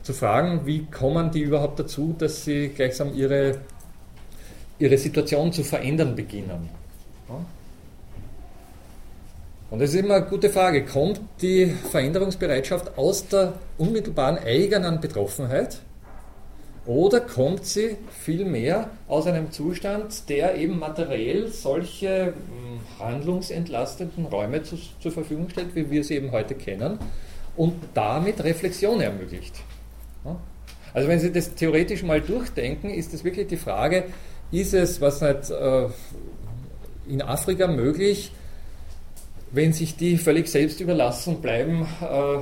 Zu 0.02 0.12
fragen, 0.12 0.66
wie 0.66 0.84
kommen 0.86 1.30
die 1.30 1.40
überhaupt 1.40 1.78
dazu, 1.78 2.14
dass 2.18 2.44
sie 2.44 2.68
gleichsam 2.68 3.14
ihre, 3.14 3.58
ihre 4.78 4.98
Situation 4.98 5.52
zu 5.52 5.64
verändern 5.64 6.14
beginnen. 6.14 6.68
Und 9.70 9.80
das 9.80 9.90
ist 9.94 10.00
immer 10.00 10.16
eine 10.16 10.26
gute 10.26 10.50
Frage. 10.50 10.84
Kommt 10.84 11.20
die 11.40 11.66
Veränderungsbereitschaft 11.66 12.96
aus 12.96 13.26
der 13.28 13.54
unmittelbaren 13.78 14.38
eigenen 14.38 15.00
Betroffenheit? 15.00 15.80
Oder 16.86 17.20
kommt 17.20 17.64
sie 17.64 17.96
vielmehr 18.10 18.90
aus 19.08 19.26
einem 19.26 19.50
Zustand, 19.50 20.28
der 20.28 20.56
eben 20.56 20.78
materiell 20.78 21.48
solche 21.48 22.26
hm, 22.26 22.80
handlungsentlastenden 22.98 24.26
Räume 24.26 24.62
zu, 24.62 24.76
zur 25.00 25.12
Verfügung 25.12 25.48
stellt, 25.48 25.74
wie 25.74 25.90
wir 25.90 26.04
sie 26.04 26.16
eben 26.16 26.30
heute 26.30 26.54
kennen, 26.54 26.98
und 27.56 27.74
damit 27.94 28.44
Reflexion 28.44 29.00
ermöglicht? 29.00 29.62
Also 30.92 31.08
wenn 31.08 31.18
Sie 31.18 31.32
das 31.32 31.54
theoretisch 31.54 32.02
mal 32.04 32.20
durchdenken, 32.20 32.90
ist 32.90 33.12
es 33.12 33.24
wirklich 33.24 33.48
die 33.48 33.56
Frage, 33.56 34.04
ist 34.52 34.74
es, 34.74 35.00
was 35.00 35.20
nicht 35.20 35.50
äh, 35.50 35.88
in 37.08 37.20
Afrika 37.20 37.66
möglich, 37.66 38.30
wenn 39.54 39.72
sich 39.72 39.96
die 39.96 40.16
völlig 40.18 40.48
selbst 40.48 40.80
überlassen 40.80 41.40
bleiben, 41.40 41.86
äh, 42.02 42.40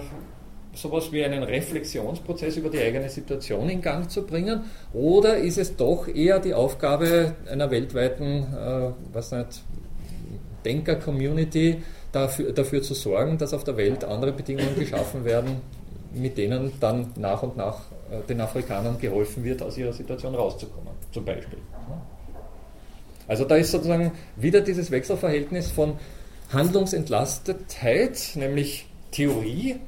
sowas 0.74 1.12
wie 1.12 1.22
einen 1.22 1.42
Reflexionsprozess 1.42 2.56
über 2.56 2.70
die 2.70 2.78
eigene 2.78 3.08
Situation 3.10 3.68
in 3.68 3.82
Gang 3.82 4.10
zu 4.10 4.24
bringen? 4.24 4.62
Oder 4.94 5.36
ist 5.36 5.58
es 5.58 5.76
doch 5.76 6.08
eher 6.08 6.40
die 6.40 6.54
Aufgabe 6.54 7.34
einer 7.50 7.70
weltweiten, 7.70 8.46
äh, 8.54 9.44
Denker-Community, 10.64 11.82
dafür, 12.12 12.52
dafür 12.52 12.82
zu 12.82 12.94
sorgen, 12.94 13.36
dass 13.36 13.52
auf 13.52 13.64
der 13.64 13.76
Welt 13.76 14.04
andere 14.04 14.32
Bedingungen 14.32 14.78
geschaffen 14.78 15.24
werden, 15.24 15.56
mit 16.14 16.38
denen 16.38 16.72
dann 16.80 17.10
nach 17.16 17.42
und 17.42 17.56
nach 17.56 17.80
äh, 18.10 18.26
den 18.28 18.40
Afrikanern 18.40 18.98
geholfen 18.98 19.44
wird, 19.44 19.62
aus 19.62 19.76
ihrer 19.76 19.92
Situation 19.92 20.34
rauszukommen, 20.34 20.92
zum 21.10 21.24
Beispiel. 21.24 21.58
Also 23.28 23.44
da 23.44 23.56
ist 23.56 23.70
sozusagen 23.70 24.12
wieder 24.36 24.60
dieses 24.60 24.90
Wechselverhältnis 24.90 25.70
von 25.70 25.94
Handlungsentlastetheit, 26.52 28.32
nämlich 28.34 28.86
Theorie, 29.10 29.80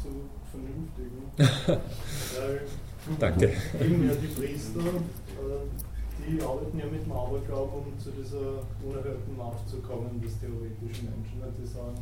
zu 0.01 0.09
vernünftigen. 0.51 1.79
Danke. 3.19 3.53
Eben 3.81 4.07
ja 4.07 4.15
die 4.15 4.27
Priester, 4.27 4.79
äh, 4.79 5.92
die 6.25 6.41
arbeiten 6.41 6.79
ja 6.79 6.85
mit 6.85 7.05
dem 7.05 7.11
Aberglauben, 7.11 7.85
um 7.85 7.99
zu 7.99 8.11
dieser 8.11 8.63
unerhörten 8.83 9.37
Macht 9.37 9.67
zu 9.67 9.77
kommen, 9.81 10.21
des 10.21 10.39
theoretischen 10.39 11.11
Menschen. 11.11 11.43
Die 11.43 11.67
sagen, 11.67 11.99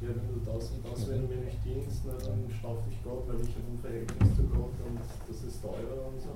ja, 0.00 0.08
wenn 0.08 0.28
du 0.28 0.38
das 0.44 0.70
und 0.70 0.82
das, 0.84 1.08
wenn 1.08 1.22
du 1.22 1.34
mir 1.34 1.42
nicht 1.46 1.64
dienst, 1.64 2.02
na, 2.06 2.12
dann 2.18 2.44
straft 2.50 2.86
dich 2.90 2.98
Gott, 3.04 3.24
weil 3.28 3.40
ich 3.40 3.54
ein 3.54 3.78
Verhältnis 3.80 4.36
zu 4.36 4.42
Gott 4.50 4.76
und 4.82 4.98
das 4.98 5.38
ist 5.42 5.62
teurer 5.62 6.10
und 6.10 6.18
so. 6.20 6.34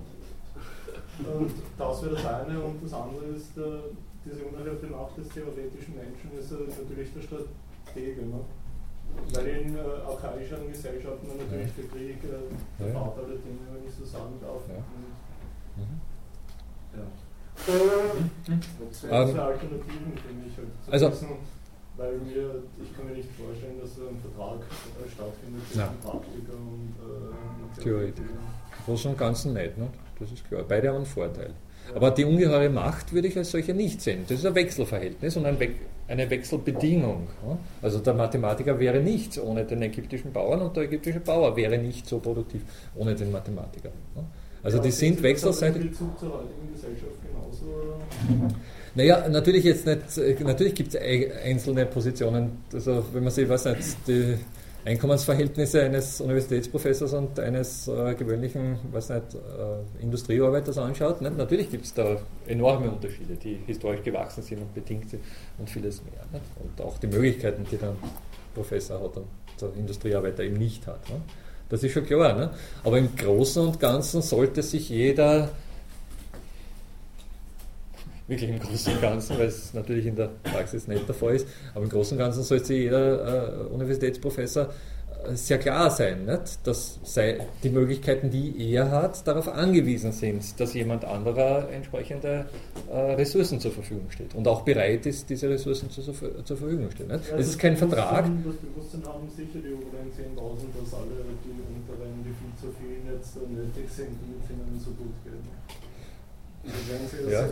Und 1.27 1.53
das 1.77 2.03
wäre 2.03 2.15
das 2.15 2.27
eine 2.27 2.61
und 2.61 2.83
das 2.83 2.93
andere 2.93 3.25
ist, 3.35 3.59
äh, 3.59 3.93
diese 4.25 4.45
unerhörte 4.45 4.87
Macht 4.87 5.19
des 5.19 5.29
theoretischen 5.29 5.95
Menschen 5.97 6.31
ist 6.39 6.51
natürlich 6.51 7.13
der 7.13 7.23
Staat 7.23 7.47
Stege. 7.97 8.23
Ne? 8.27 8.41
Weil 9.33 9.47
in 9.47 9.77
äh, 9.77 9.81
archaischen 9.81 10.69
Gesellschaften 10.69 11.27
natürlich 11.27 11.73
der 11.75 11.85
Krieg 11.87 12.19
äh, 12.25 12.83
der. 12.83 12.93
Vater 12.93 13.23
aller 13.25 13.41
Dinge, 13.41 13.65
wenn 13.73 13.89
ich 13.89 13.95
so 13.95 14.05
sagen 14.05 14.35
darf. 14.41 14.63
Ja. 14.69 14.83
Mhm. 15.77 16.01
ja. 16.95 17.07
Das 17.57 19.03
wäre 19.03 19.31
ähm, 19.31 19.41
Alternativen 19.41 20.13
für 20.17 20.33
mich. 20.35 20.57
Halt 20.57 20.69
zu 20.85 20.93
also, 20.93 21.11
wissen, 21.11 21.29
weil 21.97 22.13
mir, 22.19 22.63
ich 22.83 22.97
kann 22.97 23.07
mir 23.07 23.15
nicht 23.15 23.29
vorstellen, 23.33 23.81
dass 23.81 23.91
ein 23.93 24.21
Vertrag 24.21 24.61
äh, 24.61 25.11
stattfindet 25.11 25.63
zwischen 25.73 26.01
Praktiker 26.03 26.53
und 26.53 26.95
äh, 27.01 27.83
Theoretiker. 27.83 28.29
Im 28.29 28.85
Großen 28.85 29.11
und 29.11 29.19
Ganzen 29.19 29.55
nicht, 29.55 29.79
ne? 29.79 29.89
das 30.19 30.33
ist 30.33 30.47
klar. 30.47 30.63
Beide 30.69 30.89
haben 30.89 30.97
einen 30.97 31.07
Vorteil. 31.07 31.55
Aber 31.95 32.11
die 32.11 32.25
ungeheure 32.25 32.69
Macht 32.69 33.13
würde 33.13 33.29
ich 33.29 33.37
als 33.39 33.51
solche 33.53 33.73
nicht 33.73 34.03
sehen. 34.03 34.25
Das 34.29 34.39
ist 34.39 34.47
ein 34.47 34.55
Wechselverhältnis 34.55 35.37
und 35.37 35.47
ein 35.47 35.59
We 35.61 35.71
eine 36.09 36.31
Wechselbedingung. 36.31 37.27
Also 37.83 37.99
der 37.99 38.15
Mathematiker 38.15 38.79
wäre 38.79 39.01
nichts 39.01 39.41
ohne 39.41 39.65
den 39.65 39.83
ägyptischen 39.83 40.33
Bauern 40.33 40.61
und 40.63 40.77
der 40.77 40.85
ägyptische 40.85 41.19
Bauer 41.19 41.57
wäre 41.57 41.79
nicht 41.79 42.07
so 42.07 42.21
produktiv 42.21 42.63
ohne 42.95 43.15
den 43.17 43.33
Mathematiker. 43.33 43.91
Also 44.63 44.79
die 44.79 44.93
sind 44.93 45.21
wechselseitig. 45.23 45.91
Bezug 45.91 46.19
zur 46.19 46.35
heutigen 46.35 46.73
Gesellschaft 46.73 47.26
Naja, 48.95 49.29
natürlich 49.29 49.65
jetzt 49.65 49.87
nicht, 49.87 50.41
natürlich 50.41 50.75
gibt 50.75 50.95
es 50.95 51.01
einzelne 51.45 51.85
Positionen, 51.85 52.63
also 52.73 53.05
wenn 53.13 53.25
man 53.25 53.33
sich, 53.33 53.47
weiß 53.47 53.67
nicht, 53.67 53.97
die 54.07 54.37
Einkommensverhältnisse 54.87 55.83
eines 55.83 56.21
Universitätsprofessors 56.21 57.13
und 57.13 57.41
eines 57.41 57.89
äh, 57.89 58.15
gewöhnlichen, 58.15 58.79
weiß 58.93 59.11
nicht, 59.11 59.35
äh, 59.35 60.03
Industriearbeiters 60.03 60.79
anschaut, 60.79 61.21
nicht? 61.21 61.37
natürlich 61.37 61.71
gibt 61.71 61.85
es 61.85 61.93
da 61.93 62.17
enorme 62.47 62.91
Unterschiede, 62.91 63.35
die 63.35 63.59
historisch 63.67 64.03
gewachsen 64.05 64.45
sind 64.45 64.61
und 64.61 64.73
bedingt 64.73 65.11
sind 65.11 65.23
und 65.59 65.69
vieles 65.69 66.03
mehr. 66.05 66.25
Nicht? 66.33 66.45
Und 66.63 66.87
auch 66.87 66.99
die 66.99 67.09
Möglichkeiten, 67.09 67.67
die 67.71 67.77
der 67.77 67.97
Professor 68.55 69.01
hat 69.03 69.17
und 69.17 69.27
der 69.61 69.75
Industriearbeiter 69.77 70.45
eben 70.45 70.57
nicht 70.57 70.87
hat. 70.87 71.01
Nicht? 71.09 71.21
Das 71.69 71.83
ist 71.83 71.93
schon 71.93 72.07
klar. 72.07 72.39
Nicht? 72.39 72.51
Aber 72.85 72.97
im 72.97 73.15
Großen 73.17 73.67
und 73.67 73.81
Ganzen 73.81 74.23
sollte 74.23 74.63
sich 74.63 74.89
jeder 74.89 75.51
wirklich 78.29 78.51
im 78.51 78.59
Großen 78.59 78.95
und 78.95 79.01
Ganzen, 79.01 79.39
weil 79.39 79.47
es 79.47 79.73
natürlich 79.75 80.07
in 80.07 80.17
der 80.17 80.31
Praxis 80.43 80.89
nicht 80.89 81.07
der 81.07 81.15
Fall 81.15 81.37
ist, 81.37 81.47
aber 81.75 81.85
im 81.85 81.91
Großen 81.91 82.17
und 82.17 82.25
Ganzen 82.25 82.43
sollte 82.43 82.75
jeder 82.75 83.67
äh, 83.69 83.73
Universitätsprofessor 83.73 84.69
äh, 85.25 85.37
sehr 85.37 85.59
klar 85.59 85.91
sein, 85.91 86.25
nicht? 86.25 86.67
dass 86.67 86.99
die 87.63 87.71
Möglichkeiten, 87.71 88.31
die 88.31 88.73
er 88.73 88.91
hat, 88.91 89.27
darauf 89.27 89.49
angewiesen 89.49 90.13
sind, 90.13 90.59
dass 90.59 90.75
jemand 90.75 91.05
anderer 91.05 91.69
entsprechende 91.71 92.47
äh, 92.91 92.97
Ressourcen 92.97 93.61
zur 93.61 93.71
Verfügung 93.71 94.11
steht 94.11 94.35
und 94.35 94.47
auch 94.49 94.63
bereit 94.63 95.07
ist, 95.07 95.31
diese 95.31 95.49
Ressourcen 95.49 95.91
zu, 95.91 96.03
zur 96.03 96.57
Verfügung 96.57 96.91
stehen. 96.91 97.09
Nicht? 97.09 97.31
Ja, 97.31 97.37
es 97.37 97.49
ist 97.49 97.59
kein 97.59 97.77
Vertrag. 97.77 98.25
Das 98.25 98.57
Bewusstsein 98.57 99.05
haben 99.07 99.29
sicher 99.31 99.61
die 99.63 99.73
oberen 99.73 100.11
10.000, 100.11 100.83
dass 100.83 100.95
alle 100.95 101.23
die 101.45 101.51
unteren, 101.51 102.25
die 102.25 102.35
viel 102.35 102.55
zu 102.61 102.75
viel 102.77 103.13
jetzt 103.13 103.37
nötig 103.37 103.89
sind, 103.89 104.19
damit 104.19 104.51
ihnen 104.51 104.81
so 104.81 104.91
gut 104.91 105.15
geht. 106.67 107.33
Ja. 107.33 107.49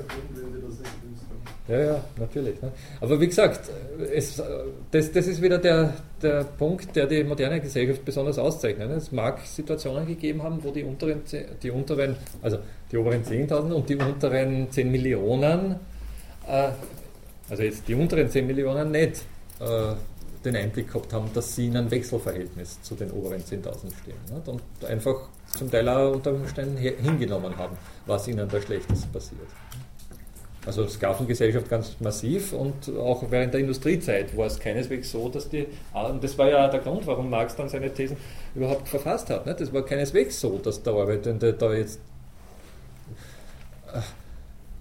Ja, 1.66 1.81
ja, 1.81 2.05
natürlich. 2.19 2.61
Ne? 2.61 2.73
Aber 3.01 3.19
wie 3.19 3.27
gesagt, 3.27 3.70
es, 4.12 4.43
das, 4.91 5.12
das 5.12 5.27
ist 5.27 5.41
wieder 5.41 5.57
der, 5.57 5.95
der 6.20 6.45
Punkt, 6.45 6.95
der 6.95 7.07
die 7.07 7.24
moderne 7.24 7.59
Gesellschaft 7.59 8.05
besonders 8.05 8.39
auszeichnet. 8.39 8.91
Ne? 8.91 8.97
Es 8.97 9.12
mag 9.12 9.41
Situationen 9.41 10.07
gegeben 10.07 10.43
haben, 10.43 10.62
wo 10.62 10.70
die 10.70 10.85
unteren, 10.85 11.23
die 11.62 11.70
unteren 11.70 12.16
also 12.43 12.59
die 12.93 12.99
oberen 12.99 13.24
10.000 13.24 13.73
und 13.73 13.89
die 13.89 13.97
unteren 13.97 14.70
10 14.70 14.91
Millionen, 14.91 15.77
äh, 16.47 16.69
also 17.49 17.62
jetzt 17.62 17.89
die 17.89 17.95
unteren 17.95 18.28
10 18.28 18.47
Millionen 18.47 18.91
nicht 18.91 19.23
äh, 19.61 19.95
den 20.45 20.57
Einblick 20.57 20.89
gehabt 20.89 21.15
haben, 21.15 21.31
dass 21.32 21.57
sie 21.57 21.69
in 21.69 21.78
einem 21.78 21.91
Wechselverhältnis 21.91 22.82
zu 22.82 22.95
den 22.95 23.11
oberen 23.11 23.41
10.000 23.41 23.74
stehen. 24.03 24.19
Nicht? 24.31 24.49
Und 24.49 24.62
einfach 24.85 25.28
zum 25.56 25.70
Teil 25.70 25.89
auch 25.89 26.12
unter 26.14 26.32
Umständen 26.32 26.76
hingenommen 26.76 27.56
haben, 27.56 27.76
was 28.06 28.28
ihnen 28.28 28.48
da 28.48 28.60
Schlechtes 28.60 29.06
passiert. 29.06 29.48
Also 30.66 30.89
Sklavengesellschaft 30.89 31.68
ganz 31.68 31.97
massiv 32.01 32.55
und 32.55 32.97
auch 32.97 33.22
während 33.31 33.52
der 33.52 33.60
Industriezeit 33.60 34.35
war 34.36 34.47
es 34.47 34.59
keineswegs 34.59 35.10
so, 35.10 35.28
dass 35.28 35.48
die, 35.51 35.66
und 35.93 36.24
das 36.24 36.39
war 36.39 36.48
ja 36.48 36.68
der 36.68 36.81
Grund, 36.81 37.06
warum 37.06 37.28
Marx 37.28 37.55
dann 37.55 37.68
seine 37.68 37.93
Thesen 37.93 38.16
überhaupt 38.55 38.89
verfasst 38.89 39.28
hat, 39.28 39.44
nicht? 39.44 39.60
das 39.60 39.72
war 39.74 39.85
keineswegs 39.85 40.40
so, 40.40 40.59
dass 40.59 40.82
der 40.82 40.94
Arbeitende 40.94 41.52
da 41.52 41.74
jetzt 41.74 42.01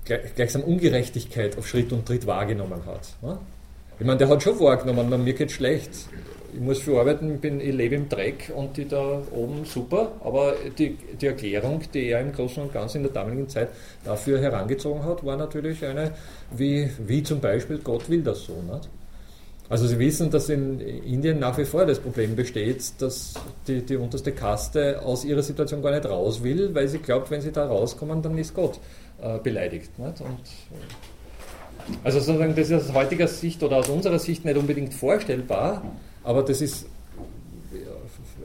äh, 0.05 0.19
gleichsam 0.35 0.63
Ungerechtigkeit 0.63 1.57
auf 1.57 1.67
Schritt 1.67 1.91
und 1.91 2.05
Tritt 2.05 2.25
wahrgenommen 2.27 2.85
hat. 2.85 3.15
Ne? 3.21 3.37
Ich 3.99 4.05
meine, 4.05 4.17
der 4.17 4.29
hat 4.29 4.41
schon 4.41 4.59
wahrgenommen, 4.59 5.23
mir 5.23 5.33
geht 5.33 5.51
schlecht. 5.51 5.91
Ich 6.53 6.59
muss 6.59 6.79
viel 6.79 6.95
arbeiten, 6.95 7.39
bin, 7.39 7.59
ich 7.59 7.73
lebe 7.73 7.95
im 7.95 8.09
Dreck 8.09 8.51
und 8.55 8.77
die 8.77 8.87
da 8.87 9.21
oben 9.31 9.65
super, 9.65 10.11
aber 10.23 10.53
die, 10.77 10.97
die 11.19 11.27
Erklärung, 11.27 11.81
die 11.93 12.09
er 12.09 12.21
im 12.21 12.31
Großen 12.31 12.61
und 12.61 12.73
Ganzen 12.73 12.97
in 12.97 13.03
der 13.03 13.11
damaligen 13.13 13.49
Zeit 13.49 13.69
dafür 14.03 14.39
herangezogen 14.39 15.03
hat, 15.03 15.25
war 15.25 15.37
natürlich 15.37 15.83
eine, 15.83 16.11
wie, 16.55 16.89
wie 16.99 17.23
zum 17.23 17.39
Beispiel, 17.39 17.79
Gott 17.79 18.09
will 18.09 18.21
das 18.21 18.43
so. 18.43 18.53
Nicht? 18.53 18.89
Also 19.69 19.87
Sie 19.87 19.97
wissen, 19.97 20.29
dass 20.29 20.49
in 20.49 20.79
Indien 20.79 21.39
nach 21.39 21.57
wie 21.57 21.65
vor 21.65 21.85
das 21.85 21.99
Problem 21.99 22.35
besteht, 22.35 23.01
dass 23.01 23.33
die, 23.67 23.81
die 23.81 23.95
unterste 23.95 24.31
Kaste 24.31 25.01
aus 25.01 25.25
ihrer 25.25 25.41
Situation 25.41 25.81
gar 25.81 25.91
nicht 25.91 26.05
raus 26.05 26.43
will, 26.43 26.75
weil 26.75 26.87
sie 26.87 26.99
glaubt, 26.99 27.31
wenn 27.31 27.41
sie 27.41 27.51
da 27.51 27.65
rauskommen, 27.65 28.21
dann 28.21 28.37
ist 28.37 28.53
Gott 28.53 28.79
äh, 29.21 29.39
beleidigt. 29.39 29.97
Nicht? 29.97 30.21
Und, 30.21 30.39
also 32.03 32.19
sozusagen, 32.19 32.55
das 32.55 32.69
ist 32.69 32.89
aus 32.89 32.93
heutiger 32.93 33.27
Sicht 33.27 33.63
oder 33.63 33.77
aus 33.77 33.89
unserer 33.89 34.19
Sicht 34.19 34.45
nicht 34.45 34.57
unbedingt 34.57 34.93
vorstellbar, 34.93 35.83
aber 36.23 36.43
das 36.43 36.61
ist 36.61 36.85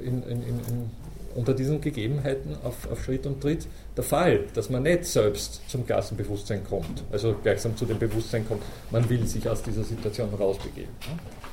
in, 0.03 0.23
in, 0.25 0.43
in, 0.43 0.91
unter 1.35 1.55
diesen 1.55 1.81
Gegebenheiten 1.81 2.57
auf, 2.65 2.91
auf, 2.91 3.05
Schritt 3.05 3.27
und 3.27 3.41
Tritt 3.41 3.67
der 3.97 4.05
Fall, 4.05 4.45
dass 4.55 4.71
man 4.71 4.83
nicht 4.83 5.05
selbst 5.05 5.61
zum 5.69 5.87
Klassenbewusstsein 5.87 6.65
kommt, 6.65 7.05
also 7.13 7.35
gleichsam 7.43 7.77
zu 7.77 7.85
dem 7.85 7.99
Bewusstsein 7.99 8.47
kommt, 8.47 8.63
man 8.91 9.09
will 9.09 9.27
sich 9.27 9.49
aus 9.49 9.63
dieser 9.63 9.85
Situation 9.85 10.33
rausbegeben. 10.35 10.91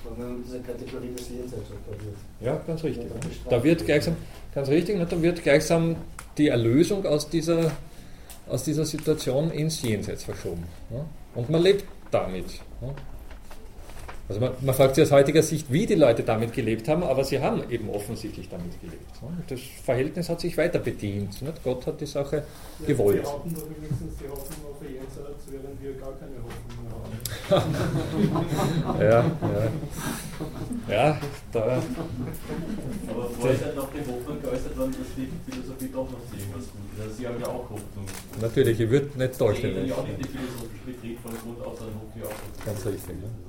Weil 0.03 0.25
man 0.25 0.43
diese 0.43 0.59
Kategorie 0.59 1.13
des 1.15 1.29
Jenseits 1.29 1.69
wird. 1.69 1.99
Ja, 2.41 2.61
ganz 2.65 2.83
richtig. 2.83 3.07
Da 3.49 3.63
wird 3.63 3.85
gleichsam, 3.85 4.15
ganz 4.53 4.69
richtig, 4.69 5.09
da 5.09 5.21
wird 5.21 5.43
gleichsam 5.43 5.95
die 6.37 6.47
Erlösung 6.47 7.05
aus 7.05 7.29
dieser, 7.29 7.71
aus 8.47 8.63
dieser 8.63 8.85
Situation 8.85 9.51
ins 9.51 9.81
Jenseits 9.81 10.23
verschoben. 10.23 10.63
Und 11.35 11.49
man 11.49 11.61
lebt 11.61 11.85
damit. 12.11 12.45
Also 14.27 14.41
man, 14.41 14.53
man, 14.61 14.73
fragt 14.73 14.95
sich 14.95 15.03
aus 15.03 15.11
heutiger 15.11 15.43
Sicht, 15.43 15.71
wie 15.71 15.85
die 15.85 15.93
Leute 15.93 16.23
damit 16.23 16.51
gelebt 16.51 16.87
haben, 16.87 17.03
aber 17.03 17.23
sie 17.23 17.39
haben 17.39 17.61
eben 17.69 17.89
offensichtlich 17.91 18.49
damit 18.49 18.81
gelebt. 18.81 19.05
Das 19.47 19.59
Verhältnis 19.83 20.29
hat 20.29 20.41
sich 20.41 20.57
weiter 20.57 20.79
bedient. 20.79 21.37
Gott 21.63 21.85
hat 21.85 22.01
die 22.01 22.07
Sache 22.07 22.37
ja, 22.79 22.87
gewollt. 22.87 23.23
Sie 23.23 23.31
hatten 23.31 23.53
doch 23.53 23.67
wenigstens 23.69 24.17
die 24.19 24.27
Hoffnung 24.27 24.65
auf 24.71 24.81
ein 24.81 24.93
Jenseits, 24.93 25.45
während 25.51 25.79
wir 25.79 25.93
gar 25.93 26.13
keine 26.17 26.41
Hoffnung 26.41 26.73
mehr 26.81 26.93
haben. 26.97 27.15
ja, 28.99 29.19
ja. 30.89 31.05
Ja, 31.11 31.17
da. 31.51 31.81
Aber 33.07 33.29
vorher 33.29 33.55
ist 33.55 33.63
halt 33.63 33.75
noch 33.75 33.89
die 33.93 33.99
Hoffnung 33.99 34.41
geäußert 34.41 34.77
worden, 34.77 34.95
dass 34.97 35.07
die 35.15 35.29
Philosophie 35.51 35.89
doch 35.93 36.09
noch 36.09 36.25
zu 36.29 36.35
irgendwas 36.35 36.65
gut 36.65 36.81
ist. 36.97 37.01
Also 37.03 37.13
Sie 37.15 37.27
haben 37.27 37.39
ja 37.39 37.47
auch 37.47 37.69
Hoffnung. 37.69 38.05
Natürlich, 38.41 38.79
ich 38.79 38.89
würde 38.89 39.17
nicht 39.17 39.39
darstellen. 39.39 39.83
Sie 39.83 39.89
ja 39.89 39.95
auch 39.95 40.07
nicht 40.07 40.17
die 40.17 40.27
philosophische 40.29 40.85
Betrieb 40.85 41.19
von 41.21 41.31
Grund 41.31 41.61
auf, 41.61 41.77
sondern 41.77 41.95
hoffen 42.01 42.21
ja 42.21 42.25
auch. 42.25 42.65
Ganz 42.65 42.85
richtig. 42.85 43.15
Ja. 43.21 43.44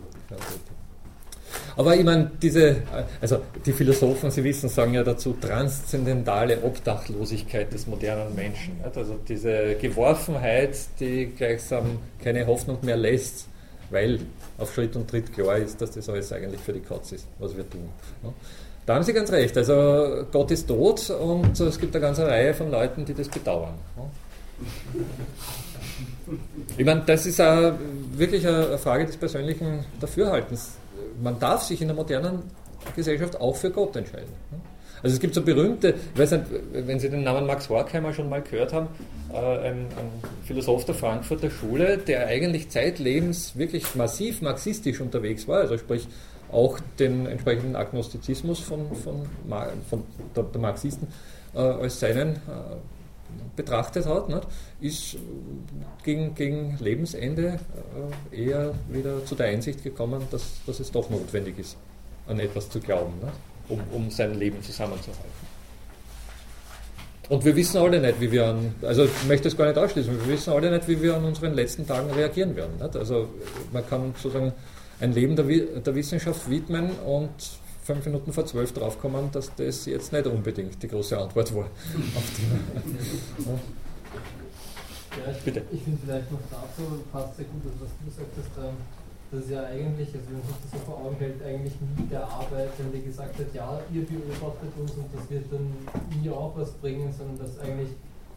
Aber 1.77 1.95
ich 1.95 2.05
meine, 2.05 2.31
diese, 2.41 2.77
also 3.21 3.41
die 3.65 3.73
Philosophen, 3.73 4.31
Sie 4.31 4.43
wissen, 4.43 4.69
sagen 4.69 4.95
ja 4.95 5.05
dazu 5.05 5.35
transzendentale 5.41 6.63
Obdachlosigkeit 6.63 7.73
des 7.73 7.87
modernen 7.87 8.35
Menschen. 8.35 8.81
Also 8.83 9.19
diese 9.29 9.77
Geworfenheit, 9.77 10.77
die 10.99 11.27
gleichsam 11.27 11.99
keine 12.23 12.47
Hoffnung 12.47 12.79
mehr 12.83 12.97
lässt, 12.97 13.47
weil 13.91 14.21
auf 14.59 14.73
Schritt 14.73 14.97
und 14.97 15.09
Tritt 15.09 15.33
klar 15.33 15.59
ist, 15.59 15.81
dass 15.81 15.91
das 15.93 16.09
alles 16.09 16.33
eigentlich 16.33 16.61
für 16.61 16.73
die 16.73 16.81
Katz 16.81 17.13
ist, 17.13 17.27
was 17.39 17.57
wir 17.57 17.69
tun. 17.69 17.89
Da 18.87 18.95
haben 18.95 19.05
Sie 19.05 19.13
ganz 19.13 19.31
recht. 19.31 19.57
Also 19.57 20.25
Gott 20.33 20.51
ist 20.51 20.67
tot 20.67 21.11
und 21.11 21.61
es 21.61 21.79
gibt 21.79 21.95
eine 21.95 22.03
ganze 22.03 22.27
Reihe 22.27 22.55
von 22.55 22.71
Leuten, 22.71 23.05
die 23.05 23.15
das 23.15 23.29
bedauern. 23.29 23.75
Ich 26.77 26.85
meine, 26.85 27.03
das 27.05 27.27
ist 27.27 27.41
auch 27.41 27.75
wirklich 28.19 28.47
eine 28.47 28.79
Frage 28.79 29.07
des 29.07 29.17
persönlichen 29.17 29.85
Dafürhaltens. 30.01 30.73
Man 31.23 31.39
darf 31.39 31.63
sich 31.63 31.81
in 31.81 31.89
der 31.89 31.97
modernen 31.97 32.43
Gesellschaft 32.95 33.41
auch 33.41 33.57
für 33.57 33.71
Gott 33.71 33.97
entscheiden. 33.97 34.33
Also 35.03 35.15
es 35.15 35.21
gibt 35.21 35.35
so 35.35 35.43
berühmte, 35.43 35.95
ich 36.15 36.21
weiß 36.21 36.33
nicht, 36.33 36.45
wenn 36.73 36.99
Sie 36.99 37.11
den 37.11 37.23
Namen 37.23 37.47
Max 37.47 37.69
Horkheimer 37.69 38.13
schon 38.13 38.29
mal 38.29 38.43
gehört 38.43 38.73
haben, 38.73 38.89
äh, 39.33 39.37
ein, 39.37 39.79
ein 39.79 40.11
Philosoph 40.45 40.85
der 40.87 40.95
Frankfurter 40.95 41.51
Schule, 41.51 41.99
der 41.99 42.27
eigentlich 42.27 42.71
zeitlebens 42.71 43.57
wirklich 43.57 43.95
massiv 43.95 44.41
marxistisch 44.41 45.01
unterwegs 45.01 45.47
war, 45.47 45.61
also 45.61 45.77
sprich 45.77 46.09
auch 46.51 46.79
den 46.99 47.27
entsprechenden 47.27 47.77
Agnostizismus 47.77 48.61
von, 48.61 48.95
von, 48.97 49.27
von 49.91 50.03
der, 50.35 50.61
Marxisten 50.61 51.09
äh, 51.55 51.59
als 51.59 52.01
seinen 52.01 52.37
äh, 52.37 52.39
betrachtet 53.55 54.07
hat, 54.07 54.29
nicht, 54.29 54.47
ist 54.81 55.17
gegen, 56.05 56.35
gegen 56.35 56.77
Lebensende 56.79 57.59
äh, 58.33 58.45
eher 58.45 58.75
wieder 58.89 59.25
zu 59.25 59.35
der 59.35 59.47
Einsicht 59.47 59.83
gekommen, 59.83 60.23
dass, 60.31 60.61
dass 60.67 60.81
es 60.81 60.91
doch 60.91 61.11
notwendig 61.11 61.59
ist, 61.59 61.77
an 62.27 62.39
etwas 62.39 62.69
zu 62.69 62.81
glauben, 62.81 63.15
nicht, 63.21 63.33
um, 63.69 63.81
um 63.93 64.11
sein 64.11 64.35
Leben 64.35 64.63
zusammenzuhalten. 64.63 65.57
Und 67.29 67.45
wir 67.45 67.57
wissen 67.57 67.79
alle 67.79 68.01
nicht, 68.01 68.21
wie 68.21 68.31
wir 68.31 68.47
an, 68.47 68.75
also 68.83 69.05
ich 69.05 69.25
möchte 69.27 69.49
es 69.49 69.57
gar 69.57 69.67
nicht 69.67 69.79
ausschließen, 69.79 70.17
wir 70.17 70.33
wissen 70.33 70.53
alle 70.53 70.71
nicht, 70.71 70.87
wie 70.87 71.03
wir 71.03 71.17
an 71.17 71.25
unseren 71.25 71.55
letzten 71.55 71.85
Tagen 71.87 72.11
reagieren 72.11 72.55
werden. 72.55 72.77
Nicht? 72.81 72.95
Also 72.95 73.29
man 73.73 73.89
kann 73.89 74.15
sozusagen 74.17 74.53
ein 75.01 75.13
Leben 75.13 75.35
der, 75.35 75.45
der 75.45 75.95
Wissenschaft 75.95 76.49
widmen 76.49 76.91
und 77.05 77.31
fünf 77.87 78.05
Minuten 78.05 78.33
vor 78.33 78.45
zwölf 78.45 78.73
draufkommen, 78.73 79.31
dass 79.31 79.55
das 79.55 79.87
jetzt 79.87 80.13
nicht 80.13 80.27
unbedingt 80.27 80.83
die 80.83 80.89
große 80.89 81.17
Antwort 81.17 81.55
war. 81.55 81.69
Die, 82.37 82.43
ja. 85.21 85.31
Ich, 85.31 85.45
Bitte. 85.45 85.63
ich 85.71 85.83
finde 85.83 85.99
vielleicht 86.05 86.31
noch 86.31 86.41
dazu 86.51 86.83
passt 87.11 87.37
sehr 87.37 87.47
gut, 87.47 87.63
also 87.65 87.85
was 87.85 87.91
du 87.97 88.05
gesagt 88.05 88.33
hast, 88.37 88.65
ähm, 88.65 88.75
dass 89.31 89.51
ja 89.51 89.65
eigentlich, 89.65 90.09
also 90.09 90.27
wenn 90.29 90.39
man 90.39 90.47
sich 90.47 90.57
das 90.63 90.73
so 90.73 90.79
vor 90.85 90.99
Augen 90.99 91.17
hält, 91.17 91.43
eigentlich 91.43 91.73
nie 91.97 92.07
der 92.11 92.25
Arbeitende 92.27 92.99
gesagt 92.99 93.39
hat, 93.39 93.55
ja, 93.55 93.81
ihr 93.95 94.05
beobachtet 94.05 94.73
uns 94.79 94.93
und 94.93 95.07
das 95.15 95.31
wird 95.31 95.45
dann 95.51 95.73
mir 96.21 96.33
auch 96.33 96.57
was 96.57 96.73
bringen, 96.73 97.13
sondern 97.17 97.39
dass 97.39 97.59
eigentlich 97.59 97.91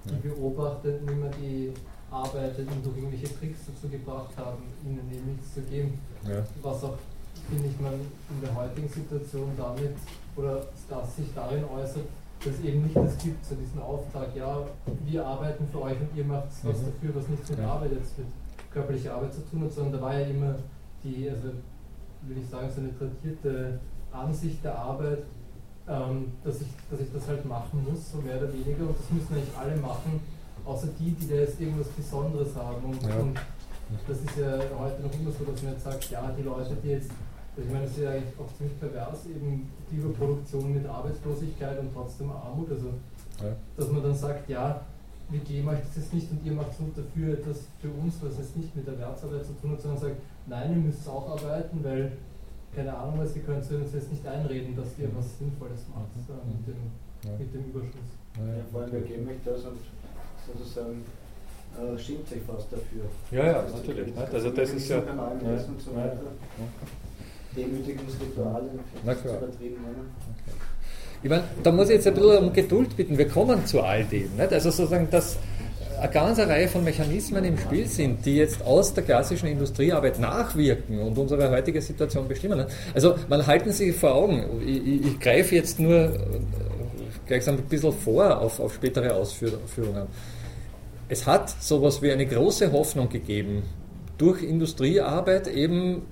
die 0.05 0.27
Beobachtenden 0.30 1.07
immer 1.09 1.30
die 1.41 1.73
Arbeitenden 2.11 2.81
durch 2.84 2.97
irgendwelche 2.97 3.27
Tricks 3.38 3.59
dazu 3.67 3.89
gebracht 3.89 4.31
haben, 4.38 4.63
ihnen 4.84 5.09
eben 5.13 5.34
nichts 5.34 5.53
zu 5.53 5.61
geben. 5.61 5.99
Ja. 6.27 6.43
Was 6.61 6.84
auch, 6.84 6.97
finde 7.49 7.67
ich, 7.67 7.79
man 7.79 7.93
in 7.93 8.41
der 8.41 8.55
heutigen 8.55 8.87
Situation 8.89 9.49
damit, 9.57 9.95
oder 10.35 10.65
das 10.89 11.15
sich 11.15 11.27
darin 11.35 11.63
äußert, 11.65 12.05
dass 12.43 12.53
es 12.53 12.63
eben 12.63 12.83
nicht 12.83 12.95
das 12.95 13.17
gibt, 13.17 13.45
so 13.45 13.55
diesen 13.55 13.81
Auftrag, 13.81 14.33
ja, 14.35 14.63
wir 15.05 15.25
arbeiten 15.25 15.67
für 15.71 15.81
euch 15.81 15.99
und 15.99 16.09
ihr 16.15 16.23
macht 16.25 16.47
was 16.63 16.77
Mhm. 16.79 16.85
dafür, 16.85 17.15
was 17.15 17.27
nichts 17.27 17.49
mit 17.49 17.59
Ja. 17.59 17.73
Arbeit 17.73 17.91
jetzt 17.91 18.17
mit 18.17 18.27
körperlicher 18.71 19.13
Arbeit 19.15 19.33
zu 19.33 19.41
tun 19.49 19.63
hat, 19.63 19.71
sondern 19.73 19.93
da 19.93 20.01
war 20.01 20.17
ja 20.17 20.25
immer 20.27 20.55
die, 21.03 21.29
also 21.29 21.49
würde 22.21 22.41
ich 22.41 22.49
sagen, 22.49 22.69
so 22.73 22.81
eine 22.81 22.97
tradierte 22.97 23.79
Ansicht 24.11 24.63
der 24.63 24.77
Arbeit, 24.77 25.23
ähm, 25.87 26.31
dass, 26.43 26.61
ich, 26.61 26.67
dass 26.91 26.99
ich 27.01 27.11
das 27.13 27.27
halt 27.27 27.45
machen 27.45 27.85
muss, 27.89 28.11
so 28.11 28.19
mehr 28.19 28.37
oder 28.37 28.53
weniger, 28.53 28.83
und 28.87 28.95
das 28.97 29.09
müssen 29.11 29.33
eigentlich 29.33 29.57
alle 29.57 29.75
machen, 29.77 30.19
außer 30.65 30.87
die, 30.99 31.11
die 31.11 31.27
da 31.27 31.35
jetzt 31.35 31.59
irgendwas 31.59 31.87
Besonderes 31.89 32.55
haben. 32.55 32.83
Und, 32.85 33.01
Ja. 33.03 33.15
und 33.19 33.35
das 34.07 34.17
ist 34.19 34.37
ja 34.37 34.59
heute 34.79 35.01
noch 35.01 35.13
immer 35.13 35.31
so, 35.31 35.43
dass 35.45 35.63
man 35.63 35.73
jetzt 35.73 35.83
sagt, 35.83 36.09
ja, 36.11 36.31
die 36.37 36.43
Leute, 36.43 36.77
die 36.83 36.89
jetzt, 36.89 37.09
also 37.60 37.68
ich 37.68 37.73
meine, 37.73 37.86
das 37.86 37.91
ist 37.98 38.03
ja 38.03 38.10
eigentlich 38.11 38.34
auch 38.40 38.52
ziemlich 38.57 38.80
pervers, 38.80 39.26
eben 39.27 39.68
die 39.91 39.95
Überproduktion 39.98 40.73
mit 40.73 40.86
Arbeitslosigkeit 40.88 41.80
und 41.80 41.94
trotzdem 41.94 42.31
Armut, 42.31 42.72
also 42.72 42.88
Ja. 43.44 43.52
dass 43.77 43.90
man 43.91 44.03
dann 44.03 44.15
sagt, 44.15 44.49
ja, 44.49 44.81
wir 45.30 45.40
geben 45.41 45.68
euch 45.69 45.80
das 45.86 45.95
jetzt 45.98 46.14
nicht 46.14 46.31
und 46.31 46.40
ihr 46.45 46.53
macht 46.53 46.72
so 46.77 46.86
dafür 46.95 47.34
etwas 47.38 47.68
für 47.81 47.90
uns, 47.90 48.15
was 48.22 48.38
jetzt 48.38 48.56
nicht 48.57 48.76
mit 48.76 48.88
Erwerbsarbeit 48.88 49.45
zu 49.45 49.53
tun 49.61 49.72
hat, 49.72 49.81
sondern 49.81 49.99
sagt, 50.02 50.15
nein, 50.48 50.72
ihr 50.72 50.77
müsst 50.77 51.07
auch 51.07 51.30
arbeiten, 51.38 51.84
weil, 51.84 52.14
keine 52.76 52.95
Ahnung 52.95 53.19
was, 53.19 53.36
ihr 53.36 53.44
könnt 53.44 53.60
uns 53.69 53.94
jetzt 53.94 54.11
nicht 54.11 54.26
einreden, 54.26 54.76
dass 54.76 54.88
ihr 54.98 55.10
was 55.15 55.38
Sinnvolles 55.38 55.84
macht 55.94 56.10
äh, 56.15 56.48
mit, 56.48 56.68
dem, 56.68 56.81
Ja. 57.30 57.38
mit 57.38 57.53
dem 57.53 57.64
Überschuss. 57.69 58.10
Ja, 58.38 58.64
vor 58.72 58.81
allem, 58.81 58.91
wir 58.94 59.02
geben 59.02 59.27
euch 59.27 59.38
das 59.45 59.64
und 59.65 59.77
sozusagen 60.48 61.03
äh, 61.77 61.98
schämt 61.99 62.27
sich 62.27 62.41
fast 62.44 62.72
dafür. 62.72 63.06
Ja, 63.31 63.45
ja, 63.45 63.61
Das 63.61 63.73
natürlich, 63.76 64.06
gibt. 64.06 64.18
nicht? 64.18 64.34
Also 64.34 64.49
das 64.49 64.69
ist 64.73 64.90
ja- 64.90 64.99
Beim 65.02 65.19
allem 65.19 65.40
ja, 65.45 65.52
und 65.53 65.81
so 65.81 65.91
ja, 65.91 65.98
weiter. 65.98 66.22
Demütigungsrituale, 67.55 68.69
übertrieben 69.03 69.81
nennen. 69.81 70.11
Ich 71.21 71.30
meine, 71.30 71.43
da 71.63 71.71
muss 71.71 71.89
ich 71.89 71.95
jetzt 71.95 72.07
ein 72.07 72.13
bisschen 72.13 72.38
um 72.38 72.53
Geduld 72.53 72.95
bitten. 72.95 73.17
Wir 73.17 73.27
kommen 73.27 73.65
zu 73.65 73.81
all 73.81 74.05
dem. 74.05 74.35
Nicht? 74.38 74.53
Also 74.53 74.71
sozusagen, 74.71 75.09
dass 75.09 75.38
eine 75.99 76.11
ganze 76.11 76.47
Reihe 76.47 76.67
von 76.67 76.84
Mechanismen 76.84 77.43
im 77.43 77.57
Spiel 77.57 77.85
sind, 77.88 78.26
die 78.26 78.38
jetzt 78.38 78.65
aus 78.65 78.93
der 78.93 79.03
klassischen 79.03 79.47
Industriearbeit 79.47 80.19
nachwirken 80.19 80.99
und 80.99 81.17
unsere 81.17 81.51
heutige 81.51 81.81
Situation 81.81 82.27
bestimmen. 82.27 82.65
Also 82.93 83.15
man 83.27 83.45
halten 83.45 83.71
Sie 83.71 83.91
vor 83.91 84.15
Augen, 84.15 84.61
ich, 84.65 84.88
ich, 84.88 85.05
ich 85.07 85.19
greife 85.19 85.55
jetzt 85.55 85.80
nur 85.80 85.95
äh, 85.95 86.09
gleichsam 87.27 87.55
ein 87.55 87.63
bisschen 87.63 87.91
vor 87.91 88.39
auf, 88.39 88.59
auf 88.59 88.73
spätere 88.73 89.13
Ausführungen. 89.13 90.07
Es 91.09 91.26
hat 91.26 91.49
sowas 91.61 92.01
wie 92.01 92.11
eine 92.11 92.26
große 92.26 92.71
Hoffnung 92.71 93.09
gegeben, 93.09 93.63
durch 94.17 94.43
Industriearbeit 94.43 95.47
eben 95.47 96.03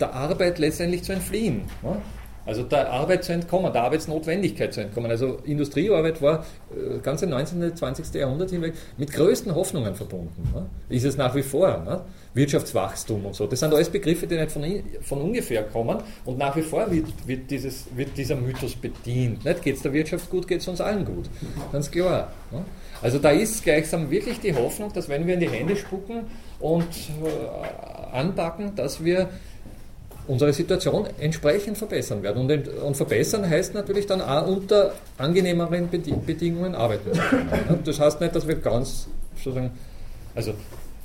der 0.00 0.14
Arbeit 0.14 0.58
letztendlich 0.58 1.02
zu 1.02 1.12
entfliehen. 1.12 1.62
Ja? 1.82 2.00
Also 2.48 2.62
der 2.62 2.90
Arbeit 2.90 3.24
zu 3.24 3.34
entkommen, 3.34 3.70
der 3.74 3.82
Arbeitsnotwendigkeit 3.82 4.72
zu 4.72 4.80
entkommen. 4.80 5.10
Also 5.10 5.36
Industriearbeit 5.44 6.22
war 6.22 6.46
äh, 6.74 6.98
ganze 7.00 7.26
19. 7.26 7.62
und 7.62 7.76
20. 7.76 8.14
Jahrhundert 8.14 8.48
hinweg 8.48 8.72
mit 8.96 9.12
größten 9.12 9.54
Hoffnungen 9.54 9.94
verbunden. 9.94 10.48
Ja? 10.54 10.66
Ist 10.88 11.04
es 11.04 11.18
nach 11.18 11.34
wie 11.34 11.42
vor. 11.42 11.68
Ja? 11.68 12.06
Wirtschaftswachstum 12.32 13.26
und 13.26 13.34
so. 13.34 13.46
Das 13.46 13.60
sind 13.60 13.74
alles 13.74 13.90
Begriffe, 13.90 14.26
die 14.26 14.36
nicht 14.36 14.50
von, 14.50 14.64
von 15.02 15.20
ungefähr 15.20 15.62
kommen. 15.64 15.98
Und 16.24 16.38
nach 16.38 16.56
wie 16.56 16.62
vor 16.62 16.90
wird, 16.90 17.06
wird, 17.26 17.50
dieses, 17.50 17.84
wird 17.94 18.16
dieser 18.16 18.36
Mythos 18.36 18.74
bedient. 18.76 19.42
Geht 19.62 19.76
es 19.76 19.82
der 19.82 19.92
Wirtschaft 19.92 20.30
gut, 20.30 20.48
geht 20.48 20.62
es 20.62 20.68
uns 20.68 20.80
allen 20.80 21.04
gut. 21.04 21.28
Ganz 21.70 21.90
klar. 21.90 22.32
Ja? 22.50 22.64
Also 23.02 23.18
da 23.18 23.30
ist 23.30 23.62
gleichsam 23.62 24.10
wirklich 24.10 24.40
die 24.40 24.54
Hoffnung, 24.54 24.90
dass 24.92 25.08
wenn 25.10 25.26
wir 25.26 25.34
in 25.34 25.40
die 25.40 25.50
Hände 25.50 25.76
spucken 25.76 26.22
und 26.60 26.84
äh, 26.84 28.16
anpacken, 28.16 28.74
dass 28.74 29.04
wir 29.04 29.28
unsere 30.28 30.52
Situation 30.52 31.08
entsprechend 31.18 31.78
verbessern 31.78 32.22
werden. 32.22 32.42
Und, 32.42 32.68
und, 32.68 32.96
verbessern 32.96 33.48
heißt 33.48 33.74
natürlich 33.74 34.06
dann 34.06 34.20
auch 34.20 34.46
unter 34.46 34.92
angenehmeren 35.16 35.88
Bedingungen 35.90 36.74
arbeiten. 36.74 37.10
Das 37.84 37.98
heißt 37.98 38.20
nicht, 38.20 38.34
dass 38.34 38.46
wir 38.46 38.56
ganz 38.56 39.08
sozusagen, 39.36 39.70
also 40.34 40.52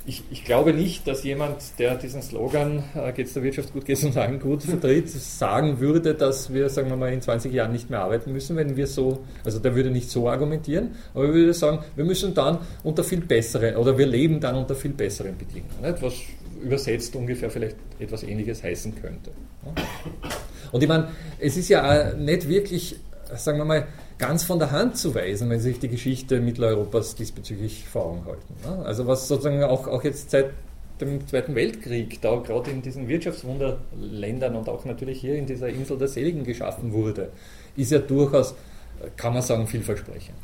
ich, 0.06 0.22
ich, 0.30 0.44
glaube 0.44 0.74
nicht, 0.74 1.06
dass 1.06 1.24
jemand, 1.24 1.56
der 1.78 1.96
diesen 1.96 2.20
Slogan 2.20 2.84
äh, 2.94 3.12
geht 3.12 3.28
es 3.28 3.34
der 3.34 3.42
Wirtschaft 3.42 3.72
gut, 3.72 3.86
geht 3.86 3.96
es 3.96 4.04
uns 4.04 4.16
allen 4.16 4.38
gut 4.38 4.62
vertritt, 4.62 5.08
sagen 5.08 5.80
würde, 5.80 6.14
dass 6.14 6.52
wir, 6.52 6.68
sagen 6.68 6.90
wir 6.90 6.96
mal, 6.96 7.12
in 7.12 7.22
20 7.22 7.52
Jahren 7.52 7.72
nicht 7.72 7.88
mehr 7.88 8.00
arbeiten 8.00 8.32
müssen, 8.32 8.56
wenn 8.56 8.76
wir 8.76 8.86
so, 8.86 9.24
also 9.44 9.58
der 9.58 9.74
würde 9.74 9.90
nicht 9.90 10.10
so 10.10 10.28
argumentieren, 10.28 10.94
aber 11.14 11.24
er 11.26 11.34
würde 11.34 11.54
sagen, 11.54 11.78
wir 11.96 12.04
müssen 12.04 12.34
dann 12.34 12.58
unter 12.82 13.02
viel 13.02 13.20
besseren, 13.20 13.76
oder 13.76 13.96
wir 13.96 14.06
leben 14.06 14.40
dann 14.40 14.56
unter 14.56 14.74
viel 14.74 14.92
besseren 14.92 15.38
Bedingungen. 15.38 15.80
Nicht? 15.80 16.02
Was 16.02 16.14
übersetzt 16.62 17.14
ungefähr 17.16 17.50
vielleicht 17.50 17.76
etwas 17.98 18.22
Ähnliches 18.22 18.62
heißen 18.62 18.94
könnte. 19.00 19.30
Und 20.72 20.82
ich 20.82 20.88
meine, 20.88 21.08
es 21.38 21.56
ist 21.56 21.68
ja 21.68 22.12
auch 22.12 22.16
nicht 22.16 22.48
wirklich, 22.48 22.96
sagen 23.34 23.58
wir 23.58 23.64
mal, 23.64 23.86
ganz 24.18 24.44
von 24.44 24.58
der 24.58 24.70
Hand 24.70 24.96
zu 24.96 25.14
weisen, 25.14 25.50
wenn 25.50 25.60
Sie 25.60 25.70
sich 25.70 25.78
die 25.78 25.88
Geschichte 25.88 26.40
Mitteleuropas 26.40 27.14
diesbezüglich 27.14 27.86
vor 27.88 28.06
Augen 28.06 28.24
halten. 28.26 28.84
Also 28.84 29.06
was 29.06 29.28
sozusagen 29.28 29.62
auch, 29.64 29.86
auch 29.86 30.04
jetzt 30.04 30.30
seit 30.30 30.50
dem 31.00 31.26
Zweiten 31.26 31.54
Weltkrieg, 31.54 32.20
da 32.20 32.36
gerade 32.36 32.70
in 32.70 32.82
diesen 32.82 33.08
Wirtschaftswunderländern 33.08 34.54
und 34.54 34.68
auch 34.68 34.84
natürlich 34.84 35.20
hier 35.20 35.34
in 35.34 35.46
dieser 35.46 35.68
Insel 35.68 35.98
der 35.98 36.08
Seligen 36.08 36.44
geschaffen 36.44 36.92
wurde, 36.92 37.30
ist 37.76 37.90
ja 37.90 37.98
durchaus, 37.98 38.54
kann 39.16 39.32
man 39.32 39.42
sagen, 39.42 39.66
vielversprechend. 39.66 40.38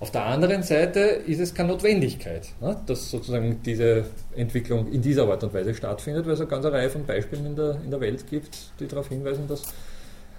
Auf 0.00 0.10
der 0.10 0.24
anderen 0.24 0.64
Seite 0.64 0.98
ist 1.00 1.38
es 1.38 1.54
keine 1.54 1.68
Notwendigkeit, 1.68 2.48
dass 2.86 3.10
sozusagen 3.10 3.62
diese 3.64 4.04
Entwicklung 4.34 4.90
in 4.90 5.00
dieser 5.00 5.28
Art 5.28 5.44
und 5.44 5.54
Weise 5.54 5.74
stattfindet, 5.74 6.26
weil 6.26 6.32
es 6.32 6.40
eine 6.40 6.48
ganze 6.48 6.72
Reihe 6.72 6.90
von 6.90 7.06
Beispielen 7.06 7.46
in 7.46 7.56
der, 7.56 7.76
in 7.84 7.90
der 7.90 8.00
Welt 8.00 8.28
gibt, 8.28 8.72
die 8.80 8.88
darauf 8.88 9.08
hinweisen, 9.08 9.46
dass 9.46 9.62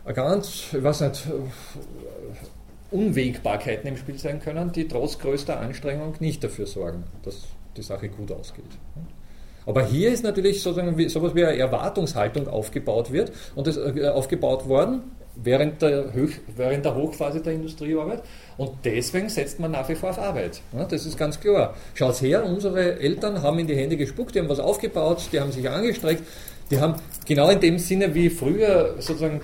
eine 0.05 0.13
ganz, 0.13 0.73
ich 0.73 0.83
weiß 0.83 1.01
nicht, 1.01 1.27
Unwägbarkeiten 2.91 3.87
im 3.87 3.97
Spiel 3.97 4.17
sein 4.17 4.39
können, 4.39 4.71
die 4.71 4.87
trotz 4.87 5.17
größter 5.17 5.59
Anstrengung 5.59 6.15
nicht 6.19 6.43
dafür 6.43 6.67
sorgen, 6.67 7.03
dass 7.23 7.41
die 7.75 7.81
Sache 7.81 8.09
gut 8.09 8.31
ausgeht. 8.31 8.65
Aber 9.65 9.85
hier 9.85 10.11
ist 10.11 10.23
natürlich 10.23 10.61
sozusagen 10.61 10.97
wie, 10.97 11.09
sowas 11.09 11.33
wie 11.35 11.45
eine 11.45 11.57
Erwartungshaltung 11.57 12.47
aufgebaut 12.47 13.11
wird 13.11 13.31
und 13.55 13.65
das 13.67 13.77
äh, 13.77 14.07
aufgebaut 14.09 14.67
worden 14.67 15.03
während 15.35 15.81
der, 15.81 16.13
Hoch, 16.13 16.29
während 16.55 16.85
der 16.85 16.95
Hochphase 16.95 17.41
der 17.41 17.53
Industriearbeit 17.53 18.21
und 18.57 18.71
deswegen 18.83 19.29
setzt 19.29 19.59
man 19.59 19.71
nach 19.71 19.87
wie 19.89 19.95
vor 19.95 20.11
auf 20.11 20.19
Arbeit. 20.19 20.61
Das 20.89 21.05
ist 21.05 21.17
ganz 21.17 21.39
klar. 21.39 21.73
Schaut 21.95 22.21
her, 22.21 22.45
unsere 22.45 22.99
Eltern 22.99 23.41
haben 23.41 23.57
in 23.57 23.67
die 23.67 23.75
Hände 23.75 23.97
gespuckt, 23.97 24.35
die 24.35 24.39
haben 24.39 24.49
was 24.49 24.59
aufgebaut, 24.59 25.29
die 25.31 25.39
haben 25.39 25.51
sich 25.51 25.67
angestreckt, 25.67 26.23
die 26.69 26.79
haben 26.79 26.95
genau 27.25 27.49
in 27.49 27.59
dem 27.59 27.79
Sinne 27.79 28.13
wie 28.13 28.29
früher 28.29 28.95
sozusagen 28.99 29.41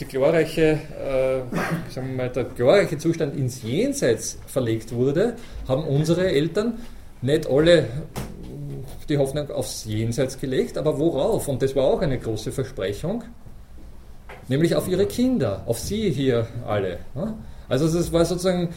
die 0.00 0.04
glorreiche, 0.04 0.62
äh, 0.62 1.90
sagen 1.90 2.08
wir 2.08 2.16
mal, 2.16 2.28
der 2.30 2.44
glorreiche 2.44 2.98
Zustand 2.98 3.36
ins 3.36 3.62
Jenseits 3.62 4.38
verlegt 4.46 4.92
wurde, 4.92 5.34
haben 5.66 5.84
unsere 5.84 6.28
Eltern 6.28 6.78
nicht 7.20 7.48
alle 7.48 7.88
die 9.08 9.18
Hoffnung 9.18 9.50
aufs 9.50 9.84
Jenseits 9.84 10.38
gelegt, 10.38 10.78
aber 10.78 10.98
worauf? 10.98 11.48
Und 11.48 11.62
das 11.62 11.74
war 11.74 11.84
auch 11.84 12.00
eine 12.00 12.18
große 12.18 12.52
Versprechung, 12.52 13.24
nämlich 14.48 14.76
auf 14.76 14.86
ihre 14.88 15.06
Kinder, 15.06 15.62
auf 15.66 15.78
sie 15.78 16.10
hier 16.10 16.46
alle. 16.66 16.98
Also 17.68 17.86
das 17.88 18.12
war 18.12 18.24
sozusagen 18.24 18.68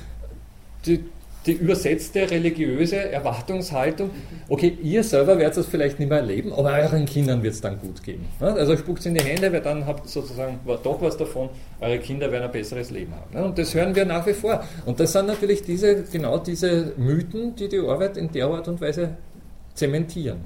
die, 0.86 1.04
die 1.46 1.54
übersetzte 1.54 2.30
religiöse 2.30 2.98
Erwartungshaltung, 3.12 4.12
okay, 4.48 4.78
ihr 4.82 5.04
selber 5.04 5.40
werdet 5.40 5.58
es 5.58 5.66
vielleicht 5.66 6.00
nicht 6.00 6.10
mehr 6.10 6.20
erleben, 6.20 6.54
aber 6.54 6.74
euren 6.74 7.06
Kindern 7.06 7.42
wird 7.42 7.56
es 7.56 7.62
dann 7.62 7.80
gut 7.80 8.04
gehen. 8.04 8.26
Also 8.40 8.78
spuckt 8.78 9.00
es 9.00 9.08
in 9.08 9.16
die 9.16 9.24
Hände, 9.24 9.52
weil 9.52 9.62
dann 9.62 9.86
habt 9.86 10.08
sozusagen 10.08 10.60
doch 10.66 11.02
was 11.02 11.18
davon, 11.18 11.50
eure 11.80 11.98
Kinder 11.98 12.32
werden 12.32 12.44
ein 12.44 12.52
besseres 12.52 12.92
Leben 12.92 13.14
haben. 13.16 13.44
Und 13.44 13.58
das 13.58 13.74
hören 13.74 13.96
wir 13.96 14.06
nach 14.06 14.26
wie 14.28 14.34
vor. 14.34 14.64
Und 14.86 15.00
das 15.00 15.14
sind 15.14 15.26
natürlich 15.26 15.64
diese, 15.64 16.04
genau 16.04 16.38
diese 16.38 16.94
Mythen, 16.98 17.56
die 17.56 17.68
die 17.68 17.80
Arbeit 17.80 18.18
in 18.18 18.32
der 18.32 18.46
Art 18.46 18.68
und 18.68 18.80
Weise 18.80 19.18
zementieren. 19.74 20.42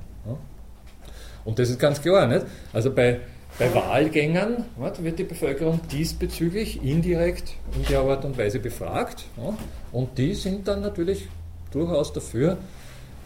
Und 1.43 1.59
das 1.59 1.69
ist 1.69 1.79
ganz 1.79 2.01
klar, 2.01 2.25
nicht? 2.25 2.45
Also 2.73 2.91
bei, 2.91 3.19
bei 3.57 3.73
Wahlgängern 3.73 4.65
wird 4.99 5.19
die 5.19 5.23
Bevölkerung 5.23 5.79
diesbezüglich 5.91 6.83
indirekt 6.83 7.53
in 7.75 7.85
der 7.85 8.01
Art 8.01 8.25
und 8.25 8.37
Weise 8.37 8.59
befragt. 8.59 9.25
Und 9.91 10.17
die 10.17 10.33
sind 10.33 10.67
dann 10.67 10.81
natürlich 10.81 11.27
durchaus 11.71 12.11
dafür, 12.11 12.57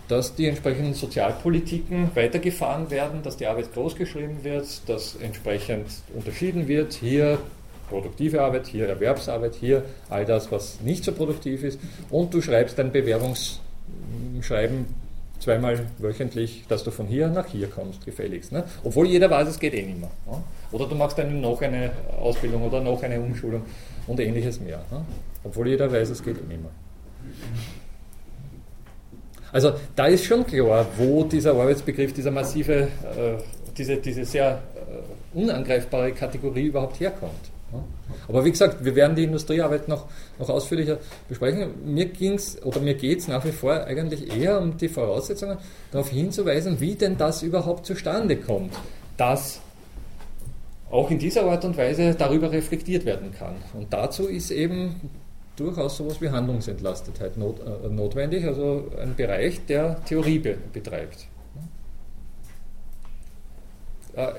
dass 0.08 0.36
die 0.36 0.48
entsprechenden 0.48 0.94
Sozialpolitiken 0.94 2.12
weitergefahren 2.16 2.90
werden, 2.90 3.22
dass 3.24 3.38
die 3.38 3.46
Arbeit 3.46 3.74
großgeschrieben 3.74 4.44
wird, 4.44 4.88
dass 4.88 5.16
entsprechend 5.16 5.88
unterschieden 6.16 6.68
wird, 6.68 6.94
hier 6.94 7.38
produktive 7.90 8.42
Arbeit, 8.42 8.68
hier 8.68 8.88
Erwerbsarbeit, 8.88 9.56
hier 9.56 9.84
all 10.10 10.26
das, 10.26 10.52
was 10.52 10.80
nicht 10.82 11.04
so 11.04 11.12
produktiv 11.12 11.64
ist. 11.64 11.80
Und 12.10 12.34
du 12.34 12.42
schreibst 12.42 12.80
ein 12.80 12.92
Bewerbungs 12.92 13.62
schreiben 14.42 14.88
zweimal 15.40 15.80
wöchentlich, 15.98 16.66
dass 16.68 16.84
du 16.84 16.92
von 16.92 17.08
hier 17.08 17.28
nach 17.28 17.48
hier 17.48 17.68
kommst, 17.68 18.06
gefälligst. 18.06 18.52
Ne? 18.52 18.64
Obwohl 18.84 19.08
jeder 19.08 19.30
weiß, 19.30 19.48
es 19.48 19.60
geht 19.60 19.74
eh 19.74 19.84
nicht 19.84 20.00
mehr. 20.00 20.12
Ne? 20.30 20.44
Oder 20.72 20.86
du 20.88 20.96
machst 20.96 21.18
dann 21.18 21.42
noch 21.42 21.62
eine 21.62 21.92
Ausbildung 22.20 22.64
oder 22.64 22.82
noch 22.82 23.02
eine 23.02 23.20
Umschulung 23.20 23.64
und 24.08 24.20
ähnliches 24.20 24.60
mehr. 24.60 24.80
Ne? 24.92 25.06
Obwohl 25.44 25.70
jeder 25.70 25.92
weiß, 25.92 26.10
es 26.10 26.24
geht 26.24 26.38
eh 26.38 26.48
nicht 26.48 26.62
mehr. 26.62 26.72
Also 29.52 29.74
da 29.96 30.06
ist 30.06 30.26
schon 30.26 30.46
klar, 30.46 30.86
wo 30.98 31.24
dieser 31.24 31.52
Arbeitsbegriff, 31.54 32.14
dieser 32.14 32.32
massive, 32.32 32.74
äh, 32.74 32.88
diese, 33.76 33.98
diese 33.98 34.26
sehr 34.26 34.62
äh, 34.76 35.38
unangreifbare 35.38 36.12
Kategorie 36.12 36.68
überhaupt 36.68 37.00
herkommt. 37.00 37.50
Aber 38.28 38.46
wie 38.46 38.52
gesagt, 38.52 38.84
wir 38.84 38.96
werden 38.96 39.16
die 39.16 39.24
Industriearbeit 39.24 39.88
noch, 39.88 40.06
noch 40.38 40.50
ausführlicher 40.50 40.98
besprechen. 41.28 41.94
Mir 41.94 42.06
ging 42.06 42.34
es 42.34 42.62
oder 42.64 42.80
mir 42.80 42.96
geht 42.96 43.20
es 43.20 43.28
nach 43.28 43.46
wie 43.46 43.52
vor 43.52 43.84
eigentlich 43.86 44.36
eher 44.36 44.60
um 44.62 44.78
die 44.78 44.90
Voraussetzungen, 44.90 45.58
darauf 45.92 46.10
hinzuweisen, 46.10 46.80
wie 46.80 46.96
denn 46.96 47.18
das 47.18 47.44
überhaupt 47.44 47.86
zustande 47.86 48.38
kommt, 48.38 48.74
dass 49.18 49.62
auch 50.90 51.12
in 51.12 51.20
dieser 51.20 51.44
Art 51.46 51.66
und 51.66 51.78
Weise 51.78 52.16
darüber 52.16 52.52
reflektiert 52.52 53.06
werden 53.06 53.32
kann. 53.38 53.56
Und 53.74 53.94
dazu 53.94 54.28
ist 54.28 54.50
eben 54.52 54.96
durchaus 55.56 55.98
sowas 55.98 56.22
wie 56.22 56.30
Handlungsentlastetheit 56.30 57.38
not, 57.38 57.60
äh, 57.60 57.90
notwendig, 57.90 58.46
also 58.46 58.90
ein 59.00 59.16
Bereich, 59.16 59.66
der 59.68 60.04
Theorie 60.06 60.40
be, 60.40 60.58
betreibt. 60.74 61.28
Äh, 64.16 64.32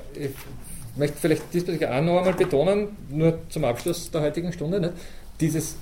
möchte 0.95 1.17
vielleicht 1.17 1.53
diesbezüglich 1.53 1.89
auch 1.89 2.01
noch 2.01 2.17
einmal 2.17 2.33
betonen, 2.33 2.89
nur 3.09 3.39
zum 3.49 3.65
Abschluss 3.65 4.11
der 4.11 4.21
heutigen 4.21 4.51
Stunde, 4.51 4.79
ne, 4.79 4.93
dieses 5.39 5.75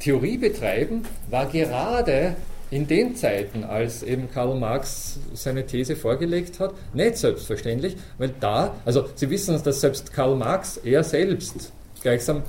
Theoriebetreiben 0.00 1.02
war 1.30 1.46
gerade 1.46 2.36
in 2.70 2.86
den 2.86 3.16
Zeiten, 3.16 3.64
als 3.64 4.02
eben 4.02 4.30
Karl 4.30 4.54
Marx 4.54 5.18
seine 5.32 5.64
These 5.64 5.96
vorgelegt 5.96 6.60
hat, 6.60 6.74
nicht 6.92 7.16
selbstverständlich, 7.16 7.96
weil 8.18 8.34
da, 8.40 8.74
also 8.84 9.06
Sie 9.14 9.30
wissen, 9.30 9.60
dass 9.62 9.80
selbst 9.80 10.12
Karl 10.12 10.36
Marx, 10.36 10.76
er 10.78 11.02
selbst, 11.02 11.72
gleichsam 12.02 12.42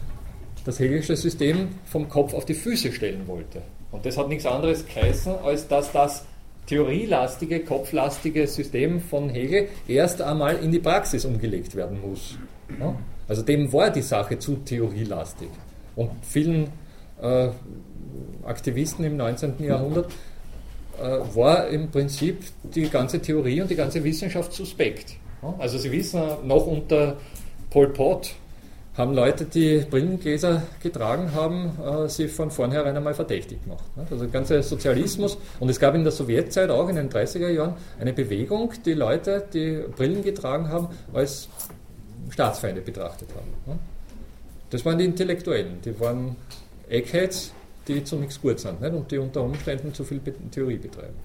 das 0.65 0.79
hegelische 0.79 1.15
System 1.15 1.69
vom 1.85 2.09
Kopf 2.09 2.33
auf 2.33 2.45
die 2.45 2.53
Füße 2.53 2.91
stellen 2.91 3.27
wollte. 3.27 3.61
Und 3.91 4.05
das 4.05 4.17
hat 4.17 4.27
nichts 4.27 4.45
anderes 4.45 4.85
geheißen, 4.85 5.33
als 5.43 5.67
dass 5.67 5.91
das 5.91 6.25
theorielastige, 6.69 7.61
kopflastige 7.61 8.45
System 8.45 9.01
von 9.01 9.29
Hegel 9.29 9.69
erst 9.87 10.21
einmal 10.21 10.57
in 10.57 10.71
die 10.71 10.79
Praxis 10.79 11.25
umgelegt 11.25 11.75
werden 11.75 11.99
muss. 11.99 12.37
Also 13.27 13.41
dem 13.41 13.73
war 13.73 13.89
die 13.89 14.03
Sache 14.03 14.37
zu 14.37 14.57
theorielastig. 14.57 15.49
Und 15.95 16.11
vielen 16.21 16.69
äh, 17.19 17.49
Aktivisten 18.43 19.03
im 19.03 19.17
19. 19.17 19.55
Jahrhundert 19.63 20.11
äh, 20.99 21.35
war 21.35 21.67
im 21.69 21.89
Prinzip 21.89 22.43
die 22.63 22.87
ganze 22.87 23.19
Theorie 23.19 23.61
und 23.61 23.71
die 23.71 23.75
ganze 23.75 24.03
Wissenschaft 24.03 24.53
suspekt. 24.53 25.15
Also 25.57 25.77
Sie 25.77 25.91
wissen, 25.91 26.21
noch 26.43 26.67
unter 26.67 27.17
Pol 27.69 27.89
Pot 27.93 28.35
haben 28.95 29.13
Leute, 29.13 29.45
die 29.45 29.85
Brillengläser 29.89 30.63
getragen 30.81 31.33
haben, 31.33 31.71
äh, 31.79 32.09
sie 32.09 32.27
von 32.27 32.51
vornherein 32.51 32.95
einmal 32.97 33.13
verdächtig 33.13 33.63
gemacht. 33.63 33.83
Ne? 33.95 34.05
Also 34.09 34.25
der 34.25 34.33
ganze 34.33 34.61
Sozialismus 34.61 35.37
und 35.59 35.69
es 35.69 35.79
gab 35.79 35.95
in 35.95 36.03
der 36.03 36.11
Sowjetzeit 36.11 36.69
auch 36.69 36.89
in 36.89 36.95
den 36.95 37.09
30er 37.09 37.49
Jahren 37.49 37.75
eine 37.99 38.13
Bewegung, 38.13 38.73
die 38.85 38.93
Leute, 38.93 39.45
die 39.53 39.83
Brillen 39.95 40.23
getragen 40.23 40.69
haben, 40.69 40.89
als 41.13 41.47
Staatsfeinde 42.29 42.81
betrachtet 42.81 43.29
haben. 43.35 43.73
Ne? 43.73 43.79
Das 44.69 44.85
waren 44.85 44.97
die 44.97 45.05
Intellektuellen, 45.05 45.81
die 45.83 45.99
waren 45.99 46.35
Eggheads, 46.89 47.53
die 47.87 48.03
zu 48.03 48.17
nichts 48.17 48.39
gut 48.41 48.59
sind 48.59 48.81
nicht? 48.81 48.93
und 48.93 49.11
die 49.11 49.17
unter 49.17 49.41
Umständen 49.41 49.93
zu 49.93 50.03
viel 50.03 50.19
Theorie 50.51 50.77
betreiben. 50.77 51.15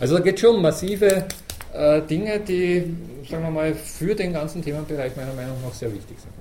Also 0.00 0.16
da 0.16 0.22
geht 0.22 0.40
schon 0.40 0.56
um 0.56 0.62
massive 0.62 1.26
äh, 1.74 2.02
Dinge, 2.02 2.40
die, 2.40 2.94
sagen 3.28 3.42
wir 3.42 3.50
mal, 3.50 3.74
für 3.74 4.14
den 4.14 4.32
ganzen 4.32 4.62
Themenbereich 4.62 5.16
meiner 5.16 5.34
Meinung 5.34 5.56
nach 5.62 5.74
sehr 5.74 5.92
wichtig 5.92 6.18
sind. 6.18 6.32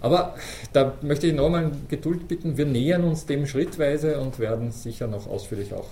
Aber 0.00 0.36
da 0.72 0.94
möchte 1.02 1.26
ich 1.26 1.34
nochmal 1.34 1.72
Geduld 1.88 2.28
bitten. 2.28 2.56
Wir 2.56 2.66
nähern 2.66 3.02
uns 3.04 3.26
dem 3.26 3.46
schrittweise 3.46 4.20
und 4.20 4.38
werden 4.38 4.70
sicher 4.70 5.08
noch 5.08 5.26
ausführlich 5.26 5.74
auch 5.74 5.88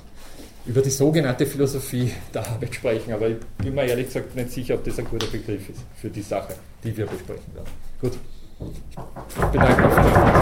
über 0.65 0.82
die 0.82 0.90
sogenannte 0.90 1.47
Philosophie 1.47 2.12
der 2.35 2.47
Arbeit 2.47 2.74
sprechen. 2.74 3.12
Aber 3.12 3.28
ich 3.28 3.39
bin 3.59 3.74
mir 3.74 3.85
ehrlich 3.85 4.07
gesagt 4.07 4.36
nicht 4.36 4.53
sicher, 4.53 4.74
ob 4.74 4.85
das 4.85 4.98
ein 4.98 5.07
guter 5.07 5.27
Begriff 5.27 5.69
ist 5.69 5.81
für 5.97 6.11
die 6.11 6.23
Sache, 6.23 6.55
die 6.85 6.97
wir 6.97 7.07
besprechen 7.07 7.55
werden. 7.55 7.70
Gut. 8.01 8.12
Ich 8.61 9.44
bedanke 9.47 9.82
mich. 9.82 10.36